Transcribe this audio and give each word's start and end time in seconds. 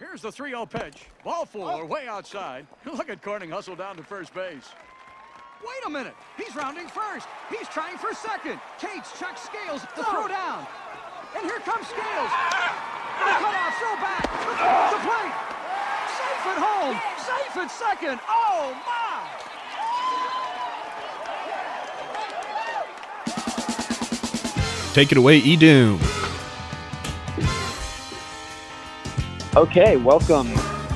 Here's 0.00 0.22
the 0.22 0.30
3-0 0.30 0.70
pitch. 0.70 1.04
Ball 1.22 1.44
four, 1.44 1.84
way 1.84 2.08
outside. 2.08 2.66
Look 2.86 3.10
at 3.10 3.22
Corning 3.22 3.50
hustle 3.50 3.76
down 3.76 3.96
to 3.96 4.02
first 4.02 4.32
base. 4.32 4.70
Wait 5.60 5.86
a 5.86 5.90
minute. 5.90 6.14
He's 6.38 6.56
rounding 6.56 6.88
first. 6.88 7.28
He's 7.50 7.68
trying 7.68 7.98
for 7.98 8.14
second. 8.14 8.58
Cates 8.78 9.12
checks 9.18 9.42
Scales. 9.42 9.82
The 9.94 10.04
throw 10.04 10.24
oh. 10.24 10.28
down. 10.28 10.66
And 11.36 11.44
here 11.44 11.60
comes 11.60 11.86
Scales. 11.86 12.30
The 13.20 13.36
cutoff 13.44 13.76
throw 13.76 13.94
back. 14.00 14.24
The, 14.24 14.56
the 14.96 15.02
plate. 15.04 15.36
Safe 16.16 16.46
at 16.48 16.56
home. 16.56 16.96
Safe 17.20 17.56
at 17.58 17.70
second. 17.70 18.20
Oh, 18.26 18.74
my. 18.86 19.10
Take 24.94 25.12
it 25.12 25.18
away, 25.18 25.42
Edoom. 25.42 26.19
Okay, 29.56 29.96
welcome 29.96 30.46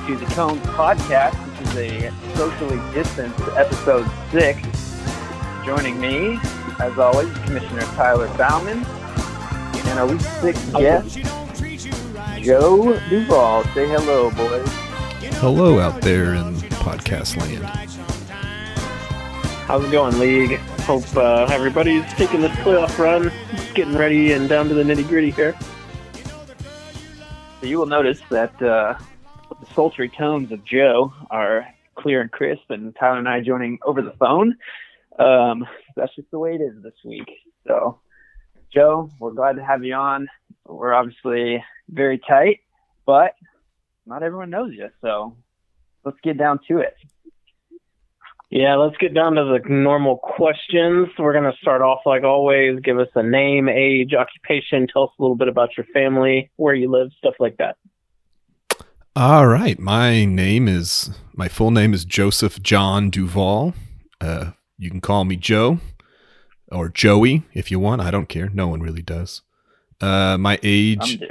to 0.07 0.15
the 0.15 0.25
Cones 0.27 0.61
Podcast. 0.67 1.35
This 1.59 1.75
is 1.75 1.75
a 1.75 2.35
socially 2.37 2.77
distanced 2.93 3.37
episode 3.57 4.09
six. 4.31 4.61
Joining 5.65 5.99
me, 5.99 6.39
as 6.79 6.97
always, 6.97 7.29
Commissioner 7.39 7.81
Tyler 7.81 8.29
Bauman. 8.37 8.85
And 9.87 9.99
our 9.99 10.07
week 10.07 10.21
six 10.21 10.63
guest, 10.67 11.17
Joe 12.41 12.97
Duvall. 13.09 13.65
Say 13.73 13.89
hello, 13.89 14.31
boys. 14.31 14.65
Hello 15.41 15.81
out 15.81 16.01
there 16.01 16.35
in 16.35 16.55
podcast 16.79 17.35
land. 17.35 17.65
How's 19.67 19.83
it 19.83 19.91
going, 19.91 20.17
League? 20.17 20.59
Hope 20.85 21.03
uh, 21.17 21.43
everybody's 21.51 22.05
taking 22.13 22.39
this 22.39 22.53
playoff 22.59 22.97
run, 22.97 23.33
getting 23.73 23.97
ready 23.97 24.31
and 24.31 24.47
down 24.47 24.69
to 24.69 24.73
the 24.73 24.83
nitty 24.83 25.05
gritty 25.09 25.31
here. 25.31 25.57
So 27.65 27.69
you 27.69 27.79
will 27.79 27.87
notice 27.87 28.21
that 28.29 28.53
uh, 28.61 28.93
the 29.59 29.73
sultry 29.73 30.07
tones 30.07 30.51
of 30.51 30.63
Joe 30.63 31.11
are 31.31 31.65
clear 31.95 32.21
and 32.21 32.31
crisp, 32.31 32.69
and 32.69 32.95
Tyler 32.95 33.17
and 33.17 33.27
I 33.27 33.39
joining 33.39 33.79
over 33.83 34.03
the 34.03 34.13
phone. 34.19 34.55
Um, 35.17 35.65
that's 35.95 36.15
just 36.15 36.29
the 36.29 36.37
way 36.37 36.53
it 36.53 36.61
is 36.61 36.83
this 36.83 36.93
week. 37.03 37.25
So, 37.65 38.01
Joe, 38.71 39.09
we're 39.19 39.31
glad 39.31 39.55
to 39.55 39.65
have 39.65 39.83
you 39.83 39.95
on. 39.95 40.27
We're 40.67 40.93
obviously 40.93 41.63
very 41.89 42.19
tight, 42.19 42.59
but 43.03 43.33
not 44.05 44.21
everyone 44.21 44.51
knows 44.51 44.73
you. 44.73 44.89
So, 45.01 45.35
let's 46.03 46.19
get 46.21 46.37
down 46.37 46.59
to 46.67 46.77
it. 46.77 46.95
Yeah, 48.55 48.75
let's 48.77 48.95
get 48.95 49.13
down 49.13 49.33
to 49.33 49.43
the 49.43 49.69
normal 49.69 50.15
questions. 50.15 51.09
We're 51.19 51.33
going 51.33 51.43
to 51.43 51.57
start 51.61 51.81
off 51.81 51.99
like 52.05 52.23
always. 52.23 52.79
Give 52.79 52.97
us 52.97 53.09
a 53.13 53.21
name, 53.21 53.67
age, 53.67 54.13
occupation. 54.13 54.87
Tell 54.87 55.03
us 55.03 55.09
a 55.19 55.21
little 55.21 55.35
bit 55.35 55.49
about 55.49 55.75
your 55.75 55.85
family, 55.87 56.49
where 56.55 56.73
you 56.73 56.89
live, 56.89 57.09
stuff 57.17 57.33
like 57.37 57.57
that. 57.57 57.75
All 59.13 59.45
right. 59.45 59.77
My 59.77 60.23
name 60.23 60.69
is, 60.69 61.09
my 61.33 61.49
full 61.49 61.69
name 61.69 61.93
is 61.93 62.05
Joseph 62.05 62.63
John 62.63 63.09
Duvall. 63.09 63.73
Uh, 64.21 64.51
you 64.77 64.89
can 64.89 65.01
call 65.01 65.25
me 65.25 65.35
Joe 65.35 65.79
or 66.71 66.87
Joey 66.87 67.43
if 67.53 67.69
you 67.69 67.77
want. 67.77 67.99
I 67.99 68.09
don't 68.09 68.29
care. 68.29 68.47
No 68.47 68.69
one 68.69 68.79
really 68.79 69.01
does. 69.01 69.41
Uh, 69.99 70.37
my 70.37 70.59
age 70.63 71.21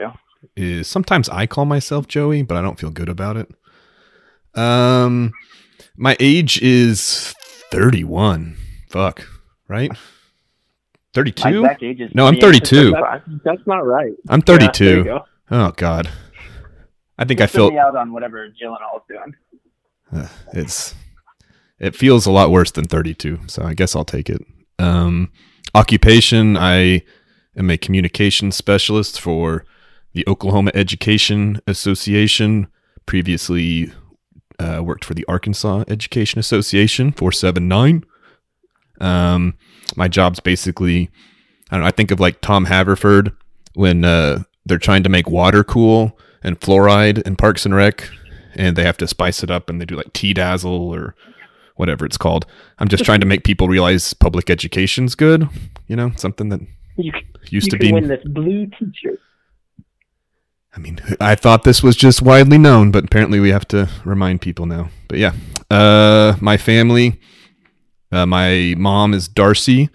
is 0.59 0.89
sometimes 0.89 1.31
I 1.31 1.47
call 1.47 1.65
myself 1.65 2.07
Joey, 2.07 2.43
but 2.43 2.59
I 2.59 2.61
don't 2.61 2.79
feel 2.79 2.91
good 2.91 3.09
about 3.09 3.39
it. 3.39 3.51
Um, 4.55 5.33
my 5.97 6.17
age 6.21 6.61
is 6.63 7.35
31. 7.71 8.57
Fuck. 8.91 9.27
Right? 9.69 9.91
32? 11.15 11.67
No, 12.15 12.27
I'm 12.27 12.37
32. 12.37 12.93
That's 13.45 13.67
not 13.67 13.87
right. 13.87 14.13
I'm 14.29 14.43
32. 14.43 15.05
Yeah, 15.07 15.19
oh, 15.51 15.73
God. 15.77 16.11
I 17.17 17.25
think 17.25 17.41
I 17.41 17.47
feel 17.47 17.77
out 17.79 17.97
on 17.97 18.13
whatever 18.13 18.49
jill 18.49 18.73
Gyllenhaal's 18.73 19.05
doing. 19.09 19.35
Uh, 20.13 20.29
it's 20.53 20.95
it 21.79 21.95
feels 21.95 22.27
a 22.27 22.33
lot 22.33 22.51
worse 22.51 22.71
than 22.71 22.85
32, 22.85 23.41
so 23.47 23.63
I 23.63 23.75
guess 23.75 23.95
I'll 23.95 24.05
take 24.05 24.29
it. 24.29 24.45
Um, 24.79 25.31
occupation: 25.75 26.57
I 26.57 27.03
am 27.57 27.71
a 27.71 27.79
communication 27.79 28.51
specialist 28.51 29.21
for 29.21 29.65
the 30.13 30.25
Oklahoma 30.27 30.73
Education 30.75 31.61
Association. 31.67 32.67
Previously, 33.07 33.93
uh, 34.59 34.83
worked 34.83 35.05
for 35.05 35.15
the 35.15 35.25
Arkansas 35.27 35.85
Education 35.89 36.39
Association 36.39 37.13
479. 37.13 38.05
Um, 39.01 39.55
my 39.97 40.09
job's 40.09 40.41
basically, 40.41 41.11
I 41.71 41.77
don't 41.77 41.83
know, 41.83 41.89
I 41.89 41.91
think 41.91 42.11
of 42.11 42.21
like 42.21 42.41
Tom 42.41 42.67
Haverford 42.67 43.33
when 43.75 44.05
uh, 44.05 44.45
they're 44.65 44.79
trying 44.79 45.03
to 45.03 45.09
make 45.09 45.29
water 45.29 45.65
cool 45.65 46.19
and 46.43 46.61
fluoride 46.61 47.23
in 47.27 47.37
Parks 47.37 47.65
and 47.65 47.75
Rec, 47.75 48.09
and 48.55 48.77
they 48.77 48.85
have 48.85 48.97
to 48.99 49.09
spice 49.09 49.43
it 49.43 49.51
up 49.51 49.69
and 49.69 49.81
they 49.81 49.85
do 49.85 49.97
like 49.97 50.13
tea 50.13 50.35
dazzle 50.35 50.95
or 50.95 51.15
whatever 51.77 52.05
it's 52.05 52.17
called. 52.17 52.47
I'm 52.79 52.89
just 52.89 53.05
trying 53.05 53.21
to 53.21 53.27
make 53.27 53.45
people 53.45 53.69
realize 53.69 54.15
public 54.15 54.49
education's 54.49 55.15
good, 55.15 55.49
you 55.89 55.97
know, 55.97 56.13
something 56.17 56.49
that 56.51 56.61
you, 56.97 57.13
used 57.51 57.67
you 57.67 57.71
to 57.71 57.79
be. 57.79 57.93
win 57.93 58.09
this 58.09 58.23
blue 58.25 58.67
t-shirt. 58.67 59.21
I 60.77 60.81
mean, 60.81 60.99
I 61.21 61.37
thought 61.37 61.63
this 61.63 61.83
was 61.83 61.97
just 61.97 62.21
widely 62.21 62.59
known, 62.59 62.91
but 62.91 63.05
apparently 63.05 63.39
we 63.39 63.51
have 63.51 63.67
to 63.69 63.89
remind 64.05 64.41
people 64.41 64.67
now. 64.67 64.91
But 65.07 65.19
yeah, 65.19 65.33
uh, 65.71 66.35
my 66.41 66.57
family, 66.57 67.21
uh, 68.11 68.27
my 68.27 68.75
mom 68.77 69.15
is 69.15 69.29
Darcy, 69.29 69.89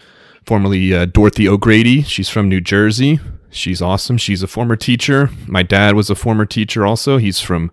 formerly 0.46 0.94
uh, 0.94 1.06
Dorothy 1.06 1.50
O'Grady. 1.50 2.02
She's 2.04 2.30
from 2.30 2.48
New 2.48 2.62
Jersey. 2.62 3.20
She's 3.50 3.82
awesome. 3.82 4.18
She's 4.18 4.42
a 4.42 4.48
former 4.48 4.78
teacher. 4.78 5.30
My 5.48 5.64
dad 5.64 5.96
was 5.96 6.10
a 6.10 6.16
former 6.16 6.46
teacher 6.46 6.86
also. 6.86 7.18
He's 7.18 7.42
from 7.42 7.72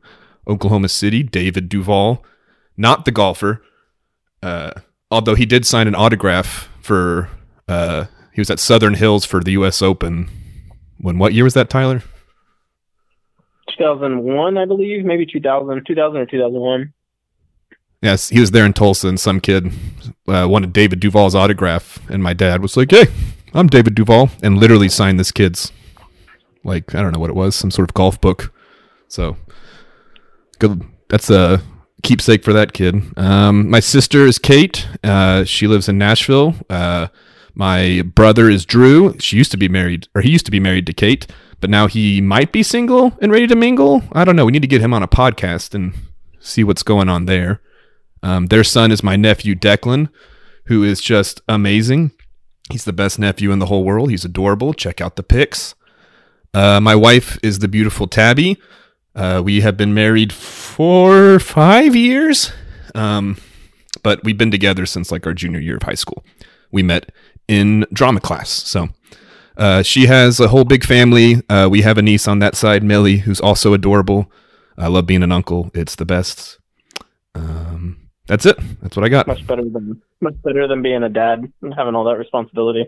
Oklahoma 0.48 0.88
City, 0.88 1.22
David 1.22 1.68
Duval, 1.68 2.24
not 2.76 3.04
the 3.04 3.12
golfer. 3.12 3.62
Uh, 4.42 4.72
although 5.12 5.34
he 5.34 5.46
did 5.46 5.64
sign 5.64 5.86
an 5.86 5.94
autograph 5.94 6.68
for, 6.80 7.28
uh, 7.68 8.06
he 8.32 8.40
was 8.40 8.50
at 8.50 8.58
Southern 8.58 8.94
Hills 8.94 9.24
for 9.24 9.40
the 9.40 9.52
U.S. 9.52 9.80
Open. 9.80 10.28
When 10.98 11.18
what 11.18 11.34
year 11.34 11.44
was 11.44 11.54
that, 11.54 11.70
Tyler? 11.70 12.02
2001, 13.76 14.58
I 14.58 14.64
believe, 14.64 15.04
maybe 15.04 15.26
2000, 15.26 15.84
2000 15.86 16.16
or 16.20 16.26
2001. 16.26 16.92
Yes, 18.02 18.28
he 18.28 18.40
was 18.40 18.50
there 18.50 18.66
in 18.66 18.72
Tulsa, 18.72 19.08
and 19.08 19.18
some 19.18 19.40
kid 19.40 19.72
uh, 20.28 20.46
wanted 20.48 20.72
David 20.72 21.00
Duvall's 21.00 21.34
autograph, 21.34 21.98
and 22.10 22.22
my 22.22 22.34
dad 22.34 22.60
was 22.60 22.76
like, 22.76 22.90
"Hey, 22.90 23.06
I'm 23.54 23.68
David 23.68 23.94
Duvall," 23.94 24.30
and 24.42 24.58
literally 24.58 24.88
signed 24.88 25.18
this 25.18 25.32
kid's, 25.32 25.72
like, 26.62 26.94
I 26.94 27.02
don't 27.02 27.12
know 27.12 27.18
what 27.18 27.30
it 27.30 27.36
was, 27.36 27.56
some 27.56 27.70
sort 27.70 27.88
of 27.90 27.94
golf 27.94 28.20
book. 28.20 28.52
So, 29.08 29.36
good. 30.58 30.82
That's 31.08 31.30
a 31.30 31.62
keepsake 32.02 32.44
for 32.44 32.52
that 32.52 32.72
kid. 32.72 33.02
Um, 33.16 33.70
my 33.70 33.80
sister 33.80 34.26
is 34.26 34.38
Kate. 34.38 34.86
Uh, 35.02 35.44
she 35.44 35.66
lives 35.66 35.88
in 35.88 35.96
Nashville. 35.98 36.54
Uh, 36.68 37.08
my 37.54 38.02
brother 38.02 38.50
is 38.50 38.66
Drew. 38.66 39.18
She 39.18 39.36
used 39.36 39.50
to 39.52 39.56
be 39.56 39.68
married, 39.68 40.08
or 40.14 40.20
he 40.20 40.30
used 40.30 40.44
to 40.46 40.52
be 40.52 40.60
married 40.60 40.86
to 40.86 40.92
Kate 40.92 41.26
but 41.60 41.70
now 41.70 41.86
he 41.86 42.20
might 42.20 42.52
be 42.52 42.62
single 42.62 43.16
and 43.20 43.32
ready 43.32 43.46
to 43.46 43.56
mingle. 43.56 44.02
I 44.12 44.24
don't 44.24 44.36
know. 44.36 44.44
We 44.44 44.52
need 44.52 44.62
to 44.62 44.68
get 44.68 44.80
him 44.80 44.94
on 44.94 45.02
a 45.02 45.08
podcast 45.08 45.74
and 45.74 45.94
see 46.40 46.64
what's 46.64 46.82
going 46.82 47.08
on 47.08 47.26
there. 47.26 47.60
Um, 48.22 48.46
their 48.46 48.64
son 48.64 48.92
is 48.92 49.02
my 49.02 49.16
nephew 49.16 49.54
Declan, 49.54 50.08
who 50.64 50.82
is 50.82 51.00
just 51.00 51.40
amazing. 51.48 52.12
He's 52.70 52.84
the 52.84 52.92
best 52.92 53.18
nephew 53.18 53.52
in 53.52 53.58
the 53.58 53.66
whole 53.66 53.84
world. 53.84 54.10
He's 54.10 54.24
adorable. 54.24 54.74
Check 54.74 55.00
out 55.00 55.16
the 55.16 55.22
pics. 55.22 55.74
Uh, 56.52 56.80
my 56.80 56.94
wife 56.94 57.38
is 57.42 57.60
the 57.60 57.68
beautiful 57.68 58.06
Tabby. 58.06 58.58
Uh, 59.14 59.42
we 59.44 59.60
have 59.60 59.76
been 59.76 59.94
married 59.94 60.32
for 60.32 61.38
five 61.38 61.94
years, 61.94 62.52
um, 62.94 63.36
but 64.02 64.22
we've 64.24 64.38
been 64.38 64.50
together 64.50 64.84
since 64.84 65.10
like 65.10 65.26
our 65.26 65.34
junior 65.34 65.60
year 65.60 65.76
of 65.76 65.82
high 65.82 65.94
school. 65.94 66.24
We 66.70 66.82
met 66.82 67.12
in 67.48 67.86
drama 67.92 68.20
class. 68.20 68.50
So 68.50 68.88
uh, 69.56 69.82
she 69.82 70.06
has 70.06 70.40
a 70.40 70.48
whole 70.48 70.64
big 70.64 70.84
family. 70.84 71.42
Uh, 71.48 71.68
we 71.70 71.82
have 71.82 71.98
a 71.98 72.02
niece 72.02 72.28
on 72.28 72.38
that 72.40 72.54
side, 72.54 72.82
Millie, 72.82 73.18
who's 73.18 73.40
also 73.40 73.72
adorable. 73.72 74.30
I 74.78 74.88
love 74.88 75.06
being 75.06 75.22
an 75.22 75.32
uncle. 75.32 75.70
It's 75.74 75.96
the 75.96 76.04
best. 76.04 76.58
Um, 77.34 78.08
that's 78.26 78.44
it. 78.46 78.58
That's 78.82 78.96
what 78.96 79.04
I 79.04 79.08
got. 79.08 79.26
Much 79.26 79.46
better 79.46 79.64
than 79.64 80.02
much 80.20 80.34
better 80.42 80.66
than 80.66 80.82
being 80.82 81.02
a 81.02 81.08
dad 81.08 81.50
and 81.62 81.74
having 81.74 81.94
all 81.94 82.04
that 82.04 82.18
responsibility. 82.18 82.86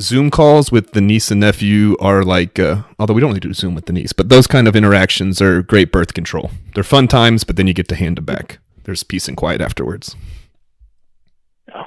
Zoom 0.00 0.30
calls 0.30 0.70
with 0.70 0.92
the 0.92 1.00
niece 1.00 1.30
and 1.32 1.40
nephew 1.40 1.96
are 1.98 2.22
like, 2.22 2.58
uh, 2.58 2.82
although 2.98 3.14
we 3.14 3.20
don't 3.20 3.30
really 3.30 3.40
do 3.40 3.52
Zoom 3.52 3.74
with 3.74 3.86
the 3.86 3.92
niece, 3.92 4.12
but 4.12 4.28
those 4.28 4.46
kind 4.46 4.68
of 4.68 4.76
interactions 4.76 5.42
are 5.42 5.62
great 5.62 5.90
birth 5.90 6.14
control. 6.14 6.50
They're 6.74 6.84
fun 6.84 7.08
times, 7.08 7.42
but 7.42 7.56
then 7.56 7.66
you 7.66 7.74
get 7.74 7.88
to 7.88 7.96
hand 7.96 8.16
them 8.16 8.24
back. 8.24 8.58
There's 8.84 9.02
peace 9.02 9.26
and 9.26 9.36
quiet 9.36 9.60
afterwards. 9.60 10.14
Oh. 11.74 11.86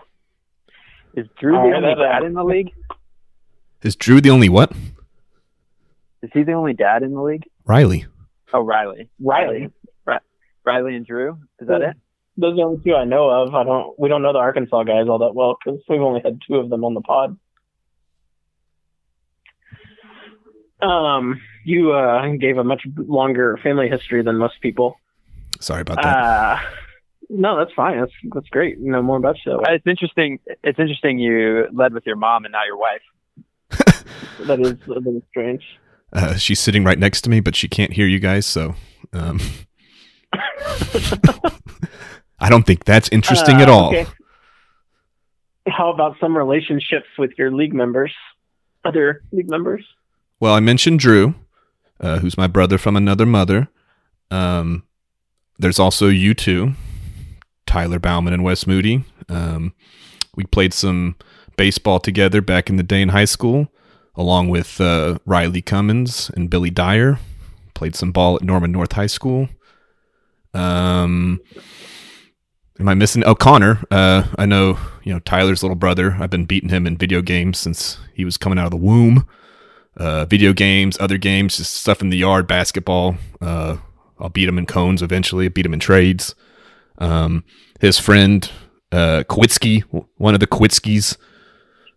Is 1.15 1.27
Drew 1.39 1.53
the 1.53 1.75
only 1.75 1.95
dad 1.95 2.23
in 2.23 2.33
the 2.33 2.43
league? 2.43 2.71
Is 3.83 3.95
Drew 3.95 4.21
the 4.21 4.29
only 4.29 4.49
what? 4.49 4.71
Is 6.21 6.29
he 6.33 6.43
the 6.43 6.53
only 6.53 6.73
dad 6.73 7.03
in 7.03 7.13
the 7.13 7.21
league? 7.21 7.47
Riley. 7.65 8.05
Oh, 8.53 8.61
Riley. 8.61 9.09
Riley. 9.19 9.71
Riley 10.63 10.95
and 10.95 11.05
Drew. 11.05 11.39
Is 11.59 11.67
that 11.67 11.81
it? 11.81 11.97
Those 12.37 12.53
are 12.53 12.55
the 12.55 12.61
only 12.61 12.83
two 12.83 12.95
I 12.95 13.03
know 13.03 13.29
of. 13.29 13.53
I 13.55 13.63
don't. 13.63 13.99
We 13.99 14.09
don't 14.09 14.21
know 14.21 14.33
the 14.33 14.39
Arkansas 14.39 14.83
guys 14.83 15.07
all 15.09 15.19
that 15.19 15.33
well 15.33 15.57
because 15.63 15.81
we've 15.89 16.01
only 16.01 16.21
had 16.23 16.39
two 16.47 16.55
of 16.55 16.69
them 16.69 16.83
on 16.83 16.93
the 16.93 17.01
pod. 17.01 17.37
Um, 20.81 21.41
you 21.65 21.91
uh, 21.93 22.27
gave 22.39 22.57
a 22.57 22.63
much 22.63 22.83
longer 22.95 23.59
family 23.61 23.89
history 23.89 24.23
than 24.23 24.37
most 24.37 24.61
people. 24.61 24.95
Sorry 25.59 25.81
about 25.81 26.01
that. 26.01 26.17
Uh, 26.17 26.59
no, 27.29 27.57
that's 27.57 27.73
fine. 27.73 27.99
That's 27.99 28.13
that's 28.33 28.49
great. 28.49 28.77
You 28.79 28.91
know 28.91 29.01
more 29.01 29.17
about 29.17 29.37
yourself. 29.37 29.63
It's 29.69 29.85
interesting. 29.85 30.39
It's 30.63 30.79
interesting 30.79 31.19
you 31.19 31.67
led 31.73 31.93
with 31.93 32.05
your 32.05 32.15
mom 32.15 32.45
and 32.45 32.51
not 32.51 32.65
your 32.65 32.77
wife. 32.77 33.01
That 34.39 34.59
is 34.59 34.73
a 34.87 34.89
little 34.89 35.21
strange. 35.29 35.63
Uh, 36.13 36.35
she's 36.35 36.59
sitting 36.59 36.83
right 36.83 36.99
next 36.99 37.21
to 37.21 37.29
me, 37.29 37.39
but 37.39 37.55
she 37.55 37.67
can't 37.67 37.93
hear 37.93 38.05
you 38.07 38.19
guys, 38.19 38.45
so 38.45 38.75
um, 39.13 39.39
I 42.39 42.49
don't 42.49 42.65
think 42.65 42.85
that's 42.85 43.09
interesting 43.11 43.57
Uh, 43.57 43.61
at 43.61 43.69
all. 43.69 43.89
okay. 43.89 44.05
How 45.67 45.91
about 45.93 46.17
some 46.19 46.35
relationships 46.35 47.07
with 47.17 47.31
your 47.37 47.51
league 47.51 47.73
members? 47.73 48.13
Other 48.83 49.21
league 49.31 49.49
members? 49.49 49.85
Well, 50.39 50.55
I 50.55 50.59
mentioned 50.59 50.99
Drew, 50.99 51.35
uh, 51.99 52.17
who's 52.19 52.35
my 52.37 52.47
brother 52.47 52.77
from 52.79 52.95
another 52.97 53.27
mother. 53.27 53.67
Um, 54.31 54.83
there's 55.59 55.77
also 55.77 56.07
you 56.07 56.33
two, 56.33 56.73
Tyler 57.67 57.99
Bauman 57.99 58.33
and 58.33 58.43
Wes 58.43 58.65
Moody. 58.65 59.03
Um, 59.29 59.73
we 60.35 60.45
played 60.45 60.73
some 60.73 61.15
baseball 61.57 61.99
together 61.99 62.41
back 62.41 62.69
in 62.69 62.77
the 62.77 62.83
day 62.83 63.01
in 63.03 63.09
high 63.09 63.25
school, 63.25 63.67
along 64.15 64.49
with 64.49 64.79
uh, 64.81 65.17
Riley 65.25 65.61
Cummins 65.61 66.29
and 66.35 66.49
Billy 66.49 66.69
Dyer. 66.69 67.19
Played 67.73 67.95
some 67.95 68.11
ball 68.11 68.35
at 68.35 68.43
Norman 68.43 68.71
North 68.71 68.93
High 68.93 69.07
School. 69.07 69.49
Um, 70.53 71.39
am 72.79 72.89
I 72.89 72.93
missing? 72.93 73.23
Oh, 73.25 73.35
Connor. 73.35 73.83
Uh, 73.89 74.23
I 74.37 74.45
know 74.45 74.77
you 75.03 75.13
know 75.13 75.19
Tyler's 75.19 75.63
little 75.63 75.75
brother. 75.75 76.17
I've 76.19 76.29
been 76.29 76.45
beating 76.45 76.69
him 76.69 76.85
in 76.85 76.97
video 76.97 77.21
games 77.21 77.57
since 77.57 77.97
he 78.13 78.25
was 78.25 78.37
coming 78.37 78.59
out 78.59 78.65
of 78.65 78.71
the 78.71 78.77
womb 78.77 79.27
uh, 79.97 80.25
video 80.25 80.53
games, 80.53 80.97
other 80.99 81.17
games, 81.17 81.57
just 81.57 81.73
stuff 81.73 82.01
in 82.01 82.09
the 82.09 82.17
yard, 82.17 82.47
basketball. 82.47 83.15
Uh, 83.39 83.77
I'll 84.19 84.29
beat 84.29 84.47
him 84.47 84.57
in 84.57 84.65
cones 84.65 85.01
eventually. 85.01 85.47
Beat 85.47 85.65
him 85.65 85.73
in 85.73 85.79
trades. 85.79 86.35
Um, 86.97 87.43
his 87.79 87.97
friend 87.97 88.49
uh, 88.91 89.23
one 89.27 90.33
of 90.33 90.39
the 90.39 90.47
Kwitskys. 90.47 91.17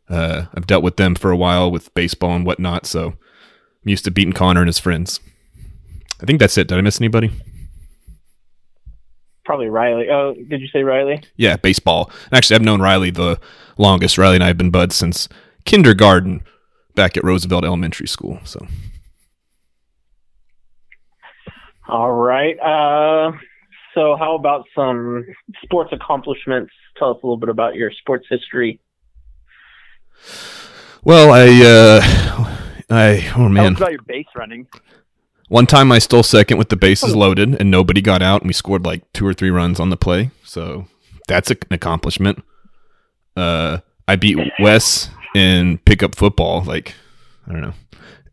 Uh, 0.08 0.46
I've 0.54 0.66
dealt 0.66 0.82
with 0.82 0.96
them 0.96 1.14
for 1.14 1.30
a 1.30 1.36
while 1.36 1.70
with 1.70 1.92
baseball 1.94 2.34
and 2.34 2.44
whatnot, 2.44 2.86
so 2.86 3.08
I'm 3.08 3.88
used 3.88 4.04
to 4.04 4.10
beating 4.10 4.32
Connor 4.32 4.60
and 4.60 4.68
his 4.68 4.78
friends. 4.78 5.20
I 6.20 6.26
think 6.26 6.40
that's 6.40 6.56
it. 6.58 6.68
Did 6.68 6.78
I 6.78 6.80
miss 6.80 7.00
anybody? 7.00 7.30
Probably 9.44 9.68
Riley. 9.68 10.08
Oh, 10.10 10.34
did 10.34 10.60
you 10.60 10.68
say 10.68 10.82
Riley? 10.82 11.22
Yeah, 11.36 11.56
baseball. 11.56 12.10
Actually, 12.32 12.56
I've 12.56 12.62
known 12.62 12.80
Riley 12.80 13.10
the 13.10 13.38
longest. 13.76 14.16
Riley 14.16 14.36
and 14.36 14.44
I 14.44 14.48
have 14.48 14.56
been 14.58 14.70
buds 14.70 14.94
since 14.94 15.28
kindergarten 15.64 16.42
back 16.94 17.16
at 17.16 17.24
Roosevelt 17.24 17.64
Elementary 17.64 18.06
School. 18.06 18.40
So 18.44 18.66
All 21.88 22.12
right. 22.12 22.58
Uh, 22.58 23.32
so 23.94 24.16
how 24.18 24.34
about 24.34 24.64
some 24.74 25.26
sports 25.62 25.90
accomplishments? 25.92 26.72
Tell 26.96 27.10
us 27.10 27.18
a 27.22 27.26
little 27.26 27.36
bit 27.36 27.48
about 27.50 27.74
your 27.74 27.90
sports 27.90 28.26
history. 28.30 28.80
Well, 31.02 31.32
I, 31.32 31.48
uh, 31.64 32.56
I, 32.90 33.32
oh 33.36 33.48
man, 33.48 33.76
about 33.76 33.92
your 33.92 34.02
base 34.02 34.26
running. 34.34 34.66
one 35.48 35.66
time 35.66 35.92
I 35.92 35.98
stole 35.98 36.22
second 36.22 36.56
with 36.56 36.70
the 36.70 36.76
bases 36.76 37.14
loaded 37.14 37.60
and 37.60 37.70
nobody 37.70 38.00
got 38.00 38.22
out, 38.22 38.42
and 38.42 38.48
we 38.48 38.54
scored 38.54 38.84
like 38.84 39.10
two 39.12 39.26
or 39.26 39.34
three 39.34 39.50
runs 39.50 39.78
on 39.78 39.90
the 39.90 39.96
play. 39.96 40.30
So 40.44 40.86
that's 41.28 41.50
an 41.50 41.58
accomplishment. 41.70 42.42
Uh, 43.36 43.78
I 44.06 44.16
beat 44.16 44.38
Wes 44.60 45.10
in 45.34 45.78
pickup 45.78 46.14
football, 46.14 46.62
like 46.64 46.94
I 47.46 47.52
don't 47.52 47.62
know, 47.62 47.74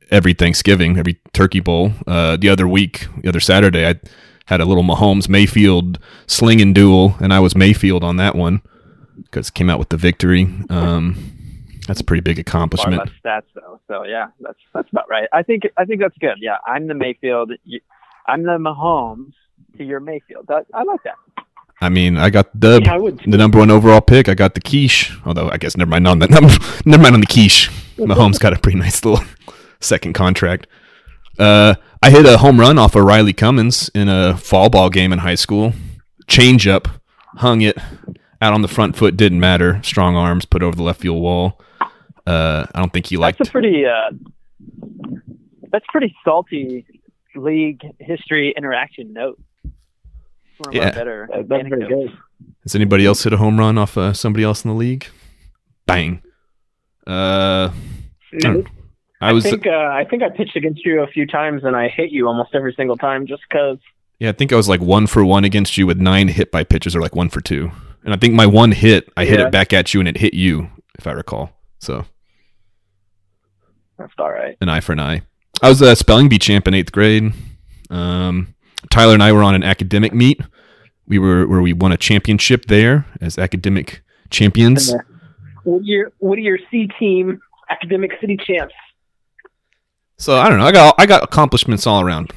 every 0.10 0.34
Thanksgiving, 0.34 0.98
every 0.98 1.20
Turkey 1.34 1.60
Bowl. 1.60 1.94
Uh, 2.08 2.38
the 2.38 2.50
other 2.50 2.68
week, 2.68 3.08
the 3.22 3.30
other 3.30 3.40
Saturday, 3.40 3.86
I 3.88 3.96
had 4.46 4.62
a 4.62 4.66
little 4.66 4.84
Mahomes 4.84 5.28
Mayfield 5.28 6.00
slinging 6.28 6.74
duel, 6.74 7.16
and 7.20 7.34
I 7.34 7.40
was 7.40 7.56
Mayfield 7.56 8.04
on 8.04 8.18
that 8.18 8.36
one 8.36 8.62
because 9.18 9.50
came 9.50 9.70
out 9.70 9.80
with 9.80 9.90
the 9.90 9.98
victory. 9.98 10.48
Um, 10.70 11.38
that's 11.88 12.00
a 12.02 12.04
pretty 12.04 12.22
big 12.22 12.38
Far 12.38 12.42
accomplishment. 12.42 12.98
less 12.98 13.10
stats 13.24 13.44
though. 13.56 13.80
So 13.88 14.04
yeah, 14.04 14.28
that's 14.40 14.60
that's 14.74 14.90
about 14.92 15.10
right. 15.10 15.28
I 15.34 15.44
think 15.44 15.64
I 15.78 15.86
think 15.86 16.02
that's 16.02 16.18
good. 16.20 16.38
Yeah, 16.40 16.58
I'm 16.66 16.88
the 16.88 16.94
Mayfield. 16.94 17.52
I'm 18.28 18.44
the 18.44 18.58
Mahomes 18.58 19.34
to 19.78 19.84
your 19.84 20.00
Mayfield. 20.00 20.48
That, 20.48 20.66
I 20.74 20.84
like 20.84 21.02
that. 21.04 21.16
I 21.82 21.90
mean, 21.90 22.18
I 22.18 22.30
got 22.30 22.48
the 22.60 22.80
Yeah, 22.84 22.98
the 23.26 23.38
number 23.38 23.58
one 23.58 23.72
overall 23.72 24.02
pick. 24.02 24.30
I 24.30 24.36
got 24.36 24.54
the 24.54 24.62
quiche. 24.62 25.12
Although 25.26 25.50
I 25.50 25.58
guess 25.58 25.76
never 25.76 25.90
mind 25.90 26.08
on 26.08 26.20
that. 26.20 26.30
Never 26.86 27.02
mind 27.02 27.16
on 27.16 27.22
the 27.22 27.28
quiche. 27.28 27.70
Mahomes 27.98 28.40
got 28.40 28.54
a 28.54 28.60
pretty 28.60 28.78
nice 28.78 29.04
little 29.04 29.26
second 29.80 30.14
contract. 30.14 30.68
Uh, 31.40 31.76
I 32.04 32.12
hit 32.12 32.26
a 32.26 32.38
home 32.38 32.60
run 32.60 32.78
off 32.78 32.96
of 32.96 33.04
Riley 33.04 33.34
Cummins 33.34 33.90
in 33.96 34.10
a 34.10 34.38
fall 34.38 34.70
ball 34.70 34.90
game 34.90 35.12
in 35.14 35.20
high 35.20 35.36
school. 35.36 35.74
Change 36.28 36.68
up, 36.68 36.88
hung 37.38 37.62
it 37.62 37.78
out 38.42 38.54
on 38.54 38.62
the 38.62 38.68
front 38.68 38.96
foot. 38.96 39.18
Didn't 39.18 39.40
matter. 39.40 39.82
Strong 39.84 40.16
arms, 40.16 40.46
put 40.46 40.62
over 40.64 40.76
the 40.76 40.84
left 40.84 41.02
field 41.02 41.22
wall. 41.22 41.60
Uh, 42.28 42.66
I 42.74 42.80
don't 42.80 42.92
think 42.94 43.08
he 43.08 43.18
liked. 43.18 43.40
That's 43.40 43.50
a 43.50 43.52
pretty 43.52 43.86
uh, 43.86 44.12
that's 45.72 45.86
pretty 45.90 46.16
salty 46.24 46.86
league 47.36 47.82
history 48.00 48.54
interaction 48.56 49.14
note. 49.14 49.40
One 50.58 50.74
Yeah. 50.74 50.92
better 50.92 51.28
that's 51.32 51.48
very 51.48 51.62
anecdotes. 51.62 51.90
good. 52.12 52.18
Has 52.64 52.76
anybody 52.76 53.06
else 53.06 53.24
hit 53.24 53.34
a 53.34 53.38
home 53.38 53.58
run 53.58 53.78
off 53.78 53.98
uh, 53.98 54.14
somebody 54.14 54.44
else 54.44 54.64
in 54.64 54.70
the 54.70 54.76
league? 54.76 55.08
Bang. 55.88 56.22
Uh, 57.08 57.70
I 58.44 58.64
I 59.22 59.34
was 59.34 59.44
think 59.44 59.66
uh, 59.66 59.70
I 59.72 60.06
think 60.10 60.24
I 60.24 60.30
pitched 60.30 60.56
against 60.56 60.86
you 60.86 61.02
a 61.02 61.08
few 61.08 61.26
times 61.26 61.64
and 61.64 61.76
I 61.76 61.88
hit 61.90 62.12
you 62.12 62.28
almost 62.28 62.54
every 62.54 62.74
single 62.74 62.98
time 62.98 63.26
just 63.28 63.42
because. 63.50 63.78
Yeah, 64.20 64.30
I 64.30 64.34
think 64.34 64.54
I 64.54 64.56
was 64.56 64.70
like 64.70 64.82
one 64.82 65.08
for 65.08 65.26
one 65.26 65.44
against 65.44 65.78
you 65.78 65.88
with 65.88 65.98
nine 66.00 66.28
hit 66.28 66.52
by 66.52 66.64
pitches, 66.64 66.96
or 66.96 67.02
like 67.02 67.16
one 67.16 67.30
for 67.30 67.42
two. 67.42 67.72
And 68.04 68.14
I 68.14 68.18
think 68.18 68.36
my 68.36 68.46
one 68.46 68.72
hit, 68.72 69.12
I 69.18 69.26
hit 69.26 69.40
it 69.40 69.52
back 69.52 69.74
at 69.74 69.96
you, 69.96 70.00
and 70.00 70.08
it 70.08 70.18
hit 70.18 70.36
you, 70.36 70.70
if 71.00 71.08
I 71.08 71.12
recall. 71.14 71.50
So 71.82 72.06
That's 73.98 74.14
all 74.20 74.32
right. 74.32 74.56
an 74.62 74.70
eye 74.70 74.80
for 74.80 74.94
an 74.94 75.00
eye. 75.00 75.24
I 75.62 75.70
was 75.70 75.82
a 75.82 75.96
spelling 75.96 76.30
bee 76.30 76.40
champ 76.40 76.68
in 76.68 76.74
eighth 76.74 76.92
grade. 76.92 77.34
Um, 77.90 78.54
Tyler 78.90 79.14
and 79.16 79.24
I 79.24 79.32
were 79.32 79.44
on 79.44 79.56
an 79.56 79.64
academic 79.64 80.14
meet. 80.14 80.40
We 81.08 81.20
were 81.20 81.48
where 81.48 81.62
we 81.62 81.74
won 81.74 81.92
a 81.92 81.98
championship 81.98 82.66
there 82.66 83.06
as 83.20 83.38
academic 83.38 84.02
champions. 84.30 84.92
what 84.92 85.06
Whittier, 85.66 86.12
Whittier 86.20 86.58
C 86.70 86.88
team, 87.00 87.42
academic 87.70 88.12
city 88.22 88.38
champs. 88.38 88.74
So 90.18 90.38
I 90.40 90.50
don't 90.50 90.60
know. 90.60 90.66
I 90.66 90.72
got 90.72 90.96
I 90.98 91.06
got 91.06 91.24
accomplishments 91.24 91.86
all 91.86 92.02
around. 92.02 92.32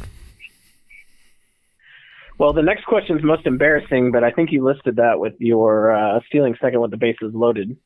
Well, 2.39 2.53
the 2.53 2.63
next 2.63 2.85
question 2.85 3.17
is 3.17 3.23
most 3.23 3.47
embarrassing, 3.47 4.11
but 4.11 4.25
I 4.25 4.33
think 4.33 4.51
you 4.51 4.65
listed 4.65 4.97
that 4.97 5.21
with 5.21 5.35
your 5.39 5.93
uh, 5.93 6.21
stealing 6.27 6.57
second 6.61 6.81
with 6.81 6.91
the 6.91 6.97
bases 6.97 7.33
loaded. 7.33 7.77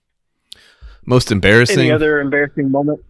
Most 1.08 1.32
embarrassing. 1.32 1.78
Any 1.78 1.90
other 1.90 2.20
embarrassing 2.20 2.70
moment? 2.70 3.00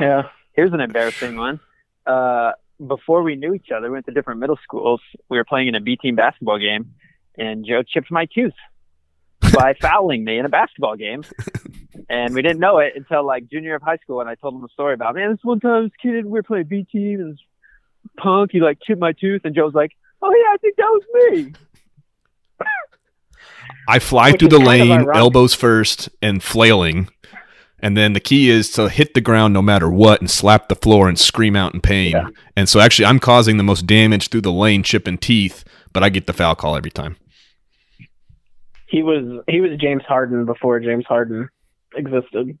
Yeah. 0.00 0.22
Here's 0.54 0.72
an 0.72 0.80
embarrassing 0.80 1.36
one. 1.36 1.60
Uh, 2.04 2.52
before 2.84 3.22
we 3.22 3.36
knew 3.36 3.54
each 3.54 3.68
other, 3.70 3.86
we 3.86 3.92
went 3.92 4.06
to 4.06 4.12
different 4.12 4.40
middle 4.40 4.58
schools. 4.64 5.00
We 5.28 5.36
were 5.36 5.44
playing 5.44 5.68
in 5.68 5.76
a 5.76 5.80
B 5.80 5.94
team 5.94 6.16
basketball 6.16 6.58
game, 6.58 6.92
and 7.38 7.64
Joe 7.64 7.84
chipped 7.84 8.10
my 8.10 8.26
tooth 8.34 8.54
by 9.54 9.74
fouling 9.80 10.24
me 10.24 10.38
in 10.38 10.44
a 10.44 10.48
basketball 10.48 10.96
game. 10.96 11.22
And 12.08 12.34
we 12.34 12.42
didn't 12.42 12.58
know 12.58 12.78
it 12.78 12.94
until 12.96 13.24
like 13.24 13.48
junior 13.48 13.76
of 13.76 13.82
high 13.82 13.98
school, 13.98 14.20
and 14.20 14.28
I 14.28 14.34
told 14.34 14.54
him 14.54 14.62
the 14.62 14.68
story 14.72 14.94
about, 14.94 15.14
man, 15.14 15.30
this 15.30 15.38
one 15.44 15.60
time 15.60 15.84
this 15.84 15.92
kid, 16.02 16.24
we 16.24 16.32
were 16.32 16.42
playing 16.42 16.64
B 16.64 16.84
team, 16.90 17.20
and 17.20 17.34
this 17.34 17.40
punk, 18.16 18.50
he 18.50 18.58
like 18.60 18.78
chipped 18.84 19.00
my 19.00 19.12
tooth, 19.12 19.42
and 19.44 19.54
Joe's 19.54 19.74
like, 19.74 19.92
oh 20.20 20.32
yeah, 20.32 20.52
I 20.52 20.56
think 20.56 20.74
that 20.76 20.82
was 20.82 21.02
me. 21.14 21.52
I 23.88 24.00
fly 24.00 24.32
Which 24.32 24.40
through 24.40 24.48
the 24.48 24.58
kind 24.58 24.82
of 24.82 24.88
lane, 24.88 25.06
elbows 25.14 25.54
first, 25.54 26.08
and 26.20 26.42
flailing. 26.42 27.08
And 27.82 27.96
then 27.96 28.12
the 28.12 28.20
key 28.20 28.50
is 28.50 28.70
to 28.72 28.88
hit 28.88 29.14
the 29.14 29.20
ground 29.20 29.54
no 29.54 29.62
matter 29.62 29.88
what 29.90 30.20
and 30.20 30.30
slap 30.30 30.68
the 30.68 30.74
floor 30.74 31.08
and 31.08 31.18
scream 31.18 31.56
out 31.56 31.72
in 31.74 31.80
pain. 31.80 32.12
Yeah. 32.12 32.28
And 32.56 32.68
so 32.68 32.78
actually, 32.80 33.06
I'm 33.06 33.18
causing 33.18 33.56
the 33.56 33.62
most 33.62 33.86
damage 33.86 34.28
through 34.28 34.42
the 34.42 34.52
lane, 34.52 34.82
chipping 34.82 35.16
teeth, 35.18 35.64
but 35.92 36.02
I 36.02 36.08
get 36.10 36.26
the 36.26 36.32
foul 36.32 36.54
call 36.54 36.76
every 36.76 36.90
time. 36.90 37.16
He 38.86 39.02
was 39.02 39.42
he 39.48 39.60
was 39.60 39.78
James 39.78 40.02
Harden 40.06 40.44
before 40.44 40.80
James 40.80 41.06
Harden 41.06 41.48
existed. 41.94 42.58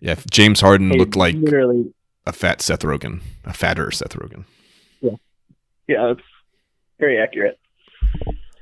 Yeah, 0.00 0.14
James 0.30 0.60
Harden 0.60 0.90
He 0.92 0.98
looked 0.98 1.16
like 1.16 1.34
literally 1.34 1.92
a 2.26 2.32
fat 2.32 2.62
Seth 2.62 2.80
Rogen, 2.82 3.20
a 3.44 3.52
fatter 3.52 3.90
Seth 3.90 4.14
Rogen. 4.14 4.44
yeah, 5.00 5.16
yeah, 5.88 6.06
that's 6.08 6.26
very 7.00 7.18
accurate. 7.20 7.58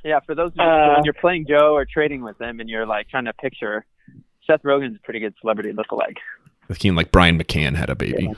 Yeah, 0.02 0.20
for 0.24 0.34
those 0.34 0.52
of 0.52 0.56
you, 0.56 0.62
Uh, 0.62 0.94
when 0.94 1.04
you're 1.04 1.12
playing 1.14 1.44
Joe 1.46 1.74
or 1.74 1.84
trading 1.84 2.22
with 2.22 2.40
him, 2.40 2.60
and 2.60 2.68
you're 2.70 2.86
like 2.86 3.08
trying 3.10 3.26
to 3.26 3.34
picture, 3.34 3.84
Seth 4.50 4.62
Rogen's 4.62 4.96
a 4.96 5.00
pretty 5.00 5.20
good 5.20 5.34
celebrity 5.40 5.72
lookalike. 5.72 6.16
Looking 6.68 6.94
like 6.96 7.12
Brian 7.12 7.38
McCann 7.38 7.76
had 7.76 7.88
a 7.90 7.94
baby. 7.94 8.24
Yeah. 8.24 8.32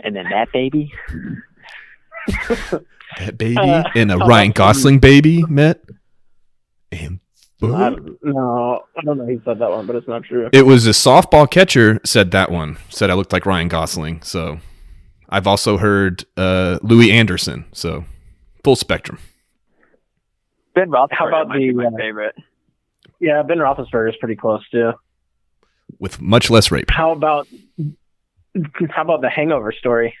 And 0.00 0.16
then 0.16 0.26
that 0.30 0.48
baby. 0.52 0.92
That 3.18 3.36
baby 3.36 3.58
Uh, 3.58 3.84
and 3.94 4.10
a 4.10 4.18
how 4.18 4.26
Ryan 4.26 4.52
about 4.52 4.56
some- 4.56 4.72
Gosling 4.72 4.98
baby 4.98 5.42
met. 5.42 5.82
And 6.90 7.20
I 7.62 7.90
don't, 7.90 8.18
no, 8.24 8.80
I 8.96 9.02
don't 9.02 9.18
know 9.18 9.26
who 9.26 9.40
said 9.44 9.58
that 9.58 9.70
one, 9.70 9.86
but 9.86 9.96
it's 9.96 10.08
not 10.08 10.24
true. 10.24 10.48
It 10.52 10.64
was 10.64 10.86
a 10.86 10.90
softball 10.90 11.48
catcher 11.50 12.00
said 12.04 12.30
that 12.30 12.50
one. 12.50 12.78
Said 12.88 13.10
I 13.10 13.14
looked 13.14 13.32
like 13.34 13.44
Ryan 13.44 13.68
Gosling. 13.68 14.22
So 14.22 14.58
I've 15.28 15.46
also 15.46 15.76
heard 15.76 16.24
uh, 16.38 16.78
Louie 16.82 17.12
Anderson. 17.12 17.66
So 17.72 18.04
full 18.64 18.76
spectrum. 18.76 19.18
Ben 20.74 20.88
Roethlisberger 20.88 21.08
How 21.12 21.28
about 21.28 21.48
the, 21.52 21.70
my 21.72 21.86
uh, 21.86 21.90
favorite. 21.98 22.34
Yeah, 23.22 23.42
Ben 23.44 23.58
Roethlisberger 23.58 24.08
is 24.10 24.16
pretty 24.16 24.34
close 24.34 24.68
too. 24.70 24.92
With 26.00 26.20
much 26.20 26.50
less 26.50 26.72
rape. 26.72 26.90
How 26.90 27.12
about 27.12 27.46
how 28.90 29.02
about 29.02 29.20
the 29.20 29.30
Hangover 29.30 29.70
story? 29.72 30.12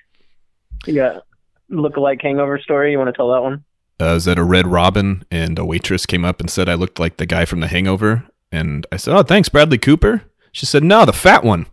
You 0.86 0.94
got 0.94 1.22
look-alike 1.68 2.20
Hangover 2.22 2.58
story. 2.60 2.92
You 2.92 2.98
want 2.98 3.08
to 3.08 3.12
tell 3.12 3.32
that 3.32 3.42
one? 3.42 3.64
uh, 4.00 4.14
was 4.14 4.28
at 4.28 4.38
a 4.38 4.44
Red 4.44 4.66
Robin, 4.68 5.24
and 5.30 5.58
a 5.58 5.64
waitress 5.64 6.06
came 6.06 6.24
up 6.24 6.40
and 6.40 6.48
said 6.48 6.68
I 6.68 6.74
looked 6.74 6.98
like 7.00 7.16
the 7.16 7.26
guy 7.26 7.44
from 7.44 7.58
The 7.60 7.66
Hangover, 7.66 8.24
and 8.52 8.86
I 8.92 8.96
said, 8.98 9.14
"Oh, 9.16 9.22
thanks, 9.24 9.48
Bradley 9.48 9.78
Cooper." 9.78 10.22
She 10.52 10.64
said, 10.66 10.84
"No, 10.84 11.04
the 11.04 11.12
fat 11.12 11.42
one." 11.42 11.66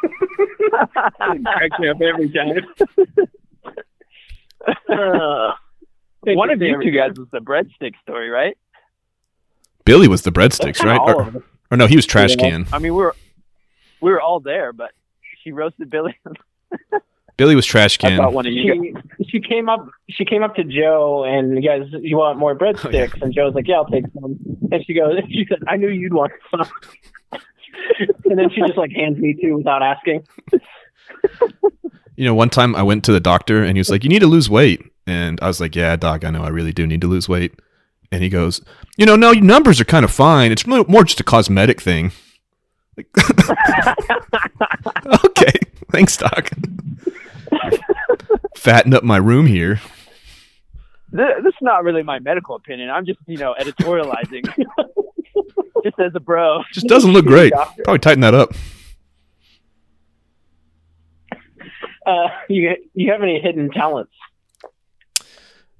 Cracks 0.00 1.78
me 1.78 1.88
up 1.88 2.00
every 2.02 2.28
time. 2.30 2.66
Uh, 4.90 5.52
One 6.24 6.50
of 6.50 6.60
you 6.60 6.82
two 6.82 6.90
guys 6.90 7.14
time. 7.14 7.22
was 7.22 7.28
the 7.32 7.38
breadstick 7.38 7.94
story, 8.02 8.28
right? 8.28 8.58
Billy 9.88 10.06
was 10.06 10.20
the 10.20 10.30
breadsticks, 10.30 10.84
right? 10.84 11.00
Or, 11.00 11.42
or 11.70 11.76
no, 11.78 11.86
he 11.86 11.96
was 11.96 12.04
trash 12.04 12.36
Yeah. 12.36 12.50
can. 12.50 12.66
I 12.70 12.78
mean, 12.78 12.92
we 12.92 13.00
were 13.02 13.16
we 14.02 14.10
were 14.10 14.20
all 14.20 14.38
there, 14.38 14.74
but 14.74 14.90
she 15.42 15.50
roasted 15.50 15.88
Billy. 15.88 16.14
Billy 17.38 17.54
was 17.54 17.64
trash 17.64 17.96
can. 17.96 18.18
thought 18.18 18.34
one 18.34 18.46
of 18.46 18.52
you. 18.52 18.92
Guys, 18.92 19.02
She, 19.16 19.30
she 19.30 19.40
came 19.40 19.70
up 19.70 19.88
she 20.10 20.26
came 20.26 20.42
up 20.42 20.56
to 20.56 20.64
Joe 20.64 21.24
and 21.24 21.62
you 21.62 21.66
guys 21.66 21.86
you 22.02 22.18
want 22.18 22.38
more 22.38 22.52
oh, 22.52 22.56
breadsticks 22.56 23.22
and 23.22 23.32
Joe's 23.32 23.54
like 23.54 23.66
yeah 23.66 23.76
I'll 23.76 23.86
take 23.86 24.04
some 24.12 24.38
and 24.70 24.84
she 24.84 24.92
goes 24.92 25.20
she 25.28 25.46
said 25.48 25.60
I 25.66 25.76
knew 25.76 25.88
you'd 25.88 26.12
want 26.12 26.32
some 26.50 26.68
and 28.26 28.38
then 28.38 28.50
she 28.50 28.60
just 28.60 28.76
like 28.76 28.90
hands 28.92 29.16
me 29.16 29.38
two 29.40 29.56
without 29.56 29.82
asking 29.82 30.26
You 32.16 32.24
know, 32.24 32.34
one 32.34 32.50
time 32.50 32.74
I 32.74 32.82
went 32.82 33.04
to 33.04 33.12
the 33.12 33.20
doctor 33.20 33.62
and 33.62 33.76
he 33.76 33.80
was 33.80 33.90
like, 33.90 34.02
"You 34.02 34.10
need 34.10 34.18
to 34.18 34.26
lose 34.26 34.50
weight," 34.50 34.82
and 35.06 35.38
I 35.40 35.46
was 35.46 35.60
like, 35.60 35.76
"Yeah, 35.76 35.94
doc, 35.94 36.24
I 36.24 36.30
know, 36.30 36.42
I 36.42 36.48
really 36.48 36.72
do 36.72 36.84
need 36.84 37.00
to 37.02 37.06
lose 37.06 37.28
weight." 37.28 37.54
And 38.10 38.22
he 38.22 38.28
goes, 38.28 38.60
"You 38.96 39.06
know, 39.06 39.16
no, 39.16 39.32
numbers 39.32 39.80
are 39.80 39.84
kind 39.84 40.04
of 40.04 40.10
fine. 40.10 40.52
It's 40.52 40.66
really 40.66 40.84
more 40.88 41.04
just 41.04 41.20
a 41.20 41.24
cosmetic 41.24 41.80
thing." 41.80 42.12
Like, 42.96 43.06
okay, 45.24 45.52
thanks, 45.92 46.16
doc. 46.16 46.50
Fatten 48.56 48.92
up 48.92 49.04
my 49.04 49.18
room 49.18 49.46
here. 49.46 49.80
this, 51.12 51.28
this 51.44 51.52
is 51.52 51.62
not 51.62 51.84
really 51.84 52.02
my 52.02 52.18
medical 52.18 52.56
opinion. 52.56 52.90
I'm 52.90 53.06
just, 53.06 53.20
you 53.26 53.36
know, 53.36 53.54
editorializing. 53.60 54.46
just 55.84 55.98
as 56.00 56.12
a 56.14 56.20
bro. 56.20 56.62
Just 56.72 56.88
doesn't 56.88 57.12
look 57.12 57.24
great. 57.24 57.52
Probably 57.52 58.00
tighten 58.00 58.20
that 58.22 58.34
up. 58.34 58.52
uh 62.06 62.28
you 62.48 62.74
you 62.94 63.12
have 63.12 63.22
any 63.22 63.38
hidden 63.38 63.70
talents 63.70 64.12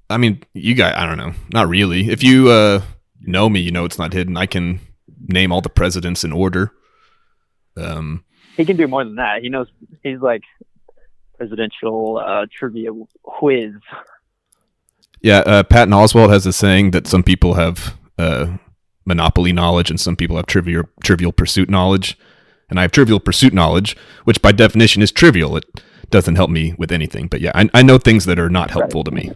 I 0.09 0.17
mean, 0.17 0.43
you 0.53 0.73
guys, 0.73 0.93
I 0.95 1.05
don't 1.05 1.17
know, 1.17 1.33
not 1.53 1.67
really. 1.67 2.09
If 2.09 2.23
you 2.23 2.49
uh, 2.49 2.81
know 3.21 3.49
me, 3.49 3.59
you 3.59 3.71
know 3.71 3.85
it's 3.85 3.99
not 3.99 4.13
hidden. 4.13 4.37
I 4.37 4.45
can 4.45 4.79
name 5.27 5.51
all 5.51 5.61
the 5.61 5.69
presidents 5.69 6.23
in 6.23 6.31
order. 6.31 6.71
Um, 7.77 8.23
He 8.57 8.65
can 8.65 8.75
do 8.75 8.87
more 8.87 9.03
than 9.03 9.15
that. 9.15 9.41
He 9.41 9.49
knows. 9.49 9.67
He's 10.03 10.19
like 10.19 10.41
presidential 11.37 12.17
uh, 12.17 12.45
trivia 12.51 12.91
whiz. 12.91 13.73
Yeah, 15.21 15.39
uh, 15.39 15.63
Patton 15.63 15.93
Oswalt 15.93 16.29
has 16.31 16.45
a 16.45 16.53
saying 16.53 16.91
that 16.91 17.07
some 17.07 17.23
people 17.23 17.55
have 17.55 17.97
uh, 18.17 18.57
monopoly 19.05 19.53
knowledge 19.53 19.89
and 19.89 19.99
some 19.99 20.15
people 20.15 20.37
have 20.37 20.45
trivial 20.45 20.85
trivial 21.03 21.31
pursuit 21.31 21.69
knowledge. 21.69 22.17
And 22.69 22.79
I 22.79 22.83
have 22.83 22.91
trivial 22.91 23.19
pursuit 23.19 23.53
knowledge, 23.53 23.97
which 24.25 24.41
by 24.41 24.51
definition 24.51 25.01
is 25.01 25.11
trivial. 25.11 25.57
It 25.57 25.65
doesn't 26.11 26.35
help 26.35 26.51
me 26.51 26.75
with 26.77 26.91
anything. 26.91 27.27
But 27.27 27.41
yeah, 27.41 27.51
I, 27.55 27.69
I 27.73 27.81
know 27.81 27.97
things 27.97 28.25
that 28.25 28.37
are 28.37 28.49
not 28.49 28.69
helpful 28.71 29.03
to 29.03 29.11
me. 29.11 29.31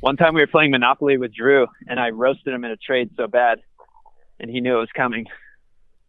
One 0.00 0.16
time 0.16 0.34
we 0.34 0.40
were 0.40 0.46
playing 0.46 0.70
Monopoly 0.70 1.16
with 1.16 1.34
Drew, 1.34 1.66
and 1.88 1.98
I 1.98 2.10
roasted 2.10 2.54
him 2.54 2.64
in 2.64 2.70
a 2.70 2.76
trade 2.76 3.10
so 3.16 3.26
bad, 3.26 3.60
and 4.38 4.50
he 4.50 4.60
knew 4.60 4.76
it 4.76 4.80
was 4.80 4.90
coming. 4.96 5.26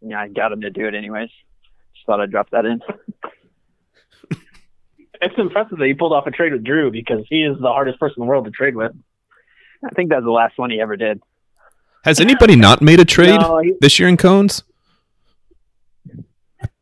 Yeah, 0.02 0.22
I 0.22 0.28
got 0.28 0.52
him 0.52 0.62
to 0.62 0.70
do 0.70 0.88
it 0.88 0.94
anyways. 0.94 1.30
Just 1.96 2.06
thought 2.06 2.22
I'd 2.22 2.32
drop 2.32 2.50
that 2.52 2.66
in. 2.66 2.82
it's 5.22 5.36
impressive 5.38 5.80
that 5.80 5.88
you 5.88 5.96
pulled 5.96 6.14
off 6.14 6.28
a 6.28 6.32
trade 6.32 6.54
with 6.54 6.64
Drew 6.64 6.92
because 6.92 7.26
he 7.30 7.44
is 7.44 7.58
the 7.60 7.68
hardest 7.68 8.00
person 8.00 8.16
in 8.22 8.26
the 8.26 8.30
world 8.30 8.46
to 8.46 8.52
trade 8.52 8.76
with 8.76 8.94
I 9.84 9.90
think 9.92 10.10
that 10.10 10.18
was 10.18 10.26
the 10.26 10.32
last 10.32 10.58
one 10.58 10.70
he 10.72 10.82
ever 10.82 10.98
did. 10.98 11.22
Has 12.04 12.20
anybody 12.20 12.56
not 12.56 12.82
made 12.82 13.00
a 13.00 13.06
trade 13.06 13.40
No, 13.40 13.60
he- 13.60 13.76
this 13.80 14.00
year 14.00 14.08
in 14.10 14.18
cones? 14.18 14.64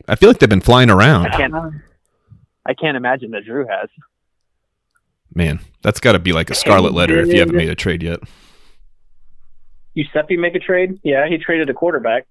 I 0.08 0.16
feel 0.16 0.30
like 0.30 0.40
they've 0.40 0.50
been 0.50 0.62
flying 0.62 0.90
around. 0.90 1.28
I 1.28 1.38
can't. 1.38 1.54
I 2.66 2.74
can't 2.74 2.98
imagine 2.98 3.32
that 3.32 3.46
Drew 3.46 3.66
has. 3.68 3.90
Man, 5.38 5.60
that's 5.84 6.00
got 6.00 6.14
to 6.14 6.20
be 6.20 6.34
like 6.34 6.50
a 6.50 6.56
scarlet 6.56 6.94
letter 6.94 7.20
if 7.20 7.28
you 7.28 7.38
haven't 7.38 7.56
made 7.56 7.70
a 7.70 7.76
trade 7.76 8.02
yet. 8.02 8.22
Giuseppe 9.96 10.36
make 10.36 10.56
a 10.56 10.60
trade? 10.60 11.00
Yeah, 11.04 11.28
he 11.28 11.38
traded 11.38 11.70
a 11.70 11.76
quarterback. 11.76 12.26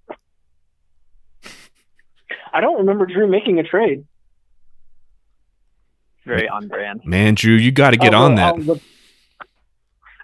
I 2.52 2.60
don't 2.60 2.78
remember 2.78 3.06
Drew 3.06 3.28
making 3.28 3.60
a 3.60 3.62
trade. 3.62 4.06
Very 6.24 6.48
on 6.48 6.66
brand. 6.66 7.02
Man, 7.04 7.36
Drew, 7.36 7.54
you 7.54 7.70
got 7.70 7.90
to 7.90 7.96
get 7.96 8.12
I'll- 8.12 8.24
on 8.24 8.34
that. 8.34 8.54
I'll 8.54 8.60
look, 8.60 8.80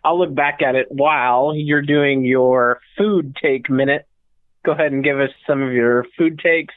I'll 0.03 0.19
look 0.19 0.35
back 0.35 0.61
at 0.61 0.75
it 0.75 0.89
while 0.91 1.55
you're 1.55 1.83
doing 1.83 2.25
your 2.25 2.81
food 2.99 3.37
take 3.41 3.71
minute. 3.71 4.09
Go 4.65 4.73
ahead 4.73 4.91
and 4.91 5.05
give 5.05 5.21
us 5.21 5.31
some 5.47 5.62
of 5.62 5.73
your 5.73 6.05
food 6.19 6.41
takes. 6.41 6.75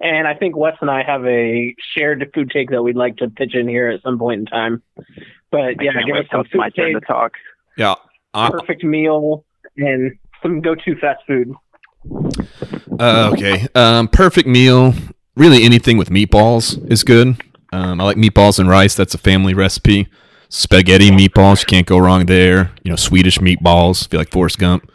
And 0.00 0.28
I 0.28 0.34
think 0.34 0.54
Wes 0.54 0.76
and 0.82 0.90
I 0.90 1.02
have 1.02 1.24
a 1.24 1.74
shared 1.96 2.30
food 2.34 2.50
take 2.50 2.68
that 2.70 2.82
we'd 2.82 2.96
like 2.96 3.16
to 3.18 3.30
pitch 3.30 3.54
in 3.54 3.66
here 3.66 3.88
at 3.88 4.02
some 4.02 4.18
point 4.18 4.40
in 4.40 4.46
time. 4.46 4.82
But 5.50 5.82
yeah, 5.82 5.90
I 5.90 5.94
can't 5.94 6.06
give 6.06 6.16
us 6.16 6.20
wait 6.22 6.30
till 6.30 6.38
some 6.38 6.46
it's 6.46 6.54
my 6.54 6.70
food 6.70 6.74
turn 6.76 6.94
to 6.94 7.00
talk. 7.00 7.32
Yeah. 7.76 7.94
Uh, 8.34 8.50
perfect 8.50 8.84
meal, 8.84 9.44
and 9.76 10.18
some 10.42 10.60
go-to 10.60 10.96
fast 10.96 11.22
food. 11.26 11.54
uh, 13.00 13.30
okay. 13.32 13.66
Um, 13.74 14.08
perfect 14.08 14.48
meal. 14.48 14.94
Really, 15.36 15.64
anything 15.64 15.98
with 15.98 16.10
meatballs 16.10 16.90
is 16.90 17.04
good. 17.04 17.40
Um, 17.72 18.00
I 18.00 18.04
like 18.04 18.16
meatballs 18.16 18.58
and 18.58 18.68
rice. 18.68 18.94
That's 18.94 19.14
a 19.14 19.18
family 19.18 19.54
recipe. 19.54 20.08
Spaghetti 20.48 21.10
meatballs. 21.10 21.60
You 21.60 21.66
can't 21.66 21.86
go 21.86 21.98
wrong 21.98 22.26
there. 22.26 22.72
You 22.84 22.90
know, 22.90 22.96
Swedish 22.96 23.38
meatballs. 23.38 24.08
Feel 24.08 24.20
like 24.20 24.30
Forrest 24.30 24.58
Gump. 24.58 24.90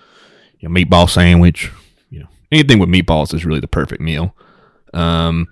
You 0.59 0.69
know, 0.69 0.75
meatball 0.75 1.09
sandwich. 1.09 1.71
You 2.09 2.21
know, 2.21 2.27
anything 2.51 2.79
with 2.79 2.89
meatballs 2.89 3.33
is 3.33 3.45
really 3.45 3.59
the 3.59 3.67
perfect 3.67 4.01
meal. 4.01 4.35
Um, 4.93 5.47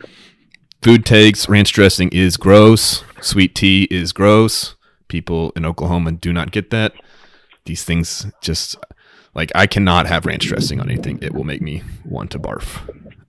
food 0.82 1.06
takes. 1.06 1.50
Ranch 1.50 1.72
dressing 1.74 2.10
is 2.10 2.38
gross. 2.38 3.04
Sweet 3.22 3.54
tea 3.56 3.88
is 3.92 4.14
gross. 4.14 4.76
People 5.10 5.52
in 5.58 5.66
Oklahoma 5.66 6.14
do 6.14 6.32
not 6.32 6.52
get 6.52 6.70
that. 6.70 6.94
These 7.66 7.84
things 7.84 8.26
just 8.42 8.78
like 9.36 9.52
I 9.54 9.68
cannot 9.68 10.08
have 10.08 10.26
ranch 10.26 10.48
dressing 10.48 10.80
on 10.80 10.90
anything. 10.90 11.20
It 11.22 11.34
will 11.34 11.44
make 11.44 11.62
me 11.62 11.84
want 12.06 12.32
to 12.32 12.40
barf. 12.40 12.80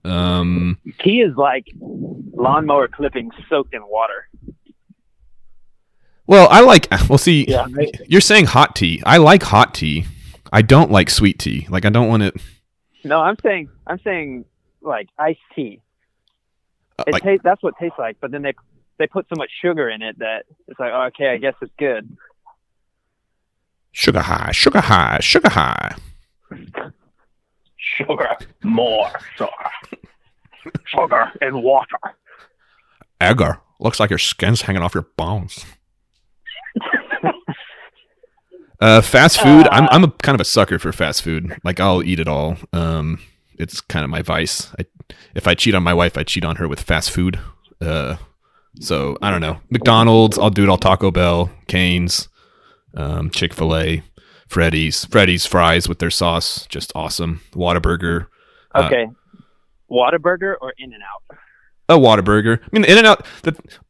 Um, 0.09 0.77
He 1.03 1.21
is 1.21 1.35
like 1.35 1.65
lawnmower 1.79 2.87
clippings 2.87 3.33
soaked 3.49 3.73
in 3.73 3.81
water. 3.87 4.29
well, 6.27 6.47
I 6.49 6.61
like. 6.61 6.87
Well, 7.09 7.17
see, 7.17 7.45
Yeah, 7.47 7.67
I- 7.77 7.91
you're 8.07 8.21
saying 8.21 8.45
hot 8.45 8.75
tea. 8.75 9.01
I 9.05 9.17
like 9.17 9.43
hot 9.43 9.73
tea. 9.73 10.05
I 10.51 10.61
don't 10.61 10.91
like 10.91 11.09
sweet 11.09 11.39
tea. 11.39 11.67
Like 11.69 11.85
I 11.85 11.89
don't 11.89 12.07
want 12.07 12.23
it. 12.23 12.35
No, 13.03 13.19
I'm 13.19 13.35
saying 13.41 13.69
I'm 13.87 13.99
saying 14.03 14.45
like 14.81 15.09
iced 15.17 15.39
tea. 15.55 15.81
uh, 16.99 17.03
It 17.07 17.13
like 17.13 17.23
tastes 17.23 17.43
that's 17.43 17.61
what 17.63 17.73
it 17.79 17.83
tastes 17.83 17.97
like, 17.99 18.17
but 18.21 18.31
then 18.31 18.41
they 18.43 18.53
they 19.01 19.07
put 19.07 19.25
so 19.27 19.35
much 19.35 19.49
sugar 19.61 19.89
in 19.89 20.03
it 20.03 20.19
that 20.19 20.45
it's 20.67 20.79
like 20.79 20.91
oh, 20.93 21.05
okay, 21.05 21.29
I 21.29 21.37
guess 21.37 21.55
it's 21.61 21.71
good. 21.79 22.15
sugar 23.91 24.21
high, 24.21 24.51
sugar 24.51 24.79
high, 24.79 25.17
sugar 25.21 25.49
high. 25.49 25.95
Sugar, 27.77 28.37
more 28.63 29.09
sugar, 29.35 29.49
sugar 30.85 31.31
and 31.41 31.63
water. 31.63 31.97
Agar 33.19 33.59
looks 33.79 33.99
like 33.99 34.11
your 34.11 34.19
skin's 34.19 34.61
hanging 34.61 34.83
off 34.83 34.93
your 34.93 35.07
bones. 35.17 35.65
uh, 38.79 39.01
fast 39.01 39.41
food. 39.41 39.67
I'm 39.71 39.89
I'm 39.89 40.03
a 40.03 40.11
kind 40.11 40.35
of 40.35 40.41
a 40.41 40.45
sucker 40.45 40.77
for 40.77 40.91
fast 40.91 41.23
food. 41.23 41.57
Like 41.63 41.79
I'll 41.79 42.03
eat 42.03 42.19
it 42.19 42.27
all. 42.27 42.57
Um, 42.71 43.19
it's 43.57 43.81
kind 43.81 44.03
of 44.03 44.11
my 44.11 44.21
vice. 44.21 44.71
I, 44.77 44.85
if 45.33 45.47
I 45.47 45.55
cheat 45.55 45.73
on 45.73 45.81
my 45.81 45.93
wife, 45.95 46.17
I 46.17 46.23
cheat 46.23 46.45
on 46.45 46.57
her 46.57 46.67
with 46.67 46.81
fast 46.81 47.09
food. 47.09 47.39
Uh, 47.81 48.17
so 48.79 49.17
I 49.21 49.29
don't 49.31 49.41
know. 49.41 49.59
McDonald's. 49.69 50.37
I'll 50.37 50.49
do 50.49 50.63
it 50.63 50.69
all. 50.69 50.77
Taco 50.77 51.11
Bell, 51.11 51.51
Canes, 51.67 52.29
um, 52.95 53.29
Chick 53.29 53.53
Fil 53.53 53.75
A, 53.75 54.03
Freddy's. 54.47 55.05
Freddy's 55.05 55.45
fries 55.45 55.87
with 55.89 55.99
their 55.99 56.09
sauce, 56.09 56.65
just 56.67 56.91
awesome. 56.95 57.41
Whataburger. 57.53 58.27
Uh, 58.73 58.83
Okay. 58.85 59.07
Whataburger 59.89 60.55
or 60.61 60.73
In 60.77 60.93
and 60.93 61.03
Out? 61.03 61.37
a 61.89 61.97
Whataburger. 61.97 62.59
I 62.63 62.67
mean, 62.71 62.85
In 62.85 62.97
and 62.97 63.07
Out. 63.07 63.25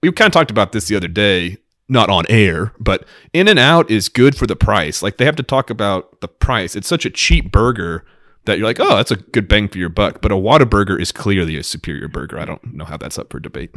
We 0.02 0.12
kind 0.12 0.28
of 0.28 0.34
talked 0.34 0.50
about 0.52 0.72
this 0.72 0.88
the 0.88 0.96
other 0.96 1.08
day. 1.08 1.58
not 1.88 2.10
on 2.10 2.24
air, 2.30 2.74
but 2.80 3.06
In 3.34 3.48
and 3.50 3.60
Out 3.60 3.92
is 3.92 4.08
good 4.10 4.36
for 4.36 4.48
the 4.48 4.56
price. 4.56 5.04
Like 5.04 5.18
they 5.18 5.26
have 5.26 5.36
to 5.36 5.44
talk 5.44 5.70
about 5.70 6.22
the 6.22 6.28
price. 6.28 6.76
It's 6.76 6.88
such 6.88 7.06
a 7.06 7.10
cheap 7.10 7.52
burger 7.52 8.06
that 8.46 8.58
you're 8.58 8.66
like, 8.66 8.80
oh, 8.80 8.96
that's 8.96 9.12
a 9.12 9.18
good 9.18 9.48
bang 9.48 9.68
for 9.68 9.78
your 9.78 9.90
buck. 9.90 10.22
But 10.22 10.32
a 10.32 10.36
Whataburger 10.36 11.00
is 11.00 11.12
clearly 11.12 11.58
a 11.58 11.64
superior 11.64 12.08
burger. 12.08 12.40
I 12.40 12.46
don't 12.46 12.74
know 12.74 12.86
how 12.86 12.98
that's 12.98 13.20
up 13.20 13.30
for 13.30 13.40
debate. 13.40 13.76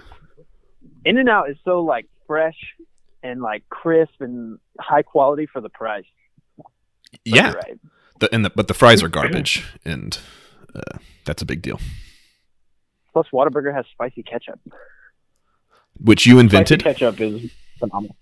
In 1.05 1.19
and 1.19 1.29
Out 1.29 1.51
is 1.51 1.57
so 1.65 1.81
like 1.83 2.07
fresh 2.27 2.57
and 3.23 3.41
like 3.43 3.69
crisp 3.69 4.21
and 4.21 4.59
high 4.81 5.03
quality 5.03 5.47
for 5.47 5.61
the 5.61 5.69
price. 5.69 6.05
But 6.57 6.67
Yeah, 7.25 7.53
right. 7.53 7.79
the, 8.21 8.35
and 8.35 8.45
the, 8.45 8.51
but 8.51 8.69
the 8.69 8.75
fries 8.75 9.03
are 9.03 9.09
garbage, 9.21 9.65
and 9.85 10.19
uh, 10.75 10.99
that's 11.25 11.43
a 11.43 11.47
big 11.47 11.63
deal. 11.63 11.81
Plus, 13.13 13.27
Whataburger 13.33 13.75
has 13.75 13.85
spicy 13.93 14.23
ketchup. 14.23 14.59
Which 16.01 16.27
you 16.27 16.33
Spicy 16.35 16.41
invented. 16.45 16.83
ketchup 16.83 17.21
is 17.21 17.51
phenomenal. 17.79 18.17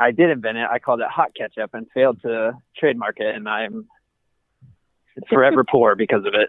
I 0.00 0.10
did 0.10 0.30
invent 0.30 0.58
it. 0.58 0.66
I 0.68 0.80
called 0.80 1.00
it 1.00 1.06
hot 1.08 1.30
ketchup 1.36 1.70
and 1.74 1.86
failed 1.94 2.20
to 2.22 2.58
trademark 2.76 3.20
it, 3.20 3.32
and 3.34 3.48
I'm 3.48 3.86
forever 5.28 5.62
poor 5.62 5.94
because 5.94 6.24
of 6.26 6.34
it. 6.34 6.48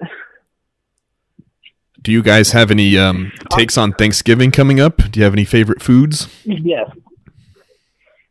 Do 2.05 2.11
you 2.11 2.21
guys 2.21 2.51
have 2.51 2.69
any 2.69 2.99
um, 2.99 3.31
takes 3.49 3.79
on 3.79 3.91
Thanksgiving 3.91 4.51
coming 4.51 4.79
up? 4.79 4.97
Do 5.09 5.19
you 5.19 5.23
have 5.23 5.33
any 5.33 5.43
favorite 5.43 5.81
foods? 5.81 6.27
Yes. 6.45 6.87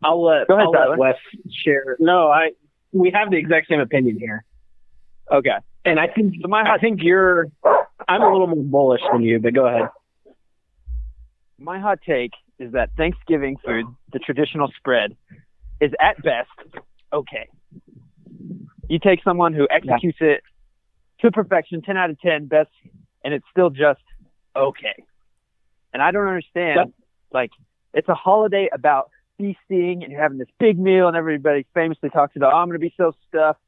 I'll 0.01 0.23
let, 0.25 0.47
Go 0.47 0.55
ahead, 0.55 0.69
I'll 0.77 0.91
let 0.91 0.99
Wes 1.01 1.17
share. 1.65 1.97
No, 1.99 2.29
I 2.31 2.51
we 2.93 3.11
have 3.13 3.31
the 3.33 3.37
exact 3.37 3.67
same 3.69 3.81
opinion 3.81 4.17
here, 4.17 4.45
Okay. 5.33 5.57
and 5.85 5.99
I 5.99 6.07
think 6.07 6.35
So 6.41 6.47
my 6.47 6.63
I 6.73 6.79
think 6.79 7.01
you're. 7.03 7.49
I'm 8.07 8.23
a 8.23 8.31
little 8.31 8.47
more 8.47 8.63
bullish 8.63 9.01
than 9.13 9.23
you, 9.23 9.41
but 9.41 9.55
go 9.55 9.67
ahead. 9.67 9.89
my 11.59 11.81
hot 11.81 11.99
take 12.07 12.31
is 12.61 12.71
that 12.75 12.91
Thanksgiving 12.97 13.57
food, 13.67 13.87
the 14.13 14.21
traditional 14.21 14.71
spread, 14.77 15.17
is 15.81 15.91
at 16.01 16.23
best 16.23 16.49
okay. 17.13 17.49
You 18.89 19.01
take 19.01 19.25
someone 19.25 19.53
who 19.53 19.67
executes 19.69 20.19
it 20.21 20.43
to 21.23 21.33
perfection, 21.33 21.83
10 21.83 21.97
out 21.97 22.11
of 22.11 22.21
10, 22.21 22.47
best, 22.47 22.69
and 23.25 23.35
it's 23.35 23.47
still 23.51 23.71
just 23.71 24.03
okay. 24.55 25.03
And 25.93 26.03
I 26.03 26.11
don't 26.11 26.27
understand, 26.27 26.77
Yep. 26.77 26.91
like, 27.33 27.51
it's 27.93 28.09
a 28.09 28.15
holiday 28.15 28.69
about 28.73 29.11
feasting 29.39 30.03
and 30.03 30.13
you're 30.13 30.21
having 30.21 30.39
this 30.39 30.49
big 30.59 30.79
meal 30.79 31.09
and 31.09 31.17
everybody 31.17 31.67
famously 31.75 32.11
talks 32.11 32.37
about, 32.37 32.53
oh, 32.53 32.57
I'm 32.57 32.69
going 32.69 32.79
to 32.81 32.85
be 32.85 32.95
so 32.97 33.13
stuffed. 33.29 33.61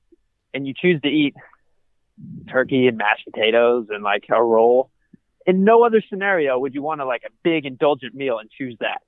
And 0.55 0.67
you 0.67 0.75
choose 0.75 1.01
to 1.03 1.09
eat 1.09 1.35
turkey 2.51 2.87
and 2.89 2.97
mashed 2.97 3.25
potatoes 3.31 3.87
and 3.91 4.03
like 4.03 4.25
a 4.31 4.43
roll. 4.43 4.91
In 5.47 5.65
no 5.65 5.85
other 5.85 6.03
scenario 6.09 6.59
would 6.59 6.75
you 6.75 6.83
want 6.83 7.01
to 7.01 7.05
like 7.05 7.23
a 7.25 7.31
big 7.43 7.67
indulgent 7.67 8.15
meal 8.15 8.39
and 8.39 8.51
choose 8.51 8.77
that. 8.81 9.03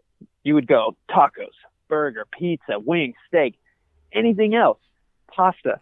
You 0.45 0.55
would 0.55 0.67
go 0.67 0.97
tacos, 1.11 1.55
burger, 1.89 2.27
pizza, 2.39 2.79
wings, 2.79 3.17
steak, 3.27 3.59
anything 4.13 4.55
else, 4.55 4.79
pasta. 5.35 5.81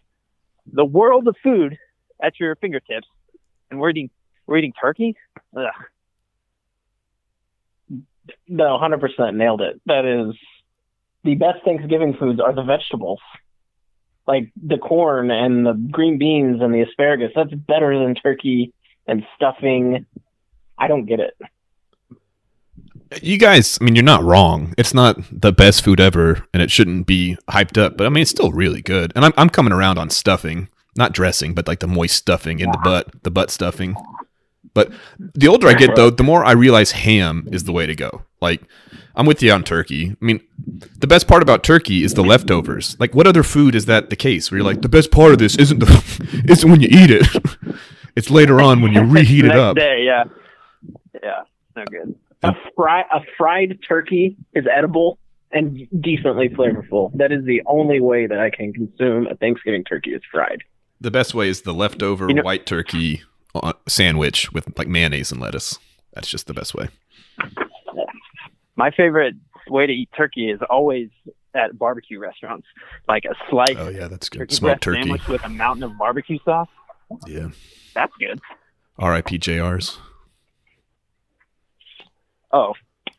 The 0.73 0.85
world 0.85 1.29
of 1.29 1.37
food 1.43 1.79
at 2.23 2.41
your 2.41 2.57
fingertips, 2.57 3.07
and 3.71 3.79
we're 3.81 3.91
eating 3.91 4.11
we're 4.47 4.59
eating 4.59 4.73
turkey. 4.81 5.17
Ugh. 5.57 5.67
No, 8.49 8.79
hundred 8.79 9.01
percent 9.01 9.37
nailed 9.37 9.61
it. 9.61 9.81
That 9.87 10.05
is 10.05 10.35
the 11.25 11.35
best 11.35 11.65
Thanksgiving 11.65 12.15
foods 12.15 12.41
are 12.41 12.53
the 12.53 12.63
vegetables, 12.63 13.21
like 14.27 14.51
the 14.61 14.79
corn 14.79 15.31
and 15.31 15.67
the 15.67 15.73
green 15.73 16.19
beans 16.19 16.61
and 16.61 16.75
the 16.75 16.83
asparagus. 16.83 17.33
That's 17.35 17.53
better 17.53 17.99
than 17.99 18.15
turkey 18.15 18.73
and 19.07 19.25
stuffing. 19.37 20.07
I 20.79 20.89
don't 20.89 21.07
get 21.07 21.21
it. 21.21 21.37
You 23.23 23.39
guys, 23.39 23.79
I 23.81 23.85
mean, 23.85 23.95
you're 23.95 24.05
not 24.05 24.25
wrong. 24.25 24.75
It's 24.77 24.93
not 24.93 25.17
the 25.31 25.53
best 25.53 25.85
food 25.85 26.01
ever, 26.01 26.45
and 26.53 26.61
it 26.61 26.73
shouldn't 26.73 27.07
be 27.07 27.37
hyped 27.49 27.79
up. 27.81 27.97
But 27.97 28.07
I 28.07 28.11
mean, 28.11 28.23
it's 28.23 28.31
still 28.31 28.51
really 28.51 28.83
good. 28.83 29.13
And 29.15 29.25
I'm 29.25 29.33
I'm 29.37 29.51
coming 29.51 29.73
around 29.73 29.99
on 29.99 30.11
stuffing, 30.11 30.69
not 30.97 31.13
dressing, 31.13 31.55
but 31.55 31.69
like 31.69 31.81
the 31.81 31.87
moist 31.87 32.17
stuffing 32.17 32.59
in 32.59 32.71
the 32.71 32.81
butt, 32.83 33.23
the 33.23 33.31
butt 33.31 33.51
stuffing. 33.51 33.97
But 34.75 34.93
the 35.19 35.49
older 35.49 35.69
I 35.69 35.75
get, 35.75 35.97
though, 35.97 36.11
the 36.11 36.23
more 36.23 36.45
I 36.45 36.53
realize 36.53 36.93
ham 36.93 37.49
is 37.53 37.65
the 37.65 37.73
way 37.73 37.87
to 37.87 37.95
go. 37.95 38.23
Like, 38.41 38.63
I'm 39.15 39.25
with 39.27 39.43
you 39.43 39.51
on 39.53 39.65
turkey. 39.65 40.11
I 40.21 40.25
mean, 40.25 40.41
the 40.99 41.07
best 41.07 41.27
part 41.27 41.43
about 41.43 41.63
turkey 41.65 42.05
is 42.05 42.15
the 42.15 42.23
leftovers. 42.23 42.97
Like, 43.01 43.15
what 43.15 43.27
other 43.27 43.43
food 43.43 43.75
is 43.75 43.87
that 43.87 44.11
the 44.11 44.17
case? 44.17 44.51
Where 44.51 44.59
you're 44.59 44.67
like, 44.67 44.83
the 44.83 44.89
best 44.89 45.11
part 45.11 45.33
of 45.33 45.39
this 45.39 45.57
isn't 45.57 45.79
the 45.79 46.45
isn't 46.49 46.71
when 46.71 46.81
you 46.81 46.89
eat 46.91 47.11
it. 47.11 47.27
it's 48.17 48.31
later 48.31 48.61
on 48.61 48.83
when 48.83 48.93
you 48.93 49.01
reheat 49.05 49.45
it 49.47 49.53
up. 49.57 49.77
day, 49.77 50.05
yeah, 50.05 50.25
yeah, 51.23 51.43
no 51.75 51.85
good. 51.91 52.15
A 52.43 52.55
fry 52.75 53.01
a 53.13 53.21
fried 53.39 53.79
turkey 53.89 54.37
is 54.55 54.67
edible 54.71 55.19
and 55.51 55.89
decently 56.01 56.51
flavorful. 56.51 57.11
That 57.15 57.33
is 57.33 57.45
the 57.45 57.63
only 57.67 58.01
way 58.01 58.27
that 58.27 58.39
I 58.39 58.51
can 58.51 58.73
consume 58.75 59.27
a 59.29 59.35
Thanksgiving 59.37 59.85
turkey 59.85 60.11
is 60.13 60.21
fried. 60.31 60.63
The 61.01 61.11
best 61.11 61.35
way 61.35 61.49
is 61.49 61.63
the 61.63 61.73
leftover 61.73 62.29
You 62.29 62.35
know- 62.35 62.43
white 62.43 62.67
turkey 62.67 63.23
sandwich 63.89 64.53
with 64.53 64.67
like 64.79 64.89
mayonnaise 64.89 65.31
and 65.33 65.41
lettuce. 65.41 65.79
That's 66.15 66.29
just 66.29 66.47
the 66.47 66.55
best 66.55 66.75
way. 66.75 66.89
My 68.77 68.91
favorite 68.91 69.35
way 69.69 69.87
to 69.87 69.93
eat 69.93 70.09
turkey 70.17 70.51
is 70.51 70.61
always 70.71 71.09
at 71.55 71.79
barbecue 71.79 72.19
restaurants, 72.19 72.67
like 73.09 73.25
a 73.25 73.35
slice 73.51 73.77
Oh 73.79 73.89
yeah, 73.89 74.09
that's 74.09 74.29
good. 74.29 74.41
turkey 74.41 74.55
Smoked 74.55 74.83
turkey. 74.83 75.03
sandwich 75.03 75.27
with 75.29 75.45
a 75.45 75.49
mountain 75.49 75.83
of 75.85 75.97
barbecue 75.99 76.39
sauce. 76.45 76.69
Yeah. 77.27 77.49
That's 77.95 78.13
good. 78.19 78.41
R.I.P. 78.99 79.39
JR's. 79.39 79.99
Oh, 82.53 82.75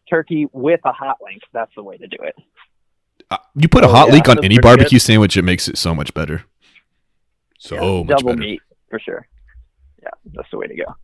turkey 0.10 0.48
with 0.52 0.80
a 0.86 0.92
hot 0.92 1.18
link. 1.24 1.42
That's 1.54 1.72
the 1.76 1.84
way 1.84 1.98
to 1.98 2.08
do 2.08 2.18
it. 2.22 2.36
Uh, 3.30 3.38
you 3.56 3.68
put 3.68 3.84
a 3.84 3.88
Oh, 3.88 3.92
hot 3.92 4.08
yeah, 4.08 4.14
link 4.14 4.30
on 4.30 4.44
any 4.44 4.58
barbecue 4.60 5.00
sandwich, 5.00 5.36
it 5.38 5.42
makes 5.44 5.68
it 5.68 5.78
so 5.78 5.94
much 5.94 6.14
better. 6.14 6.44
So 7.60 7.76
Yeah, 7.76 8.04
much 8.04 8.08
double 8.08 8.30
better. 8.30 8.40
meat 8.40 8.62
for 8.90 9.00
sure. 9.00 9.28
Yeah, 10.08 10.32
that's 10.34 10.50
the 10.52 10.58
way 10.58 10.68
to 10.68 10.76
go. 10.76 10.96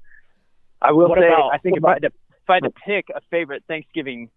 I 0.82 0.92
will 0.92 1.10
What 1.10 1.20
say, 1.20 1.28
about- 1.28 1.54
I 1.54 1.58
think 1.58 1.78
if 1.78 1.84
what 1.84 1.90
I, 1.90 1.94
had 1.94 2.02
to, 2.04 2.08
if 2.08 2.50
I 2.50 2.54
had 2.56 2.64
to 2.64 2.72
pick 2.72 3.06
a 3.16 3.22
favorite 3.32 3.64
Thanksgiving 3.68 4.30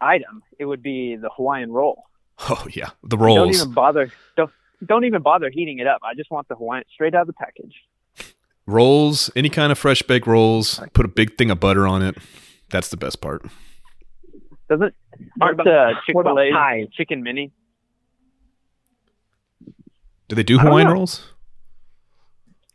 item, 0.00 0.42
it 0.58 0.64
would 0.64 0.82
be 0.82 1.16
the 1.16 1.30
Hawaiian 1.30 1.72
roll. 1.72 2.04
Oh 2.48 2.66
yeah, 2.72 2.90
the 3.02 3.16
rolls. 3.16 3.36
Don't 3.36 3.44
rolls. 3.46 3.60
even 3.62 3.74
bother. 3.74 4.12
Don't 4.36 4.50
don't 4.84 5.04
even 5.04 5.22
bother 5.22 5.50
heating 5.50 5.78
it 5.78 5.86
up. 5.86 6.00
I 6.02 6.14
just 6.14 6.30
want 6.30 6.48
the 6.48 6.56
Hawaiian 6.56 6.84
straight 6.92 7.14
out 7.14 7.22
of 7.22 7.26
the 7.28 7.32
package. 7.32 7.74
Rolls, 8.66 9.30
any 9.36 9.48
kind 9.50 9.70
of 9.70 9.78
fresh 9.78 10.02
baked 10.02 10.26
rolls. 10.26 10.80
Put 10.94 11.04
a 11.04 11.08
big 11.08 11.36
thing 11.36 11.50
of 11.50 11.60
butter 11.60 11.86
on 11.86 12.02
it. 12.02 12.16
That's 12.70 12.88
the 12.88 12.96
best 12.96 13.20
part. 13.20 13.44
Doesn't 14.68 14.94
aren't 15.40 15.58
the 15.58 15.92
Chick 16.06 16.16
Fil 16.20 16.38
A 16.40 16.88
chicken 16.92 17.22
mini? 17.22 17.52
Do 20.28 20.34
they 20.36 20.42
do 20.42 20.58
Hawaiian 20.58 20.88
rolls? 20.88 21.33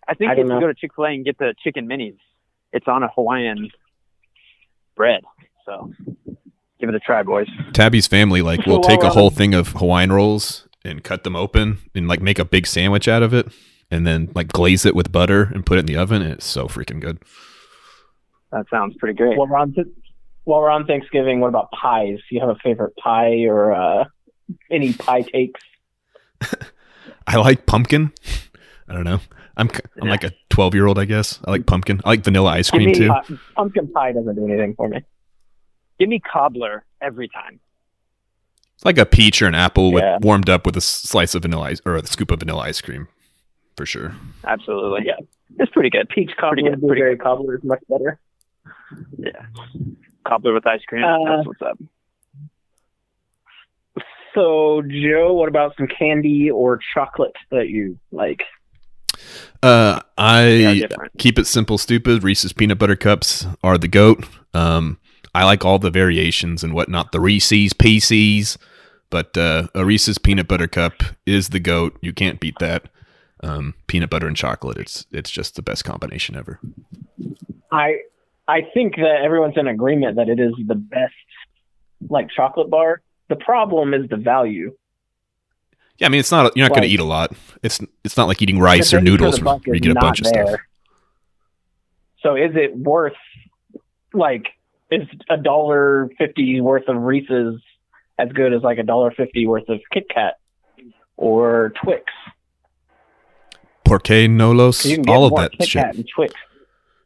I 0.10 0.16
think 0.16 0.30
I 0.30 0.34
if 0.34 0.38
don't 0.38 0.48
you 0.48 0.54
know. 0.54 0.60
go 0.60 0.68
to 0.68 0.74
Chick 0.74 0.92
Fil 0.96 1.06
A 1.06 1.10
and 1.10 1.24
get 1.24 1.38
the 1.38 1.54
chicken 1.64 1.88
minis, 1.88 2.18
it's 2.74 2.88
on 2.88 3.04
a 3.04 3.08
Hawaiian 3.10 3.70
bread. 4.96 5.22
So 5.66 5.94
give 6.80 6.90
it 6.90 6.96
a 6.96 7.00
try, 7.00 7.22
boys. 7.22 7.48
Tabby's 7.74 8.08
family 8.08 8.42
like 8.42 8.66
will 8.68 8.82
take 8.82 9.04
a 9.04 9.10
whole 9.12 9.30
thing 9.30 9.54
of 9.54 9.70
Hawaiian 9.70 10.12
rolls 10.12 10.68
and 10.84 11.04
cut 11.04 11.24
them 11.24 11.36
open 11.36 11.78
and 11.94 12.08
like 12.08 12.22
make 12.22 12.40
a 12.40 12.46
big 12.46 12.66
sandwich 12.66 13.08
out 13.08 13.22
of 13.22 13.34
it 13.34 13.48
and 13.92 14.08
then 14.08 14.32
like 14.34 14.48
glaze 14.48 14.86
it 14.86 14.96
with 14.96 15.12
butter 15.12 15.44
and 15.54 15.66
put 15.66 15.78
it 15.78 15.82
in 15.82 15.86
the 15.86 15.98
oven. 15.98 16.22
It's 16.24 16.46
so 16.46 16.68
freaking 16.68 17.00
good. 17.00 17.20
That 18.52 18.66
sounds 18.72 18.96
pretty 18.98 19.16
great. 19.16 19.38
While 19.38 19.48
we're 19.48 19.58
on 19.58 19.74
th- 19.74 19.88
while 20.46 20.62
we're 20.62 20.72
on 20.72 20.88
Thanksgiving, 20.88 21.40
what 21.40 21.50
about 21.50 21.70
pies? 21.72 22.18
Do 22.28 22.36
you 22.36 22.42
have 22.42 22.50
a 22.50 22.56
favorite 22.64 22.96
pie 22.96 23.44
or 23.44 23.72
uh, 23.74 24.06
any 24.72 24.94
pie 24.94 25.22
takes? 25.22 25.62
I 27.28 27.36
like 27.38 27.68
pumpkin. 27.68 28.12
I 28.90 28.94
don't 28.94 29.04
know. 29.04 29.20
I'm 29.60 29.70
c- 29.70 29.82
I'm 30.02 30.06
Yeah. 30.08 30.12
like 30.12 30.24
a 30.24 30.32
12 30.50 30.74
year 30.74 30.88
old, 30.88 30.98
I 30.98 31.06
guess. 31.06 31.40
I 31.46 31.52
like 31.52 31.66
pumpkin. 31.68 32.02
I 32.06 32.10
like 32.10 32.24
vanilla 32.24 32.50
ice 32.52 32.72
Give 32.72 32.80
cream 32.80 32.88
me 32.90 32.94
too. 32.96 33.10
Pi- 33.10 33.36
pumpkin 33.56 33.88
pie 33.92 34.12
doesn't 34.14 34.36
do 34.36 34.46
anything 34.48 34.74
for 34.76 34.88
me. 34.90 35.00
Give 36.00 36.10
me 36.10 36.20
cobbler 36.20 36.86
every 37.02 37.28
time. 37.28 37.60
It's 38.76 38.86
like 38.86 38.98
a 38.98 39.06
peach 39.06 39.42
or 39.42 39.48
an 39.48 39.56
apple 39.56 39.92
with 39.92 40.04
warmed 40.24 40.50
up 40.50 40.66
with 40.66 40.78
a 40.78 40.82
slice 40.82 41.36
of 41.36 41.42
vanilla 41.42 41.64
ice 41.66 41.82
or 41.86 41.96
a 41.98 42.06
scoop 42.08 42.32
of 42.32 42.40
vanilla 42.40 42.62
ice 42.62 42.80
cream, 42.80 43.10
for 43.76 43.86
sure. 43.86 44.16
Absolutely. 44.46 45.06
Yeah. 45.06 45.18
It's 45.60 45.72
pretty 45.74 45.90
good. 45.90 46.08
Peach 46.10 46.32
cobbler, 46.40 46.56
good, 46.56 46.64
pretty 46.64 46.80
blueberry 46.82 47.18
cobbler 47.18 47.56
is 47.58 47.64
much 47.64 47.82
better. 47.90 48.18
Yeah. 49.18 49.32
Cobbler 50.26 50.54
with 50.54 50.66
ice 50.66 50.82
cream. 50.88 51.04
Uh, 51.04 51.36
That's 51.36 51.48
what's 51.48 51.62
up. 51.62 51.78
So, 54.36 54.84
Joe, 54.88 55.34
what 55.34 55.50
about 55.50 55.76
some 55.76 55.88
candy 55.88 56.52
or 56.52 56.80
chocolate 56.94 57.36
that 57.52 57.68
you 57.70 57.98
like? 58.12 58.42
Uh, 59.62 60.00
I 60.18 60.88
keep 61.18 61.38
it 61.38 61.48
simple, 61.48 61.78
stupid. 61.78 62.24
Reese's 62.24 62.54
peanut 62.54 62.80
butter 62.80 62.96
cups 62.96 63.46
are 63.64 63.78
the 63.78 63.88
goat. 63.88 64.26
Um, 64.54 65.00
I 65.36 65.46
like 65.46 65.66
all 65.66 65.80
the 65.80 65.92
variations 65.92 66.64
and 66.64 66.74
whatnot. 66.74 67.12
The 67.12 67.20
Reese's 67.20 67.74
PCs, 67.74 68.58
but 69.10 69.38
uh, 69.38 69.68
a 69.76 69.86
Reese's 69.86 70.18
peanut 70.18 70.48
butter 70.48 70.68
cup 70.68 71.04
is 71.26 71.50
the 71.50 71.60
goat. 71.60 71.98
You 72.02 72.14
can't 72.14 72.40
beat 72.40 72.58
that. 72.60 72.90
Um, 73.42 73.74
peanut 73.88 74.10
butter 74.10 74.28
and 74.28 74.36
chocolate. 74.36 74.78
It's 74.78 75.06
it's 75.12 75.32
just 75.32 75.56
the 75.56 75.62
best 75.62 75.86
combination 75.86 76.36
ever. 76.36 76.60
I 77.72 78.00
I 78.48 78.62
think 78.74 78.96
that 78.96 79.22
everyone's 79.24 79.56
in 79.58 79.68
agreement 79.68 80.16
that 80.18 80.28
it 80.28 80.40
is 80.40 80.54
the 80.66 80.76
best 80.76 81.14
like 82.10 82.30
chocolate 82.36 82.70
bar. 82.70 83.02
The 83.30 83.36
problem 83.36 83.94
is 83.94 84.10
the 84.10 84.18
value. 84.18 84.76
Yeah, 86.00 86.08
I 86.08 86.10
mean, 86.10 86.20
it's 86.20 86.32
not 86.32 86.56
you're 86.56 86.66
not 86.68 86.76
going 86.76 86.88
to 86.88 86.94
eat 86.94 87.00
a 87.00 87.04
lot. 87.04 87.34
It's 87.62 87.80
it's 88.04 88.16
not 88.18 88.28
like 88.28 88.42
eating 88.42 88.60
rice 88.60 88.94
or 88.94 89.02
noodles 89.02 89.38
the 89.40 89.44
where 89.46 89.76
you 89.76 89.80
get 89.82 89.92
a 89.92 89.94
not 89.96 90.02
bunch 90.02 90.22
of 90.22 90.28
stuff. 90.28 90.60
So 92.22 92.36
is 92.36 92.52
it 92.56 92.76
worth 92.76 93.14
like 94.14 94.48
is 94.92 95.08
a 95.30 95.38
dollar 95.38 96.10
fifty 96.18 96.60
worth 96.62 96.88
of 96.88 96.96
Reese's 97.02 97.62
as 98.18 98.30
good 98.34 98.54
as 98.54 98.62
like 98.64 98.78
a 98.78 98.84
dollar 98.84 99.12
fifty 99.12 99.46
worth 99.46 99.68
of 99.70 99.80
Kit 99.94 100.06
Kat 100.14 100.36
or 101.18 101.74
Twix? 101.84 102.04
Porque 103.84 104.28
nolos, 104.28 104.82
'Cause 104.84 104.86
You 104.92 104.98
can 104.98 105.10
all 105.10 105.26
of 105.26 105.36
that 105.36 105.52
Kit 105.52 105.68
shit. 105.68 105.84
Kat 105.84 105.96
and 105.96 106.08
Twix. 106.14 106.34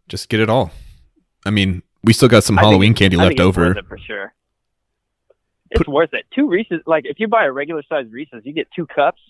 Just 0.09 0.29
get 0.29 0.39
it 0.39 0.49
all. 0.49 0.71
I 1.45 1.49
mean, 1.49 1.81
we 2.03 2.13
still 2.13 2.27
got 2.29 2.43
some 2.43 2.57
I 2.59 2.61
Halloween 2.61 2.91
it's- 2.91 2.99
candy 2.99 3.17
I 3.17 3.29
think 3.29 3.39
left 3.39 3.49
it's 3.49 3.57
over. 3.57 3.67
worth 3.69 3.77
it 3.77 3.85
for 3.87 3.97
sure. 3.97 4.33
It's 5.73 5.87
worth 5.87 6.13
it. 6.13 6.25
Two 6.33 6.47
Reese's, 6.47 6.81
like 6.85 7.05
if 7.05 7.19
you 7.19 7.27
buy 7.27 7.45
a 7.45 7.51
regular 7.51 7.83
size 7.89 8.05
Reese's, 8.11 8.41
you 8.45 8.53
get 8.53 8.67
two 8.75 8.85
cups, 8.85 9.21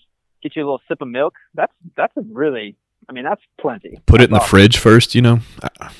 get 0.42 0.54
you 0.56 0.62
a 0.62 0.66
little 0.66 0.82
sip 0.88 1.00
of 1.00 1.08
milk. 1.08 1.34
That's 1.54 1.72
that's 1.96 2.16
a 2.16 2.22
really, 2.30 2.76
I 3.08 3.12
mean, 3.12 3.24
that's 3.24 3.40
plenty. 3.60 3.98
Put 4.06 4.20
it 4.20 4.24
in 4.24 4.34
the 4.34 4.40
fridge 4.40 4.78
first, 4.78 5.14
you 5.14 5.22
know. 5.22 5.40
I, 5.62 5.90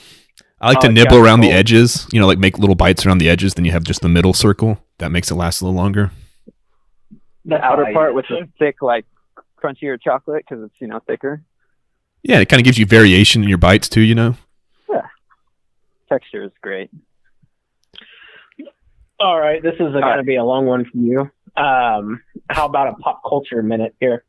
I 0.61 0.69
like 0.69 0.79
Oh, 0.79 0.81
to 0.83 0.89
nibble 0.89 1.11
gotta 1.11 1.23
be 1.23 1.27
around 1.27 1.41
the 1.41 1.51
edges, 1.51 2.07
you 2.13 2.21
know, 2.21 2.27
like 2.27 2.39
make 2.39 2.59
little 2.59 2.75
bites 2.75 3.05
around 3.05 3.19
the 3.19 3.29
edges. 3.29 3.55
Then 3.55 3.65
you 3.65 3.73
have 3.73 3.85
just 3.85 4.01
the 4.01 4.09
middle 4.09 4.33
circle. 4.33 4.79
That 4.99 5.11
makes 5.11 5.31
it 5.31 5.35
last 5.35 5.61
a 5.61 5.65
little 5.65 5.77
longer. 5.77 6.11
The 7.45 7.61
outer 7.61 7.87
part 7.93 8.15
with 8.15 8.27
the 8.29 8.49
thick, 8.59 8.81
like 8.81 9.05
crunchier 9.63 10.01
chocolate 10.01 10.45
because 10.49 10.65
it's 10.65 10.75
you 10.81 10.87
know 10.87 11.01
thicker. 11.01 11.43
Yeah, 12.23 12.41
it 12.41 12.49
kind 12.49 12.61
of 12.61 12.65
gives 12.65 12.79
you 12.79 12.87
variation 12.87 13.43
in 13.43 13.49
your 13.49 13.59
bites 13.59 13.89
too, 13.89 14.01
you 14.01 14.15
know. 14.15 14.37
Yeah, 14.89 15.03
texture 16.09 16.43
is 16.43 16.53
great. 16.63 16.91
All 19.25 19.41
right, 19.41 19.63
this 19.63 19.73
is 19.73 19.79
going 19.79 19.95
right. 19.95 20.17
to 20.17 20.23
be 20.23 20.37
a 20.37 20.45
long 20.45 20.67
one 20.67 20.85
for 20.85 20.99
you. 20.99 21.21
Um, 21.57 22.23
how 22.51 22.67
about 22.67 22.89
a 22.89 22.93
pop 22.97 23.23
culture 23.27 23.63
minute 23.63 23.95
here? 23.99 24.23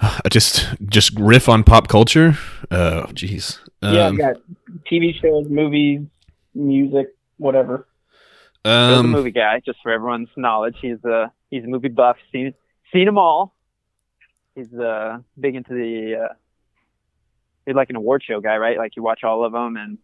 I 0.00 0.20
just 0.30 0.68
just 0.84 1.10
riff 1.18 1.48
on 1.48 1.64
pop 1.64 1.88
culture. 1.88 2.38
Oh, 2.70 3.06
jeez. 3.08 3.58
yeah, 3.82 4.06
Um, 4.06 4.12
we 4.12 4.18
got 4.18 4.36
TV 4.88 5.20
shows, 5.20 5.48
movies, 5.48 6.02
music, 6.54 7.08
whatever. 7.36 7.88
Joe's 8.64 8.98
a 8.98 9.00
um, 9.00 9.10
movie 9.10 9.32
guy, 9.32 9.60
just 9.66 9.80
for 9.82 9.90
everyone's 9.90 10.28
knowledge. 10.36 10.76
He's 10.80 11.04
a 11.04 11.32
he's 11.50 11.64
a 11.64 11.66
movie 11.66 11.88
buff. 11.88 12.16
Seen 12.30 12.54
seen 12.92 13.06
them 13.06 13.18
all. 13.18 13.56
He's 14.54 14.72
uh 14.72 15.18
big 15.40 15.56
into 15.56 15.74
the. 15.74 16.26
Uh, 16.26 16.34
he's 17.66 17.74
like 17.74 17.90
an 17.90 17.96
award 17.96 18.22
show 18.24 18.40
guy, 18.40 18.56
right? 18.56 18.78
Like 18.78 18.94
you 18.94 19.02
watch 19.02 19.24
all 19.24 19.44
of 19.44 19.52
them 19.52 19.76
and 19.76 19.98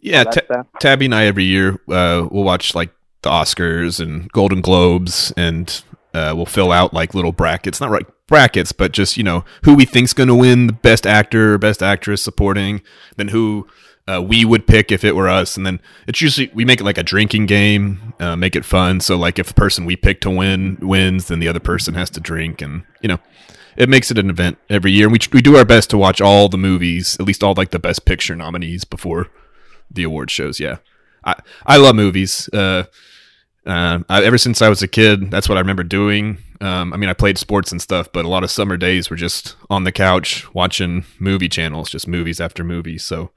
yeah, 0.00 0.18
all 0.18 0.24
that 0.24 0.32
Ta- 0.32 0.54
stuff. 0.54 0.66
Tabby 0.80 1.04
and 1.06 1.14
I 1.14 1.26
every 1.26 1.44
year 1.44 1.74
uh, 1.88 2.26
we'll 2.30 2.44
watch 2.44 2.74
like 2.74 2.90
the 3.22 3.30
Oscars 3.30 4.00
and 4.00 4.30
Golden 4.32 4.60
Globes, 4.60 5.32
and 5.36 5.82
uh, 6.14 6.32
we'll 6.36 6.46
fill 6.46 6.72
out 6.72 6.94
like 6.94 7.14
little 7.14 7.32
brackets. 7.32 7.80
Not 7.80 7.90
right 7.90 8.06
brackets, 8.26 8.72
but 8.72 8.92
just 8.92 9.16
you 9.16 9.24
know 9.24 9.44
who 9.64 9.74
we 9.74 9.84
think's 9.84 10.12
going 10.12 10.28
to 10.28 10.34
win 10.34 10.66
the 10.66 10.72
best 10.72 11.06
actor, 11.06 11.58
best 11.58 11.82
actress, 11.82 12.22
supporting. 12.22 12.82
Then 13.16 13.28
who 13.28 13.66
uh, 14.06 14.22
we 14.22 14.44
would 14.44 14.66
pick 14.66 14.92
if 14.92 15.04
it 15.04 15.16
were 15.16 15.28
us, 15.28 15.56
and 15.56 15.66
then 15.66 15.80
it's 16.06 16.20
usually 16.20 16.50
we 16.54 16.64
make 16.64 16.80
it 16.80 16.84
like 16.84 16.98
a 16.98 17.02
drinking 17.02 17.46
game, 17.46 18.14
uh, 18.20 18.36
make 18.36 18.56
it 18.56 18.64
fun. 18.64 19.00
So 19.00 19.16
like 19.16 19.38
if 19.38 19.48
the 19.48 19.54
person 19.54 19.84
we 19.84 19.96
pick 19.96 20.20
to 20.22 20.30
win 20.30 20.78
wins, 20.80 21.28
then 21.28 21.40
the 21.40 21.48
other 21.48 21.60
person 21.60 21.94
has 21.94 22.10
to 22.10 22.20
drink, 22.20 22.62
and 22.62 22.84
you 23.02 23.08
know. 23.08 23.18
It 23.76 23.88
makes 23.88 24.10
it 24.10 24.18
an 24.18 24.28
event 24.28 24.58
every 24.68 24.90
year. 24.90 25.06
And 25.06 25.12
we, 25.12 25.20
we 25.32 25.40
do 25.40 25.56
our 25.56 25.64
best 25.64 25.88
to 25.90 25.96
watch 25.96 26.20
all 26.20 26.48
the 26.48 26.58
movies, 26.58 27.16
at 27.20 27.26
least 27.26 27.44
all 27.44 27.54
like 27.56 27.70
the 27.70 27.78
best 27.78 28.04
picture 28.04 28.34
nominees 28.34 28.82
before 28.82 29.30
the 29.90 30.02
award 30.02 30.30
shows. 30.30 30.60
Yeah, 30.60 30.78
I 31.24 31.34
I 31.66 31.76
love 31.76 31.96
movies. 31.96 32.48
Uh, 32.52 32.84
uh, 33.66 34.00
I, 34.08 34.24
ever 34.24 34.38
since 34.38 34.62
I 34.62 34.68
was 34.68 34.82
a 34.82 34.88
kid, 34.88 35.30
that's 35.30 35.48
what 35.48 35.58
I 35.58 35.60
remember 35.60 35.82
doing. 35.82 36.38
Um, 36.60 36.92
I 36.92 36.96
mean, 36.96 37.10
I 37.10 37.12
played 37.12 37.38
sports 37.38 37.70
and 37.70 37.82
stuff, 37.82 38.10
but 38.12 38.24
a 38.24 38.28
lot 38.28 38.42
of 38.42 38.50
summer 38.50 38.76
days 38.76 39.10
were 39.10 39.16
just 39.16 39.56
on 39.68 39.84
the 39.84 39.92
couch 39.92 40.52
watching 40.54 41.04
movie 41.18 41.48
channels, 41.48 41.90
just 41.90 42.08
movies 42.08 42.40
after 42.40 42.64
movies. 42.64 43.04
So 43.04 43.30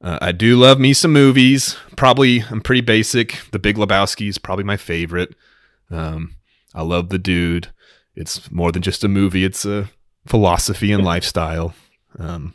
uh, 0.00 0.18
I 0.20 0.32
do 0.32 0.56
love 0.56 0.80
me 0.80 0.92
some 0.94 1.12
movies. 1.12 1.76
Probably 1.96 2.40
I'm 2.50 2.60
pretty 2.60 2.80
basic. 2.80 3.42
The 3.52 3.58
Big 3.58 3.76
Lebowski 3.76 4.28
is 4.28 4.38
probably 4.38 4.64
my 4.64 4.76
favorite. 4.76 5.34
Um, 5.90 6.36
I 6.74 6.82
love 6.82 7.10
the 7.10 7.18
dude. 7.18 7.68
It's 8.14 8.50
more 8.50 8.72
than 8.72 8.82
just 8.82 9.04
a 9.04 9.08
movie. 9.08 9.44
It's 9.44 9.64
a 9.64 9.90
philosophy 10.26 10.92
and 10.92 11.04
lifestyle. 11.04 11.74
Um, 12.18 12.54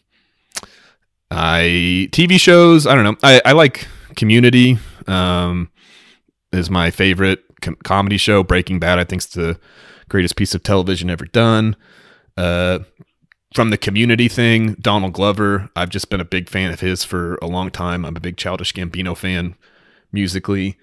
I 1.29 2.09
TV 2.11 2.39
shows. 2.39 2.87
I 2.87 2.95
don't 2.95 3.03
know. 3.03 3.17
I, 3.23 3.41
I 3.45 3.51
like 3.53 3.87
Community. 4.15 4.79
Um, 5.07 5.69
is 6.51 6.69
my 6.69 6.91
favorite 6.91 7.43
com- 7.61 7.77
comedy 7.83 8.17
show. 8.17 8.43
Breaking 8.43 8.79
Bad, 8.79 8.99
I 8.99 9.03
think, 9.03 9.21
is 9.21 9.27
the 9.27 9.59
greatest 10.09 10.35
piece 10.35 10.55
of 10.55 10.63
television 10.63 11.09
ever 11.09 11.25
done. 11.25 11.75
Uh, 12.35 12.79
from 13.53 13.69
the 13.69 13.77
Community 13.77 14.27
thing, 14.27 14.73
Donald 14.75 15.13
Glover. 15.13 15.69
I've 15.75 15.89
just 15.89 16.09
been 16.09 16.21
a 16.21 16.25
big 16.25 16.49
fan 16.49 16.71
of 16.71 16.79
his 16.79 17.03
for 17.03 17.35
a 17.41 17.47
long 17.47 17.71
time. 17.71 18.05
I'm 18.05 18.15
a 18.15 18.21
big 18.21 18.37
Childish 18.37 18.73
Gambino 18.73 19.15
fan, 19.15 19.55
musically. 20.11 20.77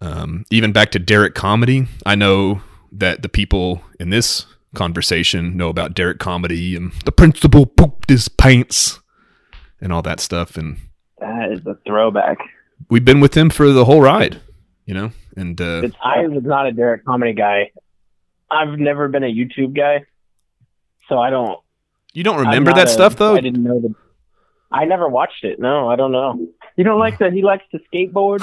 Um, 0.00 0.44
even 0.50 0.72
back 0.72 0.90
to 0.92 0.98
Derrick 0.98 1.34
comedy. 1.34 1.86
I 2.04 2.14
know 2.14 2.62
that 2.92 3.22
the 3.22 3.28
people 3.28 3.82
in 3.98 4.10
this 4.10 4.46
conversation 4.74 5.56
know 5.56 5.68
about 5.68 5.94
Derrick 5.94 6.18
comedy 6.18 6.76
and 6.76 6.92
the 7.04 7.12
principal 7.12 7.64
pooped 7.66 8.10
his 8.10 8.28
pants 8.28 9.00
and 9.84 9.92
all 9.92 10.02
that 10.02 10.18
stuff. 10.18 10.56
And 10.56 10.78
That 11.20 11.52
is 11.52 11.64
a 11.66 11.76
throwback. 11.86 12.38
we've 12.90 13.04
been 13.04 13.20
with 13.20 13.36
him 13.36 13.50
for 13.50 13.70
the 13.70 13.84
whole 13.84 14.00
ride, 14.00 14.40
you 14.86 14.94
know. 14.94 15.12
And 15.36 15.60
uh, 15.60 15.82
It's 15.84 15.96
I 16.02 16.26
was 16.26 16.42
not 16.42 16.66
a 16.66 16.72
Derrick 16.72 17.04
comedy 17.04 17.34
guy. 17.34 17.70
I've 18.50 18.78
never 18.78 19.08
been 19.08 19.22
a 19.24 19.32
YouTube 19.32 19.76
guy, 19.76 20.04
so 21.08 21.18
I 21.18 21.30
don't 21.30 21.58
you 22.12 22.22
don't 22.22 22.38
remember 22.38 22.72
that 22.72 22.86
a- 22.86 22.90
stuff 22.90 23.16
though. 23.16 23.34
I 23.36 23.40
didn't 23.40 23.62
know 23.62 23.80
that. 23.80 23.94
I 24.72 24.84
never 24.86 25.08
watched 25.08 25.44
it. 25.44 25.58
No, 25.60 25.88
I 25.88 25.96
don't 25.96 26.10
know. 26.12 26.48
you 26.76 26.82
don't 26.84 26.98
like 26.98 27.18
that 27.18 27.32
he 27.32 27.42
likes 27.42 27.64
to 27.72 27.78
skateboard. 27.92 28.42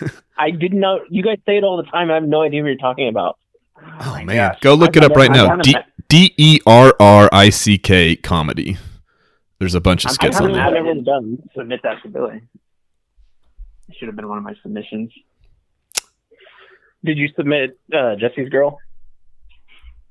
I 0.38 0.50
didn't 0.50 0.80
know. 0.80 1.00
You 1.10 1.22
guys 1.22 1.38
say 1.46 1.56
it 1.58 1.64
all 1.64 1.76
the 1.76 1.84
time. 1.84 2.10
I 2.10 2.14
have 2.14 2.24
no 2.24 2.42
idea 2.42 2.62
what 2.62 2.68
you're 2.68 2.76
talking 2.78 3.08
about. 3.08 3.38
Oh 4.00 4.12
my 4.12 4.24
man, 4.24 4.36
gosh. 4.52 4.60
go 4.60 4.74
look 4.74 4.96
I 4.96 5.00
it 5.00 5.04
up 5.10 5.16
right 5.16 5.30
now. 5.30 5.56
D 6.08 6.34
E 6.36 6.60
R 6.66 6.94
R 7.00 7.28
I 7.32 7.50
C 7.50 7.78
K 7.78 8.16
comedy. 8.16 8.76
There's 9.60 9.74
a 9.74 9.80
bunch 9.80 10.04
of 10.04 10.08
I'm 10.08 10.14
skits 10.14 10.38
kinda 10.38 10.58
on 10.58 10.72
there. 10.72 10.82
I 10.82 10.82
didn't 10.82 11.04
done 11.04 11.38
submit 11.54 11.80
that 11.84 12.02
to 12.02 12.08
Billy. 12.08 12.40
It 13.88 13.96
should 13.98 14.08
have 14.08 14.16
been 14.16 14.28
one 14.28 14.38
of 14.38 14.44
my 14.44 14.54
submissions. 14.62 15.12
Did 17.04 17.18
you 17.18 17.28
submit 17.36 17.78
uh, 17.94 18.16
Jesse's 18.16 18.48
Girl? 18.48 18.78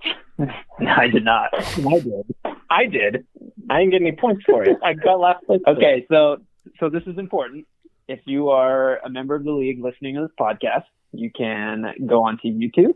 no, 0.38 0.48
I 0.80 1.08
did 1.08 1.26
not. 1.26 1.50
I 1.54 2.00
did. 2.00 2.36
I 2.70 2.86
did. 2.86 3.26
I 3.70 3.80
didn't 3.80 3.92
get 3.92 4.02
any 4.02 4.12
points 4.12 4.44
for 4.46 4.64
it. 4.64 4.78
I 4.84 4.94
got 4.94 5.20
last 5.20 5.44
place. 5.46 5.62
Okay, 5.68 6.06
so 6.12 6.38
so 6.80 6.90
this 6.90 7.04
is 7.08 7.18
important. 7.18 7.68
If 8.08 8.20
you 8.26 8.50
are 8.50 8.98
a 9.00 9.10
member 9.10 9.34
of 9.36 9.44
the 9.44 9.52
league 9.52 9.84
listening 9.84 10.16
to 10.16 10.22
this 10.22 10.32
podcast, 10.40 10.86
you 11.12 11.32
can 11.32 11.94
go 12.06 12.24
onto 12.24 12.48
YouTube 12.48 12.94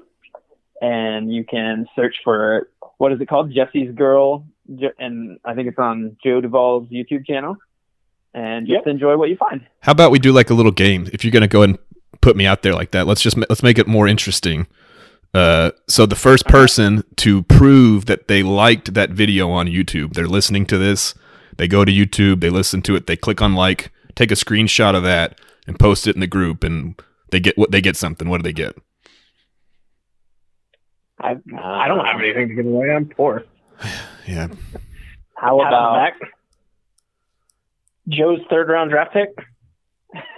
and 0.81 1.33
you 1.33 1.43
can 1.43 1.87
search 1.95 2.15
for 2.23 2.69
what 2.97 3.11
is 3.11 3.21
it 3.21 3.27
called? 3.27 3.51
Jesse's 3.53 3.93
Girl, 3.95 4.39
Je- 4.39 4.52
and 4.97 5.39
I 5.45 5.53
think 5.53 5.67
it's 5.67 5.79
on 5.79 6.17
Joe 6.23 6.41
Duvall's 6.41 6.89
YouTube 6.89 7.25
channel. 7.25 7.57
And 8.35 8.65
just 8.65 8.85
Yep. 8.85 8.87
enjoy 8.87 9.15
what 9.17 9.29
you 9.29 9.35
find. 9.35 9.61
How 9.81 9.91
about 9.91 10.09
we 10.09 10.17
do 10.17 10.31
like 10.31 10.49
a 10.49 10.55
little 10.55 10.71
game? 10.71 11.07
If 11.13 11.23
you're 11.23 11.31
gonna 11.31 11.47
go 11.47 11.61
and 11.61 11.77
put 12.21 12.35
me 12.35 12.47
out 12.47 12.63
there 12.63 12.73
like 12.73 12.89
that, 12.91 13.05
let's 13.05 13.21
just 13.21 13.37
let's 13.37 13.61
make 13.61 13.77
it 13.77 13.85
more 13.87 14.07
interesting. 14.07 14.65
Uh, 15.35 15.71
so 15.87 16.05
the 16.07 16.15
first 16.15 16.45
person 16.45 17.03
to 17.17 17.43
prove 17.43 18.05
that 18.05 18.27
they 18.27 18.41
liked 18.43 18.93
that 18.95 19.11
video 19.11 19.49
on 19.51 19.67
YouTube, 19.67 20.13
they're 20.13 20.27
listening 20.27 20.65
to 20.67 20.77
this. 20.77 21.13
They 21.57 21.67
go 21.67 21.85
to 21.85 21.91
YouTube, 21.91 22.39
they 22.41 22.49
listen 22.49 22.81
to 22.83 22.95
it, 22.95 23.05
they 23.05 23.15
click 23.15 23.41
on 23.41 23.53
like, 23.53 23.91
take 24.15 24.31
a 24.31 24.35
screenshot 24.35 24.95
of 24.95 25.03
that, 25.03 25.39
and 25.67 25.79
post 25.79 26.07
it 26.07 26.15
in 26.15 26.19
the 26.21 26.27
group, 26.27 26.63
and 26.63 26.99
they 27.31 27.39
get 27.39 27.57
what 27.57 27.71
they 27.71 27.81
get 27.81 27.95
something. 27.95 28.29
What 28.29 28.37
do 28.37 28.43
they 28.43 28.53
get? 28.53 28.75
I, 31.19 31.35
I 31.61 31.87
don't 31.87 32.05
have 32.05 32.19
anything 32.19 32.49
to 32.49 32.55
give 32.55 32.65
away. 32.65 32.91
I'm 32.91 33.07
poor. 33.09 33.43
Yeah, 34.27 34.47
How 35.35 35.57
Pat 35.59 35.65
on 35.65 35.71
the 35.71 35.77
about 35.77 35.95
back. 35.95 36.13
Joe's 38.07 38.39
third 38.49 38.69
round 38.69 38.89
draft 38.89 39.11
pick? 39.13 39.35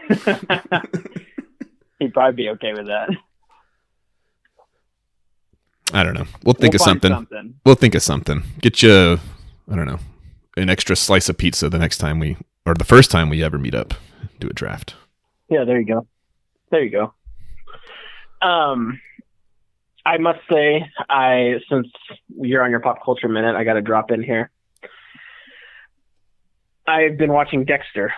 he'd 1.99 2.13
probably 2.13 2.35
be 2.35 2.49
okay 2.49 2.73
with 2.73 2.87
that. 2.87 3.09
I 5.93 6.03
don't 6.03 6.15
know. 6.15 6.25
We'll 6.43 6.55
think 6.55 6.73
We'll 6.73 6.81
of 6.81 6.85
something. 6.85 7.11
something. 7.11 7.53
We'll 7.63 7.75
think 7.75 7.93
of 7.93 8.01
something. 8.01 8.41
Get 8.59 8.81
you, 8.81 9.19
I 9.71 9.75
don't 9.75 9.85
know, 9.85 9.99
an 10.57 10.69
extra 10.69 10.95
slice 10.95 11.29
of 11.29 11.37
pizza 11.37 11.69
the 11.69 11.77
next 11.77 11.99
time 11.99 12.17
we, 12.19 12.37
or 12.65 12.73
the 12.73 12.83
first 12.85 13.11
time 13.11 13.29
we 13.29 13.43
ever 13.43 13.59
meet 13.59 13.75
up, 13.75 13.93
do 14.39 14.47
a 14.49 14.53
draft. 14.53 14.95
Yeah, 15.49 15.63
there 15.63 15.79
you 15.79 15.85
go. 15.85 16.07
There 16.71 16.83
you 16.83 16.89
go. 16.89 17.13
Um, 18.47 18.99
I 20.05 20.17
must 20.17 20.39
say, 20.51 20.89
I 21.09 21.55
since 21.69 21.87
you're 22.39 22.63
on 22.63 22.71
your 22.71 22.79
pop 22.79 23.03
culture 23.03 23.27
minute, 23.27 23.55
I 23.55 23.63
got 23.63 23.73
to 23.73 23.81
drop 23.81 24.11
in 24.11 24.21
here. 24.21 24.51
I've 26.87 27.17
been 27.17 27.31
watching 27.31 27.65
Dexter. 27.65 28.13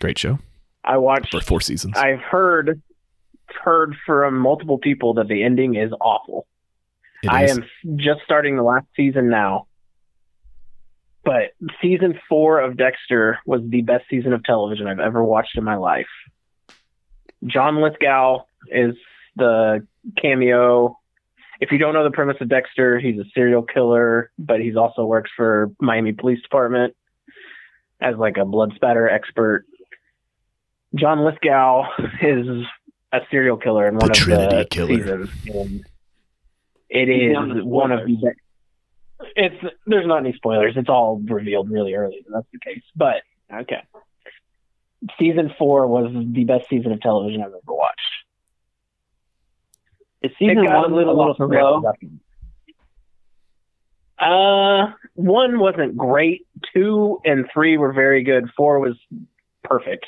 Great 0.00 0.18
show 0.18 0.38
I 0.82 0.96
watched. 0.98 1.30
for 1.30 1.40
four 1.40 1.60
seasons. 1.60 1.96
I've 1.96 2.20
heard 2.20 2.82
heard 3.62 3.94
from 4.04 4.36
multiple 4.38 4.78
people 4.78 5.14
that 5.14 5.28
the 5.28 5.44
ending 5.44 5.76
is 5.76 5.92
awful. 6.00 6.46
It 7.22 7.30
I 7.30 7.44
is. 7.44 7.58
am 7.58 7.64
just 7.96 8.20
starting 8.24 8.56
the 8.56 8.62
last 8.62 8.86
season 8.96 9.30
now. 9.30 9.68
But 11.24 11.52
season 11.80 12.18
four 12.28 12.60
of 12.60 12.76
Dexter 12.76 13.38
was 13.46 13.62
the 13.66 13.80
best 13.82 14.04
season 14.10 14.32
of 14.34 14.44
television 14.44 14.86
I've 14.88 14.98
ever 15.00 15.24
watched 15.24 15.56
in 15.56 15.64
my 15.64 15.76
life. 15.76 16.08
John 17.46 17.80
Lithgow 17.80 18.40
is 18.68 18.94
the 19.36 19.86
cameo. 20.20 20.98
If 21.60 21.70
you 21.72 21.78
don't 21.78 21.94
know 21.94 22.04
the 22.04 22.10
premise 22.10 22.36
of 22.40 22.48
Dexter, 22.48 22.98
he's 22.98 23.18
a 23.18 23.24
serial 23.34 23.62
killer, 23.62 24.30
but 24.38 24.60
he's 24.60 24.76
also 24.76 25.04
works 25.04 25.30
for 25.36 25.70
Miami 25.80 26.12
Police 26.12 26.42
Department 26.42 26.94
as 28.00 28.16
like 28.16 28.36
a 28.36 28.44
blood 28.44 28.72
spatter 28.74 29.08
expert. 29.08 29.64
John 30.94 31.24
Lithgow 31.24 31.84
is 32.22 32.46
a 33.12 33.20
serial 33.30 33.56
killer 33.56 33.86
in 33.88 33.96
one 33.96 34.10
of 34.10 34.16
Trinity 34.16 34.56
the 34.56 34.66
Killer. 34.70 34.88
seasons. 34.88 35.30
And 35.46 35.84
it 36.90 37.08
He's 37.08 37.30
is 37.30 37.34
down 37.34 37.48
to 37.48 37.64
one 37.64 37.92
of 37.92 38.06
the 38.06 38.16
it's 39.36 39.54
there's 39.86 40.06
not 40.06 40.18
any 40.18 40.32
spoilers. 40.34 40.74
It's 40.76 40.88
all 40.88 41.20
revealed 41.24 41.70
really 41.70 41.94
early. 41.94 42.24
That's 42.32 42.46
the 42.52 42.58
case. 42.58 42.82
But 42.94 43.22
Okay. 43.52 43.82
season 45.18 45.54
four 45.58 45.86
was 45.86 46.12
the 46.32 46.44
best 46.44 46.68
season 46.68 46.92
of 46.92 47.00
television 47.00 47.40
I've 47.40 47.48
ever 47.48 47.60
watched. 47.66 48.00
Is 50.24 50.30
season 50.38 50.64
It 50.64 50.68
got 50.68 50.82
one 50.84 50.92
a 50.92 50.96
little, 50.96 51.20
off 51.20 51.36
the 51.36 51.46
slow? 51.46 51.82
rails 51.82 51.84
Uh, 54.18 54.92
one 55.14 55.58
wasn't 55.58 55.98
great. 55.98 56.46
Two 56.72 57.20
and 57.26 57.44
three 57.52 57.76
were 57.76 57.92
very 57.92 58.24
good. 58.24 58.48
Four 58.56 58.80
was 58.80 58.96
perfect. 59.62 60.06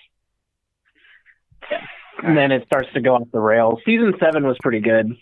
And 2.23 2.35
then 2.35 2.51
it 2.51 2.65
starts 2.67 2.89
to 2.95 3.03
go 3.03 3.17
off 3.17 3.29
the 3.31 3.41
rails. 3.41 3.81
Season 3.85 4.15
seven 4.19 4.47
was 4.47 4.57
pretty 4.63 4.81
good. 4.81 5.15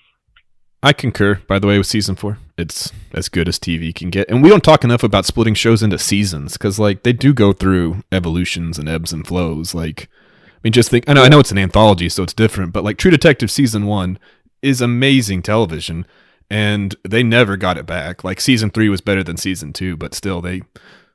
I 0.81 0.93
concur, 0.93 1.41
by 1.49 1.59
the 1.59 1.67
way, 1.67 1.77
with 1.77 1.89
season 1.89 2.15
four. 2.15 2.39
It's 2.57 2.93
as 3.13 3.29
good 3.29 3.49
as 3.49 3.59
TV 3.59 3.93
can 3.93 4.11
get. 4.11 4.31
And 4.31 4.45
we 4.45 4.49
don't 4.49 4.63
talk 4.63 4.85
enough 4.85 5.03
about 5.03 5.27
splitting 5.27 5.55
shows 5.55 5.83
into 5.83 5.99
seasons 5.99 6.53
because, 6.53 6.79
like, 6.79 7.03
they 7.03 7.13
do 7.13 7.35
go 7.35 7.53
through 7.53 8.05
evolutions 8.13 8.79
and 8.79 8.89
ebbs 8.89 9.13
and 9.13 9.27
flows. 9.27 9.75
Like, 9.75 10.09
I 10.55 10.59
mean, 10.63 10.73
just 10.73 10.91
think, 10.91 11.09
I 11.09 11.15
know, 11.15 11.25
I 11.25 11.29
know 11.29 11.41
it's 11.41 11.51
an 11.51 11.59
anthology, 11.59 12.09
so 12.09 12.23
it's 12.23 12.35
different, 12.35 12.73
but 12.73 12.85
like, 12.85 12.97
True 12.97 13.11
Detective 13.11 13.51
season 13.51 13.87
one 13.87 14.21
is 14.65 14.81
amazing 14.81 15.43
television, 15.43 16.07
and 16.51 16.97
they 17.09 17.23
never 17.23 17.57
got 17.57 17.79
it 17.79 17.87
back. 17.87 18.25
Like, 18.25 18.41
season 18.41 18.71
three 18.71 18.89
was 18.89 19.01
better 19.01 19.23
than 19.23 19.37
season 19.37 19.73
two, 19.73 19.97
but 19.97 20.15
still, 20.15 20.41
they 20.41 20.63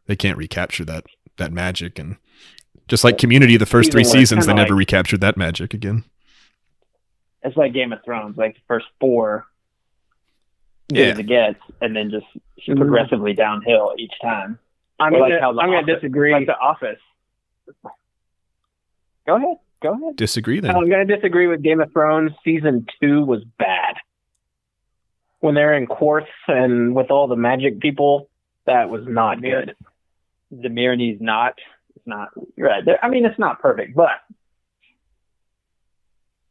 they 0.06 0.16
can't 0.16 0.38
recapture 0.38 0.86
that 0.86 1.06
that 1.38 1.52
magic. 1.52 1.98
And 2.00 2.18
just 2.88 3.04
like 3.04 3.18
Community, 3.18 3.58
the 3.58 3.66
first 3.66 3.92
three 3.92 4.04
Season 4.04 4.18
one, 4.18 4.22
seasons, 4.22 4.46
they 4.46 4.54
never 4.54 4.74
like- 4.74 4.80
recaptured 4.80 5.22
that 5.22 5.38
magic 5.38 5.74
again. 5.74 6.04
It's 7.44 7.56
like 7.58 7.74
Game 7.74 7.94
of 7.94 8.04
Thrones, 8.04 8.38
like 8.38 8.56
the 8.56 8.62
first 8.68 8.86
four 9.00 9.46
Yeah. 10.90 11.06
as 11.06 11.20
it 11.20 11.24
gets, 11.28 11.60
and 11.82 11.96
then 11.96 12.10
just 12.12 12.26
Mhm. 12.68 12.76
progressively 12.78 13.34
downhill 13.34 13.94
each 13.98 14.14
time. 14.22 14.60
I'm 15.00 15.14
Or 15.14 15.20
gonna, 15.20 15.52
like 15.52 15.64
I'm 15.66 15.72
gonna 15.72 15.86
disagree. 15.96 16.34
Like 16.34 16.48
The 16.48 16.58
Office. 16.58 17.00
Go 19.26 19.36
ahead. 19.36 19.58
Go 19.82 19.94
ahead. 19.94 20.16
Disagree 20.18 20.60
then. 20.60 20.72
I'm 20.76 20.90
going 20.90 21.08
to 21.08 21.16
disagree 21.16 21.48
with 21.48 21.62
Game 21.62 21.80
of 21.80 21.92
Thrones. 21.94 22.32
Season 22.44 22.86
two 23.02 23.24
was 23.24 23.44
bad. 23.58 23.96
When 25.40 25.56
they're 25.56 25.74
in 25.76 25.88
Qarth 25.88 26.26
and 26.48 26.94
with 26.94 27.12
all 27.12 27.28
the 27.28 27.38
magic 27.38 27.80
people, 27.80 28.30
that 28.66 28.90
was 28.90 29.04
not 29.08 29.42
good. 29.42 29.76
The 30.52 30.68
Mirror's 30.70 31.18
not. 31.22 31.54
It's 31.96 32.06
not. 32.06 32.30
Right. 32.58 32.84
There- 32.84 33.04
I 33.04 33.10
mean, 33.10 33.26
it's 33.26 33.40
not 33.40 33.62
perfect, 33.62 33.96
but 33.96 34.10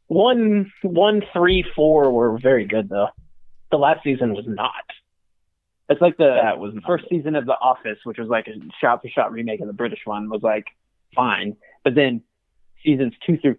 One, 0.07 0.71
one, 0.81 1.21
three, 1.33 1.63
four 1.75 2.11
were 2.11 2.37
very 2.39 2.65
good 2.65 2.89
though. 2.89 3.09
The 3.71 3.77
last 3.77 4.03
season 4.03 4.33
was 4.33 4.45
not. 4.47 4.71
it's 5.87 6.01
like 6.01 6.17
the 6.17 6.39
That 6.41 6.57
was 6.59 6.73
not 6.73 6.83
first 6.87 7.03
good. 7.09 7.17
season 7.17 7.35
of 7.35 7.45
The 7.45 7.53
Office, 7.53 7.99
which 8.03 8.17
was 8.17 8.27
like 8.27 8.47
a 8.47 8.53
shot-for-shot 8.81 9.31
remake 9.31 9.61
of 9.61 9.67
the 9.67 9.73
British 9.73 9.99
one, 10.05 10.29
was 10.29 10.41
like 10.41 10.65
fine. 11.15 11.55
But 11.83 11.93
then 11.93 12.21
seasons 12.83 13.13
two 13.25 13.37
through 13.37 13.57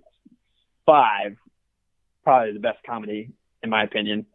five, 0.86 1.36
probably 2.24 2.52
the 2.52 2.60
best 2.60 2.78
comedy 2.84 3.30
in 3.62 3.70
my 3.70 3.82
opinion. 3.82 4.26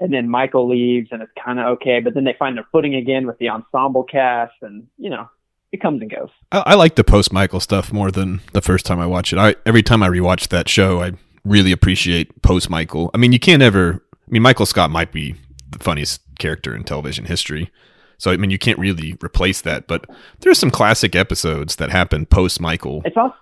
And 0.00 0.12
then 0.12 0.28
Michael 0.28 0.68
leaves, 0.68 1.08
and 1.10 1.22
it's 1.22 1.32
kind 1.44 1.58
of 1.58 1.66
okay. 1.78 2.00
But 2.00 2.14
then 2.14 2.24
they 2.24 2.36
find 2.38 2.56
their 2.56 2.66
footing 2.70 2.94
again 2.94 3.26
with 3.26 3.38
the 3.38 3.48
ensemble 3.48 4.04
cast, 4.04 4.54
and 4.62 4.86
you 4.96 5.10
know, 5.10 5.28
it 5.72 5.80
comes 5.80 6.00
and 6.00 6.10
goes. 6.10 6.28
I, 6.52 6.62
I 6.66 6.74
like 6.74 6.94
the 6.94 7.04
post 7.04 7.32
Michael 7.32 7.60
stuff 7.60 7.92
more 7.92 8.10
than 8.10 8.40
the 8.52 8.60
first 8.60 8.86
time 8.86 9.00
I 9.00 9.06
watch 9.06 9.32
it. 9.32 9.38
I 9.38 9.56
every 9.66 9.82
time 9.82 10.02
I 10.02 10.08
rewatch 10.08 10.48
that 10.48 10.68
show, 10.68 11.02
I 11.02 11.12
really 11.44 11.72
appreciate 11.72 12.42
post 12.42 12.70
Michael. 12.70 13.10
I 13.12 13.18
mean, 13.18 13.32
you 13.32 13.40
can't 13.40 13.62
ever. 13.62 14.04
I 14.12 14.30
mean, 14.30 14.42
Michael 14.42 14.66
Scott 14.66 14.90
might 14.90 15.10
be 15.10 15.34
the 15.70 15.78
funniest 15.80 16.20
character 16.38 16.76
in 16.76 16.84
television 16.84 17.24
history. 17.24 17.72
So 18.18 18.30
I 18.30 18.36
mean, 18.36 18.50
you 18.50 18.58
can't 18.58 18.78
really 18.78 19.16
replace 19.22 19.60
that. 19.62 19.88
But 19.88 20.06
there's 20.40 20.58
some 20.58 20.70
classic 20.70 21.16
episodes 21.16 21.76
that 21.76 21.90
happen 21.90 22.24
post 22.24 22.60
Michael. 22.60 23.02
It's 23.04 23.16
also 23.16 23.34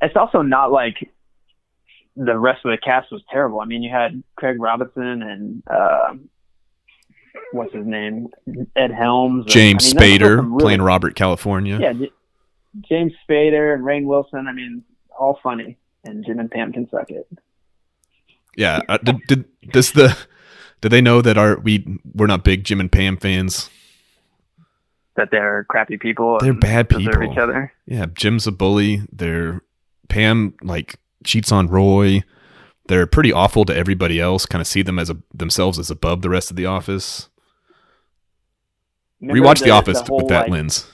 it's 0.00 0.16
also 0.16 0.42
not 0.42 0.70
like 0.72 1.10
the 2.16 2.38
rest 2.38 2.64
of 2.64 2.70
the 2.70 2.78
cast 2.78 3.10
was 3.10 3.22
terrible. 3.30 3.60
I 3.60 3.64
mean, 3.64 3.82
you 3.82 3.90
had 3.90 4.22
Craig 4.36 4.60
Robinson 4.60 5.22
and 5.22 5.62
uh, 5.68 6.14
what's 7.52 7.72
his 7.74 7.86
name, 7.86 8.28
Ed 8.76 8.92
Helms, 8.92 9.46
James 9.46 9.94
I 9.96 10.00
mean, 10.00 10.18
Spader 10.20 10.36
really- 10.38 10.62
playing 10.62 10.82
Robert 10.82 11.14
California. 11.14 11.78
yeah, 11.80 11.92
J- 11.92 12.12
James 12.88 13.12
Spader 13.28 13.74
and 13.74 13.84
Rainn 13.84 14.04
Wilson. 14.04 14.46
I 14.48 14.52
mean, 14.52 14.82
all 15.18 15.38
funny, 15.42 15.76
and 16.04 16.24
Jim 16.24 16.38
and 16.40 16.50
Pam 16.50 16.72
can 16.72 16.88
suck 16.90 17.10
it. 17.10 17.26
Yeah. 18.56 18.80
Uh, 18.88 18.98
did, 18.98 19.20
did 19.26 19.44
does 19.72 19.92
the 19.92 20.16
did 20.80 20.90
they 20.92 21.00
know 21.00 21.20
that 21.22 21.36
our 21.38 21.58
we 21.58 21.98
we're 22.14 22.26
not 22.26 22.44
big 22.44 22.64
Jim 22.64 22.78
and 22.80 22.90
Pam 22.90 23.16
fans? 23.16 23.70
That 25.16 25.30
they're 25.30 25.64
crappy 25.68 25.96
people. 25.96 26.38
They're 26.40 26.50
and 26.50 26.60
bad 26.60 26.88
people. 26.88 27.22
each 27.22 27.38
other. 27.38 27.72
Yeah, 27.86 28.06
Jim's 28.12 28.46
a 28.48 28.52
bully. 28.52 29.02
They're 29.12 29.62
Pam 30.08 30.54
like 30.62 30.96
cheats 31.24 31.52
on 31.52 31.68
Roy. 31.68 32.22
They're 32.86 33.06
pretty 33.06 33.32
awful 33.32 33.64
to 33.64 33.74
everybody 33.74 34.20
else. 34.20 34.46
Kind 34.46 34.60
of 34.60 34.66
see 34.66 34.82
them 34.82 34.98
as 34.98 35.10
a 35.10 35.16
themselves 35.32 35.78
as 35.78 35.90
above 35.90 36.22
the 36.22 36.28
rest 36.28 36.50
of 36.50 36.56
the 36.56 36.66
office. 36.66 37.28
Remember 39.20 39.48
Rewatch 39.48 39.62
The, 39.62 39.70
Office 39.70 40.00
whole, 40.00 40.18
with 40.18 40.28
that 40.28 40.42
like, 40.42 40.50
lens. 40.50 40.86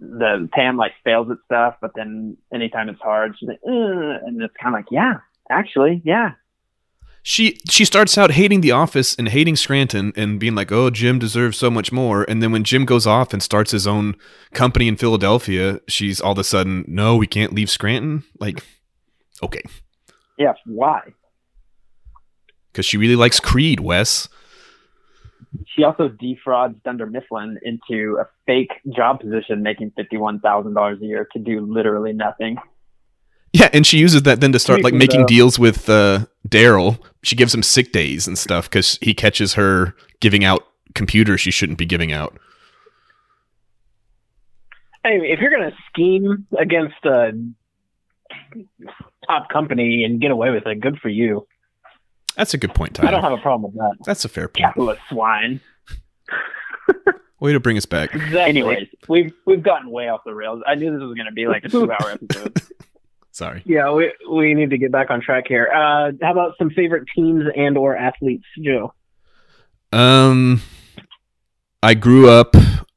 The 0.00 0.48
Pam 0.52 0.76
like 0.76 0.92
fails 1.04 1.30
at 1.30 1.38
stuff, 1.44 1.76
but 1.80 1.92
then 1.94 2.36
anytime 2.52 2.88
it's 2.88 3.00
hard, 3.00 3.36
she's 3.38 3.48
like, 3.48 3.60
and 3.62 4.42
it's 4.42 4.54
kind 4.60 4.74
of 4.74 4.78
like, 4.80 4.90
yeah, 4.90 5.18
actually, 5.48 6.02
yeah. 6.04 6.32
She 7.24 7.60
she 7.70 7.84
starts 7.84 8.18
out 8.18 8.32
hating 8.32 8.62
the 8.62 8.72
office 8.72 9.14
and 9.14 9.28
hating 9.28 9.54
Scranton 9.56 10.12
and 10.16 10.40
being 10.40 10.56
like, 10.56 10.72
"Oh, 10.72 10.90
Jim 10.90 11.20
deserves 11.20 11.56
so 11.56 11.70
much 11.70 11.92
more." 11.92 12.24
And 12.28 12.42
then 12.42 12.50
when 12.50 12.64
Jim 12.64 12.84
goes 12.84 13.06
off 13.06 13.32
and 13.32 13.40
starts 13.42 13.70
his 13.70 13.86
own 13.86 14.16
company 14.52 14.88
in 14.88 14.96
Philadelphia, 14.96 15.80
she's 15.86 16.20
all 16.20 16.32
of 16.32 16.38
a 16.38 16.44
sudden, 16.44 16.84
"No, 16.88 17.16
we 17.16 17.28
can't 17.28 17.52
leave 17.52 17.70
Scranton." 17.70 18.24
Like, 18.40 18.64
okay, 19.42 19.62
Yes, 20.38 20.56
why? 20.66 21.12
because 22.72 22.86
she 22.86 22.96
really 22.96 23.16
likes 23.16 23.38
Creed, 23.38 23.80
Wes. 23.80 24.28
She 25.66 25.84
also 25.84 26.08
defrauds 26.08 26.74
Dunder 26.84 27.06
Mifflin 27.06 27.58
into 27.62 28.18
a 28.18 28.26
fake 28.46 28.72
job 28.96 29.20
position, 29.20 29.62
making 29.62 29.92
fifty-one 29.94 30.40
thousand 30.40 30.74
dollars 30.74 31.00
a 31.02 31.04
year 31.06 31.28
to 31.34 31.38
do 31.38 31.60
literally 31.60 32.12
nothing. 32.14 32.56
Yeah, 33.52 33.68
and 33.72 33.86
she 33.86 33.98
uses 33.98 34.22
that 34.22 34.40
then 34.40 34.52
to 34.52 34.58
start 34.58 34.82
like 34.82 34.94
making 34.94 35.26
deals 35.26 35.58
with 35.58 35.88
uh, 35.88 36.26
Darryl. 36.48 36.98
She 37.22 37.36
gives 37.36 37.54
him 37.54 37.62
sick 37.62 37.92
days 37.92 38.26
and 38.26 38.38
stuff 38.38 38.68
because 38.68 38.98
he 39.02 39.12
catches 39.12 39.54
her 39.54 39.94
giving 40.20 40.44
out 40.44 40.66
computers 40.94 41.40
she 41.40 41.50
shouldn't 41.50 41.78
be 41.78 41.86
giving 41.86 42.12
out. 42.12 42.38
Hey, 45.04 45.18
if 45.22 45.40
you're 45.40 45.50
going 45.50 45.70
to 45.70 45.76
scheme 45.88 46.46
against 46.58 47.04
a 47.04 47.32
top 49.26 49.50
company 49.50 50.04
and 50.04 50.20
get 50.20 50.30
away 50.30 50.50
with 50.50 50.66
it, 50.66 50.80
good 50.80 50.98
for 50.98 51.08
you. 51.08 51.46
That's 52.36 52.54
a 52.54 52.58
good 52.58 52.74
point, 52.74 52.94
Tyler. 52.94 53.08
I 53.08 53.10
don't 53.10 53.22
have 53.22 53.32
a 53.32 53.42
problem 53.42 53.72
with 53.72 53.74
that. 53.74 53.96
That's 54.06 54.24
a 54.24 54.28
fair 54.28 54.48
point. 54.48 54.64
Capitalist 54.64 55.02
swine. 55.10 55.60
Way 57.40 57.52
to 57.52 57.60
bring 57.60 57.76
us 57.76 57.86
back. 57.86 58.14
Exactly. 58.14 58.40
Anyways, 58.40 58.88
we've 59.08 59.32
we've 59.46 59.64
gotten 59.64 59.90
way 59.90 60.08
off 60.08 60.20
the 60.24 60.32
rails. 60.32 60.62
I 60.64 60.76
knew 60.76 60.92
this 60.92 61.00
was 61.02 61.14
going 61.16 61.26
to 61.26 61.32
be 61.32 61.48
like 61.48 61.64
a 61.64 61.68
two-hour 61.68 62.10
episode. 62.22 62.62
Sorry. 63.32 63.62
Yeah, 63.64 63.90
we 63.92 64.12
we 64.30 64.52
need 64.54 64.70
to 64.70 64.78
get 64.78 64.92
back 64.92 65.10
on 65.10 65.22
track 65.22 65.44
here. 65.48 65.68
Uh, 65.74 66.12
how 66.20 66.32
about 66.32 66.54
some 66.58 66.70
favorite 66.70 67.08
teams 67.14 67.44
and 67.56 67.78
or 67.78 67.96
athletes, 67.96 68.44
Joe? 68.62 68.92
Um, 69.90 70.60
I 71.82 71.94
grew 71.94 72.28
up 72.28 72.54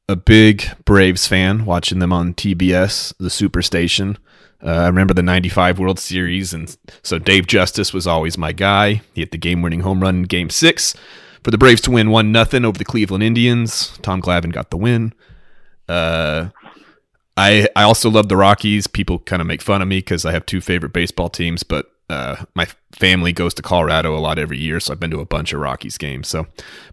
a 0.08 0.15
big 0.17 0.65
Braves 0.84 1.26
fan, 1.26 1.65
watching 1.65 2.00
them 2.00 2.12
on 2.12 2.34
TBS, 2.34 3.13
the 3.17 3.30
Superstation. 3.30 4.17
Uh, 4.62 4.71
I 4.71 4.88
remember 4.88 5.13
the 5.13 5.24
'95 5.24 5.80
World 5.80 6.00
Series, 6.00 6.54
and 6.54 6.76
so 7.02 7.17
Dave 7.17 7.48
Justice 7.48 7.93
was 7.93 8.06
always 8.06 8.38
my 8.38 8.52
guy. 8.52 9.02
He 9.13 9.21
hit 9.21 9.32
the 9.32 9.38
game-winning 9.38 9.82
home 9.82 10.02
run 10.02 10.17
in 10.17 10.24
Game 10.24 10.50
Six 10.50 10.95
for 11.43 11.52
the 11.52 11.58
Braves 11.58 11.82
to 11.82 11.91
win 11.91 12.10
one 12.10 12.34
nothing 12.34 12.65
over 12.65 12.78
the 12.78 12.84
Cleveland 12.86 13.24
Indians. 13.24 13.98
Tom 14.02 14.21
Glavine 14.21 14.52
got 14.52 14.69
the 14.69 14.78
win. 14.78 15.13
Uh, 15.88 16.50
I 17.38 17.67
I 17.76 17.84
also 17.84 18.10
love 18.10 18.30
the 18.30 18.38
Rockies. 18.38 18.88
People 18.88 19.19
kind 19.19 19.41
of 19.41 19.48
make 19.48 19.62
fun 19.62 19.82
of 19.82 19.88
me 19.88 19.98
because 20.00 20.26
I 20.26 20.32
have 20.32 20.45
two 20.45 20.62
favorite 20.62 20.93
baseball 20.93 21.30
teams, 21.30 21.63
but 21.63 21.91
uh, 22.10 22.45
my 22.54 22.67
family 22.91 23.34
goes 23.34 23.54
to 23.56 23.62
Colorado 23.62 24.15
a 24.15 24.19
lot 24.19 24.38
every 24.38 24.58
year, 24.58 24.80
so 24.80 24.93
I've 24.93 25.00
been 25.00 25.12
to 25.12 25.19
a 25.19 25.26
bunch 25.26 25.54
of 25.54 25.60
Rockies 25.60 25.98
games. 25.98 26.28
So 26.28 26.48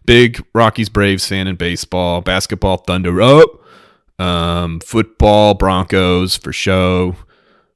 big 0.05 0.43
Rockies 0.53 0.89
Braves 0.89 1.27
fan 1.27 1.47
in 1.47 1.55
baseball, 1.55 2.21
basketball 2.21 2.77
Thunder 2.77 3.21
up, 3.21 3.49
um, 4.19 4.79
football 4.79 5.53
Broncos 5.53 6.35
for 6.35 6.51
show. 6.51 7.15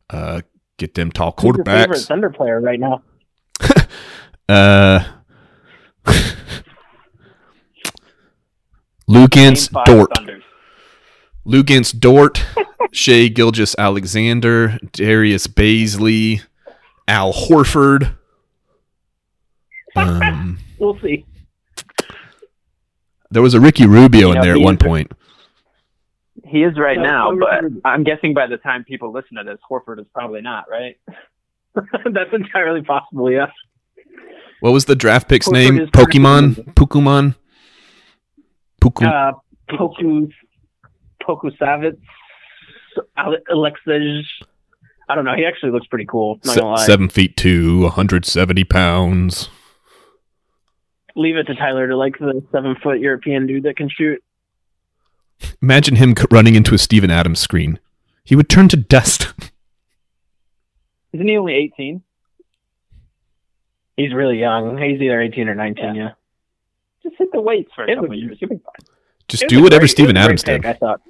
Uh, 0.09 0.41
get 0.77 0.95
them 0.95 1.11
tall 1.11 1.35
your 1.41 1.53
favorite 1.53 1.65
quarterbacks. 1.65 2.07
Thunder 2.07 2.29
player 2.29 2.59
right 2.61 2.79
now? 2.79 3.03
Uh, 4.49 5.03
five 9.67 9.85
Dort. 9.85 10.09
Thunders. 11.49 11.63
Luguentz 11.63 11.99
Dort, 11.99 12.45
Shai 12.91 13.27
Gilgeous 13.27 13.75
Alexander, 13.77 14.77
Darius 14.91 15.47
Bazley, 15.47 16.41
Al 17.07 17.33
Horford. 17.33 18.15
Um, 19.95 20.59
We'll 20.79 20.99
see. 21.01 21.25
there 23.31 23.41
was 23.41 23.55
a 23.55 23.59
Ricky 23.59 23.87
Rubio 23.87 24.27
You 24.27 24.33
in 24.35 24.41
there 24.41 24.53
at 24.53 24.61
one 24.61 24.75
is- 24.75 24.83
point. 24.83 25.11
He 26.45 26.59
is 26.63 26.77
right 26.77 26.97
No, 26.97 27.03
now, 27.03 27.35
but 27.35 27.71
I'm 27.83 28.03
guessing 28.03 28.33
by 28.35 28.45
the 28.45 28.57
time 28.57 28.83
people 28.83 29.11
listen 29.11 29.37
to 29.37 29.43
this, 29.43 29.57
Horford 29.69 29.99
is 29.99 30.05
probably 30.13 30.41
not, 30.41 30.65
right? 30.69 30.97
That's 31.75 32.31
entirely 32.31 32.83
possible. 32.83 33.31
Yeah. 33.31 33.47
What 34.59 34.71
was 34.71 34.85
the 34.85 34.95
draft 34.95 35.27
pick's 35.27 35.47
Horford 35.47 35.53
name? 35.53 35.79
is 35.79 35.89
Pokemon? 35.89 36.73
Pokemon? 36.75 37.35
Poku- 38.81 39.07
Uh, 39.07 39.33
Poku, 39.71 40.29
Pokusevski, 41.27 41.97
Ale- 43.17 43.37
Alexej. 43.51 44.23
I 45.09 45.15
don't 45.15 45.25
know. 45.25 45.35
He 45.35 45.45
actually 45.45 45.71
looks 45.71 45.87
pretty 45.87 46.05
cool. 46.05 46.39
Not 46.45 46.53
se- 46.53 46.59
gonna 46.61 46.73
lie. 46.75 46.85
seven 46.85 47.09
feet 47.09 47.37
two, 47.37 47.81
170 47.83 48.63
pounds. 48.65 49.49
Leave 51.15 51.35
it 51.37 51.43
to 51.45 51.55
Tyler 51.55 51.87
to 51.87 51.95
like 51.97 52.17
the 52.19 52.43
seven 52.51 52.75
foot 52.83 52.99
European 52.99 53.47
dude 53.47 53.63
that 53.63 53.77
can 53.77 53.89
shoot. 53.89 54.21
Imagine 55.61 55.95
him 55.95 56.13
running 56.31 56.55
into 56.55 56.75
a 56.75 56.77
Steven 56.77 57.09
Adams 57.11 57.39
screen. 57.39 57.79
He 58.23 58.35
would 58.35 58.49
turn 58.49 58.67
to 58.69 58.77
dust. 58.77 59.33
Isn't 61.13 61.27
he 61.27 61.37
only 61.37 61.53
18? 61.53 62.01
He's 63.95 64.13
really 64.13 64.37
young. 64.39 64.77
He's 64.77 65.01
either 65.01 65.21
18 65.21 65.47
or 65.49 65.55
19. 65.55 65.95
Yeah. 65.95 66.09
Just 67.01 67.15
hit 67.17 67.29
the 67.31 67.41
weights 67.41 67.71
for 67.73 67.85
a 67.85 67.91
It 67.91 67.95
couple 67.95 68.09
was- 68.09 68.19
years. 68.19 68.37
You'll 68.39 68.49
be 68.49 68.57
fine. 68.57 68.95
Just 69.27 69.47
do 69.47 69.61
whatever 69.63 69.81
great- 69.81 69.89
Steven 69.91 70.17
Adams 70.17 70.43
pick, 70.43 70.61
did. 70.61 70.69
I 70.69 70.73
thought. 70.73 71.01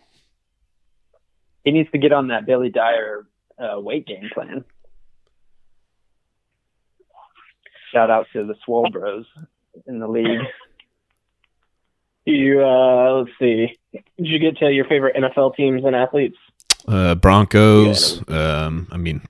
He 1.68 1.74
needs 1.74 1.92
to 1.92 1.98
get 1.98 2.14
on 2.14 2.30
that 2.30 2.46
Billy 2.46 2.70
Dyer 2.70 3.28
uh, 3.60 3.78
weight 3.78 4.08
gain 4.08 4.30
plan. 4.34 4.64
Shout 7.92 8.10
out 8.10 8.28
to 8.32 8.46
the 8.46 8.56
Swole 8.64 8.90
Bros 8.90 9.26
in 9.86 10.00
the 10.00 10.08
league. 10.08 10.40
You 12.30 12.62
uh, 12.62 13.20
let's 13.20 13.30
see. 13.40 13.78
Did 13.94 14.04
you 14.18 14.38
get 14.38 14.58
to 14.58 14.70
your 14.70 14.84
favorite 14.84 15.16
NFL 15.16 15.56
teams 15.56 15.86
and 15.86 15.96
athletes? 15.96 16.36
Uh, 16.86 17.16
Broncos. 17.16 18.22
Um, 18.28 18.90
I 18.92 18.98
mean, 18.98 19.22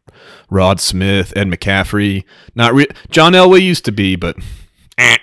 Rod 0.49 0.79
Smith, 0.79 1.31
Ed 1.35 1.45
McCaffrey. 1.45 2.23
Not 2.55 2.73
re- 2.73 2.87
John 3.11 3.33
Elway 3.33 3.61
used 3.61 3.85
to 3.85 3.91
be, 3.91 4.15
but 4.15 4.35
eh. 4.97 5.17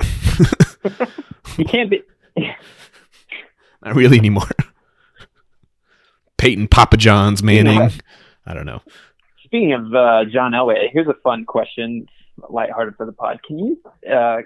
You 1.59 1.65
can't 1.65 1.91
be. 1.91 2.05
not 3.85 3.97
really 3.97 4.19
anymore. 4.19 4.47
Peyton 6.39 6.69
Papa 6.69 6.97
John's 6.97 7.43
Manning. 7.43 7.91
I 8.47 8.55
don't 8.55 8.67
know. 8.67 8.83
Speaking 9.45 9.73
of 9.73 9.95
uh, 9.95 10.25
John 10.31 10.53
Elway, 10.53 10.89
here's 10.93 11.09
a 11.09 11.15
fun 11.23 11.45
question, 11.45 12.07
lighthearted 12.49 12.97
for 12.97 13.07
the 13.07 13.13
pod. 13.13 13.41
Can 13.47 13.59
you 13.59 13.81
uh, 14.11 14.39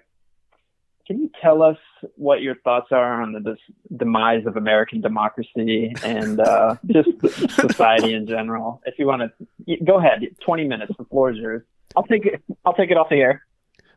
can 1.06 1.20
you 1.20 1.30
tell 1.40 1.62
us 1.62 1.78
what 2.16 2.42
your 2.42 2.54
thoughts 2.56 2.88
are 2.92 3.22
on 3.22 3.32
the 3.32 3.40
des- 3.40 3.96
demise 3.96 4.44
of 4.44 4.58
American 4.58 5.00
democracy 5.00 5.94
and 6.04 6.38
uh, 6.38 6.76
just 6.86 7.08
society 7.54 8.12
in 8.12 8.26
general? 8.26 8.82
If 8.84 8.98
you 8.98 9.06
want 9.06 9.22
to, 9.66 9.76
go 9.84 9.98
ahead. 9.98 10.20
Twenty 10.44 10.64
minutes. 10.64 10.92
The 10.98 11.04
floor 11.04 11.30
is 11.30 11.38
yours. 11.38 11.62
I'll 11.96 12.02
take 12.02 12.26
it. 12.26 12.42
I'll 12.66 12.74
take 12.74 12.90
it 12.90 12.98
off 12.98 13.08
the 13.08 13.16
air. 13.16 13.42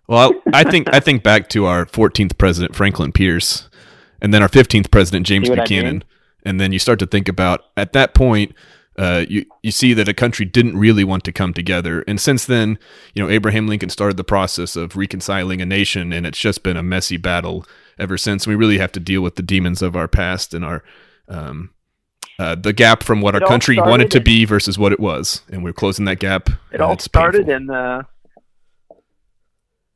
Well, 0.07 0.33
I 0.53 0.63
think 0.63 0.87
I 0.93 0.99
think 0.99 1.23
back 1.23 1.49
to 1.49 1.65
our 1.65 1.85
14th 1.85 2.37
president 2.37 2.75
Franklin 2.75 3.11
Pierce, 3.11 3.69
and 4.21 4.33
then 4.33 4.41
our 4.41 4.49
15th 4.49 4.89
president 4.91 5.25
James 5.25 5.49
what 5.49 5.59
I 5.59 5.63
Buchanan, 5.63 5.91
mean? 5.91 6.03
And 6.43 6.59
then 6.59 6.71
you 6.71 6.79
start 6.79 6.99
to 6.99 7.05
think 7.05 7.27
about 7.27 7.65
at 7.77 7.93
that 7.93 8.13
point. 8.13 8.53
Uh, 8.97 9.25
you 9.29 9.45
you 9.63 9.71
see 9.71 9.93
that 9.93 10.07
a 10.07 10.13
country 10.13 10.45
didn't 10.45 10.77
really 10.77 11.03
want 11.03 11.23
to 11.23 11.31
come 11.31 11.53
together, 11.53 12.03
and 12.07 12.19
since 12.19 12.45
then, 12.45 12.77
you 13.13 13.23
know 13.23 13.29
Abraham 13.29 13.67
Lincoln 13.67 13.89
started 13.89 14.17
the 14.17 14.23
process 14.23 14.75
of 14.75 14.97
reconciling 14.97 15.61
a 15.61 15.65
nation, 15.65 16.11
and 16.11 16.25
it's 16.25 16.37
just 16.37 16.61
been 16.61 16.77
a 16.77 16.83
messy 16.83 17.17
battle 17.17 17.65
ever 17.97 18.17
since. 18.17 18.45
We 18.45 18.55
really 18.55 18.79
have 18.79 18.91
to 18.93 18.99
deal 18.99 19.21
with 19.21 19.37
the 19.37 19.43
demons 19.43 19.81
of 19.81 19.95
our 19.95 20.09
past 20.09 20.53
and 20.53 20.65
our 20.65 20.83
um, 21.29 21.71
uh, 22.37 22.55
the 22.55 22.73
gap 22.73 23.01
from 23.01 23.21
what 23.21 23.33
It 23.33 23.43
our 23.43 23.47
country 23.47 23.77
wanted 23.77 24.11
to 24.11 24.19
be 24.19 24.43
versus 24.43 24.77
what 24.77 24.91
it 24.91 24.99
was, 24.99 25.41
and 25.49 25.63
we're 25.63 25.73
closing 25.73 26.05
that 26.05 26.19
gap. 26.19 26.49
It 26.73 26.81
all 26.81 26.99
started 26.99 27.47
painful. 27.47 27.55
in 27.55 27.69
uh, 27.69 28.03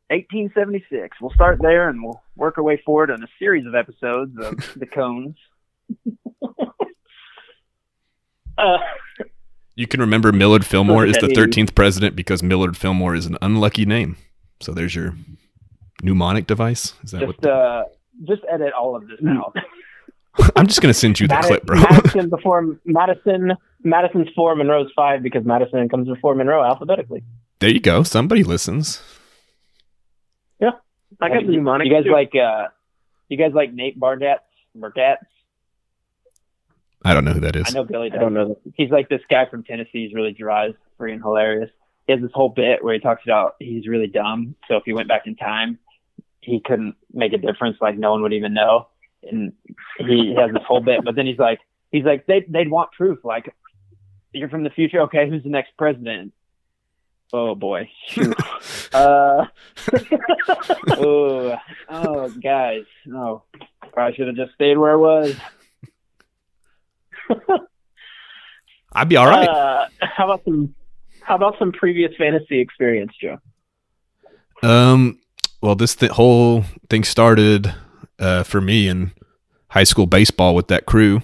1876. 0.10 1.18
We'll 1.20 1.32
start 1.32 1.60
there 1.62 1.90
and 1.90 2.04
we'll 2.04 2.22
work 2.36 2.58
our 2.58 2.64
way 2.64 2.82
forward 2.86 3.10
in 3.10 3.24
a 3.24 3.28
series 3.40 3.66
of 3.66 3.76
episodes 3.76 4.38
of 4.38 4.58
the 4.76 4.86
cones. 4.86 5.36
Uh, 8.58 8.78
You 9.78 9.88
can 9.88 10.00
remember 10.00 10.32
Millard 10.32 10.66
Fillmore 10.66 11.06
is 11.06 11.18
the 11.18 11.28
13th 11.28 11.76
president 11.76 12.16
because 12.16 12.42
Millard 12.42 12.78
Fillmore 12.78 13.14
is 13.14 13.26
an 13.26 13.38
unlucky 13.42 13.86
name. 13.86 14.16
So 14.62 14.72
there's 14.72 14.96
your 14.96 15.16
mnemonic 16.02 16.48
device. 16.48 16.94
Is 17.04 17.12
that 17.12 17.20
Just 17.28 17.42
what? 17.42 17.46
uh, 17.52 17.84
just 18.24 18.42
edit 18.50 18.72
all 18.72 18.96
of 18.96 19.06
this 19.10 19.20
out. 19.28 19.54
I'm 20.56 20.68
just 20.68 20.82
going 20.82 20.92
to 20.94 20.98
send 20.98 21.20
you 21.20 21.28
the 21.28 21.34
Madi- 21.36 21.48
clip, 21.48 21.66
bro. 21.66 21.82
Madison 21.82 22.30
before 22.30 22.78
Madison. 22.86 23.52
Madison's 23.84 24.30
four, 24.34 24.56
Monroe's 24.56 24.90
five 24.96 25.22
because 25.22 25.44
Madison 25.46 25.90
comes 25.90 26.08
before 26.08 26.36
Monroe 26.36 26.64
alphabetically. 26.64 27.22
there 27.60 27.70
you 27.70 27.82
go. 27.82 28.04
Somebody 28.04 28.44
listens. 28.46 29.02
Yeah, 30.62 30.72
I 31.22 31.28
got 31.28 31.46
the 31.46 31.52
mnemonic. 31.52 31.88
You 31.88 31.94
guys 31.94 32.06
too. 32.06 32.12
like 32.14 32.32
uh, 32.34 32.70
you 33.28 33.38
guys 33.38 33.52
like 33.54 33.74
Nate 33.74 34.00
Bargatze? 34.00 34.38
Bargatze? 34.78 35.18
I 37.06 37.14
don't 37.14 37.24
know 37.24 37.34
who 37.34 37.40
that 37.42 37.56
is. 37.56 37.66
I 37.68 37.72
know 37.72 37.84
Billy 37.84 38.12
I 38.12 38.18
don't 38.18 38.34
know. 38.34 38.50
that. 38.50 38.74
He's 38.76 38.90
like 38.90 39.10
this 39.10 39.22
guy 39.30 39.46
from 39.50 39.64
Tennessee. 39.64 40.06
He's 40.06 40.14
really 40.14 40.34
dry, 40.34 40.72
freaking 41.00 41.22
hilarious. 41.22 41.70
He 42.08 42.14
has 42.14 42.22
this 42.22 42.32
whole 42.34 42.50
bit 42.50 42.84
where 42.84 42.94
he 42.94 43.00
talks 43.00 43.24
about 43.24 43.56
he's 43.60 43.88
really 43.88 44.08
dumb. 44.08 44.56
So 44.68 44.78
if 44.78 44.84
he 44.86 44.94
went 44.94 45.08
back 45.08 45.28
in 45.28 45.36
time, 45.36 45.80
he 46.42 46.60
couldn't 46.60 46.96
make 47.14 47.34
a 47.34 47.38
difference. 47.38 47.78
Like 47.80 47.98
no 47.98 48.12
one 48.12 48.22
would 48.24 48.34
even 48.34 48.54
know. 48.54 48.88
And 49.24 49.54
he 50.00 50.36
has 50.38 50.52
this 50.52 50.64
whole 50.68 50.82
bit, 50.82 51.04
but 51.04 51.16
then 51.16 51.26
he's 51.26 51.40
like, 51.40 51.60
he's 51.92 52.04
like, 52.04 52.26
they 52.26 52.46
they'd 52.48 52.70
want 52.70 52.92
proof. 52.92 53.24
Like 53.24 53.54
you're 54.34 54.50
from 54.50 54.64
the 54.64 54.70
future. 54.70 55.02
Okay, 55.02 55.30
who's 55.30 55.44
the 55.44 55.50
next 55.50 55.72
president? 55.78 56.34
Oh 57.32 57.56
boy. 57.56 57.90
Uh, 58.94 59.46
oh, 60.92 61.58
oh, 61.90 62.30
guys. 62.42 62.86
No, 63.06 63.44
probably 63.92 64.16
should 64.16 64.28
have 64.28 64.38
just 64.38 64.54
stayed 64.54 64.78
where 64.78 64.94
I 64.94 64.96
was. 64.96 65.36
I'd 68.94 69.10
be 69.10 69.18
all 69.18 69.28
right. 69.28 69.48
Uh, 69.48 69.88
how 70.00 70.26
about 70.26 70.44
some? 70.46 70.74
How 71.22 71.36
about 71.36 71.56
some 71.58 71.72
previous 71.72 72.12
fantasy 72.18 72.60
experience, 72.60 73.12
Joe? 73.20 73.40
Um, 74.62 75.20
well, 75.62 75.76
this 75.76 75.96
th- 75.96 76.12
whole 76.12 76.64
thing 76.90 77.04
started 77.04 77.74
uh, 78.20 78.44
for 78.44 78.62
me 78.62 78.88
in 78.88 79.12
high 79.70 79.84
school 79.84 80.06
baseball 80.06 80.56
with 80.56 80.68
that 80.68 80.86
crew. 80.86 81.22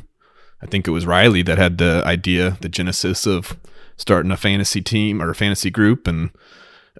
I 0.61 0.65
think 0.65 0.87
it 0.87 0.91
was 0.91 1.05
Riley 1.05 1.43
that 1.43 1.57
had 1.57 1.77
the 1.77 2.03
idea, 2.05 2.57
the 2.61 2.69
genesis 2.69 3.25
of 3.25 3.57
starting 3.97 4.31
a 4.31 4.37
fantasy 4.37 4.81
team 4.81 5.21
or 5.21 5.29
a 5.29 5.35
fantasy 5.35 5.69
group, 5.69 6.07
and 6.07 6.31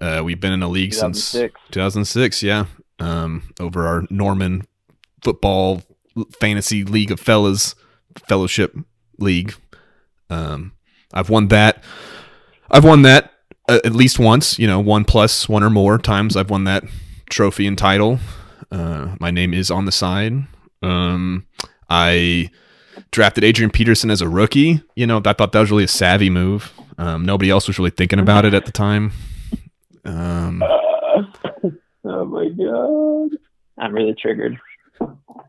uh, 0.00 0.22
we've 0.24 0.40
been 0.40 0.52
in 0.52 0.62
a 0.62 0.68
league 0.68 0.94
since 0.94 1.32
2006. 1.32 1.60
2006. 1.72 2.42
Yeah, 2.42 2.66
um, 2.98 3.42
over 3.60 3.86
our 3.86 4.04
Norman 4.10 4.62
football 5.22 5.82
fantasy 6.40 6.84
league 6.84 7.10
of 7.10 7.20
fellas 7.20 7.74
fellowship 8.26 8.76
league. 9.18 9.54
Um, 10.30 10.72
I've 11.12 11.30
won 11.30 11.48
that. 11.48 11.82
I've 12.70 12.84
won 12.84 13.02
that 13.02 13.32
uh, 13.68 13.80
at 13.84 13.92
least 13.94 14.18
once. 14.18 14.58
You 14.58 14.66
know, 14.66 14.80
one 14.80 15.04
plus 15.04 15.48
one 15.48 15.62
or 15.62 15.70
more 15.70 15.98
times. 15.98 16.36
I've 16.36 16.50
won 16.50 16.64
that 16.64 16.84
trophy 17.30 17.66
and 17.66 17.76
title. 17.76 18.18
Uh, 18.70 19.16
my 19.20 19.30
name 19.30 19.52
is 19.52 19.70
on 19.70 19.84
the 19.84 19.92
side. 19.92 20.32
Um, 20.82 21.46
I 21.90 22.50
drafted 23.10 23.44
Adrian 23.44 23.70
Peterson 23.70 24.10
as 24.10 24.22
a 24.22 24.28
rookie. 24.28 24.82
You 24.96 25.06
know, 25.06 25.20
I 25.24 25.32
thought 25.32 25.52
that 25.52 25.60
was 25.60 25.70
really 25.70 25.84
a 25.84 25.88
savvy 25.88 26.30
move. 26.30 26.72
Um, 26.98 27.24
nobody 27.24 27.50
else 27.50 27.66
was 27.66 27.78
really 27.78 27.90
thinking 27.90 28.18
about 28.18 28.44
it 28.44 28.54
at 28.54 28.64
the 28.64 28.72
time. 28.72 29.12
Um, 30.04 30.62
Oh 32.04 32.24
my 32.24 32.48
god. 32.48 33.38
I'm 33.78 33.94
really 33.94 34.14
triggered. 34.14 34.58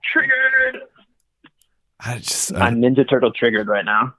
Triggered. 0.03 0.82
I 2.06 2.18
just 2.18 2.54
uh, 2.54 2.58
I'm 2.58 2.82
Ninja 2.82 3.08
Turtle 3.08 3.32
triggered 3.32 3.68
right 3.68 3.86
now. 3.86 4.14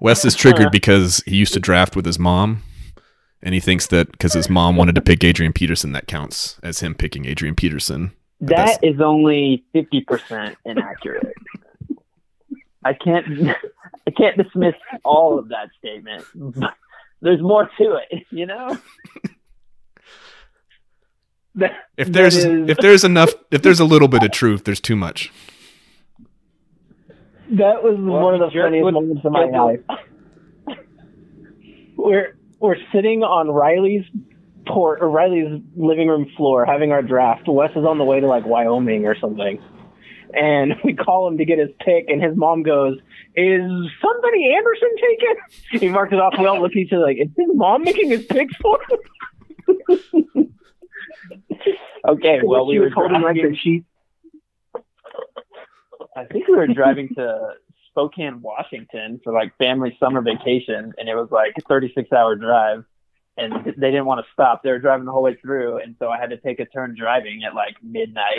Wes 0.00 0.24
is 0.24 0.34
triggered 0.34 0.68
because 0.72 1.22
he 1.26 1.36
used 1.36 1.52
to 1.54 1.60
draft 1.60 1.96
with 1.96 2.06
his 2.06 2.18
mom, 2.18 2.62
and 3.42 3.54
he 3.54 3.60
thinks 3.60 3.86
that 3.88 4.12
because 4.12 4.32
his 4.32 4.48
mom 4.48 4.76
wanted 4.76 4.94
to 4.94 5.00
pick 5.00 5.22
Adrian 5.24 5.52
Peterson, 5.52 5.92
that 5.92 6.06
counts 6.06 6.58
as 6.62 6.80
him 6.80 6.94
picking 6.94 7.26
Adrian 7.26 7.54
Peterson. 7.54 8.12
But 8.40 8.56
that's- 8.56 9.00
only 9.00 9.64
fifty 9.72 10.00
percent 10.02 10.56
inaccurate. 10.64 11.34
I 12.84 12.92
can't 12.94 13.26
I 14.06 14.10
can't 14.10 14.36
dismiss 14.36 14.74
all 15.04 15.38
of 15.38 15.48
that 15.48 15.68
statement. 15.78 16.24
But 16.34 16.74
there's 17.20 17.40
more 17.40 17.68
to 17.78 17.98
it, 18.10 18.26
you 18.30 18.46
know? 18.46 18.78
That, 21.56 21.72
If 21.96 22.12
there's 22.12 22.36
is- 22.36 22.68
if 22.68 22.76
there's 22.78 23.02
enough 23.04 23.32
if 23.50 23.62
there's 23.62 23.80
a 23.80 23.84
little 23.84 24.08
bit 24.08 24.22
of 24.22 24.30
truth, 24.30 24.64
there's 24.64 24.80
too 24.80 24.96
much. 24.96 25.32
That 27.50 27.82
was 27.82 27.96
one 27.98 28.34
of 28.34 28.40
the 28.40 28.50
funniest 28.50 28.92
moments 28.92 29.24
of 29.24 29.32
my 29.32 29.44
life. 29.44 29.80
We're 31.96 32.36
we're 32.60 32.76
sitting 32.92 33.22
on 33.22 33.48
Riley's 33.48 34.04
port 34.66 35.00
or 35.00 35.08
Riley's 35.08 35.62
living 35.76 36.08
room 36.08 36.26
floor 36.36 36.64
having 36.64 36.92
our 36.92 37.02
draft. 37.02 37.48
Wes 37.48 37.70
is 37.70 37.84
on 37.84 37.98
the 37.98 38.04
way 38.04 38.20
to 38.20 38.26
like 38.26 38.44
Wyoming 38.46 39.06
or 39.06 39.16
something. 39.18 39.60
And 40.32 40.74
we 40.84 40.94
call 40.94 41.28
him 41.28 41.38
to 41.38 41.44
get 41.44 41.58
his 41.58 41.70
pick 41.80 42.06
and 42.08 42.22
his 42.22 42.36
mom 42.36 42.62
goes, 42.62 42.98
Is 43.34 43.62
somebody 44.02 44.54
Anderson 44.54 44.90
taken? 45.00 45.36
He 45.80 45.88
marks 45.88 46.12
it 46.12 46.20
off. 46.20 46.34
We 46.38 46.46
all 46.46 46.60
look 46.60 46.72
at 46.72 46.76
each 46.76 46.92
other 46.92 47.02
like, 47.02 47.18
Is 47.18 47.28
his 47.36 47.48
mom 47.54 47.82
making 47.82 48.10
his 48.10 48.24
picks 48.24 48.54
for 48.56 48.78
him? 48.90 48.98
Okay, 52.08 52.40
well 52.44 52.66
we 52.66 52.74
she 52.74 52.78
were 52.78 52.84
was 52.86 52.94
holding 52.94 53.22
like 53.22 53.36
the 53.36 53.56
sheet. 53.56 53.84
I 56.16 56.24
think 56.24 56.48
we 56.48 56.56
were 56.56 56.66
driving 56.66 57.08
to 57.16 57.50
Spokane, 57.90 58.40
Washington 58.40 59.20
for 59.22 59.32
like 59.32 59.56
family 59.58 59.96
summer 60.00 60.22
vacation 60.22 60.92
and 60.98 61.08
it 61.08 61.14
was 61.14 61.28
like 61.30 61.52
a 61.58 61.60
thirty 61.68 61.92
six 61.94 62.10
hour 62.12 62.34
drive 62.34 62.84
and 63.36 63.52
they 63.76 63.90
didn't 63.90 64.06
want 64.06 64.24
to 64.24 64.32
stop. 64.32 64.62
They 64.62 64.70
were 64.70 64.78
driving 64.78 65.04
the 65.04 65.12
whole 65.12 65.22
way 65.22 65.36
through 65.36 65.78
and 65.78 65.94
so 65.98 66.08
I 66.08 66.18
had 66.18 66.30
to 66.30 66.38
take 66.38 66.58
a 66.58 66.64
turn 66.64 66.94
driving 66.98 67.42
at 67.44 67.54
like 67.54 67.76
midnight. 67.82 68.38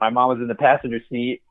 My 0.00 0.10
mom 0.10 0.28
was 0.28 0.38
in 0.38 0.48
the 0.48 0.54
passenger 0.54 1.00
seat. 1.08 1.42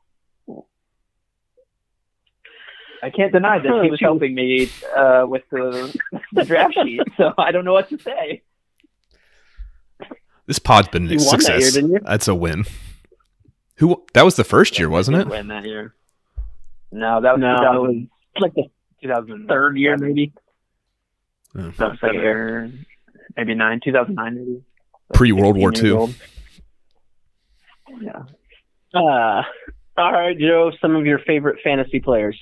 I 3.02 3.10
can't 3.10 3.32
deny 3.32 3.58
that 3.58 3.80
she 3.82 3.90
was 3.90 4.00
helping 4.00 4.34
me 4.34 4.70
uh, 4.94 5.24
with 5.26 5.42
the, 5.50 5.98
the 6.32 6.44
draft 6.44 6.74
sheet, 6.74 7.00
so 7.16 7.32
I 7.38 7.50
don't 7.50 7.64
know 7.64 7.72
what 7.72 7.88
to 7.88 7.98
say. 7.98 8.42
This 10.46 10.58
pod's 10.58 10.88
been 10.88 11.06
a 11.06 11.10
You 11.12 11.18
won 11.18 11.38
that 11.38 11.48
year, 11.48 11.60
success. 11.60 11.74
didn't 11.74 11.92
you? 11.92 12.00
That's 12.04 12.28
a 12.28 12.34
win. 12.34 12.66
Who 13.80 14.02
that 14.12 14.24
was 14.26 14.36
the 14.36 14.44
first 14.44 14.78
year, 14.78 14.90
wasn't 14.90 15.16
it? 15.16 15.26
Win 15.26 15.48
that 15.48 15.64
year. 15.64 15.94
No, 16.92 17.20
that 17.22 17.32
was 17.32 17.40
No, 17.40 17.56
that 17.60 17.80
was 17.80 17.96
like 18.38 18.54
the 18.54 18.64
2000 19.02 19.48
third 19.48 19.78
year 19.78 19.96
maybe. 19.96 20.32
Oh. 21.56 21.72
No, 21.78 21.94
second 22.00 22.14
year, 22.14 22.70
maybe 23.36 23.54
nine, 23.54 23.80
2009 23.82 24.34
maybe. 24.34 24.62
Pre 25.14 25.32
World 25.32 25.56
War 25.56 25.70
16 25.72 25.90
II. 25.90 25.96
old. 25.96 26.14
Yeah. 28.02 28.22
Uh, 28.94 29.42
all 29.96 30.12
right, 30.12 30.38
Joe. 30.38 30.72
Some 30.80 30.94
of 30.94 31.06
your 31.06 31.18
favorite 31.20 31.60
fantasy 31.64 32.00
players. 32.00 32.38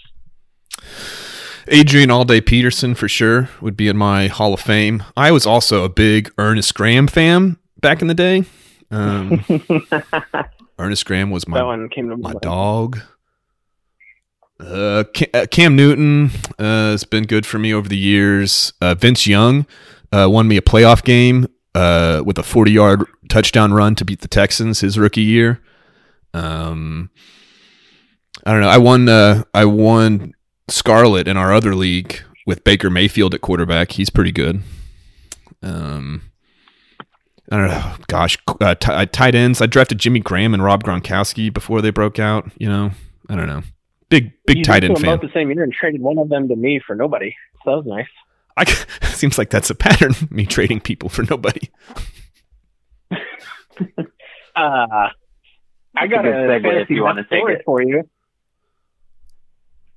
Adrian 1.69 2.11
Allday 2.11 2.45
Peterson 2.45 2.95
for 2.97 3.09
sure 3.09 3.49
would 3.61 3.77
be 3.77 3.87
in 3.89 3.97
my 3.97 4.27
Hall 4.27 4.55
of 4.55 4.61
Fame. 4.61 5.05
I 5.17 5.31
was 5.31 5.47
also 5.47 5.85
a 5.85 5.89
big 5.89 6.33
Ernest 6.37 6.75
Graham 6.75 7.07
fan 7.07 7.59
back 7.81 8.03
in 8.03 8.09
the 8.09 8.15
day. 8.15 8.45
Um, 8.91 9.45
Ernest 10.79 11.05
Graham 11.07 11.31
was 11.31 11.49
my 11.49 11.63
one 11.63 11.89
came 11.89 12.09
to 12.09 12.17
my 12.17 12.35
dog. 12.41 13.01
Uh, 14.61 15.05
Cam, 15.15 15.29
uh, 15.35 15.47
Cam 15.51 15.77
Newton 15.77 16.31
uh, 16.59 16.91
has 16.91 17.05
been 17.05 17.25
good 17.25 17.47
for 17.47 17.59
me 17.59 17.73
over 17.73 17.89
the 17.89 17.97
years. 17.97 18.73
Uh, 18.81 18.95
Vince 18.95 19.27
Young 19.27 19.67
uh, 20.13 20.29
won 20.31 20.49
me 20.49 20.57
a 20.57 20.63
playoff 20.63 21.05
game 21.05 21.47
uh, 21.75 22.23
with 22.25 22.39
a 22.39 22.43
40 22.43 22.73
yard 22.73 23.05
touchdown 23.29 23.73
run 23.73 23.95
to 23.97 24.05
beat 24.05 24.21
the 24.21 24.29
Texans 24.29 24.81
his 24.81 24.99
rookie 24.99 25.23
year. 25.23 25.61
Um, 26.35 27.11
I 28.45 28.53
don't 28.53 28.61
know. 28.61 28.69
I 28.69 28.79
won. 28.79 29.09
Uh, 29.09 29.45
I 29.55 29.65
won 29.65 30.35
Scarlet 30.69 31.29
in 31.29 31.37
our 31.37 31.53
other 31.53 31.75
league 31.75 32.23
with 32.47 32.65
Baker 32.65 32.91
Mayfield 32.91 33.35
at 33.35 33.41
quarterback. 33.41 33.93
He's 33.93 34.11
pretty 34.11 34.33
good. 34.33 34.63
Um, 35.63 36.28
I 37.51 37.57
don't 37.57 37.69
know. 37.69 37.95
Gosh, 38.09 38.37
uh, 38.61 38.75
t- 38.75 38.93
uh, 38.93 39.07
tight 39.07 39.35
ends. 39.35 39.63
I 39.63 39.67
drafted 39.67 39.99
Jimmy 39.99 40.21
Graham 40.21 40.53
and 40.53 40.63
Rob 40.63 40.85
Gronkowski 40.85 41.53
before 41.53 41.81
they 41.81 41.91
broke 41.91 42.19
out. 42.19 42.51
You 42.59 42.69
know, 42.69 42.91
I 43.29 43.37
don't 43.37 43.47
know. 43.47 43.63
Big 44.11 44.33
big 44.47 44.59
you 44.59 44.65
tight 44.65 44.81
did 44.81 44.91
end 44.91 44.97
them 44.97 45.05
fan. 45.05 45.19
both 45.19 45.31
the 45.31 45.33
same 45.33 45.51
year 45.51 45.63
and 45.63 45.73
traded 45.73 46.01
one 46.01 46.19
of 46.19 46.29
them 46.29 46.49
to 46.49 46.57
me 46.57 46.81
for 46.87 46.95
nobody. 46.95 47.35
So 47.65 47.71
that 47.71 47.77
was 47.79 47.87
nice. 47.87 48.07
I 48.57 48.65
seems 49.07 49.39
like 49.39 49.51
that's 49.51 49.71
a 49.71 49.75
pattern. 49.75 50.15
Me 50.31 50.45
trading 50.47 50.81
people 50.81 51.09
for 51.09 51.23
nobody. 51.23 51.69
Uh, 54.57 55.11
I 55.97 56.09
got 56.09 56.27
a 56.27 56.33
good 56.33 56.51
a 56.51 56.61
segue 56.61 56.83
if 56.83 56.91
you 56.91 57.05
wanna 57.05 57.23
take 57.23 57.39
story 57.39 57.55
it. 57.55 57.63
for 57.65 57.81
you. 57.81 58.09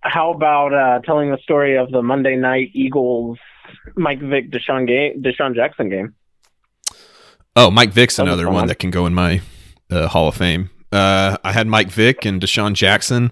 How 0.02 0.32
about 0.34 0.72
uh, 0.72 1.00
telling 1.04 1.32
the 1.32 1.40
story 1.40 1.78
of 1.78 1.90
the 1.90 2.04
Monday 2.04 2.36
night 2.36 2.70
Eagles 2.74 3.40
Mike 3.96 4.20
Vick 4.20 4.52
DeSean 4.52 4.88
game 4.88 5.24
DeSean 5.24 5.56
Jackson 5.56 5.90
game? 5.90 6.14
Oh, 7.56 7.70
Mike 7.70 7.92
Vick's 7.92 8.18
another 8.20 8.50
one 8.50 8.68
that 8.68 8.80
can 8.80 8.92
go 8.92 9.06
in 9.06 9.14
my 9.14 9.42
uh, 9.90 10.08
Hall 10.08 10.28
of 10.30 10.36
Fame. 10.36 10.70
Uh, 10.92 11.38
I 11.44 11.52
had 11.52 11.68
Mike 11.68 11.90
Vick 11.90 12.26
and 12.26 12.42
DeSean 12.42 12.74
Jackson 12.74 13.32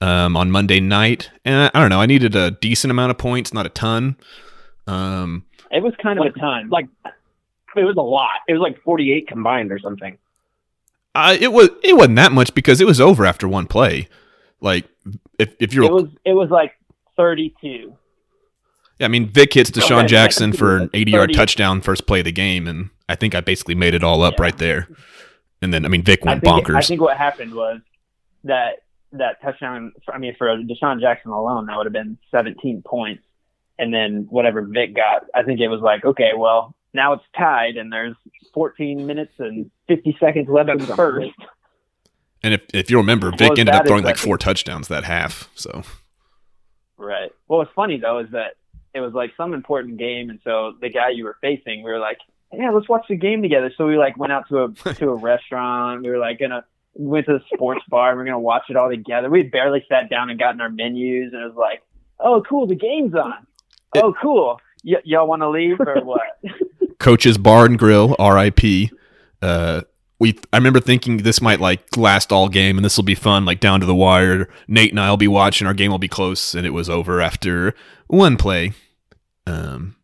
um, 0.00 0.36
on 0.36 0.50
Monday 0.50 0.80
night, 0.80 1.30
and 1.44 1.54
I, 1.56 1.70
I 1.74 1.80
don't 1.80 1.88
know. 1.90 2.00
I 2.00 2.06
needed 2.06 2.34
a 2.34 2.50
decent 2.52 2.90
amount 2.90 3.10
of 3.10 3.18
points, 3.18 3.52
not 3.54 3.66
a 3.66 3.68
ton. 3.68 4.16
Um, 4.86 5.44
It 5.70 5.82
was 5.82 5.94
kind 6.02 6.18
of 6.18 6.24
Like- 6.24 6.36
a 6.36 6.38
ton. 6.40 6.68
Like 6.68 6.86
it 7.76 7.82
was 7.84 7.96
a 7.96 8.02
lot. 8.02 8.30
It 8.48 8.52
was 8.52 8.60
like 8.60 8.80
forty 8.82 9.12
eight 9.12 9.26
combined 9.28 9.72
or 9.72 9.78
something. 9.78 10.18
I, 11.16 11.34
it 11.34 11.52
was 11.52 11.70
it 11.82 11.96
wasn't 11.96 12.16
that 12.16 12.32
much 12.32 12.54
because 12.54 12.80
it 12.80 12.86
was 12.86 13.00
over 13.00 13.24
after 13.24 13.46
one 13.48 13.66
play. 13.66 14.08
Like 14.60 14.84
if 15.38 15.54
if 15.60 15.72
you're, 15.74 15.84
it 15.84 15.92
was 15.92 16.08
it 16.24 16.32
was 16.34 16.50
like 16.50 16.72
32. 18.98 19.04
I 19.04 19.08
mean, 19.08 19.28
Vick 19.28 19.54
hits 19.54 19.70
oh, 19.70 19.80
DeSean 19.80 19.98
Okay. 20.00 20.06
Jackson 20.08 20.52
for 20.52 20.76
an 20.78 20.90
80 20.94 21.10
yard 21.10 21.34
touchdown 21.34 21.80
first 21.80 22.06
play 22.06 22.20
of 22.20 22.24
the 22.24 22.32
game, 22.32 22.66
and 22.66 22.90
I 23.08 23.14
think 23.16 23.34
I 23.34 23.40
basically 23.40 23.74
made 23.74 23.94
it 23.94 24.02
all 24.04 24.22
up 24.22 24.34
Yeah. 24.38 24.42
right 24.42 24.58
there. 24.58 24.88
And 25.62 25.72
then 25.72 25.84
I 25.84 25.88
mean, 25.88 26.02
Vick 26.02 26.20
I 26.26 26.30
went 26.30 26.44
think, 26.44 26.66
bonkers. 26.66 26.76
I 26.76 26.82
think 26.82 27.00
what 27.00 27.16
happened 27.16 27.54
was 27.54 27.80
that 28.44 28.82
that 29.12 29.40
touchdown. 29.42 29.92
I 30.12 30.18
mean, 30.18 30.34
for 30.36 30.46
DeSean 30.56 31.00
Jackson 31.00 31.30
alone, 31.30 31.66
that 31.66 31.76
would 31.76 31.86
have 31.86 31.92
been 31.92 32.18
17 32.30 32.82
points, 32.82 33.22
and 33.78 33.92
then 33.94 34.26
whatever 34.30 34.62
Vick 34.62 34.94
got. 34.94 35.24
I 35.34 35.42
think 35.42 35.60
it 35.60 35.68
was 35.68 35.80
like, 35.80 36.04
okay, 36.04 36.32
well, 36.36 36.74
now 36.92 37.12
it's 37.14 37.24
tied, 37.36 37.76
and 37.76 37.92
there's 37.92 38.14
14 38.52 39.06
minutes 39.06 39.32
and 39.38 39.70
50 39.88 40.16
seconds 40.20 40.48
left 40.48 40.68
in 40.70 40.78
the 40.78 40.94
first. 40.96 41.30
and 42.42 42.54
if 42.54 42.60
if 42.74 42.90
you 42.90 42.98
remember, 42.98 43.28
Well, 43.30 43.38
Vick 43.38 43.58
ended 43.58 43.74
up 43.74 43.86
throwing 43.86 44.04
like 44.04 44.16
four 44.18 44.36
touchdowns 44.36 44.88
that 44.88 45.04
half. 45.04 45.48
So 45.54 45.82
Right. 46.98 47.32
Well, 47.48 47.58
what's 47.60 47.72
funny 47.74 47.98
though 47.98 48.18
is 48.18 48.30
that 48.32 48.54
it 48.94 49.00
was 49.00 49.12
like 49.12 49.32
some 49.36 49.54
important 49.54 49.98
game, 49.98 50.30
and 50.30 50.38
so 50.44 50.74
the 50.80 50.88
guy 50.88 51.10
you 51.10 51.24
were 51.24 51.36
facing, 51.40 51.82
we 51.82 51.90
were 51.90 51.98
like, 51.98 52.18
yeah, 52.52 52.70
let's 52.70 52.88
watch 52.88 53.06
the 53.08 53.16
game 53.16 53.42
together. 53.42 53.72
So 53.76 53.86
we 53.86 53.98
like 53.98 54.16
went 54.16 54.32
out 54.32 54.48
to 54.48 54.64
a 54.64 54.68
to 54.94 55.10
a 55.10 55.16
restaurant. 55.16 56.02
We 56.02 56.10
were 56.10 56.18
like 56.18 56.38
gonna 56.38 56.64
we 56.94 57.06
went 57.06 57.26
to 57.26 57.38
the 57.38 57.44
sports 57.54 57.82
bar. 57.88 58.10
and 58.10 58.18
We 58.18 58.22
are 58.22 58.26
gonna 58.26 58.40
watch 58.40 58.64
it 58.68 58.76
all 58.76 58.88
together. 58.88 59.28
We 59.28 59.42
barely 59.42 59.84
sat 59.88 60.08
down 60.08 60.30
and 60.30 60.38
gotten 60.38 60.60
our 60.60 60.70
menus, 60.70 61.32
and 61.32 61.42
it 61.42 61.46
was 61.46 61.56
like, 61.56 61.82
oh, 62.20 62.42
cool, 62.48 62.66
the 62.66 62.76
game's 62.76 63.14
on. 63.14 63.46
Oh, 63.96 64.14
cool. 64.20 64.60
Y- 64.84 65.02
y'all 65.04 65.26
want 65.26 65.42
to 65.42 65.48
leave 65.50 65.80
or 65.80 65.96
what? 66.04 66.20
Coach's 66.98 67.38
Bar 67.38 67.66
and 67.66 67.78
Grill, 67.78 68.14
R.I.P. 68.18 68.90
Uh, 69.42 69.82
we 70.20 70.38
I 70.52 70.56
remember 70.56 70.80
thinking 70.80 71.18
this 71.18 71.40
might 71.42 71.60
like 71.60 71.96
last 71.96 72.32
all 72.32 72.48
game 72.48 72.78
and 72.78 72.84
this 72.84 72.96
will 72.96 73.04
be 73.04 73.14
fun, 73.14 73.44
like 73.44 73.60
down 73.60 73.80
to 73.80 73.86
the 73.86 73.94
wire. 73.94 74.48
Nate 74.68 74.90
and 74.90 75.00
I'll 75.00 75.16
be 75.16 75.28
watching. 75.28 75.66
Our 75.66 75.74
game 75.74 75.90
will 75.90 75.98
be 75.98 76.08
close, 76.08 76.54
and 76.54 76.64
it 76.66 76.70
was 76.70 76.88
over 76.88 77.20
after 77.20 77.74
one 78.06 78.36
play. 78.36 78.72
Um, 79.46 79.96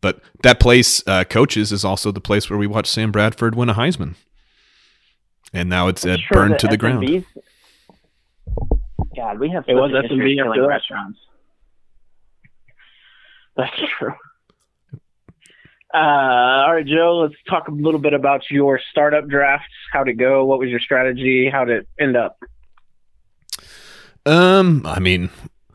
but 0.00 0.20
that 0.42 0.60
place, 0.60 1.02
uh, 1.06 1.24
coaches, 1.24 1.72
is 1.72 1.84
also 1.84 2.10
the 2.10 2.20
place 2.20 2.48
where 2.48 2.58
we 2.58 2.66
watched 2.66 2.92
Sam 2.92 3.12
Bradford 3.12 3.54
win 3.54 3.68
a 3.68 3.74
Heisman, 3.74 4.14
and 5.52 5.68
now 5.68 5.88
it's 5.88 6.06
uh, 6.06 6.16
Sure, 6.16 6.48
burned 6.48 6.58
to 6.60 6.68
the 6.68 6.76
ground. 6.76 7.24
God, 9.16 9.38
we 9.38 9.50
have 9.50 9.64
It 9.68 9.74
was 9.74 9.90
such 9.92 10.10
an 10.10 10.18
history 10.18 10.36
SMB 10.36 10.42
of 10.42 10.48
after 10.48 10.66
restaurants. 10.66 11.18
That's 13.56 13.80
true. 13.98 14.14
Uh, 15.92 15.96
all 16.66 16.74
right, 16.74 16.86
Joe. 16.86 17.18
Let's 17.18 17.34
talk 17.48 17.68
a 17.68 17.72
little 17.72 17.98
bit 17.98 18.14
about 18.14 18.48
your 18.50 18.80
startup 18.90 19.26
drafts. 19.26 19.66
How'd 19.92 20.08
it 20.08 20.14
go? 20.14 20.44
What 20.44 20.60
was 20.60 20.70
your 20.70 20.78
strategy? 20.78 21.50
How'd 21.50 21.68
it 21.68 21.88
end 21.98 22.16
up? 22.16 22.38
Um, 24.24 24.82
I 24.86 25.00
mean, 25.00 25.30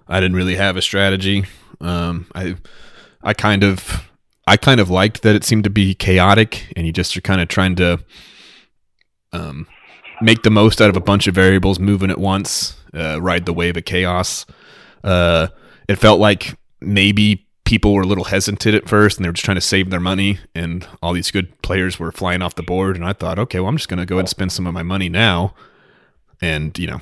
I 0.07 0.21
didn't 0.21 0.37
really 0.37 0.55
have 0.55 0.77
a 0.77 0.81
strategy. 0.81 1.45
Um, 1.81 2.27
I, 2.33 2.55
I 3.25 3.33
kind 3.33 3.63
of, 3.63 4.09
I 4.47 4.55
kind 4.55 4.79
of 4.79 4.89
liked 4.89 5.23
that 5.23 5.35
it 5.35 5.43
seemed 5.43 5.65
to 5.65 5.69
be 5.69 5.93
chaotic, 5.93 6.71
and 6.75 6.85
you 6.85 6.93
just 6.93 7.17
are 7.17 7.21
kind 7.21 7.41
of 7.41 7.47
trying 7.47 7.75
to, 7.75 7.99
um, 9.33 9.67
make 10.21 10.43
the 10.43 10.49
most 10.49 10.81
out 10.81 10.89
of 10.89 10.95
a 10.95 11.01
bunch 11.01 11.27
of 11.27 11.35
variables 11.35 11.79
moving 11.79 12.09
at 12.09 12.17
once, 12.17 12.77
uh, 12.93 13.21
ride 13.21 13.45
the 13.45 13.53
wave 13.53 13.75
of 13.75 13.85
chaos. 13.85 14.45
Uh, 15.03 15.47
it 15.87 15.97
felt 15.97 16.19
like 16.19 16.57
maybe 16.81 17.45
people 17.65 17.93
were 17.93 18.03
a 18.03 18.07
little 18.07 18.25
hesitant 18.25 18.75
at 18.75 18.87
first 18.87 19.17
and 19.17 19.25
they 19.25 19.29
were 19.29 19.33
just 19.33 19.43
trying 19.43 19.55
to 19.55 19.61
save 19.61 19.89
their 19.89 19.99
money 19.99 20.39
and 20.53 20.87
all 21.01 21.13
these 21.13 21.31
good 21.31 21.61
players 21.63 21.99
were 21.99 22.11
flying 22.11 22.41
off 22.41 22.55
the 22.55 22.63
board 22.63 22.95
and 22.95 23.03
I 23.03 23.13
thought, 23.13 23.39
okay, 23.39 23.59
well 23.59 23.69
I'm 23.69 23.77
just 23.77 23.89
gonna 23.89 24.05
go 24.05 24.19
and 24.19 24.29
spend 24.29 24.51
some 24.51 24.67
of 24.67 24.73
my 24.73 24.83
money 24.83 25.09
now. 25.09 25.55
And, 26.41 26.77
you 26.77 26.87
know, 26.87 27.01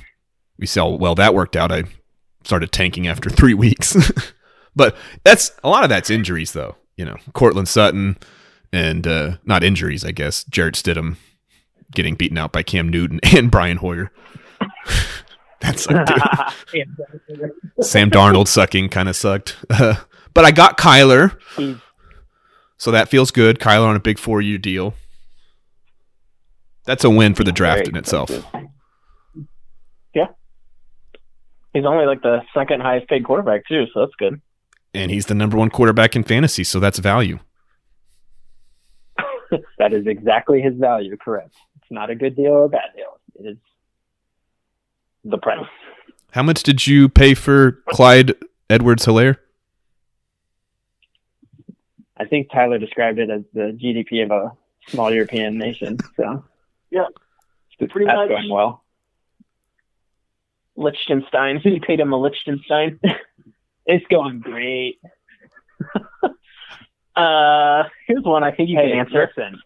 we 0.58 0.66
saw 0.66 0.88
well 0.88 1.16
that 1.16 1.36
worked 1.36 1.56
out. 1.56 1.72
I 1.72 1.84
started 2.44 2.72
tanking 2.72 3.08
after 3.08 3.30
three 3.30 3.54
weeks. 3.54 3.96
but 4.76 4.96
that's 5.24 5.52
a 5.64 5.70
lot 5.70 5.84
of 5.84 5.90
that's 5.90 6.10
injuries 6.10 6.52
though. 6.54 6.76
You 6.98 7.06
know, 7.06 7.18
Courtland 7.34 7.68
Sutton 7.68 8.18
and 8.72 9.08
uh 9.08 9.38
not 9.46 9.64
injuries, 9.64 10.04
I 10.06 10.12
guess. 10.12 10.44
Jarrett 10.46 10.76
Stidham 10.76 11.18
getting 11.94 12.16
beaten 12.16 12.38
out 12.38 12.52
by 12.52 12.64
Cam 12.64 12.90
Newton 12.90 13.20
and 13.36 13.52
Brian 13.52 13.78
Hoyer. 13.78 14.12
That's 15.62 15.84
sucked 15.84 16.10
too. 16.72 16.84
Sam 17.82 18.12
Darnold 18.12 18.50
sucking 18.50 18.90
kind 18.90 19.08
of 19.08 19.16
sucked. 19.16 19.56
Uh, 19.70 19.96
but 20.34 20.44
I 20.44 20.52
got 20.52 20.78
Kyler. 20.78 21.40
So 22.78 22.92
that 22.92 23.08
feels 23.08 23.32
good. 23.32 23.60
Kyler 23.60 23.88
on 23.88 23.96
a 23.96 24.00
big 24.00 24.20
four 24.20 24.42
year 24.42 24.58
deal. 24.58 24.94
That's 26.86 27.06
a 27.06 27.10
win 27.10 27.34
for 27.34 27.46
the 27.46 27.54
draft 27.54 27.88
in 27.88 27.96
itself. 27.96 28.30
Yeah. 30.14 30.28
He's 31.74 31.86
only 31.86 32.06
like 32.06 32.22
the 32.22 32.42
second 32.54 32.82
highest 32.82 33.08
paid 33.08 33.24
quarterback 33.24 33.66
too, 33.66 33.86
so 33.94 34.02
that's 34.02 34.16
good. 34.20 34.42
And 34.94 35.10
he's 35.12 35.26
the 35.26 35.34
number 35.34 35.58
one 35.58 35.70
quarterback 35.70 36.16
in 36.16 36.24
fantasy, 36.24 36.64
so 36.64 36.80
that's 36.80 37.00
value. 37.00 37.39
That 39.78 39.94
is 39.94 40.08
exactly 40.08 40.62
his 40.62 40.74
value, 40.76 41.16
correct. 41.18 41.54
It's 41.78 41.91
not 41.91 42.10
a 42.10 42.16
good 42.16 42.36
deal 42.36 42.54
or 42.54 42.66
a 42.66 42.70
bad 42.70 42.89
deal. 42.96 43.20
It 43.36 43.50
is 43.52 43.58
the 45.24 45.38
price. 45.38 45.68
How 46.32 46.41
much 46.41 46.64
did 46.64 46.88
you 46.88 47.08
pay 47.08 47.36
for 47.36 47.74
Clyde 47.89 48.34
Edwards 48.70 49.06
Helaire? 49.06 49.38
I 52.18 52.26
think 52.26 52.50
Tyler 52.52 52.80
described 52.80 53.20
it 53.20 53.30
as 53.30 53.44
the 53.54 53.78
GDP 53.80 54.24
of 54.24 54.32
a 54.32 54.52
small 54.88 55.14
European 55.14 55.58
nation. 55.60 55.98
So 56.18 56.44
Yeah. 56.89 57.02
It's- 57.80 57.91
Pretty 57.91 58.06
that's 58.06 58.16
much. 58.18 58.30
going 58.30 58.50
well. 58.50 58.84
Liechtenstein. 60.76 61.60
He 61.64 61.80
paid 61.80 62.00
him 62.00 62.12
a 62.14 62.18
Liechtenstein. 62.20 63.00
It's 63.86 64.06
going 64.10 64.40
great. 64.40 65.00
uh, 67.16 67.84
here's 68.08 68.24
one 68.24 68.44
I 68.44 68.52
think 68.52 68.70
you 68.70 68.78
hey, 68.78 68.90
can 68.92 69.00
answer. 69.00 69.30
listen, 69.36 69.60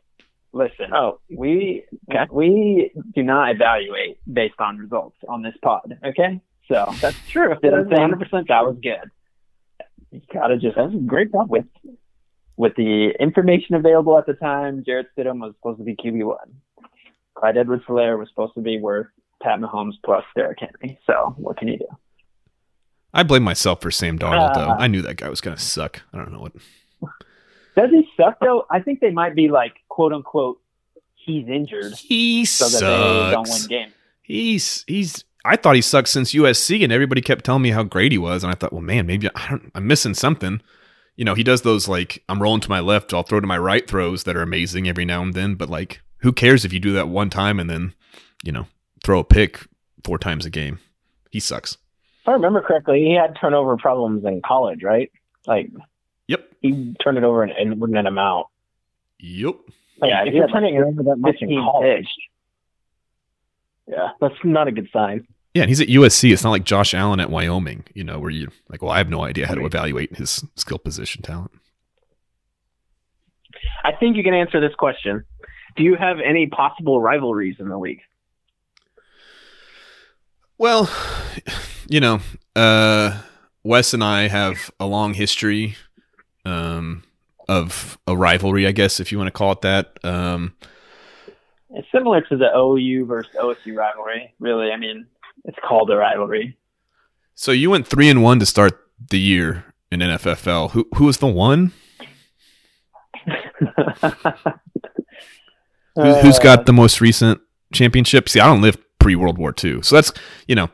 listen. 0.53 0.93
Oh, 0.93 1.19
we 1.29 1.83
Okay. 2.11 2.25
we 2.31 2.91
do 3.13 3.23
not 3.23 3.51
evaluate 3.51 4.17
based 4.31 4.59
on 4.59 4.77
results 4.77 5.17
on 5.27 5.41
this 5.41 5.53
pod. 5.61 5.97
Okay, 6.03 6.41
so 6.69 6.91
that's 7.01 7.17
true. 7.29 7.53
did 7.61 7.73
I 7.73 7.83
say 7.83 7.89
100% 8.01 8.47
that 8.47 8.65
was 8.65 8.77
good? 8.81 9.09
You 10.11 10.21
gotta 10.33 10.57
just 10.57 10.75
That's 10.75 10.93
a 10.93 10.97
great 10.97 11.31
job 11.31 11.49
with 11.49 11.65
with 12.55 12.73
the 12.75 13.11
information 13.19 13.75
available 13.75 14.17
at 14.17 14.25
the 14.25 14.33
time. 14.33 14.83
Jarrett 14.85 15.07
Stidham 15.17 15.39
was 15.41 15.53
supposed 15.57 15.77
to 15.79 15.83
be 15.83 15.95
QB 15.95 16.25
one. 16.25 16.55
Clyde 17.35 17.57
Edwards 17.57 17.83
Helaire 17.87 18.17
was 18.17 18.29
supposed 18.29 18.55
to 18.55 18.61
be 18.61 18.79
worth 18.79 19.07
Pat 19.43 19.59
Mahomes 19.59 19.93
plus 20.03 20.23
Derrick 20.35 20.57
Henry. 20.59 20.97
So 21.05 21.35
what 21.37 21.57
can 21.57 21.67
you 21.67 21.77
do? 21.77 21.85
I 23.13 23.23
blame 23.23 23.43
myself 23.43 23.81
for 23.81 23.89
Sam 23.91 24.19
Darnold, 24.19 24.53
though. 24.53 24.69
Uh. 24.69 24.75
I 24.77 24.87
knew 24.87 25.01
that 25.01 25.17
guy 25.17 25.29
was 25.29 25.41
going 25.41 25.55
to 25.55 25.61
suck. 25.61 26.01
I 26.13 26.17
don't 26.17 26.31
know 26.31 26.39
what. 26.39 26.53
Does 27.75 27.89
he 27.91 28.07
suck 28.17 28.39
though? 28.39 28.65
I 28.71 28.79
think 28.79 28.99
they 29.01 29.11
might 29.11 29.35
be 29.35 29.49
like 29.49 29.75
quote 29.87 30.11
unquote 30.11 30.59
he's 31.13 31.47
injured 31.47 31.93
He 31.93 32.43
so 32.45 32.67
that 32.69 32.79
they 32.79 33.31
don't 33.31 33.45
sucks. 33.45 33.67
win 33.67 33.69
games. 33.69 33.93
He's 34.23 34.83
he's. 34.87 35.23
I 35.45 35.55
thought 35.55 35.75
he 35.75 35.81
sucked 35.81 36.09
since 36.09 36.33
USC, 36.33 36.83
and 36.83 36.91
everybody 36.91 37.21
kept 37.21 37.45
telling 37.45 37.61
me 37.61 37.69
how 37.69 37.83
great 37.83 38.11
he 38.11 38.17
was, 38.17 38.43
and 38.43 38.51
I 38.51 38.55
thought, 38.55 38.73
well, 38.73 38.81
man, 38.81 39.05
maybe 39.05 39.29
I 39.33 39.49
don't, 39.49 39.71
I'm 39.75 39.87
missing 39.87 40.13
something. 40.13 40.61
You 41.15 41.23
know, 41.23 41.35
he 41.35 41.43
does 41.43 41.61
those 41.61 41.87
like 41.87 42.23
I'm 42.27 42.41
rolling 42.41 42.61
to 42.61 42.69
my 42.69 42.79
left, 42.79 43.13
I'll 43.13 43.23
throw 43.23 43.39
to 43.39 43.47
my 43.47 43.57
right 43.57 43.87
throws 43.87 44.23
that 44.23 44.35
are 44.35 44.41
amazing 44.41 44.89
every 44.89 45.05
now 45.05 45.21
and 45.21 45.33
then, 45.33 45.55
but 45.55 45.69
like, 45.69 46.01
who 46.17 46.33
cares 46.33 46.65
if 46.65 46.73
you 46.73 46.79
do 46.79 46.93
that 46.93 47.07
one 47.09 47.29
time 47.29 47.59
and 47.59 47.69
then, 47.69 47.93
you 48.43 48.51
know, 48.51 48.67
throw 49.03 49.19
a 49.19 49.23
pick 49.23 49.65
four 50.03 50.17
times 50.17 50.45
a 50.45 50.49
game? 50.49 50.79
He 51.31 51.39
sucks. 51.39 51.77
If 52.27 52.31
I 52.31 52.33
remember 52.33 52.59
correctly, 52.61 53.05
he 53.05 53.13
had 53.13 53.37
turnover 53.39 53.77
problems 53.77 54.25
in 54.25 54.41
college, 54.45 54.83
right? 54.83 55.09
Like 55.45 55.69
Yep. 56.27 56.45
he 56.61 56.93
turned 57.01 57.17
it 57.17 57.23
over 57.23 57.41
and, 57.41 57.53
and 57.53 57.79
wouldn't 57.79 57.95
let 57.95 58.05
him 58.05 58.17
out. 58.17 58.49
Yep. 59.19 59.55
Like, 60.01 60.09
Yeah, 60.09 60.25
if 60.25 60.33
you're 60.33 60.49
turning 60.49 60.75
it 60.75 60.81
over 60.83 61.03
that 61.03 61.15
much 61.15 61.37
in 61.39 61.55
college, 61.55 61.99
picks. 61.99 62.09
yeah, 63.87 64.09
that's 64.19 64.35
not 64.43 64.67
a 64.67 64.73
good 64.73 64.89
sign. 64.91 65.25
Yeah, 65.53 65.61
and 65.63 65.69
he's 65.69 65.79
at 65.79 65.87
USC. 65.87 66.33
It's 66.33 66.43
not 66.43 66.51
like 66.51 66.65
Josh 66.65 66.93
Allen 66.93 67.21
at 67.21 67.29
Wyoming, 67.29 67.85
you 67.93 68.03
know, 68.03 68.19
where 68.19 68.29
you 68.29 68.49
like, 68.67 68.81
well, 68.81 68.91
I 68.91 68.97
have 68.97 69.09
no 69.09 69.23
idea 69.23 69.47
how 69.47 69.55
to 69.55 69.65
evaluate 69.65 70.17
his 70.17 70.43
skill 70.55 70.79
position 70.79 71.21
talent. 71.21 71.51
I 73.85 73.93
think 73.93 74.17
you 74.17 74.23
can 74.23 74.33
answer 74.33 74.59
this 74.59 74.75
question. 74.75 75.23
Do 75.77 75.83
you 75.83 75.95
have 75.95 76.17
any 76.19 76.47
possible 76.47 76.99
rivalries 76.99 77.55
in 77.57 77.69
the 77.69 77.77
league? 77.77 78.01
Well, 80.57 80.89
you 81.87 81.99
know, 81.99 82.19
uh, 82.55 83.21
Wes 83.63 83.93
and 83.93 84.03
I 84.03 84.27
have 84.27 84.71
a 84.79 84.85
long 84.85 85.13
history 85.13 85.75
um, 86.45 87.03
of 87.47 87.97
a 88.07 88.15
rivalry, 88.15 88.67
I 88.67 88.71
guess, 88.71 88.99
if 88.99 89.11
you 89.11 89.17
want 89.17 89.27
to 89.27 89.31
call 89.31 89.51
it 89.53 89.61
that. 89.61 89.97
Um, 90.03 90.55
It's 91.71 91.87
similar 91.91 92.21
to 92.21 92.37
the 92.37 92.49
OU 92.55 93.05
versus 93.05 93.35
OSU 93.39 93.75
rivalry. 93.75 94.33
Really, 94.39 94.71
I 94.71 94.77
mean, 94.77 95.07
it's 95.45 95.57
called 95.67 95.89
a 95.91 95.97
rivalry. 95.97 96.57
so 97.35 97.51
you 97.51 97.69
went 97.69 97.87
three 97.87 98.09
and 98.09 98.23
one 98.23 98.39
to 98.39 98.45
start 98.45 98.79
the 99.09 99.19
year 99.19 99.65
in 99.91 99.99
NFFL. 99.99 100.71
Who 100.71 100.87
who 100.95 101.05
was 101.05 101.17
the 101.17 101.27
one? 101.27 101.71
Who, 105.95 106.13
who's 106.21 106.37
got 106.39 106.67
the 106.67 106.73
most 106.73 107.01
recent 107.01 107.41
championship? 107.73 108.29
See, 108.29 108.39
I 108.39 108.45
don't 108.45 108.61
live 108.61 108.77
pre 108.99 109.15
World 109.15 109.37
War 109.39 109.51
II, 109.63 109.81
so 109.81 109.95
that's 109.95 110.11
you 110.47 110.55
know. 110.55 110.69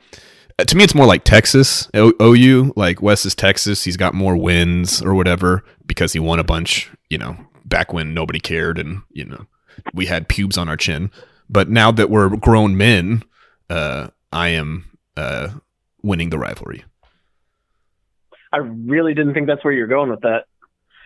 Uh, 0.60 0.64
To 0.66 0.78
me, 0.78 0.84
it's 0.84 0.95
more 0.95 1.06
like 1.06 1.24
Texas, 1.24 1.89
O- 1.93 2.14
OU. 2.22 2.74
Like 2.76 3.01
Wes 3.01 3.26
is 3.26 3.36
Texas. 3.36 3.84
He's 3.84 3.97
got 3.97 4.14
more 4.14 4.36
wins 4.38 5.01
or 5.01 5.14
whatever 5.14 5.64
because 5.86 6.14
he 6.14 6.20
won 6.20 6.39
a 6.39 6.43
bunch, 6.43 6.89
you 7.10 7.18
know, 7.18 7.38
back 7.66 7.93
when 7.93 8.14
nobody 8.14 8.39
cared 8.39 8.78
and, 8.80 9.01
you 9.12 9.26
know, 9.26 9.45
we 9.93 10.06
had 10.06 10.28
pubes 10.28 10.58
on 10.58 10.70
our 10.70 10.78
chin. 10.78 11.12
But 11.49 11.70
now 11.70 11.91
that 11.91 12.10
we're 12.10 12.30
grown 12.38 12.78
men, 12.78 13.24
uh, 13.70 14.08
I 14.32 14.49
am 14.49 14.86
uh, 15.18 15.49
winning 16.01 16.30
the 16.30 16.38
rivalry. 16.39 16.84
I 18.51 18.58
really 18.58 19.14
didn't 19.14 19.34
think 19.34 19.47
that's 19.47 19.64
where 19.64 19.74
you're 19.74 19.88
going 19.88 20.10
with 20.10 20.22
that. 20.22 20.45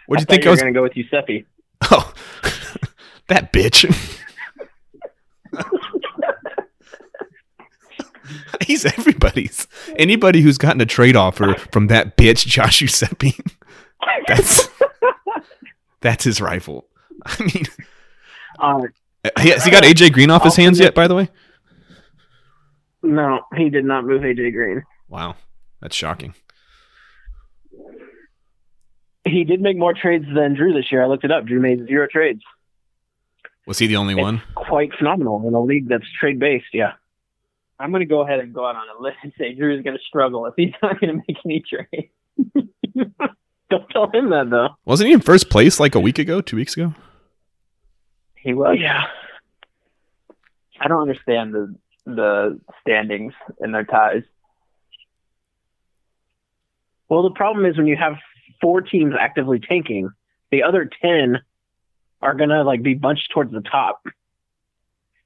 What 0.08 0.18
do 0.20 0.22
you 0.22 0.26
think 0.26 0.44
you 0.44 0.50
I 0.50 0.52
was? 0.52 0.62
going 0.62 0.74
to 0.74 0.78
go 0.78 0.84
with 0.84 0.94
Giuseppe? 0.94 1.46
Oh, 1.92 2.14
that 3.28 3.52
bitch. 3.54 3.86
He's 8.62 8.86
everybody's. 8.86 9.68
Anybody 9.98 10.42
who's 10.42 10.58
gotten 10.58 10.82
a 10.82 10.86
trade 10.86 11.16
offer 11.16 11.56
from 11.72 11.88
that 11.88 12.18
bitch, 12.18 12.46
Josh 12.46 12.80
Giuseppe, 12.80 13.36
that's 14.28 14.68
that's 16.02 16.24
his 16.24 16.40
rival. 16.42 16.88
I 17.26 17.44
mean, 17.44 17.66
Uh, 18.60 18.82
he- 19.42 19.50
has 19.50 19.64
he 19.66 19.72
got 19.72 19.84
AJ 19.84 20.14
Green 20.14 20.30
off 20.30 20.44
his 20.44 20.56
hands 20.56 20.80
yet? 20.80 20.94
By 20.96 21.08
the 21.08 21.16
way, 21.16 21.30
no, 23.04 23.42
he 23.56 23.70
did 23.70 23.86
not 23.86 24.06
move 24.06 24.22
AJ 24.22 24.54
Green. 24.54 24.84
wow, 25.08 25.36
that's 25.82 25.96
shocking. 25.96 26.34
He 29.26 29.44
did 29.44 29.60
make 29.62 29.78
more 29.78 29.94
trades 29.94 30.26
than 30.34 30.54
Drew 30.54 30.74
this 30.74 30.92
year. 30.92 31.04
I 31.04 31.08
looked 31.08 31.26
it 31.26 31.32
up. 31.32 31.46
Drew 31.46 31.60
made 31.60 31.86
zero 31.88 32.08
trades. 32.10 32.42
Was 33.66 33.78
he 33.80 33.88
the 33.88 33.98
only 33.98 34.16
one? 34.16 34.42
Quite 34.56 34.92
phenomenal 34.98 35.46
in 35.46 35.54
a 35.54 35.60
league 35.60 35.90
that's 35.90 36.06
trade 36.18 36.40
based. 36.40 36.68
Yeah. 36.74 36.94
I'm 37.80 37.92
going 37.92 38.02
to 38.02 38.08
go 38.08 38.22
ahead 38.22 38.40
and 38.40 38.54
go 38.54 38.66
out 38.66 38.76
on 38.76 38.88
a 38.98 39.02
list 39.02 39.18
and 39.24 39.32
say 39.38 39.54
Drew's 39.54 39.84
going 39.84 39.96
to 39.96 40.04
struggle 40.04 40.46
if 40.46 40.54
he's 40.58 40.74
not 40.82 41.00
going 41.00 41.16
to 41.16 41.24
make 41.28 41.38
any 41.46 41.62
trades. 41.62 42.12
Don't 43.70 43.90
tell 43.90 44.10
him 44.12 44.30
that 44.30 44.50
though. 44.50 44.70
Wasn't 44.86 45.08
he 45.08 45.14
in 45.14 45.20
first 45.20 45.50
place 45.50 45.80
like 45.80 45.94
a 45.94 46.00
week 46.00 46.20
ago, 46.20 46.40
two 46.40 46.56
weeks 46.56 46.76
ago? 46.76 46.94
He 48.36 48.54
was. 48.54 48.78
Yeah. 48.80 49.04
I 50.80 50.88
don't 50.88 51.02
understand 51.02 51.54
the 51.54 51.76
the 52.06 52.60
standings 52.82 53.34
and 53.60 53.74
their 53.74 53.84
ties. 53.84 54.24
Well, 57.10 57.24
the 57.24 57.32
problem 57.32 57.66
is 57.66 57.78
when 57.78 57.88
you 57.88 57.98
have 57.98 58.14
four 58.62 58.82
teams 58.82 59.16
actively 59.20 59.60
tanking, 59.60 60.10
the 60.52 60.64
other 60.64 60.90
ten 61.02 61.40
are 62.22 62.36
gonna 62.36 62.64
like 62.64 62.84
be 62.84 62.94
bunched 62.94 63.32
towards 63.34 63.52
the 63.52 63.62
top, 63.62 64.02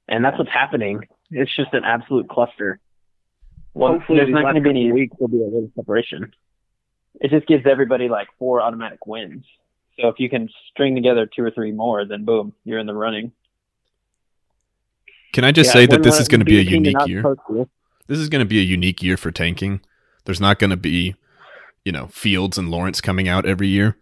and 0.08 0.24
that's 0.24 0.38
what's 0.38 0.50
happening. 0.50 1.06
It's 1.32 1.54
just 1.54 1.72
an 1.72 1.84
absolute 1.84 2.28
cluster. 2.28 2.78
Well, 3.74 3.94
Hopefully, 3.94 4.18
there's 4.18 4.30
not 4.30 4.42
going 4.42 4.54
to 4.56 4.60
be 4.60 4.70
any. 4.70 4.92
weeks 4.92 5.16
there'll 5.18 5.30
be 5.30 5.38
a 5.38 5.44
little 5.44 5.70
separation. 5.74 6.32
It 7.20 7.30
just 7.30 7.46
gives 7.46 7.66
everybody 7.66 8.08
like 8.08 8.28
four 8.38 8.60
automatic 8.60 9.06
wins. 9.06 9.44
So 9.98 10.08
if 10.08 10.18
you 10.18 10.28
can 10.28 10.48
string 10.70 10.94
together 10.94 11.26
two 11.26 11.42
or 11.42 11.50
three 11.50 11.72
more, 11.72 12.04
then 12.04 12.24
boom, 12.24 12.52
you're 12.64 12.78
in 12.78 12.86
the 12.86 12.94
running. 12.94 13.32
Can 15.32 15.44
I 15.44 15.52
just 15.52 15.68
Yeah, 15.68 15.72
say 15.72 15.86
that 15.86 16.02
this 16.02 16.20
is 16.20 16.28
going 16.28 16.40
to 16.40 16.44
be 16.44 16.58
a 16.58 16.62
unique 16.62 17.06
year? 17.06 17.22
to. 17.22 17.68
This 18.06 18.18
is 18.18 18.28
going 18.28 18.40
to 18.40 18.48
be 18.48 18.58
a 18.58 18.62
unique 18.62 19.02
year 19.02 19.16
for 19.16 19.30
tanking. 19.30 19.80
There's 20.24 20.40
not 20.40 20.58
going 20.58 20.70
to 20.70 20.76
be, 20.76 21.14
you 21.84 21.92
know, 21.92 22.08
Fields 22.08 22.58
and 22.58 22.70
Lawrence 22.70 23.00
coming 23.00 23.28
out 23.28 23.46
every 23.46 23.68
year. 23.68 23.96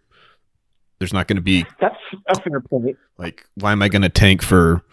There's 0.99 1.13
not 1.13 1.27
going 1.27 1.37
to 1.37 1.41
be 1.41 1.65
That's 1.79 1.95
a 2.27 2.41
fair 2.41 2.59
point. 2.61 2.97
like, 3.17 3.45
why 3.55 3.71
am 3.71 3.81
I 3.81 3.89
going 3.89 4.01
to 4.01 4.09
tank 4.09 4.41
for, 4.41 4.83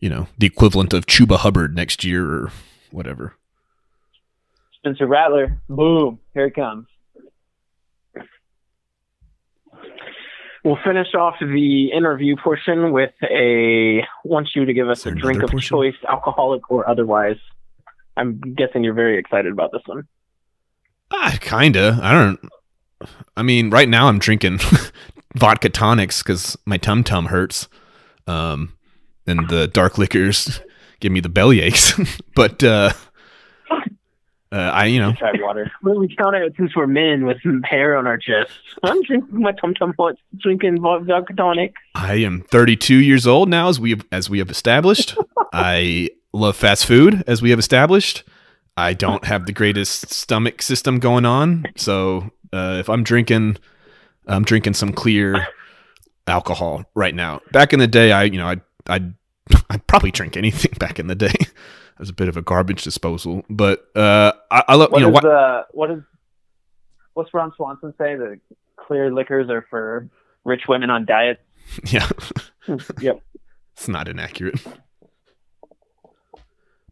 you 0.00 0.08
know, 0.08 0.28
the 0.38 0.46
equivalent 0.46 0.92
of 0.92 1.06
Chuba 1.06 1.38
Hubbard 1.38 1.74
next 1.74 2.04
year 2.04 2.24
or 2.24 2.52
whatever? 2.90 3.34
Spencer 4.74 5.06
Rattler, 5.06 5.60
boom, 5.68 6.20
here 6.34 6.46
it 6.46 6.54
comes. 6.54 6.86
We'll 10.64 10.78
finish 10.84 11.14
off 11.14 11.36
the 11.40 11.90
interview 11.96 12.36
portion 12.36 12.92
with 12.92 13.12
a 13.22 14.02
want 14.24 14.50
you 14.54 14.64
to 14.64 14.72
give 14.72 14.88
us 14.88 15.06
a 15.06 15.12
drink 15.12 15.42
of 15.42 15.50
portion? 15.50 15.68
choice, 15.68 15.94
alcoholic 16.08 16.70
or 16.70 16.88
otherwise. 16.88 17.36
I'm 18.16 18.40
guessing 18.40 18.82
you're 18.82 18.94
very 18.94 19.18
excited 19.18 19.52
about 19.52 19.70
this 19.72 19.82
one. 19.86 20.06
Ah, 21.12 21.36
kinda. 21.40 21.98
I 22.02 22.12
don't. 22.12 22.40
I 23.36 23.42
mean, 23.42 23.70
right 23.70 23.88
now 23.88 24.08
I'm 24.08 24.18
drinking 24.18 24.58
vodka 25.36 25.70
tonics 25.70 26.22
because 26.22 26.56
my 26.66 26.76
tum 26.76 27.04
tum 27.04 27.26
hurts, 27.26 27.68
um, 28.26 28.72
and 29.28 29.48
the 29.48 29.68
dark 29.68 29.98
liquors 29.98 30.60
give 31.00 31.12
me 31.12 31.20
the 31.20 31.28
belly 31.28 31.60
aches. 31.60 31.98
but 32.34 32.62
uh, 32.64 32.92
uh, 34.50 34.56
I, 34.56 34.86
you 34.86 34.98
know, 34.98 35.12
Try 35.12 35.32
water. 35.34 35.70
Well, 35.82 35.98
we 35.98 36.14
count 36.16 36.34
out 36.34 36.52
since 36.56 36.74
we're 36.74 36.86
men 36.86 37.26
with 37.26 37.38
hair 37.64 37.96
on 37.96 38.06
our 38.06 38.16
chests. 38.16 38.52
I'm 38.82 39.02
drinking 39.02 39.40
my 39.40 39.52
tum 39.52 39.74
tum 39.74 39.94
hot, 39.98 40.16
drinking 40.38 40.80
vodka 40.80 41.34
tonic. 41.34 41.74
I 41.94 42.14
am 42.14 42.42
32 42.42 42.94
years 42.94 43.26
old 43.26 43.50
now, 43.50 43.68
as 43.68 43.78
we 43.78 43.90
have, 43.90 44.06
as 44.10 44.30
we 44.30 44.38
have 44.38 44.50
established. 44.50 45.16
I 45.52 46.08
love 46.32 46.56
fast 46.56 46.86
food, 46.86 47.22
as 47.26 47.42
we 47.42 47.50
have 47.50 47.58
established. 47.58 48.24
I 48.76 48.94
don't 48.94 49.24
have 49.24 49.44
the 49.44 49.52
greatest 49.52 50.14
stomach 50.14 50.62
system 50.62 50.98
going 50.98 51.26
on, 51.26 51.66
so 51.76 52.30
uh, 52.52 52.76
if 52.78 52.88
I'm 52.88 53.02
drinking, 53.02 53.58
I'm 54.26 54.44
drinking 54.44 54.74
some 54.74 54.92
clear 54.92 55.48
alcohol 56.26 56.84
right 56.94 57.14
now. 57.14 57.40
Back 57.52 57.72
in 57.72 57.80
the 57.80 57.86
day, 57.86 58.12
I 58.12 58.24
you 58.24 58.38
know 58.38 58.46
I 58.46 58.60
I 58.88 59.12
I'd 59.70 59.86
probably 59.86 60.10
drink 60.10 60.36
anything 60.36 60.72
back 60.78 60.98
in 60.98 61.06
the 61.06 61.14
day. 61.14 61.34
It 61.38 61.98
was 61.98 62.10
a 62.10 62.14
bit 62.14 62.28
of 62.28 62.36
a 62.36 62.42
garbage 62.42 62.82
disposal, 62.82 63.44
but 63.50 63.88
uh, 63.96 64.32
I, 64.50 64.64
I 64.68 64.74
love 64.76 64.90
you 64.92 65.00
know 65.00 65.08
is 65.08 65.14
what 65.14 65.24
uh, 65.24 65.64
what 65.72 65.90
is 65.90 66.02
what's 67.14 67.34
Ron 67.34 67.52
Swanson 67.56 67.92
say? 67.98 68.14
The 68.14 68.38
clear 68.76 69.12
liquors 69.12 69.50
are 69.50 69.66
for 69.68 70.08
rich 70.44 70.62
women 70.68 70.90
on 70.90 71.04
diets. 71.04 71.40
yeah. 71.84 72.08
Yep. 73.00 73.20
it's 73.72 73.88
not 73.88 74.08
inaccurate. 74.08 74.60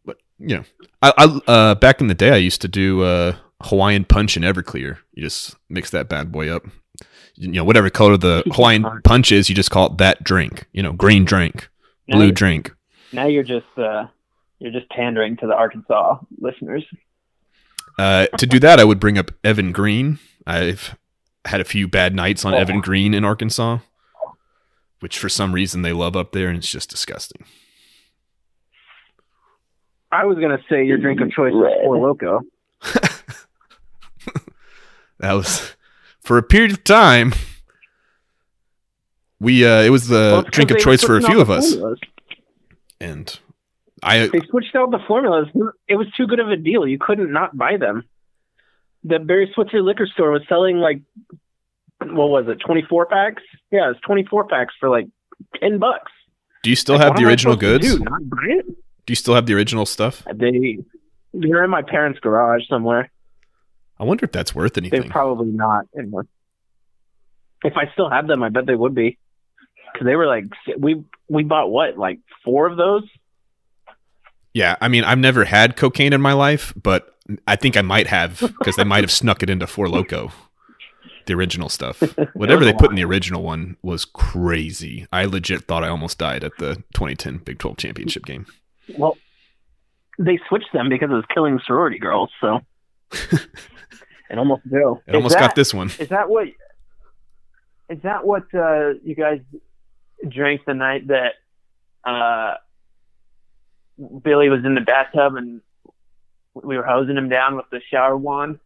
But 0.05 0.19
you 0.39 0.57
know, 0.57 0.65
I, 1.03 1.13
I 1.17 1.51
uh, 1.51 1.75
back 1.77 2.01
in 2.01 2.09
the 2.09 2.15
day, 2.15 2.31
I 2.31 2.37
used 2.37 2.61
to 2.63 2.69
do 2.69 3.03
uh, 3.03 3.37
Hawaiian 3.63 4.05
Punch 4.05 4.37
and 4.37 4.45
Everclear. 4.45 4.99
You 5.13 5.23
just 5.23 5.57
mix 5.69 5.91
that 5.91 6.09
bad 6.09 6.33
boy 6.33 6.49
up. 6.49 6.65
You 7.37 7.49
know, 7.49 7.65
whatever 7.65 7.91
color 7.91 8.17
the 8.17 8.43
Hawaiian 8.53 8.85
Punch 9.05 9.31
is, 9.31 9.49
you 9.49 9.55
just 9.55 9.71
call 9.71 9.93
it 9.93 9.99
that 9.99 10.25
drink. 10.25 10.67
You 10.73 10.83
know, 10.83 10.93
green 10.93 11.25
drink, 11.25 11.69
Now 12.09 12.17
blue 12.19 12.33
drink. 12.33 12.75
Now 13.13 13.27
you're 13.27 13.43
just 13.45 13.67
uh, 13.77 14.07
you're 14.59 14.73
just 14.73 14.89
pandering 14.91 15.37
to 15.39 15.47
the 15.47 15.55
Arkansas 15.55 16.19
listeners. 16.39 16.85
Uh, 17.99 18.27
to 18.39 18.47
do 18.47 18.59
that, 18.61 18.79
I 18.79 18.85
would 18.85 19.01
bring 19.01 19.17
up 19.19 19.31
Evan 19.43 19.73
Green. 19.73 20.19
I've 20.47 20.97
had 21.47 21.61
a 21.61 21.65
few 21.65 21.89
bad 21.89 22.15
nights 22.15 22.45
on 22.45 22.53
Oh. 22.55 22.59
Evan 22.59 22.81
Green 22.81 23.15
in 23.15 23.25
Arkansas, 23.25 23.79
which 25.01 25.19
for 25.19 25.29
some 25.29 25.53
reason 25.53 25.83
they 25.83 25.93
love 25.93 26.15
up 26.17 26.33
there, 26.33 26.49
and 26.49 26.59
it's 26.59 26.71
just 26.71 26.91
disgusting. 26.91 27.45
I 30.13 30.25
was 30.25 30.39
gonna 30.39 30.61
say 30.69 30.85
your 30.85 30.99
drink 30.99 31.21
of 31.21 31.31
choice 31.31 31.53
is 31.53 31.83
Four 31.83 31.99
Loco. 31.99 32.41
That 35.19 35.33
was 35.33 35.75
for 36.21 36.37
a 36.37 36.43
period 36.43 36.73
of 36.73 36.85
time. 36.85 37.33
We 39.41 39.67
uh, 39.67 39.83
it 39.83 39.91
was 39.91 40.09
the 40.09 40.15
Well, 40.33 40.43
drink 40.43 40.71
of 40.71 40.79
choice 40.79 41.03
for 41.03 41.17
a 41.17 41.23
few 41.23 41.41
of 41.41 41.51
us, 41.51 41.73
formulas. 41.75 41.99
and 43.01 43.39
I 44.03 44.27
They 44.29 44.41
switched 44.49 44.75
out 44.75 44.91
the 44.91 44.99
formulas. 45.07 45.49
It 45.89 45.97
was 45.97 46.07
too 46.17 46.27
good 46.27 46.41
of 46.41 46.49
a 46.49 46.57
deal. 46.57 46.87
You 46.87 46.99
couldn't 46.99 47.33
not 47.33 47.57
buy 47.57 47.77
them. 47.77 48.05
The 49.05 49.19
Barry 49.19 49.51
Switzer 49.55 49.83
liquor 49.83 50.07
store 50.07 50.31
was 50.33 50.43
selling 50.49 50.79
like, 50.79 51.01
what 52.01 52.29
was 52.29 52.47
it, 52.49 52.59
24 52.67 53.07
packs? 53.07 53.43
Yeah, 53.71 53.91
it's 53.91 54.01
24 54.01 54.49
packs 54.49 54.75
for 54.81 54.89
like 54.89 55.07
10 55.61 55.79
bucks. 55.79 56.11
do 56.63 56.71
you 56.71 56.77
still 56.77 56.97
Like, 56.97 57.05
have 57.05 57.17
the 57.17 57.25
original 57.25 57.57
goods? 57.57 57.87
Do? 57.87 58.03
Not 58.03 58.29
buy 58.29 58.39
it? 58.49 58.67
Do 58.67 59.11
you 59.13 59.15
still 59.17 59.35
have 59.35 59.47
the 59.47 59.55
original 59.55 59.87
stuff? 59.87 60.25
They, 60.35 60.79
they're 61.33 61.63
in 61.63 61.71
my 61.71 61.83
parents' 61.83 62.19
garage 62.21 62.63
somewhere. 62.69 63.11
I 63.99 64.05
wonder 64.05 64.25
if 64.25 64.33
that's 64.33 64.55
worth 64.55 64.77
anything. 64.77 65.03
They're 65.03 65.11
probably 65.11 65.53
not 65.53 65.87
anymore. 65.97 66.27
If 67.65 67.75
I 67.77 67.91
still 67.93 68.11
had 68.11 68.27
them, 68.27 68.43
I 68.43 68.49
bet 68.49 68.67
they 68.67 68.75
would 68.75 68.95
be. 68.95 69.19
Because 69.97 70.07
they 70.07 70.17
were 70.17 70.27
like, 70.27 70.45
we 70.79 71.03
we 71.29 71.43
bought 71.43 71.71
what, 71.71 71.97
like 71.97 72.21
four 72.45 72.67
of 72.67 72.77
those? 72.77 73.05
yeah, 74.57 74.77
I 74.81 74.89
mean, 74.89 75.05
I've 75.05 75.19
never 75.19 75.45
had 75.45 75.77
cocaine 75.77 76.15
in 76.15 76.21
my 76.23 76.33
life, 76.33 76.73
but 76.83 77.15
I 77.47 77.57
think 77.57 77.77
I 77.77 77.83
might 77.83 78.07
have 78.07 78.41
because 78.41 78.77
they 78.77 78.85
might 78.85 79.05
have 79.05 79.11
snuck 79.11 79.43
it 79.43 79.51
into 79.51 79.67
Four 79.67 79.87
Loco, 79.87 80.33
the 81.27 81.35
original 81.35 81.69
stuff. 81.69 82.01
Whatever 82.33 82.65
they 82.65 82.73
put 82.73 82.89
in 82.89 82.97
the 82.97 83.05
original 83.05 83.43
one 83.43 83.77
was 83.83 84.07
crazy. 84.07 85.07
I 85.13 85.27
legit 85.27 85.67
thought 85.67 85.85
I 85.85 85.89
almost 85.89 86.17
died 86.17 86.43
at 86.43 86.57
the 86.59 86.77
2010 86.95 87.39
Big 87.45 87.59
12 87.59 87.77
championship 87.77 88.25
game. 88.25 88.47
Well, 88.97 89.19
they 90.19 90.39
switched 90.49 90.73
them 90.73 90.89
because 90.89 91.11
it 91.11 91.15
was 91.15 91.27
killing 91.35 91.61
sorority 91.67 91.99
girls. 91.99 92.31
So, 92.41 92.61
and 94.31 94.39
almost 94.39 94.63
Joe. 94.71 95.03
It 95.07 95.15
almost 95.15 95.35
that- 95.35 95.41
got 95.41 95.55
this 95.55 95.75
one. 95.75 95.91
Is 95.99 96.09
that 96.09 96.31
what? 96.31 96.49
Is 97.91 98.01
that 98.03 98.27
what 98.27 98.45
uh, 98.55 98.95
you 99.05 99.15
guys 99.15 99.41
drank 100.29 100.65
the 100.65 100.75
night 100.75 101.09
that 101.09 101.35
uh, 102.05 102.55
Billy 104.23 104.49
was 104.49 104.65
in 104.65 104.75
the 104.75 104.81
bathtub 104.81 105.35
and 105.37 105.61
we 106.55 106.77
were 106.77 106.85
hosing 106.85 107.17
him 107.17 107.29
down 107.29 107.57
with 107.57 107.67
the 107.71 107.81
shower 107.91 108.17
wand? 108.17 108.59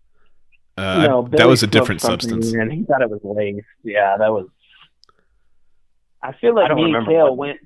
Uh, 0.76 1.06
no, 1.06 1.28
that 1.32 1.48
was 1.48 1.62
a 1.62 1.66
different 1.66 2.00
substance. 2.00 2.52
And 2.52 2.72
he 2.72 2.84
thought 2.84 3.02
it 3.02 3.10
was 3.10 3.20
laced. 3.22 3.66
Yeah, 3.82 4.16
that 4.16 4.32
was. 4.32 4.48
I 6.22 6.32
feel 6.32 6.54
like 6.54 6.68
don't 6.68 6.76
me 6.76 6.94
and 6.94 7.06
Kale 7.06 7.28
what- 7.28 7.36
went, 7.36 7.60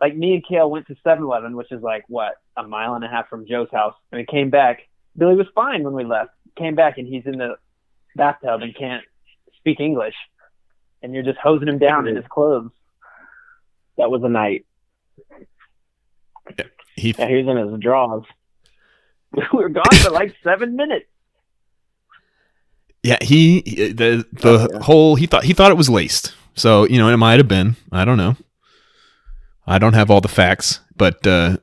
like 0.00 0.16
me 0.16 0.34
and 0.34 0.46
Kale 0.46 0.70
went 0.70 0.86
to 0.86 0.96
7-Eleven, 1.06 1.56
which 1.56 1.70
is 1.70 1.82
like 1.82 2.04
what 2.08 2.34
a 2.56 2.62
mile 2.66 2.94
and 2.94 3.04
a 3.04 3.08
half 3.08 3.28
from 3.28 3.46
Joe's 3.46 3.68
house, 3.70 3.94
and 4.10 4.18
we 4.20 4.26
came 4.26 4.50
back. 4.50 4.80
Billy 5.16 5.34
was 5.36 5.46
fine 5.54 5.82
when 5.82 5.94
we 5.94 6.04
left. 6.04 6.30
Came 6.56 6.74
back 6.74 6.98
and 6.98 7.06
he's 7.06 7.24
in 7.26 7.38
the 7.38 7.56
bathtub 8.16 8.62
and 8.62 8.74
can't 8.74 9.04
speak 9.56 9.78
English, 9.80 10.14
and 11.02 11.12
you're 11.14 11.22
just 11.22 11.38
hosing 11.38 11.68
him 11.68 11.78
down 11.78 12.08
in 12.08 12.16
his 12.16 12.24
clothes. 12.28 12.70
That 14.00 14.10
was 14.10 14.22
a 14.24 14.28
night. 14.30 14.64
He 16.96 17.14
Yeah, 17.18 17.28
he 17.28 17.42
was 17.42 17.46
in 17.46 17.56
his 17.72 17.80
drawers. 17.80 18.24
we 19.32 19.42
were 19.52 19.68
gone 19.68 19.84
for 20.02 20.10
like 20.10 20.34
seven 20.42 20.74
minutes. 20.74 21.06
Yeah, 23.02 23.18
he 23.20 23.62
he- 23.64 23.92
the 23.92 24.26
the 24.32 24.48
Oh, 24.48 24.68
yeah. 24.72 24.78
whole 24.80 25.14
he 25.16 25.26
thought 25.26 25.44
he 25.44 25.52
thought 25.52 25.70
it 25.70 25.76
was 25.76 25.88
laced. 25.88 26.34
So 26.54 26.84
you 26.84 26.98
know 26.98 27.08
it 27.08 27.16
might 27.16 27.38
have 27.38 27.48
been. 27.48 27.76
I 27.92 28.04
don't 28.04 28.16
know. 28.18 28.36
I 29.66 29.78
don't 29.78 29.92
have 29.94 30.10
all 30.10 30.20
the 30.20 30.28
facts, 30.28 30.80
but 30.96 31.26
uh, 31.26 31.58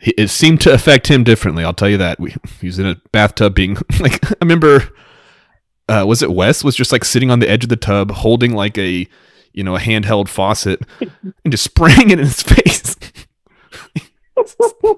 it 0.00 0.30
seemed 0.30 0.60
to 0.62 0.72
affect 0.72 1.08
him 1.08 1.24
differently. 1.24 1.62
I'll 1.64 1.74
tell 1.74 1.88
you 1.90 1.98
that. 1.98 2.18
We, 2.18 2.34
he 2.60 2.66
was 2.66 2.78
in 2.78 2.86
a 2.86 2.96
bathtub, 3.12 3.54
being 3.54 3.76
like 4.00 4.24
I 4.30 4.34
remember. 4.40 4.88
Uh, 5.86 6.04
was 6.06 6.22
it 6.22 6.30
Wes 6.32 6.64
was 6.64 6.74
just 6.76 6.92
like 6.92 7.04
sitting 7.04 7.30
on 7.30 7.40
the 7.40 7.48
edge 7.50 7.64
of 7.64 7.68
the 7.68 7.76
tub, 7.76 8.10
holding 8.10 8.54
like 8.54 8.78
a 8.78 9.06
you 9.54 9.64
know 9.64 9.76
a 9.76 9.80
handheld 9.80 10.28
faucet, 10.28 10.82
and 11.00 11.50
just 11.50 11.64
spraying 11.64 12.10
it 12.10 12.18
in 12.18 12.26
his 12.26 12.42
face. 12.42 12.96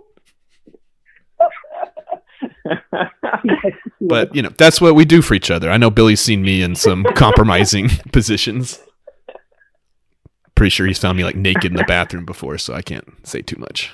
But 4.01 4.35
you 4.35 4.43
know 4.43 4.51
that's 4.57 4.81
what 4.81 4.95
we 4.95 5.05
do 5.05 5.23
for 5.23 5.35
each 5.35 5.51
other. 5.51 5.71
I 5.71 5.77
know 5.77 5.91
Billy's 5.91 6.21
seen 6.21 6.43
me 6.43 6.63
in 6.63 6.75
some 6.77 7.05
compromising 7.15 7.89
positions. 8.13 8.81
Pretty 10.55 10.71
sure 10.71 10.87
he's 10.87 10.99
found 10.99 11.19
me 11.19 11.25
like 11.25 11.37
naked 11.37 11.67
in 11.67 11.75
the 11.75 11.85
bathroom 11.85 12.25
before, 12.25 12.57
so 12.59 12.73
I 12.73 12.83
can't 12.83 13.07
say 13.27 13.43
too 13.43 13.57
much. 13.59 13.93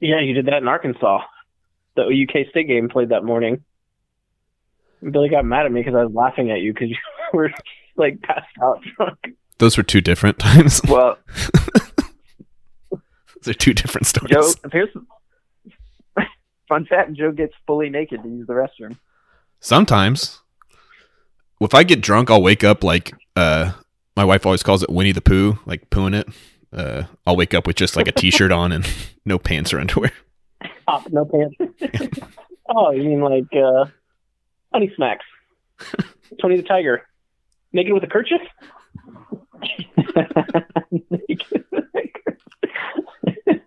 yeah, 0.00 0.20
you 0.20 0.34
did 0.34 0.46
that 0.46 0.58
in 0.62 0.68
Arkansas. 0.68 1.20
The 1.94 2.02
UK 2.02 2.48
State 2.50 2.66
game 2.66 2.88
played 2.88 3.10
that 3.10 3.24
morning. 3.24 3.64
Billy 5.02 5.28
got 5.28 5.44
mad 5.44 5.66
at 5.66 5.72
me 5.72 5.80
because 5.80 5.94
I 5.94 6.04
was 6.04 6.12
laughing 6.14 6.50
at 6.50 6.60
you 6.60 6.72
because 6.72 6.90
you 6.90 6.96
were 7.34 7.50
like 7.96 8.20
passed 8.22 8.46
out 8.62 8.80
drunk. 8.96 9.18
Those 9.58 9.76
were 9.76 9.82
two 9.82 10.00
different 10.00 10.38
times. 10.38 10.80
Well, 10.88 11.18
Those 12.90 13.48
are 13.48 13.54
two 13.54 13.74
different 13.74 14.06
stories. 14.06 14.32
Joe, 14.32 14.68
here's 14.70 14.88
fun 16.68 16.86
fact: 16.86 17.12
Joe 17.14 17.32
gets 17.32 17.54
fully 17.66 17.90
naked 17.90 18.22
to 18.22 18.28
use 18.28 18.46
the 18.46 18.52
restroom. 18.52 18.96
Sometimes, 19.60 20.40
if 21.60 21.74
I 21.74 21.82
get 21.82 22.00
drunk, 22.00 22.30
I'll 22.30 22.42
wake 22.42 22.62
up 22.62 22.84
like 22.84 23.12
uh, 23.34 23.72
my 24.16 24.24
wife 24.24 24.46
always 24.46 24.62
calls 24.62 24.82
it 24.82 24.90
Winnie 24.90 25.12
the 25.12 25.20
Pooh, 25.20 25.58
like 25.66 25.90
pooing 25.90 26.14
it. 26.14 26.28
Uh, 26.72 27.04
I'll 27.26 27.36
wake 27.36 27.52
up 27.54 27.66
with 27.66 27.76
just 27.76 27.96
like 27.96 28.08
a 28.08 28.12
t-shirt 28.12 28.50
on 28.52 28.72
and 28.72 28.88
no 29.24 29.38
pants 29.38 29.72
or 29.72 29.80
underwear. 29.80 30.12
Top, 30.88 31.10
no 31.10 31.24
pants. 31.24 31.56
oh, 32.68 32.90
you 32.92 33.02
mean 33.02 33.20
like 33.20 33.52
uh, 33.54 33.86
Honey 34.72 34.92
Smacks. 34.96 35.24
Tony 36.40 36.56
the 36.56 36.62
Tiger. 36.62 37.02
Naked 37.72 37.92
with 37.92 38.04
a 38.04 38.06
kerchief? 38.06 38.40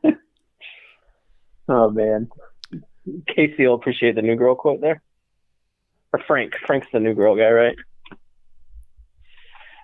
oh 1.68 1.90
man. 1.90 2.30
Casey 3.28 3.68
will 3.68 3.76
appreciate 3.76 4.16
the 4.16 4.22
new 4.22 4.36
girl 4.36 4.56
quote 4.56 4.82
there. 4.82 5.02
Or 6.14 6.20
Frank. 6.28 6.54
Frank's 6.66 6.88
the 6.92 7.00
new 7.00 7.14
girl 7.14 7.36
guy, 7.36 7.50
right? 7.50 7.76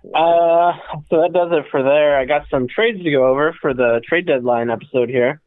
Uh, 0.03 0.73
so 1.09 1.21
that 1.21 1.31
does 1.33 1.51
it 1.51 1.65
for 1.69 1.83
there. 1.83 2.17
I 2.17 2.25
got 2.25 2.47
some 2.49 2.67
trades 2.67 3.03
to 3.03 3.11
go 3.11 3.27
over 3.27 3.53
for 3.61 3.73
the 3.73 4.01
trade 4.07 4.25
deadline 4.25 4.69
episode 4.71 5.09
here. 5.09 5.41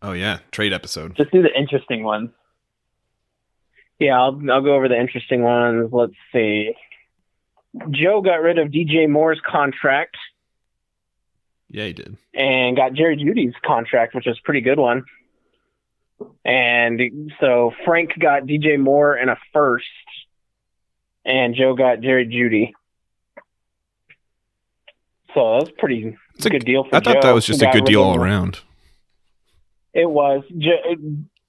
Oh 0.00 0.12
yeah, 0.12 0.38
trade 0.52 0.72
episode. 0.72 1.16
Just 1.16 1.32
do 1.32 1.42
the 1.42 1.52
interesting 1.58 2.04
ones. 2.04 2.30
Yeah, 3.98 4.20
I'll 4.20 4.40
I'll 4.50 4.62
go 4.62 4.74
over 4.76 4.88
the 4.88 4.98
interesting 4.98 5.42
ones. 5.42 5.90
Let's 5.92 6.14
see. 6.32 6.74
Joe 7.90 8.20
got 8.22 8.40
rid 8.42 8.58
of 8.58 8.68
DJ 8.68 9.08
Moore's 9.08 9.40
contract 9.46 10.16
Yeah, 11.68 11.84
he 11.86 11.92
did. 11.92 12.16
and 12.34 12.76
got 12.76 12.94
Jerry 12.94 13.16
Jeudy's 13.16 13.54
contract, 13.64 14.14
which 14.14 14.26
was 14.26 14.38
a 14.38 14.42
pretty 14.44 14.60
good 14.60 14.78
one. 14.78 15.04
And 16.44 17.30
so 17.40 17.72
Frank 17.84 18.12
got 18.18 18.44
DJ 18.44 18.78
Moore 18.78 19.14
and 19.14 19.28
a 19.30 19.36
first, 19.52 19.84
and 21.24 21.54
Joe 21.54 21.74
got 21.74 22.00
Jerry 22.00 22.26
Jeudy. 22.26 22.72
So 25.34 25.40
that 25.58 25.60
was 25.66 25.70
pretty 25.78 26.16
It's 26.36 26.46
a- 26.46 26.50
good 26.50 26.64
deal 26.64 26.84
for 26.84 26.96
I 26.96 27.00
thought 27.00 27.20
that 27.22 27.34
was 27.34 27.46
just 27.46 27.62
a 27.62 27.70
good 27.70 27.84
deal 27.84 28.02
all 28.02 28.16
around. 28.16 28.60
It 29.92 30.08
was. 30.08 30.44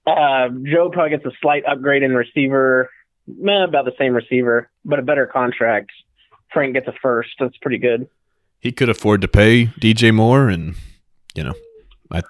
Uh, 0.05 0.49
Joe 0.63 0.89
probably 0.89 1.09
gets 1.09 1.25
a 1.25 1.31
slight 1.41 1.63
upgrade 1.65 2.01
in 2.03 2.13
receiver, 2.15 2.89
meh, 3.27 3.63
about 3.65 3.85
the 3.85 3.93
same 3.97 4.13
receiver, 4.13 4.69
but 4.85 4.99
a 4.99 5.01
better 5.01 5.25
contract. 5.25 5.89
Frank 6.53 6.73
gets 6.73 6.87
a 6.87 6.93
first. 7.01 7.29
That's 7.39 7.57
pretty 7.57 7.77
good. 7.77 8.07
He 8.59 8.71
could 8.71 8.89
afford 8.89 9.21
to 9.21 9.27
pay 9.27 9.67
DJ 9.79 10.13
Moore, 10.13 10.49
and 10.49 10.75
you 11.35 11.43
know, 11.43 11.53
I 12.11 12.21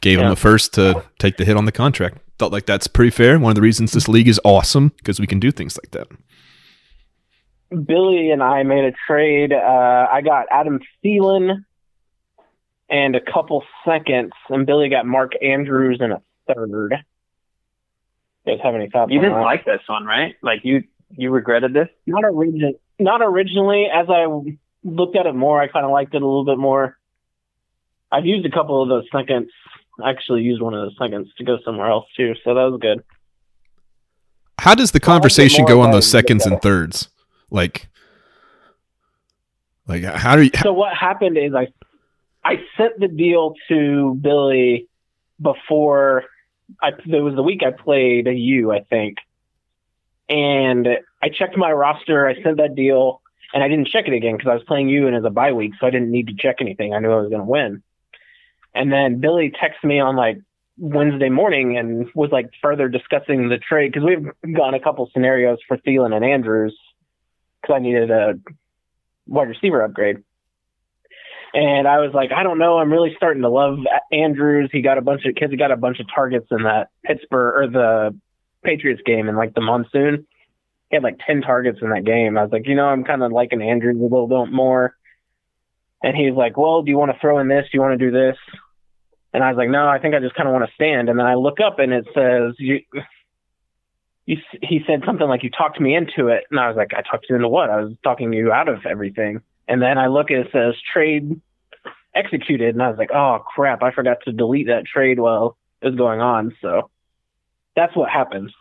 gave 0.00 0.18
him 0.18 0.26
Yeah. 0.26 0.32
a 0.32 0.36
first 0.36 0.74
to 0.74 1.04
take 1.18 1.36
the 1.36 1.44
hit 1.44 1.56
on 1.56 1.64
the 1.64 1.72
contract. 1.72 2.18
Felt 2.38 2.52
like 2.52 2.66
that's 2.66 2.86
pretty 2.88 3.10
fair. 3.10 3.38
One 3.38 3.50
of 3.50 3.54
the 3.56 3.62
reasons 3.62 3.92
this 3.92 4.08
league 4.08 4.26
is 4.28 4.40
awesome 4.44 4.88
because 4.96 5.20
we 5.20 5.26
can 5.26 5.38
do 5.38 5.50
things 5.52 5.78
like 5.82 5.92
that. 5.92 6.08
Billy 7.86 8.30
and 8.30 8.42
I 8.42 8.62
made 8.64 8.84
a 8.84 8.92
trade. 9.06 9.52
Uh, 9.52 10.06
I 10.12 10.20
got 10.20 10.46
Adam 10.50 10.80
Thielen 11.04 11.64
and 12.90 13.16
a 13.16 13.20
couple 13.20 13.64
seconds, 13.84 14.32
and 14.50 14.66
Billy 14.66 14.88
got 14.90 15.06
Mark 15.06 15.32
Andrews 15.42 15.98
and 16.00 16.12
a 16.12 16.22
third. 16.52 16.94
You 18.44 18.56
guys 18.56 18.60
have 18.64 18.74
any 18.74 18.90
thoughts? 18.90 19.10
You 19.12 19.20
didn't 19.20 19.36
that? 19.38 19.42
like 19.42 19.64
this 19.64 19.80
one, 19.86 20.04
right? 20.04 20.34
Like 20.42 20.60
you 20.64 20.82
you 21.16 21.30
regretted 21.30 21.72
this? 21.74 21.88
not 22.06 22.24
origin 22.24 22.74
not 23.02 23.22
originally. 23.22 23.86
As 23.92 24.06
I 24.08 24.26
looked 24.84 25.16
at 25.16 25.26
it 25.26 25.34
more, 25.34 25.60
I 25.60 25.68
kind 25.68 25.84
of 25.84 25.90
liked 25.90 26.14
it 26.14 26.22
a 26.22 26.26
little 26.26 26.44
bit 26.44 26.58
more. 26.58 26.96
I've 28.10 28.26
used 28.26 28.46
a 28.46 28.50
couple 28.50 28.82
of 28.82 28.88
those 28.88 29.04
seconds. 29.10 29.50
I 30.02 30.10
actually 30.10 30.42
used 30.42 30.60
one 30.60 30.74
of 30.74 30.82
those 30.82 30.96
seconds 30.98 31.28
to 31.38 31.44
go 31.44 31.58
somewhere 31.64 31.88
else 31.88 32.06
too, 32.16 32.34
so 32.44 32.54
that 32.54 32.62
was 32.64 32.80
good. 32.80 33.02
How 34.58 34.74
does 34.74 34.92
the 34.92 34.96
I 34.96 34.98
like 34.98 35.02
it 35.02 35.06
conversation 35.06 35.64
go 35.64 35.80
on 35.80 35.90
those 35.90 36.10
seconds 36.10 36.46
and 36.46 36.60
thirds? 36.62 37.08
Like, 37.50 37.88
like 39.86 40.04
how 40.04 40.36
do 40.36 40.42
you? 40.42 40.50
So 40.62 40.72
what 40.72 40.94
happened 40.94 41.36
is 41.36 41.54
I 41.54 41.68
I 42.44 42.56
sent 42.76 42.98
the 43.00 43.08
deal 43.08 43.54
to 43.68 44.18
Billy 44.20 44.88
before 45.40 46.24
I 46.80 46.88
it 46.88 47.22
was 47.22 47.34
the 47.34 47.42
week 47.42 47.62
I 47.66 47.70
played 47.70 48.26
you, 48.26 48.72
I 48.72 48.80
think. 48.80 49.18
And 50.32 50.88
I 51.22 51.28
checked 51.28 51.58
my 51.58 51.70
roster, 51.70 52.26
I 52.26 52.42
sent 52.42 52.56
that 52.56 52.74
deal, 52.74 53.20
and 53.52 53.62
I 53.62 53.68
didn't 53.68 53.88
check 53.88 54.08
it 54.08 54.14
again 54.14 54.36
because 54.36 54.50
I 54.50 54.54
was 54.54 54.64
playing 54.64 54.88
you 54.88 55.06
and 55.06 55.14
as 55.14 55.24
a 55.24 55.30
bye 55.30 55.52
week, 55.52 55.72
so 55.78 55.86
I 55.86 55.90
didn't 55.90 56.10
need 56.10 56.28
to 56.28 56.34
check 56.34 56.56
anything. 56.60 56.94
I 56.94 57.00
knew 57.00 57.12
I 57.12 57.20
was 57.20 57.30
gonna 57.30 57.44
win. 57.44 57.82
And 58.74 58.90
then 58.90 59.20
Billy 59.20 59.50
texted 59.50 59.86
me 59.86 60.00
on 60.00 60.16
like 60.16 60.38
Wednesday 60.78 61.28
morning 61.28 61.76
and 61.76 62.08
was 62.14 62.30
like 62.30 62.48
further 62.62 62.88
discussing 62.88 63.50
the 63.50 63.58
trade 63.58 63.92
because 63.92 64.06
we've 64.06 64.54
gone 64.54 64.72
a 64.72 64.80
couple 64.80 65.08
scenarios 65.12 65.58
for 65.68 65.76
Thielen 65.76 66.14
and 66.14 66.24
Andrews 66.24 66.78
because 67.60 67.74
I 67.76 67.78
needed 67.80 68.10
a 68.10 68.34
wide 69.26 69.48
receiver 69.48 69.82
upgrade. 69.82 70.22
And 71.52 71.86
I 71.86 71.98
was 71.98 72.14
like, 72.14 72.32
I 72.32 72.42
don't 72.42 72.58
know. 72.58 72.78
I'm 72.78 72.90
really 72.90 73.12
starting 73.18 73.42
to 73.42 73.50
love 73.50 73.80
Andrews. 74.10 74.70
He 74.72 74.80
got 74.80 74.96
a 74.96 75.02
bunch 75.02 75.26
of 75.26 75.34
kids. 75.34 75.50
He 75.50 75.58
got 75.58 75.70
a 75.70 75.76
bunch 75.76 76.00
of 76.00 76.06
targets 76.12 76.46
in 76.50 76.62
that 76.62 76.88
Pittsburgh 77.04 77.54
or 77.54 77.70
the 77.70 78.18
Patriots 78.62 79.02
game 79.04 79.28
in 79.28 79.36
like 79.36 79.54
the 79.54 79.60
monsoon. 79.60 80.26
He 80.90 80.96
had 80.96 81.02
like 81.02 81.18
10 81.26 81.42
targets 81.42 81.78
in 81.80 81.90
that 81.90 82.04
game. 82.04 82.36
I 82.36 82.42
was 82.42 82.52
like, 82.52 82.66
you 82.66 82.74
know, 82.74 82.86
I'm 82.86 83.04
kind 83.04 83.22
of 83.22 83.32
liking 83.32 83.62
Andrews 83.62 83.98
a 83.98 84.02
little 84.02 84.26
bit 84.26 84.52
more. 84.52 84.94
And 86.02 86.16
he's 86.16 86.34
like, 86.34 86.56
well, 86.56 86.82
do 86.82 86.90
you 86.90 86.98
want 86.98 87.12
to 87.12 87.18
throw 87.18 87.38
in 87.38 87.48
this? 87.48 87.64
Do 87.64 87.70
you 87.74 87.80
want 87.80 87.98
to 87.98 88.04
do 88.04 88.10
this? 88.10 88.36
And 89.32 89.42
I 89.42 89.50
was 89.50 89.56
like, 89.56 89.70
no, 89.70 89.88
I 89.88 89.98
think 89.98 90.14
I 90.14 90.20
just 90.20 90.34
kind 90.34 90.48
of 90.48 90.52
want 90.52 90.68
to 90.68 90.74
stand. 90.74 91.08
And 91.08 91.18
then 91.18 91.26
I 91.26 91.34
look 91.34 91.58
up 91.60 91.78
and 91.78 91.92
it 91.92 92.06
says, 92.14 92.54
you, 92.58 92.80
you, 94.26 94.36
he 94.60 94.80
said 94.86 95.02
something 95.06 95.26
like, 95.26 95.42
you 95.42 95.50
talked 95.50 95.80
me 95.80 95.94
into 95.94 96.28
it. 96.28 96.44
And 96.50 96.60
I 96.60 96.68
was 96.68 96.76
like, 96.76 96.92
I 96.94 97.02
talked 97.02 97.26
you 97.30 97.36
into 97.36 97.48
what? 97.48 97.70
I 97.70 97.80
was 97.80 97.94
talking 98.04 98.32
you 98.32 98.52
out 98.52 98.68
of 98.68 98.84
everything. 98.84 99.40
And 99.68 99.80
then 99.80 99.96
I 99.96 100.08
look 100.08 100.30
and 100.30 100.40
it 100.40 100.52
says 100.52 100.74
trade 100.92 101.40
executed. 102.14 102.74
And 102.74 102.82
I 102.82 102.88
was 102.88 102.98
like, 102.98 103.10
oh 103.12 103.38
crap, 103.54 103.82
I 103.82 103.92
forgot 103.92 104.18
to 104.24 104.32
delete 104.32 104.66
that 104.66 104.84
trade 104.84 105.18
while 105.18 105.56
it 105.80 105.86
was 105.86 105.96
going 105.96 106.20
on. 106.20 106.54
So 106.60 106.90
that's 107.76 107.94
what 107.96 108.10
happened. 108.10 108.52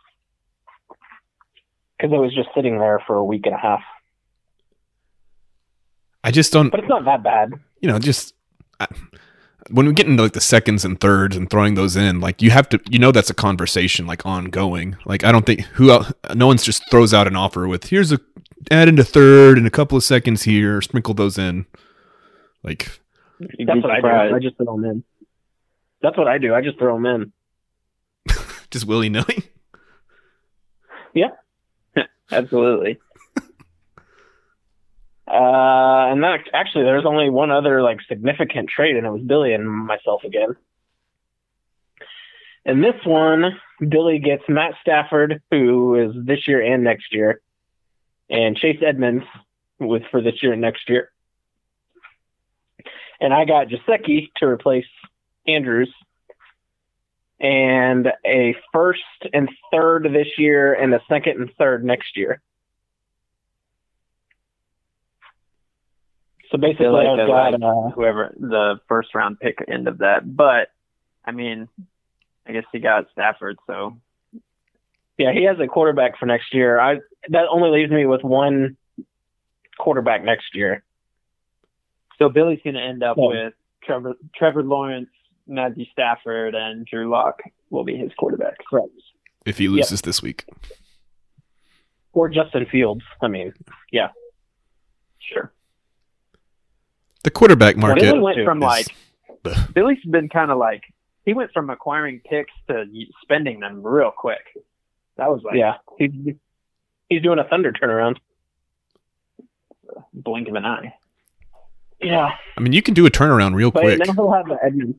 Because 1.98 2.14
it 2.14 2.18
was 2.18 2.34
just 2.34 2.50
sitting 2.56 2.80
there 2.80 3.02
for 3.06 3.16
a 3.16 3.24
week 3.24 3.46
and 3.46 3.56
a 3.56 3.60
half. 3.60 3.82
I 6.24 6.32
just 6.32 6.52
don't. 6.52 6.70
But 6.70 6.82
it's 6.82 6.90
not 6.90 7.06
that 7.06 7.24
bad. 7.24 7.54
you 7.80 7.90
know, 7.90 8.00
just 8.00 8.34
I, 8.80 8.88
when 9.70 9.86
we 9.88 9.94
get 9.94 10.08
into 10.08 10.24
like 10.24 10.34
the 10.34 10.42
seconds 10.42 10.84
and 10.86 11.00
thirds 11.00 11.36
and 11.36 11.50
throwing 11.50 11.76
those 11.76 11.96
in, 11.96 12.20
like 12.20 12.42
you 12.42 12.52
have 12.52 12.70
to, 12.70 12.80
you 12.90 13.00
know, 13.00 13.12
that's 13.12 13.30
a 13.30 13.34
conversation 13.34 14.06
like 14.08 14.26
ongoing. 14.26 14.98
Like 15.06 15.24
I 15.24 15.32
don't 15.32 15.46
think 15.46 15.62
who 15.62 15.92
else, 15.92 16.12
no 16.36 16.48
one's 16.48 16.64
just 16.64 16.90
throws 16.90 17.14
out 17.14 17.28
an 17.28 17.36
offer 17.36 17.68
with 17.68 17.86
here's 17.86 18.12
a 18.12 18.20
add 18.70 18.88
into 18.88 19.04
third 19.04 19.58
and 19.58 19.66
a 19.66 19.72
couple 19.72 19.98
of 19.98 20.04
seconds 20.04 20.44
here, 20.44 20.82
sprinkle 20.82 21.14
those 21.14 21.38
in. 21.38 21.66
Like 22.64 23.00
That's 23.40 23.82
what 23.82 23.92
I 23.92 24.02
do. 24.02 24.36
I 24.36 24.40
just 24.40 24.58
throw 24.58 24.76
them 24.76 24.86
in. 24.86 25.04
That's 26.02 26.18
what 26.18 26.28
I 26.28 26.38
do. 26.38 26.54
I 26.54 26.62
just 26.62 26.78
throw 26.78 26.96
them 26.96 27.06
in. 27.06 27.34
Just 28.72 28.86
willy 28.86 29.10
nilly. 29.10 29.44
Yeah, 31.14 31.32
absolutely. 32.32 33.00
Uh, 35.28 36.12
and 36.12 36.24
that 36.24 36.40
actually, 36.54 36.84
there's 36.84 37.06
only 37.06 37.30
one 37.30 37.52
other 37.52 37.82
like 37.82 38.00
significant 38.08 38.70
trade, 38.70 38.96
and 38.96 39.06
it 39.06 39.10
was 39.10 39.22
Billy 39.22 39.54
and 39.54 39.70
myself 39.70 40.24
again. 40.24 40.56
And 42.66 42.84
this 42.84 42.96
one, 43.06 43.60
Billy 43.80 44.20
gets 44.20 44.44
Matt 44.50 44.74
Stafford, 44.82 45.42
who 45.50 45.96
is 45.96 46.26
this 46.26 46.48
year 46.48 46.62
and 46.62 46.84
next 46.84 47.14
year, 47.14 47.42
and 48.30 48.58
Chase 48.58 48.82
Edmonds 48.86 49.24
with 49.80 50.04
for 50.12 50.22
this 50.22 50.44
year 50.44 50.54
and 50.54 50.62
next 50.62 50.90
year. 50.90 51.12
And 53.20 53.34
I 53.34 53.46
got 53.46 53.68
Jaceki 53.68 54.32
to 54.38 54.46
replace 54.46 54.86
Andrews, 55.48 55.94
and 57.42 58.08
a 58.26 58.56
first 58.72 59.02
and 59.34 59.50
third 59.72 60.06
this 60.14 60.28
year, 60.38 60.74
and 60.74 60.94
a 60.94 61.02
second 61.10 61.42
and 61.42 61.52
third 61.58 61.84
next 61.84 62.16
year. 62.16 62.42
So 66.52 66.58
basically, 66.58 66.86
feel 66.86 66.94
like 66.94 67.08
I've 67.08 67.28
got 67.28 67.52
like 67.54 67.64
uh, 67.64 67.90
Whoever 67.96 68.36
the 68.38 68.80
first 68.90 69.16
round 69.16 69.40
pick 69.40 69.64
end 69.68 69.88
of 69.88 70.00
that, 70.00 70.36
but 70.36 70.68
I 71.26 71.32
mean, 71.32 71.70
I 72.46 72.52
guess 72.52 72.66
he 72.74 72.80
got 72.80 73.06
Stafford, 73.14 73.58
so 73.68 73.98
yeah, 75.18 75.32
he 75.34 75.44
has 75.46 75.58
a 75.60 75.68
quarterback 75.68 76.20
for 76.20 76.26
next 76.26 76.54
year. 76.54 76.80
I 76.80 76.96
that 77.30 77.46
only 77.50 77.70
leaves 77.70 77.92
me 77.92 78.06
with 78.06 78.24
one 78.24 78.76
quarterback 79.78 80.24
next 80.24 80.54
year. 80.54 80.84
so 82.20 82.28
Billy's 82.30 82.60
going 82.64 82.76
to 82.76 82.82
end 82.82 83.02
up 83.02 83.18
Yeah. 83.18 83.28
with 83.28 83.54
Trevor 83.84 84.14
Trevor 84.36 84.64
Lawrence, 84.64 85.10
Matthew 85.52 85.86
Stafford, 85.92 86.56
and 86.56 86.86
Drew 86.86 87.10
Lock 87.10 87.42
will 87.70 87.84
be 87.84 87.96
his 87.96 88.12
quarterbacks. 88.20 88.56
Correct. 88.70 88.90
If 89.46 89.58
he 89.58 89.68
loses 89.68 90.02
this 90.02 90.22
week, 90.22 90.46
Or 92.14 92.30
Justin 92.30 92.66
Fields. 92.72 93.04
I 93.22 93.28
mean, 93.28 93.54
yeah. 93.92 94.10
Sure. 95.20 95.52
the 97.24 97.32
quarterback 97.32 97.78
market. 97.78 98.02
Billy 98.02 98.20
went 98.20 98.44
from 98.44 98.58
is, 98.60 98.64
like. 98.64 98.88
Ugh. 99.46 99.74
Billy's 99.74 100.04
been 100.08 100.30
kind 100.30 100.52
of 100.52 100.58
like 100.58 100.84
he 101.26 101.34
went 101.34 101.52
from 101.52 101.70
acquiring 101.70 102.22
picks 102.24 102.52
to 102.68 102.86
spending 103.24 103.60
them 103.60 103.82
real 103.82 104.12
quick. 104.12 104.42
That 105.18 105.30
was 105.30 105.42
like 105.44 105.56
yeah, 105.56 105.76
he's 105.98 106.12
he's 107.10 107.22
doing 107.22 107.40
a 107.40 107.44
thunder 107.46 107.72
turnaround. 107.72 108.18
blink 110.14 110.48
of 110.48 110.56
an 110.56 110.66
eye. 110.66 110.94
Yeah, 112.02 112.32
I 112.58 112.62
mean, 112.62 112.74
you 112.74 112.82
can 112.82 112.94
do 112.94 113.06
a 113.06 113.12
turnaround 113.12 113.54
real 113.56 113.72
but 113.72 113.82
quick. 113.82 114.00
now 114.06 114.14
he'll 114.14 114.32
have 114.32 114.46
Edmonds. 114.64 114.98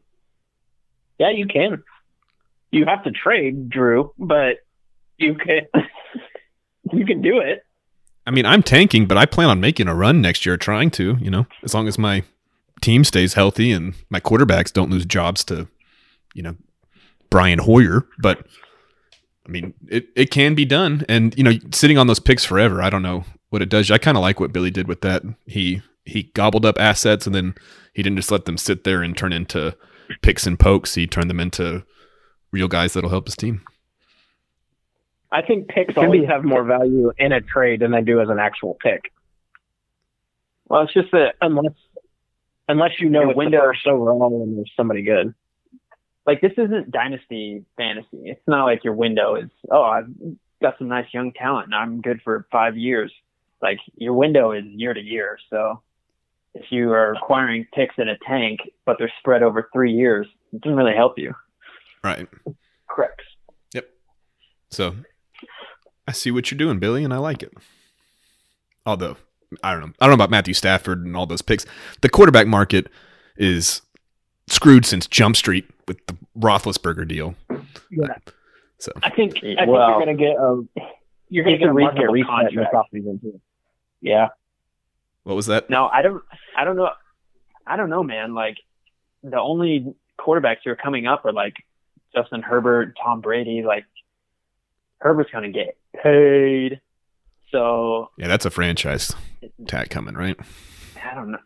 Yeah, 1.18 1.30
you 1.30 1.46
can. 1.46 1.82
You 2.70 2.86
have 2.86 3.04
to 3.04 3.10
trade 3.10 3.68
Drew, 3.68 4.12
but 4.18 4.56
you 5.18 5.34
can. 5.34 5.66
You 6.92 7.06
can 7.06 7.22
do 7.22 7.38
it. 7.38 7.64
I 8.26 8.30
mean, 8.30 8.46
I'm 8.46 8.62
tanking, 8.62 9.06
but 9.06 9.16
I 9.16 9.26
plan 9.26 9.48
on 9.48 9.60
making 9.60 9.88
a 9.88 9.94
run 9.94 10.20
next 10.20 10.46
year, 10.46 10.56
trying 10.56 10.90
to, 10.92 11.16
you 11.20 11.30
know, 11.30 11.46
as 11.62 11.74
long 11.74 11.88
as 11.88 11.98
my 11.98 12.22
team 12.80 13.04
stays 13.04 13.34
healthy 13.34 13.72
and 13.72 13.94
my 14.10 14.20
quarterbacks 14.20 14.72
don't 14.72 14.90
lose 14.90 15.04
jobs 15.06 15.42
to, 15.44 15.68
you 16.34 16.42
know, 16.42 16.56
Brian 17.30 17.60
Hoyer. 17.60 18.06
But 18.18 18.46
I 19.46 19.50
mean, 19.50 19.74
it, 19.88 20.08
it 20.14 20.30
can 20.30 20.54
be 20.54 20.64
done. 20.64 21.04
And, 21.08 21.36
you 21.36 21.42
know, 21.42 21.52
sitting 21.72 21.98
on 21.98 22.06
those 22.06 22.20
picks 22.20 22.44
forever, 22.44 22.82
I 22.82 22.90
don't 22.90 23.02
know 23.02 23.24
what 23.50 23.62
it 23.62 23.68
does. 23.68 23.90
I 23.90 23.98
kind 23.98 24.16
of 24.16 24.22
like 24.22 24.38
what 24.38 24.52
Billy 24.52 24.70
did 24.70 24.86
with 24.86 25.00
that. 25.00 25.22
He 25.46 25.82
he 26.04 26.24
gobbled 26.34 26.66
up 26.66 26.80
assets 26.80 27.26
and 27.26 27.34
then 27.34 27.54
he 27.94 28.02
didn't 28.02 28.16
just 28.16 28.30
let 28.30 28.44
them 28.44 28.58
sit 28.58 28.82
there 28.84 29.02
and 29.02 29.16
turn 29.16 29.32
into 29.32 29.76
picks 30.22 30.46
and 30.46 30.59
pokes. 30.59 30.94
He 30.94 31.07
turned 31.07 31.30
them 31.30 31.40
into 31.40 31.84
real 32.50 32.68
guys 32.68 32.92
that'll 32.94 33.11
help 33.11 33.26
his 33.26 33.36
team. 33.36 33.62
I 35.30 35.40
think 35.42 35.68
picks 35.68 35.96
always 35.96 36.26
have 36.28 36.44
more 36.44 36.62
value 36.64 37.11
in 37.16 37.32
a 37.32 37.40
trade 37.40 37.80
than 37.80 37.90
they 37.90 38.03
do 38.03 38.20
as 38.20 38.28
an 38.28 38.38
actual 38.38 38.76
pick. 38.82 39.11
Well, 40.68 40.82
it's 40.82 40.92
just 40.92 41.11
that 41.12 41.34
unless 41.40 41.72
unless 42.68 42.92
you 43.00 43.09
know 43.09 43.20
Your 43.22 43.30
it's 43.30 43.36
window- 43.38 43.59
the 43.59 43.64
first 43.64 43.86
overall 43.86 44.42
and 44.42 44.59
there's 44.59 44.70
somebody 44.76 45.03
good. 45.03 45.34
like 46.26 46.40
this 46.40 46.53
isn't 46.59 46.90
dynasty 46.90 47.64
fantasy. 47.76 48.07
It's 48.24 48.46
not 48.46 48.64
like 48.64 48.84
your 48.84 48.94
window 48.94 49.36
is 49.36 49.50
oh 49.70 49.82
I've 49.82 50.09
got 50.61 50.76
some 50.78 50.88
nice 50.88 51.07
young 51.12 51.32
talent 51.32 51.66
and 51.66 51.74
I'm 51.74 52.00
good 52.03 52.20
for 52.22 52.46
five 52.53 52.76
years. 52.76 53.12
Like 53.62 53.78
your 53.96 54.12
window 54.14 54.53
is 54.53 54.64
year 54.66 54.92
to 54.92 55.00
year. 55.00 55.38
So 55.50 55.82
if 56.55 56.66
you 56.70 56.90
are 56.92 57.14
acquiring 57.14 57.66
picks 57.74 57.94
in 57.98 58.09
a 58.09 58.18
tank 58.26 58.61
but 58.84 58.96
they're 58.98 59.12
spread 59.18 59.42
over 59.42 59.68
three 59.72 59.92
years, 59.92 60.26
it 60.53 60.61
doesn't 60.61 60.76
really 60.76 60.94
help 60.94 61.18
you. 61.18 61.34
Right. 62.05 62.28
Correct. 62.88 63.22
Yep. 63.74 63.88
So 64.70 64.96
I 66.07 66.12
see 66.12 66.30
what 66.30 66.50
you're 66.50 66.59
doing, 66.59 66.78
Billy, 66.78 67.05
and 67.05 67.14
I 67.14 67.18
like 67.18 67.42
it. 67.42 67.53
Although 68.84 69.16
I 69.62 69.72
don't 69.72 69.80
know, 69.80 69.92
I 70.00 70.07
don't 70.07 70.11
know 70.11 70.24
about 70.24 70.30
Matthew 70.30 70.55
Stafford 70.55 71.05
and 71.05 71.16
all 71.16 71.26
those 71.26 71.42
picks. 71.42 71.64
The 72.00 72.09
quarterback 72.09 72.46
market 72.46 72.88
is 73.36 73.82
screwed 74.48 74.84
since 74.84 75.07
Jump 75.07 75.36
Street 75.36 75.68
with 75.86 76.05
the 76.07 76.16
Roethlisberger 76.38 77.07
deal. 77.07 77.34
Yeah. 77.90 78.16
So 78.78 78.92
I 79.03 79.11
think 79.11 79.36
I 79.36 79.40
think 79.40 79.61
Well, 79.68 79.90
you're 79.90 79.98
gonna 80.00 80.14
get 80.14 80.36
a 80.36 80.62
you're 81.28 81.44
gonna 81.44 81.59
get 81.59 81.68
a 81.68 81.70
a 81.70 81.74
market 81.74 81.98
marketable 81.98 82.14
reset 82.14 82.53
in 82.53 82.57
the 82.57 82.68
contract. 82.72 83.40
Yeah. 84.00 84.28
What 85.24 85.36
was 85.36 85.46
that? 85.46 85.70
No, 85.70 85.86
I 85.86 86.02
don't. 86.02 86.22
I 86.56 86.64
don't 86.64 86.76
know. 86.76 86.90
I 87.66 87.76
don't 87.76 87.90
know, 87.90 88.02
man. 88.02 88.34
Like 88.34 88.56
the 89.22 89.38
only 89.40 89.94
quarterbacks 90.18 90.58
who 90.64 90.70
are 90.70 90.76
coming 90.76 91.06
up 91.06 91.24
are 91.24 91.32
like 91.32 91.54
Justin 92.14 92.42
Herbert, 92.42 92.96
Tom 93.02 93.20
Brady. 93.20 93.62
Like 93.66 93.84
Herbert's 94.98 95.30
going 95.30 95.50
to 95.52 95.58
get 95.58 95.76
paid. 96.02 96.80
So 97.50 98.10
Yeah, 98.16 98.28
that's 98.28 98.44
a 98.46 98.50
franchise 98.50 99.14
tag 99.66 99.90
coming, 99.90 100.14
right? 100.14 100.36
I 101.04 101.14
don't 101.14 101.32
know. 101.32 101.38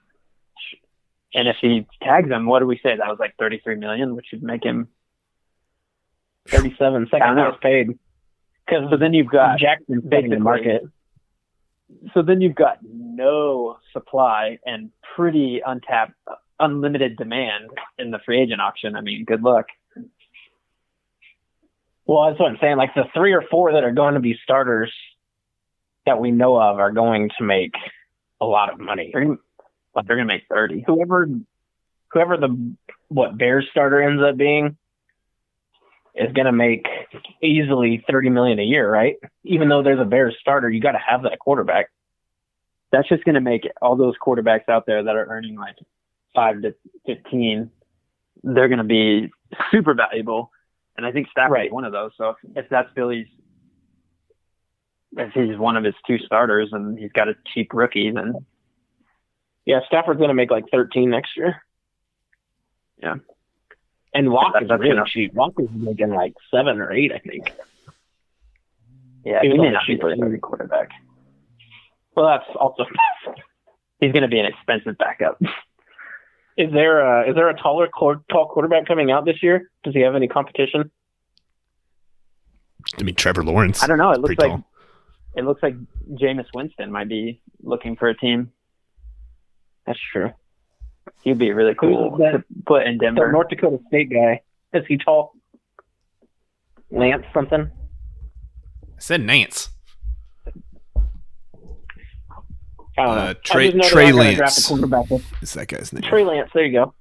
And 1.35 1.49
if 1.49 1.57
he 1.61 1.87
tags 2.03 2.29
them, 2.29 2.47
what 2.47 2.61
do 2.61 2.67
we 2.67 2.77
say? 2.83 2.97
That 2.97 3.09
was 3.09 3.19
like 3.19 3.35
thirty-three 3.39 3.77
million, 3.77 4.15
which 4.17 4.27
would 4.33 4.43
make 4.43 4.65
him. 4.65 4.89
Thirty 6.49 6.75
seven 6.79 7.07
I 7.13 7.19
second 7.19 7.37
know. 7.37 7.43
highest 7.45 7.61
paid. 7.61 7.89
Because 8.67 8.91
So 8.91 8.97
then 8.97 9.13
you've 9.15 9.29
got 9.31 9.59
Jackson's 9.59 10.03
setting 10.05 10.31
the 10.31 10.37
basically- 10.37 10.39
market. 10.39 10.83
So 12.15 12.23
then 12.23 12.41
you've 12.41 12.55
got 12.55 12.79
no 12.83 13.79
supply 13.93 14.59
and 14.65 14.91
pretty 15.15 15.61
untapped, 15.65 16.13
unlimited 16.59 17.17
demand 17.17 17.71
in 17.99 18.11
the 18.11 18.19
free 18.25 18.41
agent 18.41 18.61
auction. 18.61 18.97
I 18.97 19.01
mean, 19.01 19.25
good 19.25 19.43
luck. 19.43 19.67
Well, 22.07 22.29
that's 22.29 22.39
what 22.39 22.51
I'm 22.51 22.59
saying. 22.61 22.77
Like 22.77 22.95
the 22.95 23.05
three 23.15 23.33
or 23.33 23.43
four 23.51 23.73
that 23.73 23.85
are 23.85 23.93
going 23.93 24.15
to 24.15 24.21
be 24.21 24.39
starters 24.43 24.93
that 26.07 26.21
we 26.21 26.31
know 26.31 26.61
of 26.61 26.79
are 26.79 26.93
going 26.93 27.31
to 27.39 27.45
make 27.45 27.75
a 28.41 28.47
lot 28.47 28.73
of 28.73 28.79
money. 28.79 29.11
They're 29.13 29.25
gonna, 29.25 29.39
but 29.93 30.07
they're 30.07 30.17
gonna 30.17 30.27
make 30.27 30.45
thirty. 30.49 30.85
Whoever, 30.87 31.29
whoever 32.13 32.37
the 32.37 32.75
what 33.09 33.37
Bears 33.37 33.67
starter 33.71 34.01
ends 34.01 34.23
up 34.23 34.37
being 34.37 34.77
is 36.15 36.33
going 36.33 36.47
to 36.47 36.53
make 36.53 36.87
easily 37.43 38.05
thirty 38.09 38.29
million 38.31 38.59
a 38.59 38.65
year, 38.65 38.91
right? 38.91 39.17
Even 39.45 39.69
though 39.69 39.83
they're 39.83 39.97
the 39.97 40.05
Bears 40.05 40.37
starter, 40.41 40.71
you 40.71 40.81
got 40.81 40.93
to 40.93 40.99
have 41.07 41.23
that 41.23 41.39
quarterback. 41.39 41.91
That's 42.93 43.09
just 43.09 43.25
gonna 43.25 43.41
make 43.41 43.69
all 43.83 43.97
those 43.97 44.15
quarterbacks 44.25 44.69
out 44.69 44.87
there 44.87 45.03
that 45.03 45.17
are 45.17 45.27
earning 45.27 45.57
like 45.57 45.77
five 46.35 46.63
to 46.63 46.75
fifteen. 47.05 47.71
They're 48.43 48.69
gonna 48.69 48.85
be 48.85 49.31
super 49.71 49.95
valuable, 49.95 50.51
and 50.97 51.05
I 51.05 51.13
think 51.13 51.29
Stafford's 51.31 51.53
Right. 51.53 51.73
one 51.73 51.85
of 51.85 51.93
those. 51.93 52.13
So 52.17 52.31
if, 52.31 52.37
if 52.65 52.69
that's 52.71 52.89
Billy's, 52.95 53.27
if 55.17 55.33
he's 55.33 55.59
one 55.59 55.77
of 55.77 55.85
his 55.85 55.95
two 56.07 56.19
starters 56.19 56.69
and 56.73 56.99
he's 56.99 57.13
got 57.13 57.29
a 57.29 57.35
cheap 57.53 57.73
rookie, 57.75 58.11
then 58.11 58.35
Yeah, 59.65 59.81
Stafford's 59.87 60.19
going 60.19 60.29
to 60.29 60.35
make 60.35 60.51
like 60.51 60.65
thirteen 60.71 61.11
next 61.11 61.37
year. 61.37 61.63
Yeah. 63.03 63.17
And 64.17 64.29
Lock 64.31 64.53
That's- 64.55 64.63
is 64.65 64.69
that's 64.69 64.81
really 64.81 64.93
enough. 64.93 65.09
cheap. 65.09 65.35
Lock 65.35 65.53
is 65.59 65.69
making 65.75 66.11
like 66.11 66.33
seven 66.51 66.81
or 66.81 66.93
eight, 66.93 67.13
I 67.13 67.19
think. 67.19 67.53
yeah, 69.25 69.41
He 69.43 69.49
he 69.49 69.53
was 69.55 69.61
may 69.63 69.71
not 69.71 69.83
be 69.87 69.97
the 69.97 70.15
cheaper 70.17 70.39
quarterback. 70.39 70.91
Well, 72.15 72.27
that's 72.27 72.57
also. 72.59 72.85
He's 74.01 74.13
gonna 74.13 74.29
be 74.29 74.39
an 74.39 74.47
expensive 74.47 74.97
backup. 74.99 75.41
Is 76.57 76.73
there 76.73 77.01
a, 77.01 77.29
is 77.29 77.35
there 77.35 77.49
a 77.51 77.55
taller 77.57 77.89
tall 77.89 78.49
quarterback 78.49 78.87
coming 78.87 79.11
out 79.11 79.25
this 79.27 79.43
year? 79.43 79.71
Does 79.85 79.93
he 79.95 80.01
have 80.01 80.15
any 80.15 80.29
competition? 80.29 80.91
I 82.99 83.03
mean, 83.03 83.15
Trevor 83.15 83.43
Lawrence. 83.45 83.83
I 83.83 83.87
don't 83.87 83.99
know. 83.99 84.13
It 84.13 84.21
looks 84.21 84.37
like 84.39 84.49
tall. 84.51 84.65
it 85.37 85.45
looks 85.45 85.63
like 85.63 85.75
Jameis 86.13 86.47
Winston 86.55 86.91
might 86.91 87.09
be 87.09 87.41
looking 87.63 87.97
for 87.97 88.09
a 88.09 88.17
team. 88.17 88.53
That's 89.87 89.99
true. 90.13 90.31
He'd 91.27 91.39
be 91.39 91.51
really 91.53 91.75
cool 91.75 92.17
that- 92.19 92.31
to 92.31 92.45
put 92.67 92.87
in 92.87 92.99
Denver. 92.99 93.33
North 93.33 93.49
Dakota 93.49 93.81
State 93.89 94.11
guy. 94.11 94.43
Is 94.73 94.85
he 94.87 94.97
tall? 94.97 95.33
Lance 96.89 97.25
something? 97.35 97.69
I 97.69 98.87
said 98.99 99.23
Nance. 99.23 99.71
I 100.47 100.53
don't 103.05 103.07
know. 103.17 103.21
Uh, 103.23 103.35
Trey- 103.43 103.73
just 103.73 103.91
Trey 103.91 104.13
Lance. 104.13 104.37
draft 104.37 104.59
a 104.59 104.69
quarterback 104.69 105.11
with- 105.11 105.43
Is 105.43 105.55
that 105.55 105.67
guy's 105.67 105.93
name? 105.93 106.03
Trey 106.03 106.23
Lance. 106.23 106.49
There 106.55 106.65
you 106.65 106.71
go. 106.73 106.95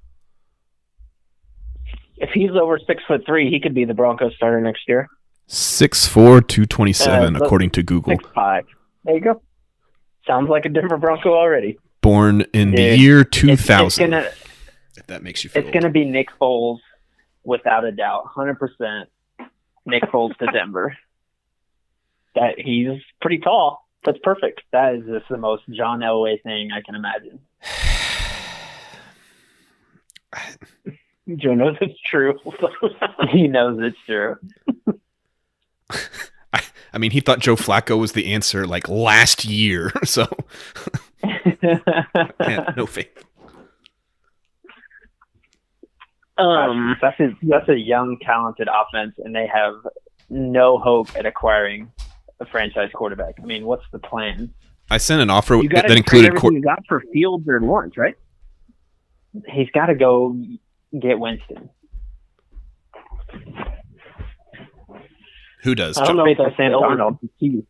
If 2.18 2.32
he's 2.32 2.50
over 2.50 2.80
six 2.80 3.04
foot 3.08 3.28
three, 3.28 3.52
he 3.52 3.60
could 3.60 3.76
be 3.76 3.86
the 3.86 3.94
Broncos 3.94 4.36
starter 4.36 4.60
next 4.60 4.88
year. 4.88 5.08
Six 5.46 6.08
four 6.08 6.42
two 6.42 6.66
twenty 6.66 6.94
seven, 6.94 7.36
Uh, 7.36 7.40
according 7.44 7.70
to 7.72 7.84
Google. 7.84 8.14
Six 8.18 8.28
five. 8.34 8.66
There 9.04 9.14
you 9.14 9.22
go. 9.22 9.44
Sounds 10.26 10.50
like 10.50 10.66
a 10.66 10.70
Denver 10.70 10.98
Bronco 10.98 11.36
already. 11.36 11.78
Born 12.06 12.42
in 12.54 12.72
the 12.72 12.78
Dude, 12.78 13.00
year 13.00 13.22
It's- 13.22 13.68
It's, 13.68 13.98
gonna 13.98 14.30
if 14.96 15.08
that 15.08 15.24
makes 15.24 15.44
you 15.44 15.50
feel 15.50 15.64
it's 15.64 15.74
gonna 15.74 15.90
be 15.90 16.06
Nick 16.06 16.30
Foles 16.40 16.78
without 17.44 17.84
a 17.84 17.92
doubt, 17.92 18.28
hundred 18.28 18.60
percent. 18.60 19.10
Nick 19.88 20.04
Foles 20.04 20.38
to 20.38 20.46
Denver. 20.48 20.96
That 22.36 22.60
he's 22.60 23.02
pretty 23.22 23.38
tall. 23.38 23.88
That's 24.04 24.18
perfect. 24.22 24.62
That 24.74 24.96
is 24.96 25.06
just 25.06 25.30
the 25.30 25.38
most 25.38 25.64
John 25.70 26.02
Elway 26.02 26.44
thing 26.44 26.70
I 26.74 26.82
can 26.82 26.96
imagine. 26.96 27.40
Joe 31.38 31.56
knows 31.56 31.78
it's 31.82 32.00
true. 32.02 32.38
he 33.32 33.48
knows 33.48 33.80
it's 33.82 33.98
true. 34.06 34.36
I, 36.54 36.62
I 36.94 36.98
mean, 36.98 37.12
he 37.12 37.20
thought 37.20 37.40
Joe 37.40 37.56
Flacco 37.56 38.00
was 38.00 38.12
the 38.12 38.34
answer 38.34 38.68
like 38.68 38.88
last 38.88 39.46
year, 39.46 39.92
so 40.04 40.28
yeah, 41.62 42.74
no 42.76 42.86
faith. 42.86 43.24
um, 46.38 46.98
that's 47.02 47.20
a 47.20 47.36
that's 47.44 47.70
a 47.70 47.78
young, 47.78 48.18
talented 48.22 48.68
offense, 48.68 49.16
and 49.20 49.34
they 49.36 49.48
have 49.48 49.74
no 50.30 50.78
hope 50.78 51.16
at 51.16 51.26
acquiring 51.26 51.92
a 52.40 52.46
franchise 52.46 52.90
quarterback. 52.94 53.36
I 53.42 53.46
mean, 53.46 53.66
what's 53.66 53.86
the 53.92 54.00
plan? 54.00 54.54
I 54.90 54.98
sent 54.98 55.22
an 55.22 55.30
offer 55.30 55.56
you 55.56 55.70
that 55.70 55.90
included 55.90 56.28
everything 56.28 56.42
court. 56.42 56.54
you 56.54 56.62
got 56.62 56.84
for 56.88 57.02
Fields 57.14 57.48
or 57.48 57.60
Lawrence, 57.62 57.98
right? 57.98 58.16
He's 59.48 59.70
got 59.72 59.88
to 59.88 59.96
go 59.96 60.38
get 61.00 61.20
Winston. 61.20 61.70
Who 65.64 65.74
does? 65.74 65.98
I 65.98 66.02
don't 66.02 66.10
John, 66.10 66.18
know 66.18 66.26
if 66.26 66.38
Faith 66.38 66.46
that's 66.46 66.58
Sam 66.58 66.72
Darnold. 66.72 67.66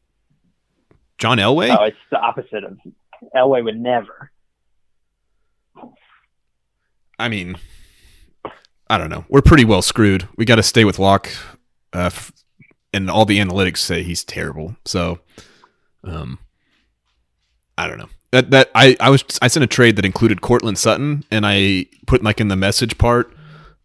John 1.18 1.38
Elway? 1.38 1.76
Oh, 1.76 1.86
it's 1.86 1.98
the 2.12 2.20
opposite 2.20 2.66
of 2.66 2.78
Elway 3.36 3.64
would 3.64 3.80
never. 3.80 4.32
I 7.18 7.30
mean, 7.30 7.56
I 8.90 8.98
don't 8.98 9.10
know. 9.10 9.26
We're 9.30 9.42
pretty 9.42 9.66
well 9.66 9.82
screwed. 9.82 10.28
We 10.38 10.46
got 10.46 10.56
to 10.56 10.64
stay 10.64 10.84
with 10.84 11.00
Lock, 11.00 11.30
uh, 11.94 12.08
f- 12.08 12.32
and 12.94 13.10
all 13.10 13.26
the 13.26 13.40
analytics 13.40 13.78
say 13.78 14.04
he's 14.04 14.24
terrible. 14.24 14.76
So, 14.86 15.20
um, 16.04 16.40
I 17.78 17.88
don't 17.88 17.98
know. 17.98 18.10
That 18.32 18.52
that 18.52 18.70
I 18.76 18.98
I 19.00 19.10
was 19.10 19.24
I 19.42 19.48
sent 19.48 19.64
a 19.64 19.68
trade 19.68 19.96
that 19.96 20.06
included 20.06 20.42
Courtland 20.42 20.78
Sutton, 20.78 21.24
and 21.32 21.46
I 21.46 21.86
put 22.06 22.22
like 22.22 22.42
in 22.42 22.50
the 22.50 22.56
message 22.58 22.98
part, 22.98 23.34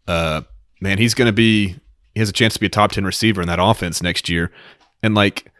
uh, 0.07 0.41
man, 0.81 0.97
he's 0.97 1.13
gonna 1.13 1.31
be 1.31 1.75
he 2.13 2.19
has 2.19 2.27
a 2.29 2.33
chance 2.33 2.55
to 2.55 2.59
be 2.59 2.65
a 2.65 2.69
top 2.69 2.91
ten 2.91 3.05
receiver 3.05 3.41
in 3.41 3.47
that 3.47 3.59
offense 3.61 4.01
next 4.01 4.29
year, 4.29 4.51
and 5.01 5.15
like. 5.15 5.51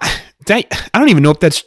That, 0.46 0.90
I 0.94 1.00
don't 1.00 1.08
even 1.08 1.24
know 1.24 1.32
if 1.32 1.40
that's. 1.40 1.64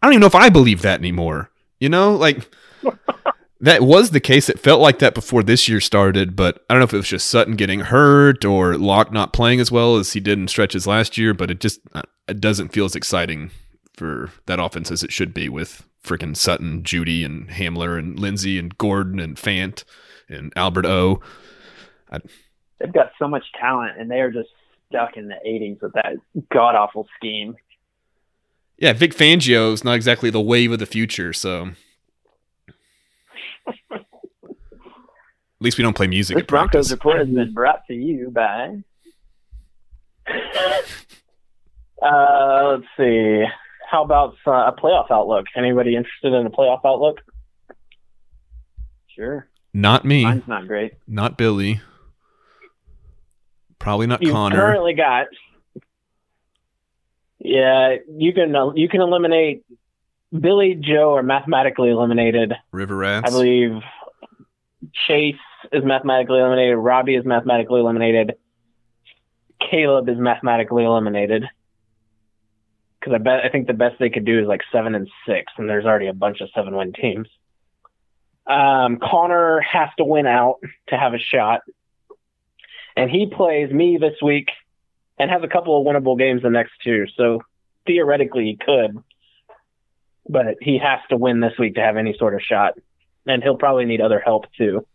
I 0.00 0.06
don't 0.06 0.14
even 0.14 0.20
know 0.20 0.26
if 0.26 0.34
I 0.34 0.48
believe 0.48 0.82
that 0.82 1.00
anymore. 1.00 1.50
You 1.80 1.88
know, 1.88 2.14
like 2.14 2.50
that 3.60 3.82
was 3.82 4.10
the 4.10 4.20
case. 4.20 4.48
It 4.48 4.60
felt 4.60 4.80
like 4.80 4.98
that 5.00 5.14
before 5.14 5.42
this 5.42 5.68
year 5.68 5.80
started, 5.80 6.36
but 6.36 6.64
I 6.68 6.74
don't 6.74 6.80
know 6.80 6.84
if 6.84 6.94
it 6.94 6.98
was 6.98 7.08
just 7.08 7.28
Sutton 7.28 7.56
getting 7.56 7.80
hurt 7.80 8.44
or 8.44 8.76
Lock 8.76 9.12
not 9.12 9.32
playing 9.32 9.60
as 9.60 9.70
well 9.72 9.96
as 9.96 10.12
he 10.12 10.20
did 10.20 10.38
in 10.38 10.48
stretches 10.48 10.86
last 10.86 11.18
year. 11.18 11.34
But 11.34 11.50
it 11.50 11.60
just 11.60 11.80
uh, 11.94 12.02
it 12.28 12.40
doesn't 12.40 12.72
feel 12.72 12.84
as 12.84 12.96
exciting 12.96 13.50
for 13.96 14.30
that 14.46 14.60
offense 14.60 14.90
as 14.90 15.02
it 15.02 15.12
should 15.12 15.32
be 15.32 15.48
with 15.48 15.84
freaking 16.04 16.36
Sutton, 16.36 16.82
Jeudy, 16.82 17.24
and 17.24 17.48
Hamler, 17.48 17.98
and 17.98 18.18
Lindsay, 18.18 18.58
and 18.58 18.76
Gordon, 18.78 19.18
and 19.18 19.36
Fant, 19.36 19.84
and 20.28 20.52
Albert 20.54 20.86
O. 20.86 21.20
They've 22.78 22.92
got 22.92 23.10
so 23.18 23.26
much 23.26 23.44
talent, 23.58 23.98
and 23.98 24.10
they 24.10 24.20
are 24.20 24.30
just 24.30 24.50
stuck 24.88 25.16
in 25.16 25.28
the 25.28 25.36
80s 25.46 25.82
with 25.82 25.92
that 25.94 26.16
god 26.52 26.74
awful 26.74 27.08
scheme. 27.16 27.56
Yeah, 28.78 28.92
Vic 28.92 29.14
Fangio 29.14 29.72
is 29.72 29.84
not 29.84 29.94
exactly 29.94 30.28
the 30.30 30.40
wave 30.40 30.70
of 30.72 30.78
the 30.78 30.86
future, 30.86 31.32
so 31.32 31.70
at 33.90 34.02
least 35.60 35.78
we 35.78 35.82
don't 35.82 35.96
play 35.96 36.06
music. 36.06 36.36
This 36.36 36.46
Broncos 36.46 36.90
report 36.90 37.18
has 37.18 37.28
been 37.28 37.54
brought 37.54 37.86
to 37.88 37.94
you 37.94 38.30
by. 38.30 38.82
Uh, 42.02 42.72
let's 42.72 42.84
see. 42.98 43.42
How 43.90 44.04
about 44.04 44.34
uh, 44.46 44.50
a 44.70 44.72
playoff 44.78 45.10
outlook? 45.10 45.46
Anybody 45.56 45.96
interested 45.96 46.34
in 46.34 46.46
a 46.46 46.50
playoff 46.50 46.80
outlook? 46.84 47.20
Sure. 49.08 49.48
Not 49.72 50.04
me, 50.04 50.22
Mine's 50.24 50.46
not 50.46 50.66
great. 50.68 50.92
not 51.08 51.38
Billy, 51.38 51.80
probably 53.78 54.06
not 54.06 54.22
You've 54.22 54.32
Connor. 54.32 54.56
currently 54.56 54.92
got. 54.92 55.26
Yeah, 57.38 57.96
you 58.08 58.32
can 58.32 58.54
uh, 58.54 58.72
you 58.74 58.88
can 58.88 59.00
eliminate 59.00 59.64
Billy, 60.32 60.74
Joe 60.74 61.14
are 61.14 61.22
mathematically 61.22 61.90
eliminated. 61.90 62.52
River 62.72 62.96
Rats. 62.96 63.28
I 63.28 63.30
believe 63.30 63.82
Chase 65.06 65.34
is 65.72 65.84
mathematically 65.84 66.40
eliminated. 66.40 66.78
Robbie 66.78 67.16
is 67.16 67.24
mathematically 67.24 67.80
eliminated. 67.80 68.34
Caleb 69.70 70.08
is 70.08 70.18
mathematically 70.18 70.84
eliminated. 70.84 71.44
Because 73.00 73.14
I 73.14 73.18
bet 73.18 73.44
I 73.44 73.48
think 73.48 73.66
the 73.66 73.72
best 73.72 73.96
they 73.98 74.10
could 74.10 74.24
do 74.24 74.40
is 74.40 74.46
like 74.46 74.62
seven 74.72 74.94
and 74.94 75.08
six, 75.26 75.52
and 75.58 75.68
there's 75.68 75.84
already 75.84 76.08
a 76.08 76.14
bunch 76.14 76.40
of 76.40 76.48
seven 76.54 76.74
win 76.74 76.92
teams. 76.92 77.28
Um, 78.46 78.98
Connor 78.98 79.60
has 79.60 79.88
to 79.98 80.04
win 80.04 80.26
out 80.26 80.56
to 80.88 80.96
have 80.96 81.14
a 81.14 81.18
shot, 81.18 81.62
and 82.96 83.10
he 83.10 83.26
plays 83.26 83.70
me 83.70 83.96
this 83.98 84.14
week, 84.22 84.48
and 85.18 85.30
has 85.30 85.42
a 85.42 85.48
couple 85.48 85.78
of 85.78 85.86
winnable 85.86 86.18
games 86.18 86.42
the 86.42 86.50
next 86.50 86.72
two. 86.84 87.06
So 87.16 87.42
theoretically, 87.86 88.44
he 88.44 88.56
could, 88.56 89.02
but 90.28 90.56
he 90.60 90.78
has 90.78 91.00
to 91.10 91.16
win 91.16 91.40
this 91.40 91.58
week 91.58 91.74
to 91.76 91.80
have 91.80 91.96
any 91.96 92.14
sort 92.18 92.34
of 92.34 92.42
shot 92.42 92.74
and 93.26 93.42
he'll 93.42 93.56
probably 93.56 93.84
need 93.84 94.00
other 94.00 94.20
help 94.20 94.46
too. 94.56 94.86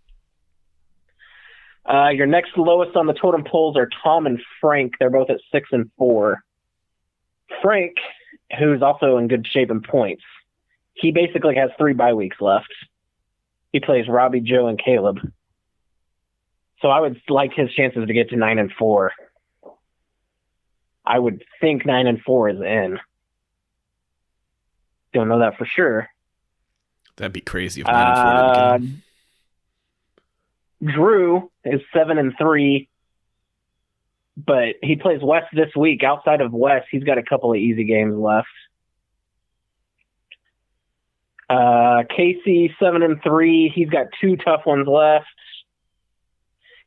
Uh, 1.86 2.10
your 2.10 2.28
next 2.28 2.58
lowest 2.58 2.96
on 2.96 3.08
the 3.08 3.14
totem 3.14 3.44
poles 3.44 3.76
are 3.76 3.90
Tom 4.04 4.26
and 4.26 4.40
Frank. 4.60 4.94
They're 5.00 5.10
both 5.10 5.30
at 5.30 5.40
six 5.52 5.70
and 5.72 5.90
four. 5.98 6.44
Frank, 7.62 7.96
who's 8.58 8.82
also 8.82 9.18
in 9.18 9.28
good 9.28 9.48
shape 9.52 9.72
in 9.72 9.82
points, 9.82 10.24
he 10.94 11.12
basically 11.12 11.56
has 11.56 11.72
three 11.78 11.94
bye 11.94 12.14
weeks 12.14 12.38
left. 12.40 12.72
He 13.74 13.80
plays 13.80 14.08
Robbie, 14.08 14.42
Joe, 14.42 14.68
and 14.68 14.82
Caleb. 14.82 15.20
So 16.82 16.90
I 16.90 17.00
would 17.00 17.20
like 17.30 17.54
his 17.54 17.72
chances 17.74 18.08
to 18.08 18.14
get 18.14 18.30
to 18.30 18.36
nine 18.36 18.60
and 18.60 18.72
four. 18.72 19.12
I 21.12 21.20
would 21.20 21.44
think 21.60 21.86
nine 21.86 22.08
and 22.08 22.22
four 22.22 22.48
is 22.48 22.62
in. 22.62 22.98
Don't 25.14 25.28
know 25.28 25.40
that 25.40 25.58
for 25.58 25.66
sure. 25.66 26.08
That'd 27.18 27.34
be 27.34 27.42
crazy 27.42 27.82
if 27.82 27.88
nine 27.88 28.08
and 28.08 28.16
four 28.16 28.64
Uh, 28.64 28.76
in. 28.76 29.02
Drew 30.94 31.52
is 31.66 31.82
seven 31.94 32.18
and 32.18 32.34
three, 32.38 32.88
but 34.38 34.76
he 34.82 34.96
plays 34.96 35.20
West 35.22 35.48
this 35.54 35.76
week. 35.76 36.02
Outside 36.02 36.40
of 36.40 36.54
West, 36.54 36.88
he's 36.90 37.04
got 37.04 37.18
a 37.18 37.24
couple 37.24 37.52
of 37.52 37.58
easy 37.58 37.84
games 37.84 38.16
left. 38.16 38.48
Uh, 41.50 42.04
Casey 42.16 42.74
seven 42.80 43.04
and 43.04 43.22
three. 43.22 43.68
He's 43.76 43.90
got 43.90 44.08
two 44.22 44.38
tough 44.38 44.66
ones 44.66 44.88
left. 44.88 45.28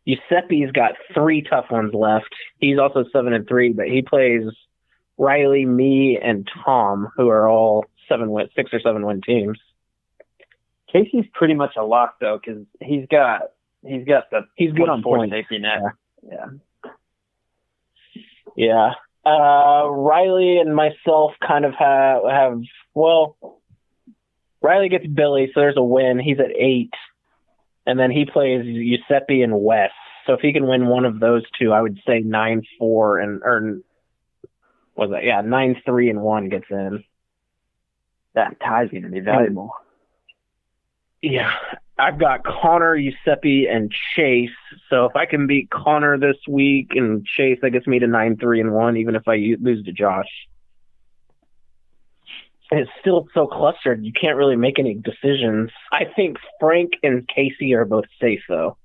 Giuseppe's 0.06 0.70
got 0.72 0.92
three 1.14 1.42
tough 1.42 1.66
ones 1.70 1.94
left. 1.94 2.34
He's 2.58 2.78
also 2.78 3.04
seven 3.12 3.32
and 3.32 3.48
three, 3.48 3.72
but 3.72 3.86
he 3.86 4.02
plays 4.02 4.42
Riley, 5.16 5.64
me, 5.64 6.18
and 6.22 6.48
Tom, 6.64 7.08
who 7.16 7.28
are 7.28 7.48
all 7.48 7.86
seven 8.08 8.30
win, 8.30 8.48
six 8.54 8.70
or 8.72 8.80
seven 8.80 9.06
win 9.06 9.20
teams. 9.22 9.58
Casey's 10.92 11.24
pretty 11.32 11.54
much 11.54 11.74
a 11.76 11.82
lock 11.82 12.16
though, 12.20 12.38
because 12.38 12.64
he's 12.80 13.06
got 13.10 13.42
he's 13.84 14.06
got 14.06 14.30
the 14.30 14.42
He's 14.56 14.72
good 14.72 14.88
on 14.88 15.02
four 15.02 15.18
points. 15.18 15.34
safety 15.34 15.58
net. 15.58 15.80
Yeah. 16.22 16.46
Yeah. 18.56 18.90
Uh, 19.26 19.88
Riley 19.88 20.58
and 20.58 20.74
myself 20.76 21.32
kind 21.46 21.64
of 21.64 21.72
have, 21.78 22.22
have, 22.30 22.60
well, 22.92 23.36
Riley 24.60 24.90
gets 24.90 25.06
Billy, 25.06 25.50
so 25.54 25.60
there's 25.60 25.76
a 25.76 25.82
win. 25.82 26.18
He's 26.18 26.38
at 26.38 26.50
eight. 26.56 26.92
And 27.86 27.98
then 27.98 28.10
he 28.10 28.24
plays 28.24 28.64
Giuseppe 28.64 29.42
and 29.42 29.60
Wes. 29.60 29.90
So 30.26 30.32
if 30.32 30.40
he 30.40 30.52
can 30.52 30.66
win 30.66 30.86
one 30.86 31.04
of 31.04 31.20
those 31.20 31.42
two, 31.58 31.72
I 31.72 31.82
would 31.82 31.98
say 32.06 32.20
nine, 32.20 32.62
four, 32.78 33.18
and, 33.18 33.42
or, 33.42 33.80
was 34.96 35.10
that? 35.10 35.24
Yeah, 35.24 35.42
nine, 35.42 35.80
three, 35.84 36.08
and 36.08 36.22
one 36.22 36.48
gets 36.48 36.66
in. 36.70 37.04
That 38.34 38.58
tie's 38.60 38.90
going 38.90 39.02
to 39.02 39.10
be 39.10 39.20
valuable. 39.20 39.72
Yeah. 41.20 41.52
I've 41.98 42.18
got 42.18 42.42
Connor, 42.44 42.96
Giuseppe, 42.96 43.66
and 43.66 43.92
Chase. 44.16 44.50
So 44.90 45.04
if 45.04 45.14
I 45.14 45.26
can 45.26 45.46
beat 45.46 45.70
Connor 45.70 46.18
this 46.18 46.36
week 46.48 46.92
and 46.96 47.24
Chase, 47.24 47.58
that 47.62 47.70
gets 47.70 47.86
me 47.86 47.98
to 48.00 48.06
nine, 48.06 48.36
three, 48.36 48.60
and 48.60 48.72
one, 48.72 48.96
even 48.96 49.14
if 49.14 49.28
I 49.28 49.54
lose 49.60 49.84
to 49.84 49.92
Josh. 49.92 50.26
It's 52.76 52.90
still 53.00 53.28
so 53.34 53.46
clustered, 53.46 54.04
you 54.04 54.12
can't 54.12 54.36
really 54.36 54.56
make 54.56 54.78
any 54.78 54.94
decisions. 54.94 55.70
I 55.92 56.04
think 56.16 56.38
Frank 56.58 56.92
and 57.02 57.26
Casey 57.28 57.74
are 57.74 57.84
both 57.84 58.04
safe, 58.20 58.40
though. 58.48 58.76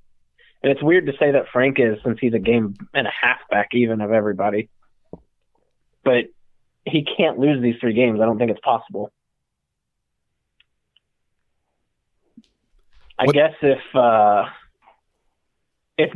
And 0.62 0.72
it's 0.72 0.84
weird 0.84 1.06
to 1.08 1.14
say 1.18 1.32
that 1.32 1.46
Frank 1.52 1.80
is 1.80 1.98
since 2.04 2.18
he's 2.20 2.34
a 2.34 2.40
game 2.40 2.76
and 2.94 3.08
a 3.08 3.12
half 3.12 3.40
back 3.50 3.70
even 3.74 4.02
of 4.02 4.12
everybody. 4.12 4.70
But 6.04 6.26
he 6.86 7.04
can't 7.18 7.40
lose 7.40 7.62
these 7.62 7.76
three 7.80 7.94
games. 7.94 8.20
I 8.22 8.26
don't 8.26 8.38
think 8.38 8.52
it's 8.52 8.60
possible. 8.60 9.12
I 13.18 13.26
What- 13.26 13.36
guess 13.36 13.54
if 13.62 13.96
uh, 13.96 14.46
if 15.98 16.12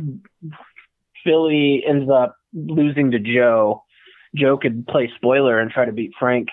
Philly 1.22 1.82
ends 1.86 2.10
up 2.10 2.36
losing 2.52 3.10
to 3.12 3.18
Joe, 3.18 3.82
Joe 4.34 4.56
could 4.58 4.86
play 4.86 5.10
spoiler 5.16 5.58
and 5.58 5.70
try 5.70 5.84
to 5.86 5.92
beat 5.92 6.12
Frank. 6.18 6.48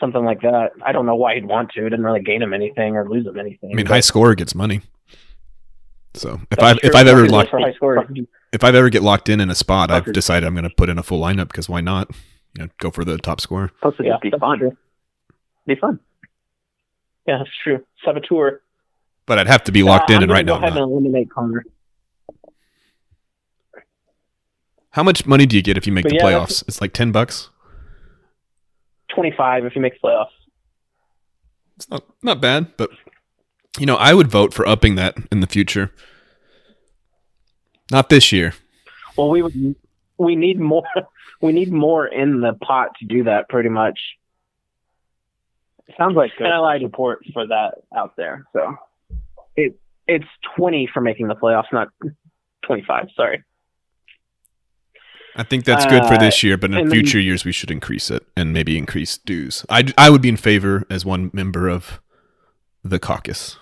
Something 0.00 0.24
like 0.24 0.40
that. 0.40 0.70
I 0.84 0.92
don't 0.92 1.04
know 1.06 1.14
why 1.14 1.34
he'd 1.34 1.44
want 1.44 1.70
to. 1.72 1.80
It 1.86 1.90
didn't 1.90 2.04
really 2.04 2.22
gain 2.22 2.40
him 2.42 2.54
anything 2.54 2.96
or 2.96 3.06
lose 3.08 3.26
him 3.26 3.38
anything. 3.38 3.70
I 3.70 3.74
mean, 3.74 3.84
but 3.86 3.92
high 3.92 4.00
scorer 4.00 4.34
gets 4.34 4.54
money. 4.54 4.80
So 6.14 6.40
if 6.50 6.58
I 6.58 6.72
if 6.82 6.94
I've 6.94 7.06
ever 7.06 7.28
locked 7.28 7.50
high 7.50 7.72
scorer. 7.74 8.08
if 8.52 8.64
I've 8.64 8.74
ever 8.74 8.88
get 8.88 9.02
locked 9.02 9.28
in 9.28 9.40
in 9.40 9.50
a 9.50 9.54
spot, 9.54 9.90
I've 9.90 10.10
decided 10.12 10.46
I'm 10.46 10.54
going 10.54 10.68
to 10.68 10.74
put 10.74 10.88
in 10.88 10.98
a 10.98 11.02
full 11.02 11.20
lineup 11.20 11.48
because 11.48 11.68
why 11.68 11.80
not? 11.82 12.10
You 12.56 12.64
know, 12.64 12.70
go 12.78 12.90
for 12.90 13.04
the 13.04 13.18
top 13.18 13.40
scorer. 13.40 13.70
Supposed 13.78 13.98
to 13.98 14.04
Yeah, 14.04 14.16
be 14.20 14.30
fun. 14.30 14.58
true. 14.58 14.76
Be 15.66 15.76
fun. 15.76 16.00
Yeah, 17.28 17.38
that's 17.38 17.50
true. 17.62 17.84
Saboteur. 18.04 18.62
But 19.26 19.38
I'd 19.38 19.46
have 19.46 19.62
to 19.64 19.72
be 19.72 19.82
locked 19.84 20.10
Uh, 20.10 20.14
in, 20.14 20.16
I'm 20.16 20.22
and 20.24 20.32
right 20.32 20.46
go 20.46 20.54
now 20.54 20.56
I'm 20.58 20.62
ahead 20.64 20.74
not. 20.76 20.82
and 20.84 20.92
eliminate 20.92 21.30
Connor. 21.30 21.64
How 24.90 25.02
much 25.04 25.26
money 25.26 25.46
do 25.46 25.54
you 25.54 25.62
get 25.62 25.76
if 25.76 25.86
you 25.86 25.92
make 25.92 26.04
But 26.04 26.08
the 26.10 26.16
yeah, 26.16 26.22
playoffs? 26.24 26.64
It's 26.66 26.80
like 26.80 26.92
ten 26.92 27.12
bucks. 27.12 27.50
Twenty-five 29.14 29.64
if 29.64 29.72
he 29.72 29.80
makes 29.80 29.98
playoffs. 30.02 30.28
It's 31.76 31.88
not 31.90 32.04
not 32.22 32.40
bad, 32.40 32.76
but 32.76 32.90
you 33.78 33.86
know, 33.86 33.96
I 33.96 34.14
would 34.14 34.28
vote 34.28 34.52
for 34.54 34.66
upping 34.66 34.94
that 34.96 35.16
in 35.32 35.40
the 35.40 35.46
future. 35.46 35.90
Not 37.90 38.08
this 38.08 38.32
year. 38.32 38.54
Well, 39.16 39.30
we 39.30 39.42
would. 39.42 39.74
We 40.18 40.36
need 40.36 40.58
more. 40.60 40.84
We 41.42 41.52
need 41.52 41.72
more 41.72 42.06
in 42.06 42.42
the 42.42 42.52
pot 42.52 42.90
to 42.98 43.06
do 43.06 43.24
that. 43.24 43.48
Pretty 43.48 43.70
much. 43.70 43.98
Sounds 45.96 46.14
like 46.14 46.30
good 46.36 46.44
And 46.44 46.52
I 46.52 46.58
lied. 46.58 46.82
support 46.82 47.24
for 47.32 47.46
that 47.46 47.76
out 47.96 48.14
there. 48.18 48.44
So 48.52 48.76
it 49.56 49.74
It's 50.06 50.26
twenty 50.54 50.86
for 50.92 51.00
making 51.00 51.28
the 51.28 51.34
playoffs, 51.34 51.72
not 51.72 51.88
twenty-five. 52.62 53.08
Sorry. 53.16 53.42
I 55.36 55.42
think 55.44 55.64
that's 55.64 55.86
good 55.86 56.04
for 56.06 56.14
Uh, 56.14 56.18
this 56.18 56.42
year, 56.42 56.56
but 56.56 56.70
in 56.70 56.76
then- 56.76 56.90
future 56.90 57.20
years 57.20 57.44
we 57.44 57.52
should 57.52 57.70
increase 57.70 58.10
it 58.10 58.24
and 58.36 58.52
maybe 58.52 58.76
increase 58.76 59.16
dues. 59.18 59.64
I 59.68 59.84
I 59.96 60.10
would 60.10 60.22
be 60.22 60.28
in 60.28 60.36
favor 60.36 60.84
as 60.90 61.04
one 61.04 61.30
member 61.32 61.68
of 61.68 62.00
the 62.82 62.98
caucus. 62.98 63.58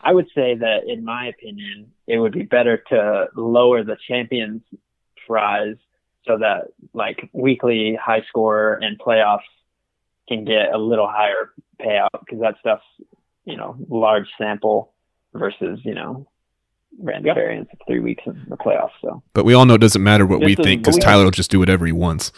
I 0.00 0.12
would 0.12 0.28
say 0.34 0.54
that, 0.54 0.84
in 0.86 1.04
my 1.04 1.26
opinion, 1.26 1.92
it 2.06 2.18
would 2.18 2.32
be 2.32 2.42
better 2.44 2.76
to 2.90 3.28
lower 3.34 3.82
the 3.82 3.96
champions 4.06 4.62
prize 5.26 5.76
so 6.26 6.38
that 6.38 6.68
like 6.92 7.28
weekly 7.32 7.96
high 7.96 8.22
score 8.28 8.74
and 8.74 8.98
playoffs 8.98 9.40
can 10.28 10.44
get 10.44 10.72
a 10.72 10.78
little 10.78 11.08
higher 11.08 11.52
payout 11.80 12.08
because 12.20 12.40
that 12.40 12.56
stuff's 12.60 12.84
you 13.44 13.56
know 13.56 13.76
large 13.88 14.28
sample 14.38 14.92
versus 15.34 15.80
you 15.84 15.94
know 15.94 16.26
random 17.02 17.26
Yep. 17.26 17.34
variance 17.36 17.68
of 17.72 17.78
three 17.86 18.00
weeks 18.00 18.22
in 18.26 18.44
the 18.48 18.56
playoffs. 18.56 18.90
So 19.02 19.22
But 19.34 19.44
we 19.44 19.54
all 19.54 19.64
know 19.66 19.74
it 19.74 19.80
doesn't 19.80 20.02
matter 20.02 20.26
what 20.26 20.40
we 20.40 20.54
This 20.54 20.60
is- 20.60 20.64
think 20.64 20.82
because 20.82 20.98
Tyler 20.98 21.24
will 21.24 21.30
just 21.30 21.50
do 21.50 21.58
whatever 21.58 21.86
he 21.86 21.92
wants. 21.92 22.32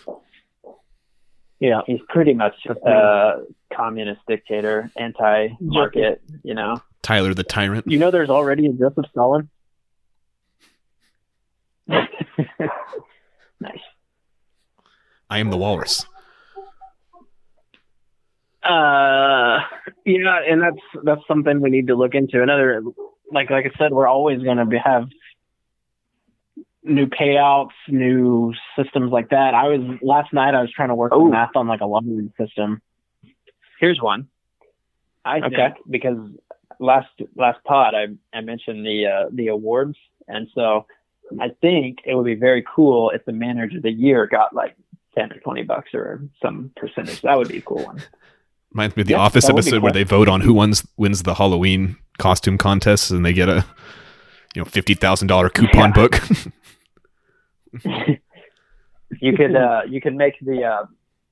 Yeah. 1.60 1.80
he's 1.86 2.00
pretty 2.08 2.34
much 2.34 2.54
a 2.66 3.40
communist 3.72 4.20
dictator, 4.28 4.90
anti-market. 4.96 6.22
You 6.44 6.54
know, 6.54 6.80
Tyler 7.02 7.34
the 7.34 7.42
tyrant. 7.44 7.86
You 7.88 7.98
know, 7.98 8.10
there's 8.10 8.30
already 8.30 8.66
a 8.66 8.72
Joseph 8.72 9.06
Stalin. 9.10 9.48
nice. 11.88 12.00
I 15.30 15.38
am 15.38 15.50
the 15.50 15.56
walrus. 15.56 16.06
Uh, 18.62 19.60
yeah, 20.04 20.40
and 20.48 20.60
that's 20.62 20.76
that's 21.04 21.20
something 21.26 21.60
we 21.60 21.70
need 21.70 21.86
to 21.88 21.94
look 21.94 22.14
into. 22.14 22.42
Another, 22.42 22.82
like 23.32 23.50
like 23.50 23.66
I 23.66 23.78
said, 23.78 23.92
we're 23.92 24.06
always 24.06 24.42
going 24.42 24.56
to 24.58 24.64
be, 24.64 24.78
have 24.78 25.08
new 26.82 27.06
payouts, 27.06 27.70
new 27.88 28.52
systems 28.76 29.12
like 29.12 29.30
that. 29.30 29.54
I 29.54 29.68
was 29.68 29.98
last 30.02 30.32
night. 30.32 30.54
I 30.54 30.60
was 30.62 30.70
trying 30.72 30.88
to 30.88 30.94
work 30.94 31.12
Oh. 31.14 31.24
the 31.24 31.30
math 31.30 31.50
on 31.54 31.66
like 31.66 31.80
a 31.80 31.86
lottery 31.86 32.32
system. 32.40 32.80
Here's 33.80 34.00
one. 34.00 34.28
I 35.24 35.38
Okay. 35.40 35.54
think 35.56 35.74
because 35.90 36.18
last 36.80 37.08
last 37.36 37.62
pod 37.64 37.94
I 37.94 38.06
I 38.36 38.40
mentioned 38.40 38.86
the 38.86 39.06
uh, 39.06 39.24
the 39.32 39.48
awards, 39.48 39.96
and 40.26 40.48
so 40.54 40.86
I 41.38 41.50
think 41.60 41.98
it 42.06 42.14
would 42.14 42.24
be 42.24 42.34
very 42.36 42.64
cool 42.74 43.10
if 43.10 43.24
the 43.24 43.32
manager 43.32 43.76
of 43.76 43.82
the 43.82 43.90
year 43.92 44.26
got 44.26 44.54
like 44.54 44.74
ten 45.16 45.30
or 45.32 45.38
twenty 45.40 45.64
bucks 45.64 45.90
or 45.92 46.22
some 46.40 46.70
percentage. 46.76 47.20
That 47.22 47.36
would 47.36 47.48
be 47.48 47.58
a 47.58 47.62
cool 47.62 47.84
one. 47.84 48.00
Reminds 48.72 48.96
me 48.96 49.02
of 49.02 49.06
the 49.08 49.12
Yeah, 49.14 49.18
Office 49.20 49.46
that 49.46 49.54
would 49.54 49.64
be 49.64 49.68
episode 49.68 49.82
where 49.82 49.92
they 49.92 50.04
vote 50.04 50.28
on 50.28 50.40
who 50.40 50.54
wins 50.54 50.86
wins 50.96 51.22
the 51.24 51.34
Halloween 51.34 51.96
costume 52.18 52.58
contests 52.58 53.10
and 53.10 53.24
they 53.24 53.32
get 53.32 53.48
a 53.48 53.64
you 54.54 54.60
know 54.60 54.64
fifty 54.64 54.94
thousand 54.94 55.28
dollar 55.28 55.48
coupon 55.48 55.92
Yeah. 55.96 56.08
book. 56.08 56.20
You 59.22 59.32
could 59.36 59.56
uh, 59.56 59.82
you 59.88 60.02
could 60.02 60.14
make 60.14 60.34
the 60.42 60.64
uh, 60.64 60.84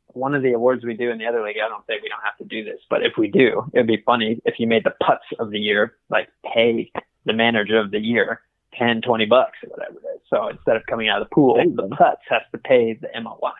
one 0.08 0.34
of 0.34 0.42
the 0.42 0.52
awards 0.52 0.82
we 0.82 0.94
do 0.94 1.10
in 1.10 1.18
the 1.18 1.26
other 1.26 1.42
league. 1.44 1.56
I 1.62 1.68
don't 1.68 1.86
think 1.86 2.02
we 2.02 2.08
don't 2.08 2.22
have 2.24 2.36
to 2.38 2.44
do 2.44 2.64
this, 2.64 2.80
but 2.88 3.02
if 3.02 3.12
we 3.18 3.28
do, 3.28 3.70
it'd 3.74 3.86
be 3.86 4.02
funny 4.06 4.40
if 4.46 4.54
you 4.58 4.66
made 4.66 4.82
the 4.84 4.94
putts 5.04 5.26
of 5.38 5.50
the 5.50 5.58
year 5.58 5.94
like 6.08 6.28
pay 6.54 6.90
the 7.26 7.34
manager 7.34 7.78
of 7.78 7.90
the 7.90 7.98
year 7.98 8.40
10, 8.78 9.02
20 9.02 9.26
bucks 9.26 9.58
or 9.62 9.68
whatever 9.70 9.98
it 9.98 10.14
is. 10.16 10.20
So 10.30 10.48
instead 10.48 10.76
of 10.76 10.86
coming 10.86 11.10
out 11.10 11.20
of 11.20 11.28
the 11.28 11.34
pool, 11.34 11.56
the 11.56 11.88
putts 11.94 12.22
has 12.30 12.42
to 12.52 12.58
pay 12.58 12.94
the 12.94 13.08
MOY. 13.20 13.50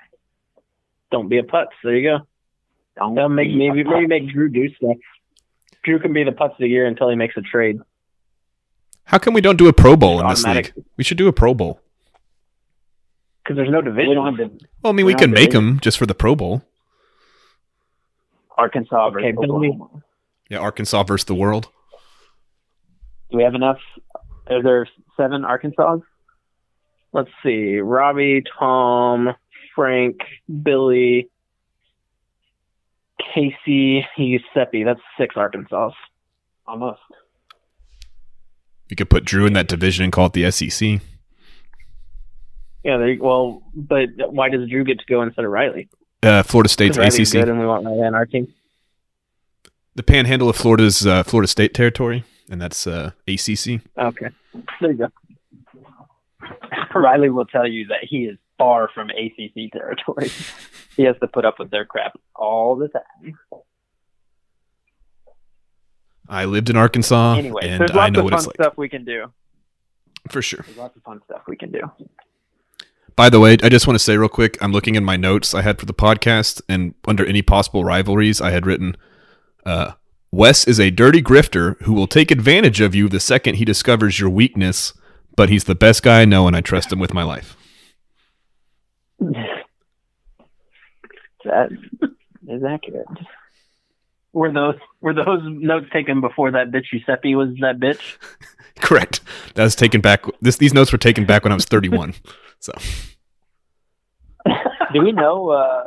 Don't 1.12 1.28
be 1.28 1.36
a 1.38 1.42
putz. 1.42 1.66
There 1.84 1.94
you 1.94 2.08
go. 2.18 2.26
Don't 2.96 3.14
That'll 3.16 3.28
make 3.28 3.50
maybe 3.54 3.84
maybe 3.84 4.06
make 4.06 4.28
Drew 4.30 4.48
do 4.48 4.74
stuff. 4.76 4.96
Drew 5.86 6.00
can 6.00 6.12
be 6.12 6.24
the 6.24 6.32
putz 6.32 6.50
of 6.50 6.58
the 6.58 6.66
year 6.68 6.84
until 6.86 7.08
he 7.08 7.14
makes 7.16 7.36
a 7.36 7.40
trade. 7.42 7.78
How 9.04 9.18
come 9.18 9.34
we 9.34 9.40
don't 9.40 9.56
do 9.56 9.68
a 9.68 9.72
Pro 9.72 9.96
Bowl 9.96 10.20
in 10.20 10.26
this 10.26 10.44
league? 10.44 10.74
We 10.96 11.04
should 11.04 11.16
do 11.16 11.28
a 11.28 11.32
Pro 11.32 11.54
Bowl. 11.54 11.80
Because 13.44 13.56
there's 13.56 13.70
no 13.70 13.80
division. 13.80 14.08
We 14.08 14.14
don't 14.16 14.36
have 14.36 14.50
the 14.50 14.66
Well, 14.82 14.92
I 14.92 14.96
mean, 14.96 15.06
We're 15.06 15.12
we 15.12 15.14
can 15.14 15.30
make 15.30 15.52
doing 15.52 15.66
them 15.66 15.80
just 15.80 15.96
for 15.96 16.06
the 16.06 16.14
Pro 16.14 16.34
Bowl. 16.34 16.62
Arkansas 18.58 19.10
versus 19.10 19.28
Okay, 19.28 19.36
Billy. 19.40 19.68
Oklahoma. 19.68 20.02
Yeah, 20.50 20.58
Arkansas 20.58 21.04
versus 21.04 21.24
the 21.26 21.34
world. 21.36 21.68
Do 23.30 23.36
we 23.36 23.44
have 23.44 23.54
enough? 23.54 23.78
Are 24.48 24.62
there 24.62 24.88
seven 25.16 25.44
Arkansas? 25.44 25.98
Let's 27.12 27.30
see. 27.44 27.78
Robbie, 27.78 28.42
Tom, 28.58 29.34
Frank, 29.76 30.16
Billy, 30.62 31.28
Casey, 33.34 34.06
Giuseppe. 34.16 34.84
That's 34.84 35.00
six 35.18 35.36
Arkansas. 35.36 35.90
Almost. 36.66 37.00
You 38.88 38.96
could 38.96 39.10
put 39.10 39.24
Drew 39.24 39.46
in 39.46 39.52
that 39.54 39.68
division 39.68 40.04
and 40.04 40.12
call 40.12 40.26
it 40.26 40.32
the 40.32 40.50
SEC. 40.50 41.00
Yeah, 42.84 42.98
there, 42.98 43.16
well, 43.20 43.62
but 43.74 44.08
why 44.30 44.48
does 44.48 44.68
Drew 44.68 44.84
get 44.84 45.00
to 45.00 45.04
go 45.06 45.22
instead 45.22 45.44
of 45.44 45.50
Riley? 45.50 45.88
Uh, 46.22 46.42
Florida 46.42 46.68
State's 46.68 46.96
ACC. 46.96 47.32
good 47.32 47.48
and 47.48 47.58
we 47.58 47.66
want 47.66 47.84
Riley 47.84 48.02
on 48.02 48.14
our 48.14 48.26
team. 48.26 48.52
The 49.96 50.02
panhandle 50.02 50.48
of 50.48 50.56
Florida's 50.56 51.06
uh, 51.06 51.22
Florida 51.22 51.48
State 51.48 51.74
territory, 51.74 52.24
and 52.48 52.60
that's 52.60 52.86
uh, 52.86 53.10
ACC. 53.26 53.80
Okay. 53.98 54.28
There 54.80 54.92
you 54.92 54.98
go. 54.98 55.08
Riley 56.94 57.30
will 57.30 57.46
tell 57.46 57.66
you 57.66 57.86
that 57.88 58.04
he 58.04 58.24
is 58.26 58.38
far 58.58 58.88
from 58.94 59.10
ACC 59.10 59.70
territory. 59.72 60.30
he 60.96 61.02
has 61.04 61.16
to 61.20 61.26
put 61.26 61.44
up 61.44 61.58
with 61.58 61.70
their 61.70 61.84
crap 61.84 62.18
all 62.34 62.76
the 62.76 62.88
time. 62.88 63.38
I 66.28 66.44
lived 66.44 66.70
in 66.70 66.76
Arkansas, 66.76 67.36
Anyway, 67.36 67.62
and 67.68 67.80
there's 67.80 67.90
I 67.92 68.08
know 68.08 68.20
of 68.20 68.24
what 68.24 68.30
fun 68.32 68.38
it's 68.38 68.46
like 68.48 68.54
stuff 68.56 68.74
we 68.76 68.88
can 68.88 69.04
do. 69.04 69.32
for 70.30 70.42
sure. 70.42 70.64
There's 70.66 70.78
lots 70.78 70.96
of 70.96 71.02
fun 71.02 71.20
stuff 71.24 71.42
we 71.46 71.56
can 71.56 71.70
do. 71.70 71.80
By 73.14 73.30
the 73.30 73.40
way, 73.40 73.56
I 73.62 73.68
just 73.68 73.86
want 73.86 73.94
to 73.98 74.04
say 74.04 74.16
real 74.16 74.28
quick, 74.28 74.58
I'm 74.60 74.72
looking 74.72 74.94
in 74.94 75.04
my 75.04 75.16
notes 75.16 75.54
I 75.54 75.62
had 75.62 75.78
for 75.78 75.86
the 75.86 75.94
podcast, 75.94 76.60
and 76.68 76.94
under 77.06 77.24
any 77.24 77.42
possible 77.42 77.84
rivalries, 77.84 78.40
I 78.40 78.50
had 78.50 78.66
written, 78.66 78.96
uh, 79.64 79.92
Wes 80.32 80.66
is 80.66 80.78
a 80.80 80.90
dirty 80.90 81.22
grifter 81.22 81.80
who 81.82 81.94
will 81.94 82.08
take 82.08 82.30
advantage 82.30 82.80
of 82.80 82.94
you 82.94 83.08
the 83.08 83.20
second 83.20 83.54
he 83.54 83.64
discovers 83.64 84.18
your 84.20 84.28
weakness, 84.28 84.92
but 85.36 85.48
he's 85.48 85.64
the 85.64 85.74
best 85.74 86.02
guy 86.02 86.22
I 86.22 86.24
know, 86.24 86.46
and 86.46 86.56
I 86.56 86.60
trust 86.60 86.92
him 86.92 86.98
with 86.98 87.14
my 87.14 87.22
life. 87.22 87.56
That 91.44 91.70
is 92.48 92.62
accurate. 92.64 93.06
Were 94.32 94.52
those 94.52 94.74
were 95.00 95.14
those 95.14 95.40
notes 95.44 95.86
taken 95.92 96.20
before 96.20 96.50
that 96.50 96.70
bitch 96.70 96.86
Giuseppe 96.90 97.34
was 97.34 97.48
that 97.60 97.78
bitch? 97.78 98.16
Correct. 98.80 99.20
That 99.54 99.64
was 99.64 99.74
taken 99.74 100.00
back. 100.00 100.24
This 100.40 100.56
these 100.58 100.74
notes 100.74 100.92
were 100.92 100.98
taken 100.98 101.24
back 101.24 101.44
when 101.44 101.52
I 101.52 101.54
was 101.54 101.64
31. 101.64 102.14
So 102.58 102.72
Do 104.92 105.02
we 105.02 105.12
know? 105.12 105.50
Uh, 105.50 105.84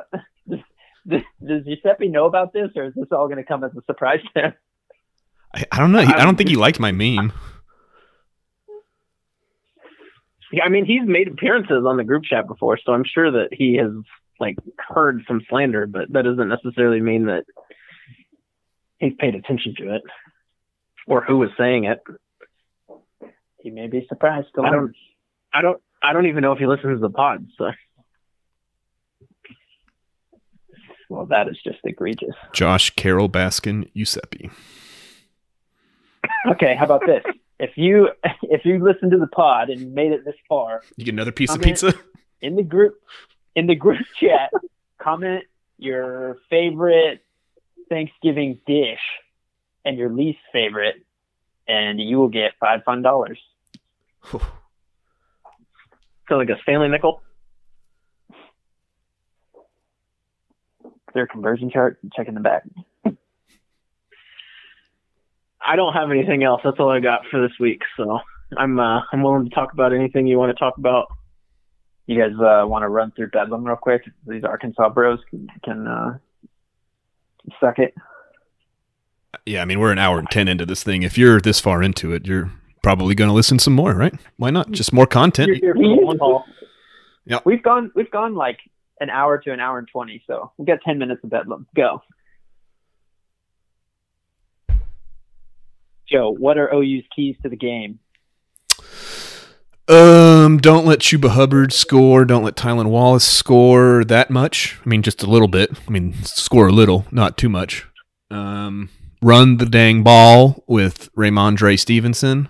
does, 0.50 0.60
does, 1.08 1.22
does 1.46 1.64
Giuseppe 1.66 2.08
know 2.08 2.26
about 2.26 2.54
this, 2.54 2.70
or 2.76 2.86
is 2.86 2.94
this 2.96 3.08
all 3.12 3.28
going 3.28 3.38
to 3.38 3.44
come 3.44 3.64
as 3.64 3.72
a 3.78 3.82
surprise 3.86 4.20
to 4.36 4.44
him? 4.48 4.54
I, 5.54 5.66
I 5.72 5.80
don't 5.80 5.92
know. 5.92 6.02
He, 6.02 6.14
I 6.14 6.26
don't 6.26 6.36
think 6.36 6.50
he 6.50 6.56
liked 6.56 6.80
my 6.80 6.92
meme. 6.92 7.32
Yeah, 10.52 10.64
I 10.64 10.70
mean, 10.70 10.86
he's 10.86 11.06
made 11.06 11.28
appearances 11.28 11.84
on 11.86 11.98
the 11.98 12.04
group 12.04 12.24
chat 12.24 12.48
before, 12.48 12.78
so 12.84 12.94
I'm 12.94 13.04
sure 13.06 13.32
that 13.32 13.50
he 13.52 13.78
has 13.78 13.92
like 14.40 14.56
heard 14.78 15.24
some 15.28 15.42
slander, 15.50 15.86
but 15.86 16.12
that 16.12 16.24
doesn't 16.24 16.48
necessarily 16.48 17.02
mean 17.02 17.26
that 17.26 17.46
he's 18.98 19.14
paid 19.20 19.36
attention 19.36 19.76
to 19.78 19.96
it 19.96 20.02
or 21.08 21.24
who 21.24 21.38
was 21.38 21.50
saying 21.58 21.86
it. 21.86 22.02
He 23.62 23.70
may 23.70 23.88
be 23.88 24.06
surprised 24.08 24.48
to 24.56 24.62
I 24.62 24.72
don't, 24.72 24.96
I 25.54 25.62
don't, 25.62 25.82
I 26.02 26.14
don't 26.14 26.28
even 26.28 26.42
know 26.42 26.54
if 26.54 26.60
he 26.60 26.66
listens 26.66 26.98
to 26.98 27.00
the 27.00 27.10
pod. 27.10 27.46
So 27.58 27.72
Well, 31.10 31.26
that 31.26 31.50
is 31.50 31.58
just 31.64 31.80
egregious. 31.84 32.36
Josh 32.54 32.92
Carole 32.92 33.30
Baskin 33.30 33.90
Giuseppe. 33.96 34.52
Okay, 36.52 36.76
how 36.76 36.86
about 36.86 37.02
this? 37.06 37.24
If 37.60 37.72
you 37.76 38.10
if 38.44 38.66
you 38.66 38.84
listen 38.84 39.10
to 39.12 39.18
the 39.18 39.28
pod 39.28 39.70
and 39.70 39.94
made 39.94 40.12
it 40.12 40.26
this 40.26 40.36
far 40.48 40.82
You 40.96 41.06
get 41.06 41.14
another 41.14 41.32
piece 41.32 41.54
of 41.54 41.62
pizza? 41.62 41.94
in 42.42 42.56
the 42.56 42.64
group 42.64 43.00
in 43.56 43.68
the 43.68 43.76
group 43.76 44.00
chat, 44.20 44.52
comment 44.98 45.44
your 45.78 46.38
favorite 46.50 47.24
Thanksgiving 47.90 48.60
dish 48.68 49.00
and 49.86 49.98
your 49.98 50.10
least 50.10 50.40
favorite, 50.52 50.96
and 51.68 52.00
you 52.00 52.18
will 52.18 52.28
get 52.30 52.52
five 52.60 52.84
fun 52.84 53.02
dollars. 53.02 53.40
so 54.32 54.40
like 56.32 56.50
a 56.50 56.58
Stanley 56.64 56.90
nickel. 56.90 57.22
Their 61.14 61.26
conversion 61.26 61.72
chart. 61.72 61.98
Check 62.16 62.28
in 62.28 62.36
the 62.36 62.40
back. 62.40 62.64
I 65.66 65.76
don't 65.76 65.94
have 65.94 66.12
anything 66.12 66.44
else. 66.44 66.62
That's 66.64 66.80
all 66.80 66.90
I 66.90 67.00
got 67.00 67.22
for 67.30 67.42
this 67.42 67.58
week. 67.60 67.82
So 67.98 68.20
I'm 68.58 68.80
uh, 68.80 69.02
I'm 69.12 69.24
willing 69.24 69.48
to 69.48 69.54
talk 69.54 69.74
about 69.74 69.94
anything 69.94 70.28
you 70.28 70.38
want 70.38 70.56
to 70.56 70.60
talk 70.60 70.78
about. 70.78 71.08
You 72.08 72.20
guys 72.20 72.34
uh, 72.40 72.66
want 72.66 72.84
to 72.84 72.90
run 72.90 73.12
through 73.12 73.30
Bedlam 73.30 73.64
real 73.64 73.76
quick? 73.76 74.02
These 74.26 74.44
Arkansas 74.44 74.90
bros 74.90 75.20
can, 75.30 75.48
can 75.64 75.88
uh, 75.88 76.18
suck 77.60 77.78
it. 77.78 77.94
Yeah, 79.46 79.62
I 79.62 79.66
mean, 79.66 79.80
we're 79.80 79.92
an 79.92 80.00
hour 80.00 80.18
and 80.18 80.28
10 80.30 80.48
into 80.48 80.66
this 80.66 80.84
thing. 80.84 81.04
If 81.04 81.20
you're 81.20 81.40
this 81.40 81.60
far 81.60 81.84
into 81.84 82.12
it, 82.12 82.26
you're 82.26 82.52
probably 82.82 83.14
going 83.14 83.28
to 83.28 83.34
listen 83.34 83.60
some 83.60 83.74
more, 83.74 83.94
right? 83.94 84.14
Why 84.38 84.50
not? 84.50 84.72
Just 84.72 84.92
more 84.92 85.06
content. 85.06 85.50
You're 85.50 85.58
here 85.58 85.74
for 85.76 85.84
the 85.84 86.02
long 86.04 86.18
haul. 86.18 86.46
We've 87.46 87.62
gone 87.62 87.92
we've 87.94 88.10
gone 88.10 88.34
like 88.34 88.58
an 89.00 89.12
hour 89.12 89.38
to 89.38 89.54
an 89.54 89.60
hour 89.60 89.78
and 89.78 89.88
twenty, 89.88 90.24
so 90.26 90.52
we've 90.58 90.68
got 90.68 90.80
ten 90.84 90.98
minutes 90.98 91.24
of 91.24 91.30
Bedlam. 91.30 91.68
Go. 91.76 92.02
Joe, 96.12 96.36
what 96.38 96.58
are 96.58 96.74
OU's 96.74 97.06
keys 97.16 97.36
to 97.44 97.50
the 97.50 97.56
game? 97.56 98.00
Um, 99.88 100.60
don't 100.60 100.86
let 100.86 101.00
Chuba 101.00 101.30
Hubbard 101.30 101.74
score. 101.74 102.24
Don't 102.24 102.44
let 102.44 102.56
Tylan 102.56 102.90
Wallace 102.90 103.28
score 103.28 104.04
that 104.06 104.30
much. 104.30 104.78
I 104.86 104.90
mean, 104.90 105.02
just 105.02 105.24
a 105.24 105.28
little 105.28 105.48
bit. 105.48 105.72
I 105.88 105.92
mean, 105.92 106.14
score 106.24 106.68
a 106.68 106.72
little, 106.72 107.06
not 107.12 107.38
too 107.38 107.50
much. 107.50 107.88
Um, 108.30 108.90
run 109.22 109.58
the 109.58 109.66
dang 109.66 110.04
ball 110.04 110.64
with 110.68 111.12
Rhamondre 111.16 111.80
Stevenson, 111.80 112.50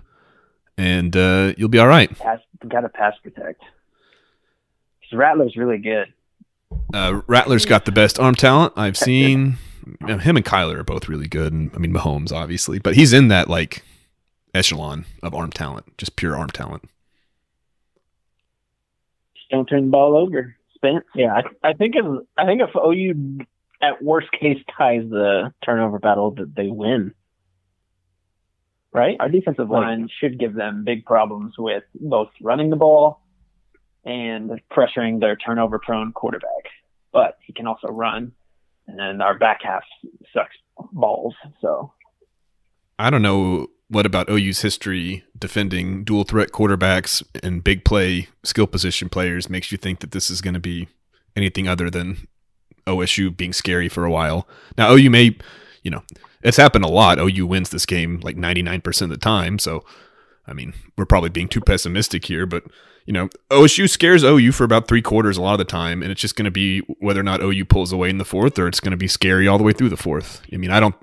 and 0.77 1.15
uh, 1.15 1.53
you'll 1.57 1.69
be 1.69 1.80
all 1.80 1.88
right. 1.88 2.15
Pass, 2.18 2.40
got 2.68 2.81
to 2.81 2.90
pass 2.90 3.14
protect. 3.23 3.61
Rattler's 5.14 5.56
really 5.56 5.77
good. 5.77 6.14
Uh, 6.94 7.22
Rattler's 7.26 7.65
got 7.65 7.86
the 7.86 7.91
best 7.91 8.19
arm 8.19 8.36
talent 8.36 8.73
I've 8.76 8.98
seen. 8.98 9.57
Him 10.07 10.35
and 10.37 10.45
Kyler 10.45 10.77
are 10.79 10.83
both 10.83 11.07
really 11.09 11.27
good, 11.27 11.53
and 11.53 11.71
I 11.73 11.77
mean 11.77 11.93
Mahomes 11.93 12.31
obviously, 12.31 12.79
but 12.79 12.95
he's 12.95 13.13
in 13.13 13.27
that 13.29 13.49
like 13.49 13.83
echelon 14.53 15.05
of 15.23 15.33
arm 15.33 15.51
talent, 15.51 15.97
just 15.97 16.15
pure 16.15 16.35
arm 16.35 16.49
talent. 16.49 16.83
Just 19.35 19.49
don't 19.51 19.65
turn 19.65 19.85
the 19.85 19.91
ball 19.91 20.17
over. 20.17 20.55
Spence. 20.75 21.05
Yeah, 21.15 21.33
I, 21.63 21.69
I 21.69 21.73
think 21.73 21.95
if 21.95 22.05
I 22.37 22.45
think 22.45 22.61
if 22.61 22.69
OU 22.75 23.45
at 23.81 24.01
worst 24.03 24.27
case 24.31 24.57
ties 24.77 25.03
the 25.09 25.53
turnover 25.63 25.99
battle, 25.99 26.31
that 26.31 26.55
they 26.55 26.67
win. 26.67 27.13
Right? 28.91 29.17
Our 29.19 29.29
defensive 29.29 29.69
Like- 29.69 29.83
line 29.83 30.09
should 30.19 30.39
give 30.39 30.53
them 30.55 30.83
big 30.83 31.05
problems 31.05 31.53
with 31.57 31.83
both 31.93 32.29
running 32.41 32.69
the 32.71 32.75
ball 32.75 33.21
and 34.03 34.49
pressuring 34.71 35.19
their 35.19 35.35
turnover 35.35 35.79
prone 35.79 36.11
quarterback. 36.11 36.65
But 37.11 37.37
he 37.41 37.53
can 37.53 37.67
also 37.67 37.87
run. 37.89 38.31
And 38.89 38.97
then 38.97 39.21
our 39.21 39.37
back 39.37 39.59
half 39.63 39.83
sucks 40.33 40.55
balls. 40.93 41.35
So 41.61 41.93
I 42.97 43.09
don't 43.09 43.21
know 43.21 43.67
what 43.87 44.05
about 44.05 44.29
OU's 44.29 44.61
history 44.61 45.23
defending 45.37 46.03
dual 46.03 46.23
threat 46.23 46.49
quarterbacks 46.49 47.23
and 47.43 47.63
big 47.63 47.85
play 47.85 48.29
skill 48.43 48.67
position 48.67 49.09
players 49.09 49.49
makes 49.49 49.71
you 49.71 49.77
think 49.77 49.99
that 49.99 50.11
this 50.11 50.31
is 50.31 50.41
going 50.41 50.53
to 50.55 50.59
be 50.59 50.87
anything 51.35 51.67
other 51.67 51.89
than 51.89 52.27
OSU 52.87 53.35
being 53.35 53.53
scary 53.53 53.89
for 53.89 54.05
a 54.05 54.11
while. 54.11 54.47
Now 54.77 54.91
OU 54.91 55.09
may, 55.11 55.37
you 55.83 55.91
know, 55.91 56.03
it's 56.41 56.57
happened 56.57 56.85
a 56.85 56.89
lot. 56.89 57.19
OU 57.19 57.45
wins 57.45 57.69
this 57.69 57.85
game 57.85 58.19
like 58.21 58.35
99% 58.35 59.01
of 59.03 59.09
the 59.09 59.17
time, 59.17 59.59
so 59.59 59.83
I 60.47 60.53
mean, 60.53 60.73
we're 60.97 61.05
probably 61.05 61.29
being 61.29 61.47
too 61.47 61.61
pessimistic 61.61 62.25
here, 62.25 62.47
but 62.47 62.63
you 63.10 63.14
know, 63.14 63.27
OSU 63.49 63.90
scares 63.90 64.23
OU 64.23 64.52
for 64.52 64.64
about 64.64 64.88
3 64.88 65.02
quarters 65.02 65.36
a 65.36 65.41
lot 65.41 65.53
of 65.53 65.57
the 65.57 65.65
time 65.65 66.03
and 66.03 66.11
it's 66.11 66.22
just 66.22 66.36
going 66.36 66.45
to 66.45 66.52
be 66.52 66.81
whether 66.99 67.19
or 67.19 67.23
not 67.23 67.41
OU 67.41 67.65
pulls 67.65 67.91
away 67.91 68.07
in 68.07 68.19
the 68.19 68.23
fourth 68.23 68.60
or 68.60 68.68
it's 68.68 68.80
going 68.80 68.91
to 68.91 68.98
be 68.98 69.07
scary 69.07 69.48
all 69.48 69.57
the 69.57 69.64
way 69.64 69.73
through 69.73 69.90
the 69.90 69.98
fourth. 69.98 70.44
I 70.53 70.57
mean, 70.57 70.69
I 70.69 70.80
don't 70.80 70.94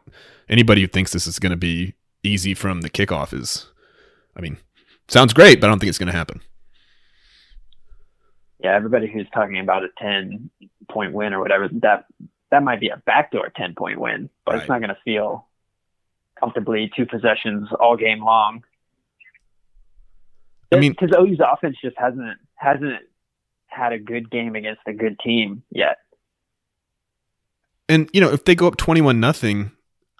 anybody 0.48 0.82
who 0.82 0.86
thinks 0.86 1.12
this 1.12 1.26
is 1.26 1.40
going 1.40 1.50
to 1.50 1.56
be 1.56 1.94
easy 2.22 2.54
from 2.54 2.82
the 2.82 2.90
kickoff 2.90 3.34
is, 3.34 3.66
I 4.36 4.40
mean, 4.40 4.56
sounds 5.08 5.32
great, 5.32 5.60
but 5.60 5.66
I 5.66 5.70
don't 5.70 5.80
think 5.80 5.88
it's 5.88 5.98
going 5.98 6.12
to 6.12 6.16
happen. 6.16 6.42
yeah, 8.60 8.76
everybody 8.76 9.08
who's 9.10 9.26
talking 9.34 9.58
about 9.58 9.82
a 9.82 9.88
ten 9.98 10.48
point 10.88 11.12
win 11.12 11.34
or 11.34 11.40
whatever, 11.40 11.68
that 11.82 12.06
that 12.52 12.62
might 12.62 12.78
be 12.78 12.88
a 12.88 13.02
backdoor 13.04 13.50
ten 13.56 13.74
point 13.74 13.98
win, 14.00 14.30
but 14.44 14.52
Right. 14.52 14.60
it's 14.60 14.68
not 14.68 14.80
gonna 14.80 14.96
feel 15.04 15.46
comfortably 16.38 16.88
two 16.94 17.06
possessions 17.06 17.68
all 17.80 17.96
game 17.96 18.24
long. 18.24 18.62
I 20.72 20.76
mean- 20.76 20.92
because 20.92 21.16
OU's 21.16 21.38
offense 21.40 21.76
just 21.82 21.96
hasn't 21.98 22.38
hasn't 22.54 23.00
had 23.66 23.92
a 23.92 23.98
good 23.98 24.30
game 24.30 24.56
against 24.56 24.80
a 24.86 24.92
good 24.92 25.18
team 25.20 25.62
yet. 25.70 25.98
And 27.88 28.08
you 28.12 28.20
know, 28.20 28.32
if 28.32 28.44
they 28.44 28.54
go 28.54 28.66
up 28.66 28.76
twenty-one 28.76 29.20
nothing, 29.20 29.70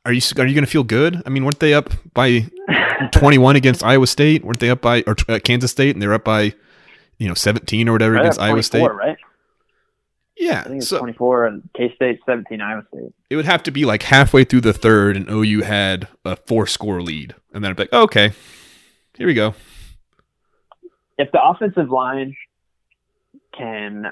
are 0.05 0.13
you 0.13 0.21
are 0.39 0.47
you 0.47 0.55
going 0.55 0.65
to 0.65 0.71
feel 0.71 0.85
good? 0.85 1.21
I 1.27 1.31
mean, 1.31 1.45
weren't 1.45 1.59
they 1.59 1.75
up 1.75 1.91
by 2.15 2.47
twenty-one 3.13 3.57
against 3.57 3.83
Iowa 3.83 4.07
State? 4.07 4.45
Weren't 4.45 4.61
they 4.61 4.71
up 4.71 4.81
by 4.81 5.03
or 5.07 5.17
uh, 5.29 5.39
Kansas 5.43 5.71
State, 5.73 5.97
and 5.97 6.03
they're 6.03 6.13
up 6.15 6.25
by 6.25 6.53
you 7.19 7.27
know 7.27 7.35
seventeen 7.35 7.89
or 7.89 7.93
whatever 7.93 8.15
Right 8.15 8.21
against 8.21 8.41
Iowa 8.41 8.63
State? 8.63 8.83
right? 8.83 9.17
Yeah, 10.39 10.61
I 10.61 10.65
think 10.65 10.77
it's 10.77 10.89
so 10.89 10.99
24 10.99 11.47
and 11.47 11.69
K 11.75 11.95
State 11.95 12.21
17 12.27 12.61
Iowa 12.61 12.85
State. 12.93 13.11
it 13.31 13.37
would 13.37 13.47
have 13.47 13.63
to 13.63 13.71
be 13.71 13.87
like 13.87 14.03
halfway 14.03 14.45
through 14.45 14.61
the 14.61 14.75
third, 14.75 15.17
and 15.17 15.29
OU 15.31 15.63
had 15.63 16.09
a 16.27 16.37
four-score 16.37 17.01
lead, 17.01 17.35
and 17.55 17.65
then 17.65 17.71
I'd 17.71 17.77
be 17.77 17.85
like, 17.85 17.93
okay, 17.95 18.33
here 19.17 19.27
we 19.27 19.33
go. 19.33 19.55
If 21.19 21.33
the 21.33 21.43
offensive 21.43 21.91
line 21.91 22.37
can, 23.57 24.07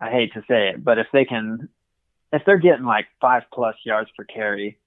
I 0.00 0.10
hate 0.10 0.32
to 0.34 0.40
say 0.48 0.68
it, 0.70 0.82
but 0.82 0.98
if 0.98 1.06
they 1.12 1.24
can, 1.24 1.68
if 2.32 2.42
they're 2.46 2.58
getting 2.58 2.84
like 2.84 3.06
five 3.20 3.42
plus 3.52 3.74
yards 3.84 4.10
per 4.16 4.24
carry, 4.24 4.78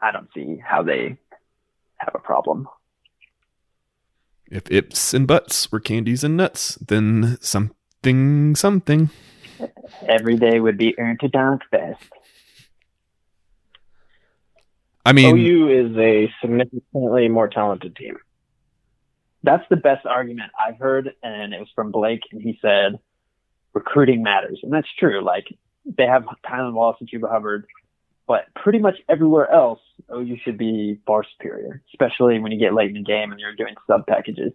I 0.00 0.12
don't 0.12 0.28
see 0.34 0.56
how 0.64 0.82
they 0.82 1.16
have 1.96 2.14
a 2.14 2.18
problem. 2.18 2.68
If 4.50 4.70
ips 4.70 5.14
and 5.14 5.26
buts 5.26 5.72
were 5.72 5.80
candies 5.80 6.22
and 6.22 6.36
nuts, 6.36 6.76
then 6.76 7.38
something 7.40 8.54
something. 8.54 9.10
Every 10.08 10.36
day 10.36 10.60
would 10.60 10.76
be 10.76 10.98
earned 10.98 11.20
to 11.20 11.28
dunk 11.28 11.62
fest. 11.70 12.02
I 15.04 15.12
mean, 15.12 15.38
OU 15.38 15.68
is 15.68 15.96
a 15.96 16.32
significantly 16.40 17.28
more 17.28 17.48
talented 17.48 17.96
team. 17.96 18.16
That's 19.42 19.64
the 19.70 19.76
best 19.76 20.06
argument 20.06 20.50
I've 20.66 20.78
heard, 20.78 21.12
and 21.22 21.54
it 21.54 21.60
was 21.60 21.68
from 21.74 21.92
Blake, 21.92 22.22
and 22.32 22.42
he 22.42 22.58
said 22.60 22.98
recruiting 23.74 24.22
matters, 24.22 24.58
and 24.62 24.72
that's 24.72 24.88
true. 24.98 25.22
Like 25.22 25.46
they 25.84 26.06
have 26.06 26.24
Tylan 26.44 26.72
Wallace 26.72 26.96
and 27.00 27.08
Chuba 27.08 27.30
Hubbard, 27.30 27.66
but 28.26 28.46
pretty 28.54 28.78
much 28.78 28.96
everywhere 29.08 29.50
else, 29.50 29.80
OU 30.12 30.36
should 30.42 30.58
be 30.58 30.98
far 31.06 31.24
superior, 31.24 31.82
especially 31.92 32.38
when 32.38 32.50
you 32.50 32.58
get 32.58 32.74
late 32.74 32.88
in 32.88 32.94
the 32.94 33.02
game 33.02 33.30
and 33.30 33.40
you're 33.40 33.54
doing 33.54 33.74
sub 33.86 34.06
packages. 34.06 34.52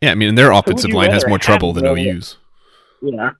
yeah, 0.00 0.12
I 0.12 0.14
mean, 0.14 0.34
their 0.36 0.52
offensive 0.52 0.92
line 0.92 1.10
has 1.10 1.26
more 1.26 1.38
trouble 1.38 1.72
than 1.72 1.86
OU's. 1.86 2.38
Yeah. 3.02 3.30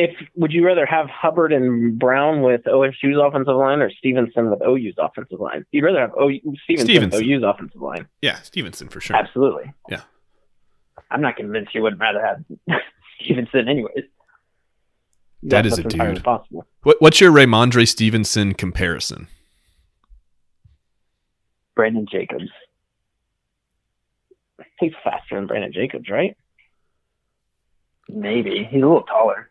If 0.00 0.10
would 0.36 0.52
you 0.52 0.64
rather 0.64 0.86
have 0.86 1.08
Hubbard 1.10 1.52
and 1.52 1.98
Brown 1.98 2.42
with 2.42 2.62
OSU's 2.64 3.18
offensive 3.20 3.56
line 3.56 3.80
or 3.82 3.90
Stevenson 3.90 4.48
with 4.48 4.60
OU's 4.62 4.94
offensive 4.96 5.40
line? 5.40 5.66
You'd 5.72 5.82
rather 5.84 5.98
have 6.00 6.12
OU, 6.16 6.38
Stevenson, 6.62 6.86
Stevenson. 6.86 7.18
with 7.20 7.28
OU's 7.28 7.42
offensive 7.42 7.80
line. 7.82 8.06
Yeah, 8.22 8.36
Stevenson 8.42 8.88
for 8.88 9.00
sure. 9.00 9.16
Absolutely. 9.16 9.72
Yeah. 9.90 10.02
I'm 11.10 11.20
not 11.20 11.34
convinced 11.34 11.74
you 11.74 11.82
wouldn't 11.82 12.00
rather 12.00 12.24
have 12.24 12.44
Stevenson, 13.20 13.68
anyways. 13.68 14.04
That 15.42 15.64
Yes, 15.64 15.72
is 15.74 15.78
a 15.80 15.82
that's 15.82 15.94
entirely 15.94 16.14
dude. 16.14 16.24
Possible. 16.24 16.64
What, 16.84 16.96
what's 17.00 17.20
your 17.20 17.32
Rhamondre 17.32 17.88
Stevenson 17.88 18.54
comparison? 18.54 19.26
Brandon 21.74 22.06
Jacobs. 22.08 22.50
He's 24.78 24.92
faster 25.02 25.34
than 25.34 25.48
Brandon 25.48 25.72
Jacobs, 25.72 26.08
right? 26.08 26.36
Maybe 28.08 28.66
he's 28.70 28.82
a 28.82 28.86
little 28.86 29.02
taller. 29.02 29.50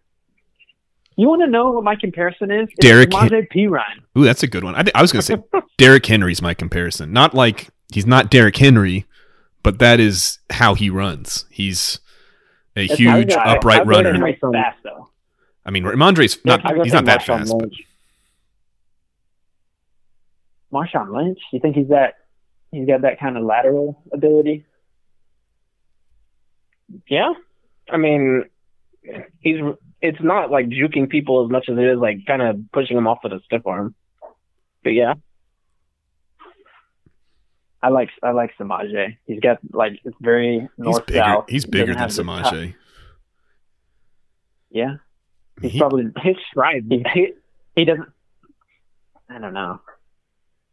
You 1.19 1.27
want 1.27 1.41
to 1.41 1.47
know 1.47 1.71
what 1.71 1.83
my 1.83 1.95
comparison 1.95 2.51
is? 2.51 2.67
It's 2.69 2.77
Derek 2.79 3.09
Demonte 3.09 3.49
P. 3.49 3.65
Ryan. 3.67 4.03
Ooh, 4.17 4.23
that's 4.23 4.43
a 4.43 4.47
good 4.47 4.63
one. 4.63 4.75
I, 4.75 4.83
th- 4.83 4.91
I 4.95 5.01
was 5.01 5.11
going 5.11 5.21
to 5.21 5.25
say 5.25 5.37
Derrick 5.77 6.05
Henry's 6.05 6.41
my 6.43 6.53
comparison. 6.53 7.11
Not 7.11 7.33
like 7.33 7.69
he's 7.91 8.05
not 8.05 8.29
Derrick 8.29 8.55
Henry, 8.57 9.05
but 9.63 9.79
that 9.79 9.99
is 9.99 10.37
how 10.51 10.75
he 10.75 10.89
runs. 10.91 11.45
He's 11.49 11.99
a 12.75 12.87
That's 12.87 12.99
huge 12.99 13.33
how- 13.33 13.55
upright 13.55 13.81
I'd 13.81 13.87
runner. 13.87 14.09
have- 14.09 14.15
Henry's 14.15 14.37
fast 14.39 14.77
though. 14.83 15.09
I 15.65 15.71
mean, 15.71 15.83
Rhamondre's 15.83 16.37
not. 16.45 16.63
I'd 16.65 16.81
He's 16.83 16.93
not 16.93 17.05
that 17.05 17.23
have 17.23 17.27
Marshawn 17.27 17.39
fast. 17.39 17.51
But 17.51 17.61
Lynch. 17.63 17.83
Marshawn 20.71 21.13
Lynch. 21.15 21.39
You 21.51 21.59
think 21.59 21.75
he's 21.75 21.89
that? 21.89 22.15
He's 22.71 22.87
got 22.87 23.01
that 23.01 23.19
kind 23.19 23.37
of 23.37 23.43
lateral 23.43 24.01
ability. 24.13 24.65
Yeah, 27.09 27.33
I 27.89 27.97
mean, 27.97 28.45
he's. 29.39 29.59
It's 30.01 30.21
not 30.21 30.51
like 30.51 30.67
juking 30.67 31.09
people 31.09 31.43
as 31.45 31.51
much 31.51 31.67
as 31.69 31.77
it 31.77 31.83
is 31.83 31.97
like 31.99 32.25
kind 32.27 32.41
of 32.41 32.59
pushing 32.71 32.95
them 32.95 33.07
off 33.07 33.19
with 33.23 33.33
a 33.33 33.39
stiff 33.45 33.65
arm. 33.65 33.95
But 34.83 34.91
yeah, 34.91 35.15
I 37.81 37.89
like 37.89 38.09
I 38.21 38.31
like 38.31 38.51
Samaje. 38.59 39.17
He's 39.25 39.39
got 39.39 39.57
like 39.71 39.93
it's 40.03 40.15
very 40.21 40.59
he's 40.59 40.69
north 40.77 41.05
bigger. 41.05 41.19
south. 41.19 41.45
He's 41.49 41.65
bigger 41.65 41.87
than 41.93 41.97
have 41.97 42.09
Samaje. 42.11 42.75
Yeah, 44.69 44.95
he's 45.61 45.71
He, 45.73 45.79
probably 45.79 46.05
his 46.21 46.35
stride. 46.49 46.85
he, 46.89 47.03
he 47.13 47.33
he 47.75 47.85
doesn't. 47.85 48.09
I 49.29 49.39
don't 49.39 49.53
know. 49.53 49.81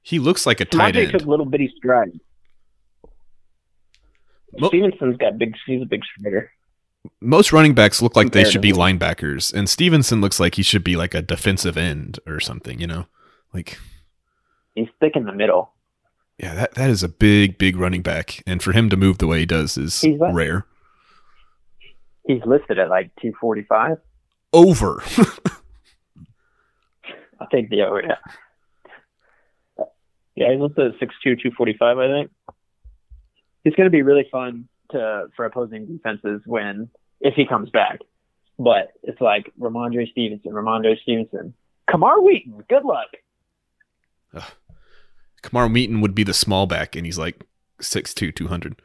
he 0.03 0.19
looks 0.19 0.47
like 0.47 0.61
a 0.61 0.65
tight 0.65 0.95
Samaje 0.95 1.11
took 1.13 1.23
end. 1.23 1.29
little 1.31 1.47
bitty 1.47 1.73
stride. 1.77 2.19
Mo- 4.59 4.69
Stevenson's 4.69 5.17
got 5.17 5.39
big. 5.39 5.55
He's 5.67 5.83
a 5.83 5.87
big 5.87 6.03
strider. 6.05 6.51
Most 7.21 7.53
running 7.53 7.75
backs 7.75 8.01
look 8.01 8.17
like 8.17 8.33
they 8.33 8.45
should 8.45 8.63
be 8.63 8.73
linebackers, 8.73 9.53
and 9.53 9.69
Stevenson 9.69 10.21
looks 10.21 10.41
like 10.41 10.55
he 10.55 10.63
should 10.63 10.85
be 10.85 10.97
like 10.97 11.15
a 11.15 11.23
defensive 11.23 11.77
end 11.77 12.19
or 12.27 12.41
something. 12.41 12.81
You 12.81 12.87
know, 12.87 13.07
like 13.53 13.79
He's 14.75 14.89
thick 15.01 15.13
in 15.15 15.25
the 15.25 15.33
middle. 15.33 15.73
yeah, 16.39 16.55
that 16.55 16.75
that 16.75 16.91
is 16.91 17.03
a 17.03 17.09
big, 17.09 17.59
big 17.59 17.77
running 17.77 18.03
back, 18.03 18.43
and 18.47 18.63
for 18.63 18.73
him 18.73 18.89
to 18.91 18.97
move 18.97 19.19
the 19.19 19.27
way 19.27 19.41
he 19.41 19.47
does 19.47 19.77
is 19.77 20.01
He's 20.01 20.19
rare. 20.19 20.67
He's 22.27 22.43
listed 22.47 22.79
at 22.79 22.89
like 22.89 23.11
245. 23.21 23.99
Over. 24.55 25.03
I'll 27.41 27.49
take 27.49 27.69
the 27.69 27.83
over. 27.83 28.03
Yeah. 28.03 29.85
Yeah, 30.37 30.53
he's 30.53 30.61
listed 30.61 30.95
at 30.95 30.99
six 31.01 31.15
two, 31.23 31.37
two 31.37 31.51
forty 31.57 31.77
five. 31.79 31.99
I 31.99 32.09
think. 32.09 32.31
he's 33.63 33.75
going 33.75 33.87
to 33.87 33.91
be 33.91 34.03
really 34.03 34.27
fun 34.33 34.69
to 34.95 35.27
for 35.37 35.45
opposing 35.45 35.87
defenses 35.87 36.41
when 36.47 36.89
if 37.21 37.35
he 37.35 37.47
comes 37.47 37.71
back. 37.71 38.01
But 38.59 38.93
it's 39.03 39.21
like 39.21 39.53
Rhamondre 39.61 40.11
Stevenson, 40.11 40.53
Rhamondre 40.53 41.01
Stevenson, 41.03 41.55
Kamar 41.91 42.21
Wheaton. 42.21 42.65
Good 42.69 42.85
luck. 42.85 44.45
Kamar 45.43 45.69
Wheaton 45.69 46.01
would 46.01 46.15
be 46.15 46.25
the 46.25 46.35
small 46.35 46.67
back, 46.67 46.97
and 46.97 47.05
he's 47.05 47.19
like 47.19 47.45
6'2", 47.81 48.35
200. 48.35 48.81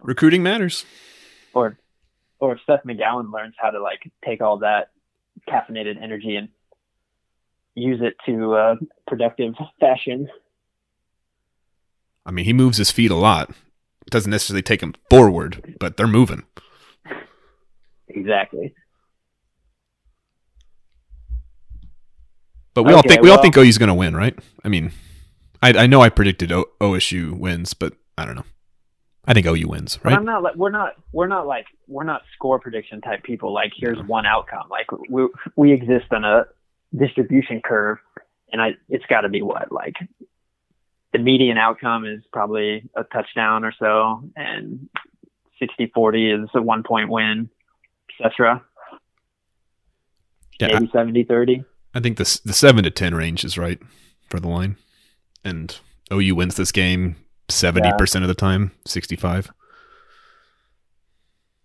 Recruiting 0.00 0.42
matters. 0.42 0.84
Or 1.52 1.78
or 2.40 2.52
if 2.52 2.58
Seth 2.66 2.84
McGowan 2.84 3.32
learns 3.32 3.54
how 3.56 3.70
to 3.70 3.80
like 3.80 4.10
take 4.24 4.40
all 4.40 4.58
that 4.58 4.90
caffeinated 5.48 6.02
energy 6.02 6.36
and 6.36 6.48
use 7.74 8.00
it 8.02 8.14
to 8.26 8.54
uh, 8.54 8.76
productive 9.06 9.54
fashion. 9.80 10.28
I 12.26 12.30
mean, 12.30 12.44
he 12.44 12.52
moves 12.52 12.78
his 12.78 12.90
feet 12.90 13.10
a 13.10 13.16
lot. 13.16 13.50
Doesn't 14.14 14.30
necessarily 14.30 14.62
take 14.62 14.78
them 14.78 14.94
forward, 15.10 15.74
but 15.80 15.96
they're 15.96 16.06
moving. 16.06 16.44
Exactly. 18.06 18.72
But 22.74 22.84
we 22.84 22.92
all 22.92 23.02
think 23.02 23.22
we 23.22 23.30
all 23.30 23.42
think 23.42 23.56
OU's 23.56 23.76
going 23.76 23.88
to 23.88 23.94
win, 23.94 24.14
right? 24.14 24.38
I 24.64 24.68
mean, 24.68 24.92
I 25.60 25.70
I 25.72 25.86
know 25.88 26.00
I 26.00 26.10
predicted 26.10 26.52
o- 26.52 26.68
OSU 26.80 27.36
wins, 27.36 27.74
but 27.74 27.94
I 28.16 28.24
don't 28.24 28.36
know. 28.36 28.44
I 29.24 29.34
think 29.34 29.48
OU 29.48 29.66
wins, 29.66 29.96
But 29.96 30.10
right? 30.10 30.16
I'm 30.16 30.24
not 30.24 30.44
like 30.44 30.54
we're 30.54 30.70
not 30.70 30.92
we're 31.10 31.26
not 31.26 31.48
like 31.48 31.66
we're 31.88 32.04
not 32.04 32.22
score 32.34 32.60
prediction 32.60 33.00
type 33.00 33.24
people. 33.24 33.52
Like 33.52 33.72
here's 33.76 33.98
one 34.06 34.26
outcome. 34.26 34.68
Like 34.70 34.86
we 35.10 35.26
we 35.56 35.72
exist 35.72 36.12
on 36.12 36.24
a 36.24 36.44
distribution 36.96 37.62
curve, 37.64 37.98
and 38.52 38.62
I 38.62 38.76
it's 38.88 39.06
got 39.06 39.22
to 39.22 39.28
be 39.28 39.42
what 39.42 39.72
like 39.72 39.96
the 41.14 41.20
median 41.20 41.56
outcome 41.56 42.04
is 42.04 42.22
probably 42.32 42.90
a 42.96 43.04
touchdown 43.04 43.64
or 43.64 43.72
so, 43.78 44.28
and 44.34 44.88
60-40 45.62 46.42
is 46.42 46.50
a 46.54 46.60
one 46.60 46.82
point 46.82 47.08
win, 47.08 47.48
etc. 48.20 48.62
Yeah, 50.60 50.80
Maybe 50.80 50.88
70-30. 50.88 51.64
I 51.94 52.00
think 52.00 52.18
the 52.18 52.40
the 52.44 52.52
seven 52.52 52.82
to 52.82 52.90
ten 52.90 53.14
range 53.14 53.44
is 53.44 53.56
right 53.56 53.78
for 54.28 54.40
the 54.40 54.48
line, 54.48 54.76
and 55.44 55.78
OU 56.12 56.34
wins 56.34 56.56
this 56.56 56.72
game 56.72 57.14
seventy 57.48 57.92
percent 57.96 58.24
of 58.24 58.28
the 58.28 58.34
time, 58.34 58.72
sixty 58.84 59.14
five. 59.14 59.52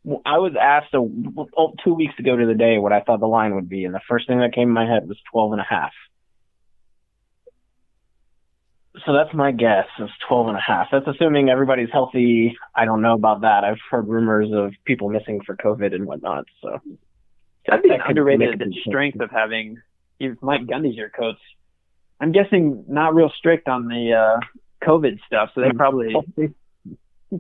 Well, 0.04 0.22
I 0.24 0.38
was 0.38 0.54
asked 0.60 0.94
a, 0.94 1.00
oh, 1.00 1.74
two 1.84 1.96
weeks 1.96 2.14
ago 2.20 2.36
to 2.36 2.46
the 2.46 2.54
day 2.54 2.78
what 2.78 2.94
I 2.94 3.02
thought 3.02 3.20
the 3.22 3.26
line 3.26 3.56
would 3.56 3.68
be, 3.68 3.86
and 3.86 3.94
the 3.94 4.02
first 4.08 4.28
thing 4.28 4.40
that 4.40 4.54
came 4.54 4.68
in 4.68 4.74
my 4.74 4.86
head 4.86 5.08
was 5.08 5.18
12 5.32 5.54
and 5.54 5.62
a 5.62 5.66
half. 5.70 5.92
So 9.06 9.14
that's 9.14 9.34
my 9.34 9.52
guess 9.52 9.86
is 10.00 10.10
12 10.28 10.48
and 10.48 10.58
a 10.58 10.62
half. 10.62 10.88
That's 10.92 11.08
assuming 11.08 11.50
everybody's 11.50 11.90
healthy. 11.92 12.58
I 12.76 12.86
don't 12.86 13.02
know 13.02 13.14
about 13.14 13.42
that. 13.42 13.64
I've 13.64 13.80
heard 13.90 14.08
rumors 14.08 14.50
of 14.54 14.74
people 14.86 15.10
missing 15.10 15.42
for 15.46 15.56
COVID 15.56 15.94
and 15.94 16.06
whatnot. 16.06 16.46
So 16.62 16.80
That'd 17.68 17.84
be 17.84 17.90
That 17.90 18.08
underrated 18.08 18.74
strength 18.86 19.20
of 19.20 19.30
having 19.32 19.78
Mike 20.42 20.62
Gundy's 20.62 20.96
your 20.96 21.10
coach. 21.10 21.38
I'm 22.20 22.32
guessing 22.32 22.86
not 22.88 23.16
real 23.16 23.32
strict 23.38 23.68
on 23.68 23.88
the 23.88 24.14
uh, 24.14 24.86
COVID 24.86 25.20
stuff, 25.26 25.52
so 25.54 25.62
they 25.62 25.72
probably 25.72 26.14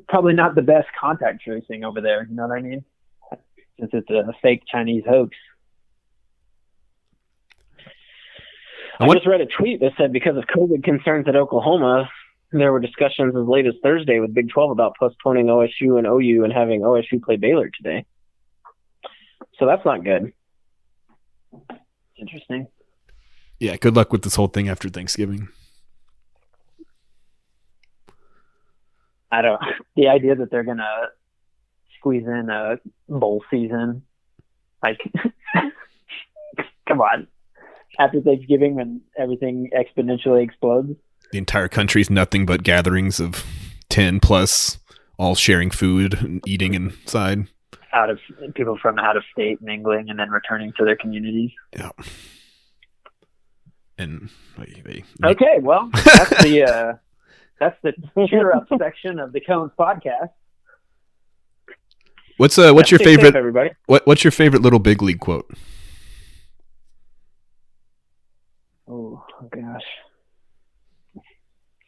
probably 0.07 0.33
not 0.33 0.55
the 0.55 0.61
best 0.61 0.87
contact 0.99 1.41
tracing 1.41 1.83
over 1.83 1.99
there. 1.99 2.25
You 2.29 2.35
know 2.35 2.47
what 2.47 2.57
I 2.57 2.61
mean? 2.61 2.85
Since 3.79 3.91
it's 3.93 4.09
a 4.09 4.33
fake 4.41 4.63
Chinese 4.71 5.03
hoax. 5.07 5.35
I 8.99 9.13
just 9.13 9.27
read 9.27 9.41
a 9.41 9.45
tweet 9.45 9.79
that 9.79 9.93
said 9.97 10.11
because 10.11 10.35
of 10.35 10.43
COVID 10.43 10.83
concerns 10.83 11.27
at 11.27 11.35
Oklahoma, 11.35 12.09
there 12.51 12.71
were 12.71 12.79
discussions 12.79 13.35
as 13.35 13.47
late 13.47 13.65
as 13.65 13.75
Thursday 13.81 14.19
with 14.19 14.33
Big 14.33 14.49
12 14.49 14.71
about 14.71 14.97
postponing 14.99 15.45
OSU 15.45 15.97
and 15.97 16.05
OU 16.05 16.43
and 16.43 16.51
having 16.51 16.81
OSU 16.81 17.21
play 17.23 17.37
Baylor 17.37 17.69
today. 17.69 18.05
So 19.57 19.65
that's 19.65 19.85
not 19.85 20.03
good. 20.03 20.33
Interesting. 22.17 22.67
Yeah, 23.59 23.77
good 23.77 23.95
luck 23.95 24.11
with 24.11 24.23
this 24.23 24.35
whole 24.35 24.47
thing 24.47 24.67
after 24.67 24.89
Thanksgiving. 24.89 25.49
I 29.31 29.41
don't. 29.41 29.61
The 29.95 30.07
idea 30.07 30.33
that 30.35 30.49
they're 30.49 30.63
gonna 30.63 31.09
squeeze 31.97 32.25
in 32.25 32.49
a 32.49 32.77
bowl 33.09 33.43
season, 33.51 34.03
like, 34.81 34.97
come 36.87 37.01
on. 37.01 37.27
After 37.97 38.21
Thanksgiving, 38.21 38.75
when 38.75 39.01
everything 39.17 39.69
exponentially 39.75 40.43
explodes. 40.43 40.89
The 41.31 41.37
entire 41.37 41.67
country's 41.67 42.09
nothing 42.09 42.45
but 42.45 42.63
gatherings 42.63 43.19
of 43.19 43.45
ten 43.89 44.19
plus, 44.19 44.77
all 45.17 45.35
sharing 45.35 45.69
food 45.71 46.13
and 46.21 46.47
eating 46.47 46.73
inside. 46.73 47.47
out 47.93 48.09
of 48.09 48.19
people 48.53 48.77
from 48.81 48.99
out 48.99 49.17
of 49.17 49.23
state 49.33 49.61
mingling 49.61 50.09
and 50.09 50.17
then 50.19 50.29
returning 50.29 50.71
to 50.77 50.85
their 50.85 50.95
communities. 50.95 51.51
Yeah. 51.75 51.89
And 53.97 54.29
they, 54.57 54.81
they 54.85 55.03
Okay, 55.27 55.57
well, 55.61 55.89
that's 56.05 56.41
the 56.43 56.63
uh, 56.63 56.93
that's 57.59 57.77
the 57.83 57.93
cheer 58.29 58.51
up 58.53 58.67
section 58.77 59.19
of 59.19 59.33
the 59.33 59.41
Cones 59.41 59.71
podcast. 59.77 60.29
what's 62.37 62.57
uh 62.57 62.71
what's 62.71 62.89
your 62.91 62.99
Stay 62.99 63.15
safe, 63.15 63.17
favorite 63.17 63.35
everybody? 63.35 63.71
what 63.87 64.07
what's 64.07 64.23
your 64.23 64.31
favorite 64.31 64.61
little 64.61 64.79
big 64.79 65.01
league 65.01 65.19
quote? 65.19 65.51
Oh 68.87 69.23
gosh, 69.49 71.23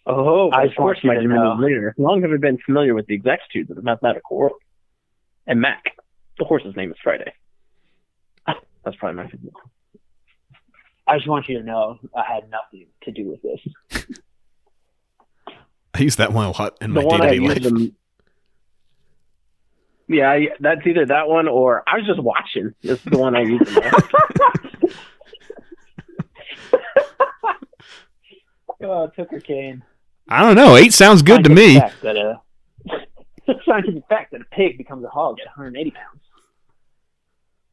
Oh, 0.08 0.50
I 0.50 0.64
of 0.64 0.70
just 0.70 0.80
want 0.80 0.96
course, 0.98 1.00
you 1.04 1.08
my 1.10 1.14
to 1.16 1.22
Jiminy 1.22 1.40
know. 1.40 1.56
leader. 1.60 1.90
As 1.90 1.96
long 1.98 2.24
as 2.26 2.32
I've 2.34 2.42
been 2.42 2.58
familiar 2.66 2.96
with 2.96 3.06
the 3.06 3.14
exactitudes 3.14 3.70
of 3.70 3.76
the 3.76 3.84
mathematical 3.84 4.36
world. 4.36 4.54
And 5.46 5.62
Mac, 5.62 5.84
the 6.40 6.46
horse's 6.46 6.76
name 6.76 6.90
is 6.92 6.98
Friday. 7.04 7.34
That's 8.84 8.98
probably 8.98 9.18
my 9.18 9.30
favorite. 9.30 9.54
I 11.06 11.18
just 11.18 11.28
want 11.28 11.48
you 11.48 11.60
to 11.60 11.64
know 11.64 12.00
I 12.16 12.24
had 12.34 12.50
nothing 12.50 12.88
to 13.04 13.12
do 13.12 13.30
with 13.30 13.42
this. 13.44 14.08
I 15.94 16.00
use 16.00 16.16
that 16.16 16.34
one 16.34 16.46
a 16.48 16.52
lot 16.52 16.78
in 16.82 16.90
my 16.92 17.04
the 17.04 17.10
day 17.10 17.18
to 17.20 17.28
day 17.30 17.40
life. 17.40 17.62
them. 17.62 17.96
Yeah, 20.08 20.40
that's 20.60 20.82
either 20.88 21.06
that 21.06 21.28
one 21.28 21.48
or 21.48 21.84
I 21.88 21.98
was 21.98 22.08
just 22.08 22.20
watching. 22.24 22.74
This 22.84 22.98
is 22.98 23.06
the 23.06 23.18
one 23.20 23.36
I 23.36 23.42
use. 23.42 23.62
most. 28.82 28.90
Oh, 28.90 29.04
uh, 29.04 29.08
Tucker 29.08 29.40
Kane. 29.40 29.84
I 30.28 30.42
don't 30.42 30.56
know. 30.56 30.76
Eight 30.76 30.94
sounds 30.94 31.22
good 31.22 31.44
to 31.44 31.50
me. 31.50 31.80
fact 31.80 32.02
That 32.02 32.16
a, 32.18 32.42
scientific 33.66 34.04
fact 34.08 34.32
that 34.32 34.42
a 34.42 34.46
pig 34.56 34.78
becomes 34.78 35.04
a 35.04 35.10
hog 35.10 35.40
at 35.40 35.48
180 35.48 35.92
pounds. 35.92 36.22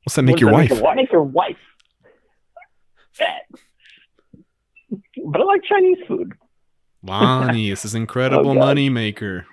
What's 0.04 0.16
that 0.16 0.22
make 0.22 0.34
What 0.34 0.40
your 0.40 0.50
does 0.50 0.68
that 0.70 0.82
wife? 0.82 0.96
make 0.96 1.04
Make 1.04 1.12
your 1.12 1.22
wife 1.22 1.56
fat. 3.12 3.42
but 5.26 5.40
I 5.40 5.44
like 5.44 5.62
Chinese 5.64 5.98
food. 6.06 6.32
Lonnie, 7.02 7.70
this 7.70 7.84
is 7.84 7.94
oh, 7.94 7.98
incredible 7.98 8.50
Oh, 8.50 8.54
money 8.54 8.88
maker. 8.88 9.46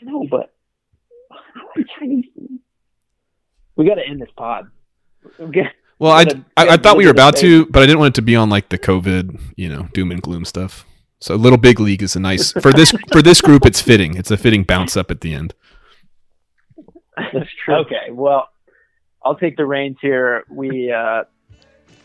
I 0.00 0.04
know, 0.10 0.26
but 0.30 0.54
I 1.30 1.60
like 1.76 1.86
Chinese 1.98 2.24
food. 2.34 2.60
We 3.76 3.86
got 3.86 3.96
to 3.96 4.06
end 4.06 4.20
this 4.22 4.30
pod. 4.36 4.70
Okay. 5.38 5.68
Well, 6.00 6.12
I, 6.12 6.22
I, 6.56 6.68
I 6.70 6.76
thought 6.78 6.96
we 6.96 7.04
were 7.04 7.10
about 7.10 7.36
to, 7.36 7.66
but 7.66 7.82
I 7.82 7.86
didn't 7.86 7.98
want 7.98 8.14
it 8.14 8.20
to 8.20 8.22
be 8.22 8.34
on 8.34 8.48
like 8.48 8.70
the 8.70 8.78
COVID, 8.78 9.38
you 9.56 9.68
know, 9.68 9.82
doom 9.92 10.10
and 10.10 10.20
gloom 10.20 10.46
stuff. 10.46 10.86
So 11.20 11.34
little 11.34 11.58
big 11.58 11.78
league 11.78 12.02
is 12.02 12.16
a 12.16 12.20
nice 12.20 12.52
for 12.52 12.72
this 12.72 12.94
for 13.12 13.20
this 13.20 13.42
group. 13.42 13.66
It's 13.66 13.82
fitting. 13.82 14.16
It's 14.16 14.30
a 14.30 14.38
fitting 14.38 14.64
bounce 14.64 14.96
up 14.96 15.10
at 15.10 15.20
the 15.20 15.34
end. 15.34 15.54
That's 17.16 17.50
true. 17.62 17.74
Okay, 17.74 18.10
well, 18.10 18.48
I'll 19.22 19.36
take 19.36 19.58
the 19.58 19.66
reins 19.66 19.98
here. 20.00 20.44
We, 20.48 20.90
uh, 20.90 21.24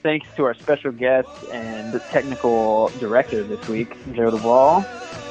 thanks 0.04 0.28
to 0.36 0.44
our 0.44 0.54
special 0.54 0.92
guest 0.92 1.30
and 1.54 1.94
the 1.94 2.00
technical 2.00 2.90
director 3.00 3.44
this 3.44 3.66
week, 3.70 3.96
Joe 4.14 4.30
Duvall. 4.30 4.82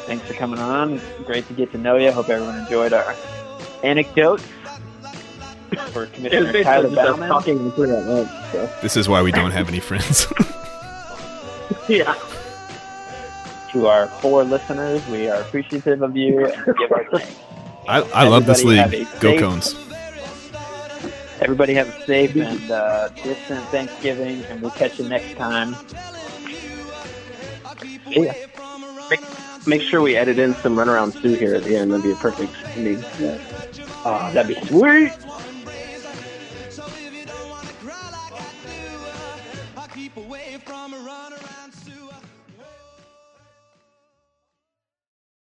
Thanks 0.07 0.27
for 0.27 0.33
coming 0.33 0.59
on. 0.59 1.03
Great 1.25 1.47
to 1.49 1.53
get 1.53 1.71
to 1.73 1.79
know 1.79 1.97
you. 1.97 2.11
Hope 2.13 2.31
everyone 2.31 2.59
enjoyed 2.59 2.95
our 2.95 3.15
anecdotes 3.83 4.47
for 5.93 6.05
It 6.05 6.11
was 6.11 6.11
Commissioner 6.11 6.63
Tyler 6.63 6.91
just 6.91 6.95
Bauman. 6.97 7.29
talking 7.29 7.59
and 7.59 7.73
putting 7.75 7.95
at 7.95 8.07
lunch. 8.07 8.31
So 8.53 8.71
This 8.83 8.97
is 8.97 9.09
why 9.09 9.23
we 9.23 9.33
don't 9.33 9.51
have 9.51 9.69
any 9.69 9.81
friends. 9.81 10.27
yeah. 11.89 12.15
To 13.73 13.87
our 13.89 14.07
four 14.07 14.45
listeners, 14.45 15.05
we 15.09 15.29
are 15.29 15.41
appreciative 15.41 16.03
of 16.03 16.17
you 16.17 16.47
and 16.47 16.77
give 16.79 16.93
our 16.93 17.05
thanks. 17.11 17.37
I, 17.89 18.01
I 18.03 18.29
love 18.29 18.47
this 18.47 18.63
league. 18.65 18.79
have 18.79 19.21
Go 19.21 19.33
safe- 19.33 19.41
Cones. 19.41 19.75
Everybody 21.41 21.75
have 21.75 21.89
a 21.89 22.07
safe 22.07 22.35
and 22.37 22.71
uh, 22.71 23.09
distant 23.09 23.63
Thanksgiving, 23.67 24.43
and 24.45 24.63
we'll 24.63 24.71
catch 24.71 24.99
you 24.99 25.07
next 25.09 25.37
time. 25.37 25.75
See 28.09 28.25
ya. 28.27 28.33
Make 29.67 29.83
sure 29.83 30.01
we 30.01 30.17
edit 30.17 30.39
in 30.39 30.55
some 30.57 30.77
runaround 30.77 31.21
Sue 31.21 31.35
here 31.35 31.55
at 31.57 31.65
the 31.65 31.77
end. 31.77 31.91
That'd 31.91 32.05
be 32.05 32.13
a 32.13 32.17
perfect 32.17 32.53
lead. 32.79 33.05
Uh, 34.05 34.31
that'd 34.33 34.55
be 34.57 34.67
sweet. 34.67 35.13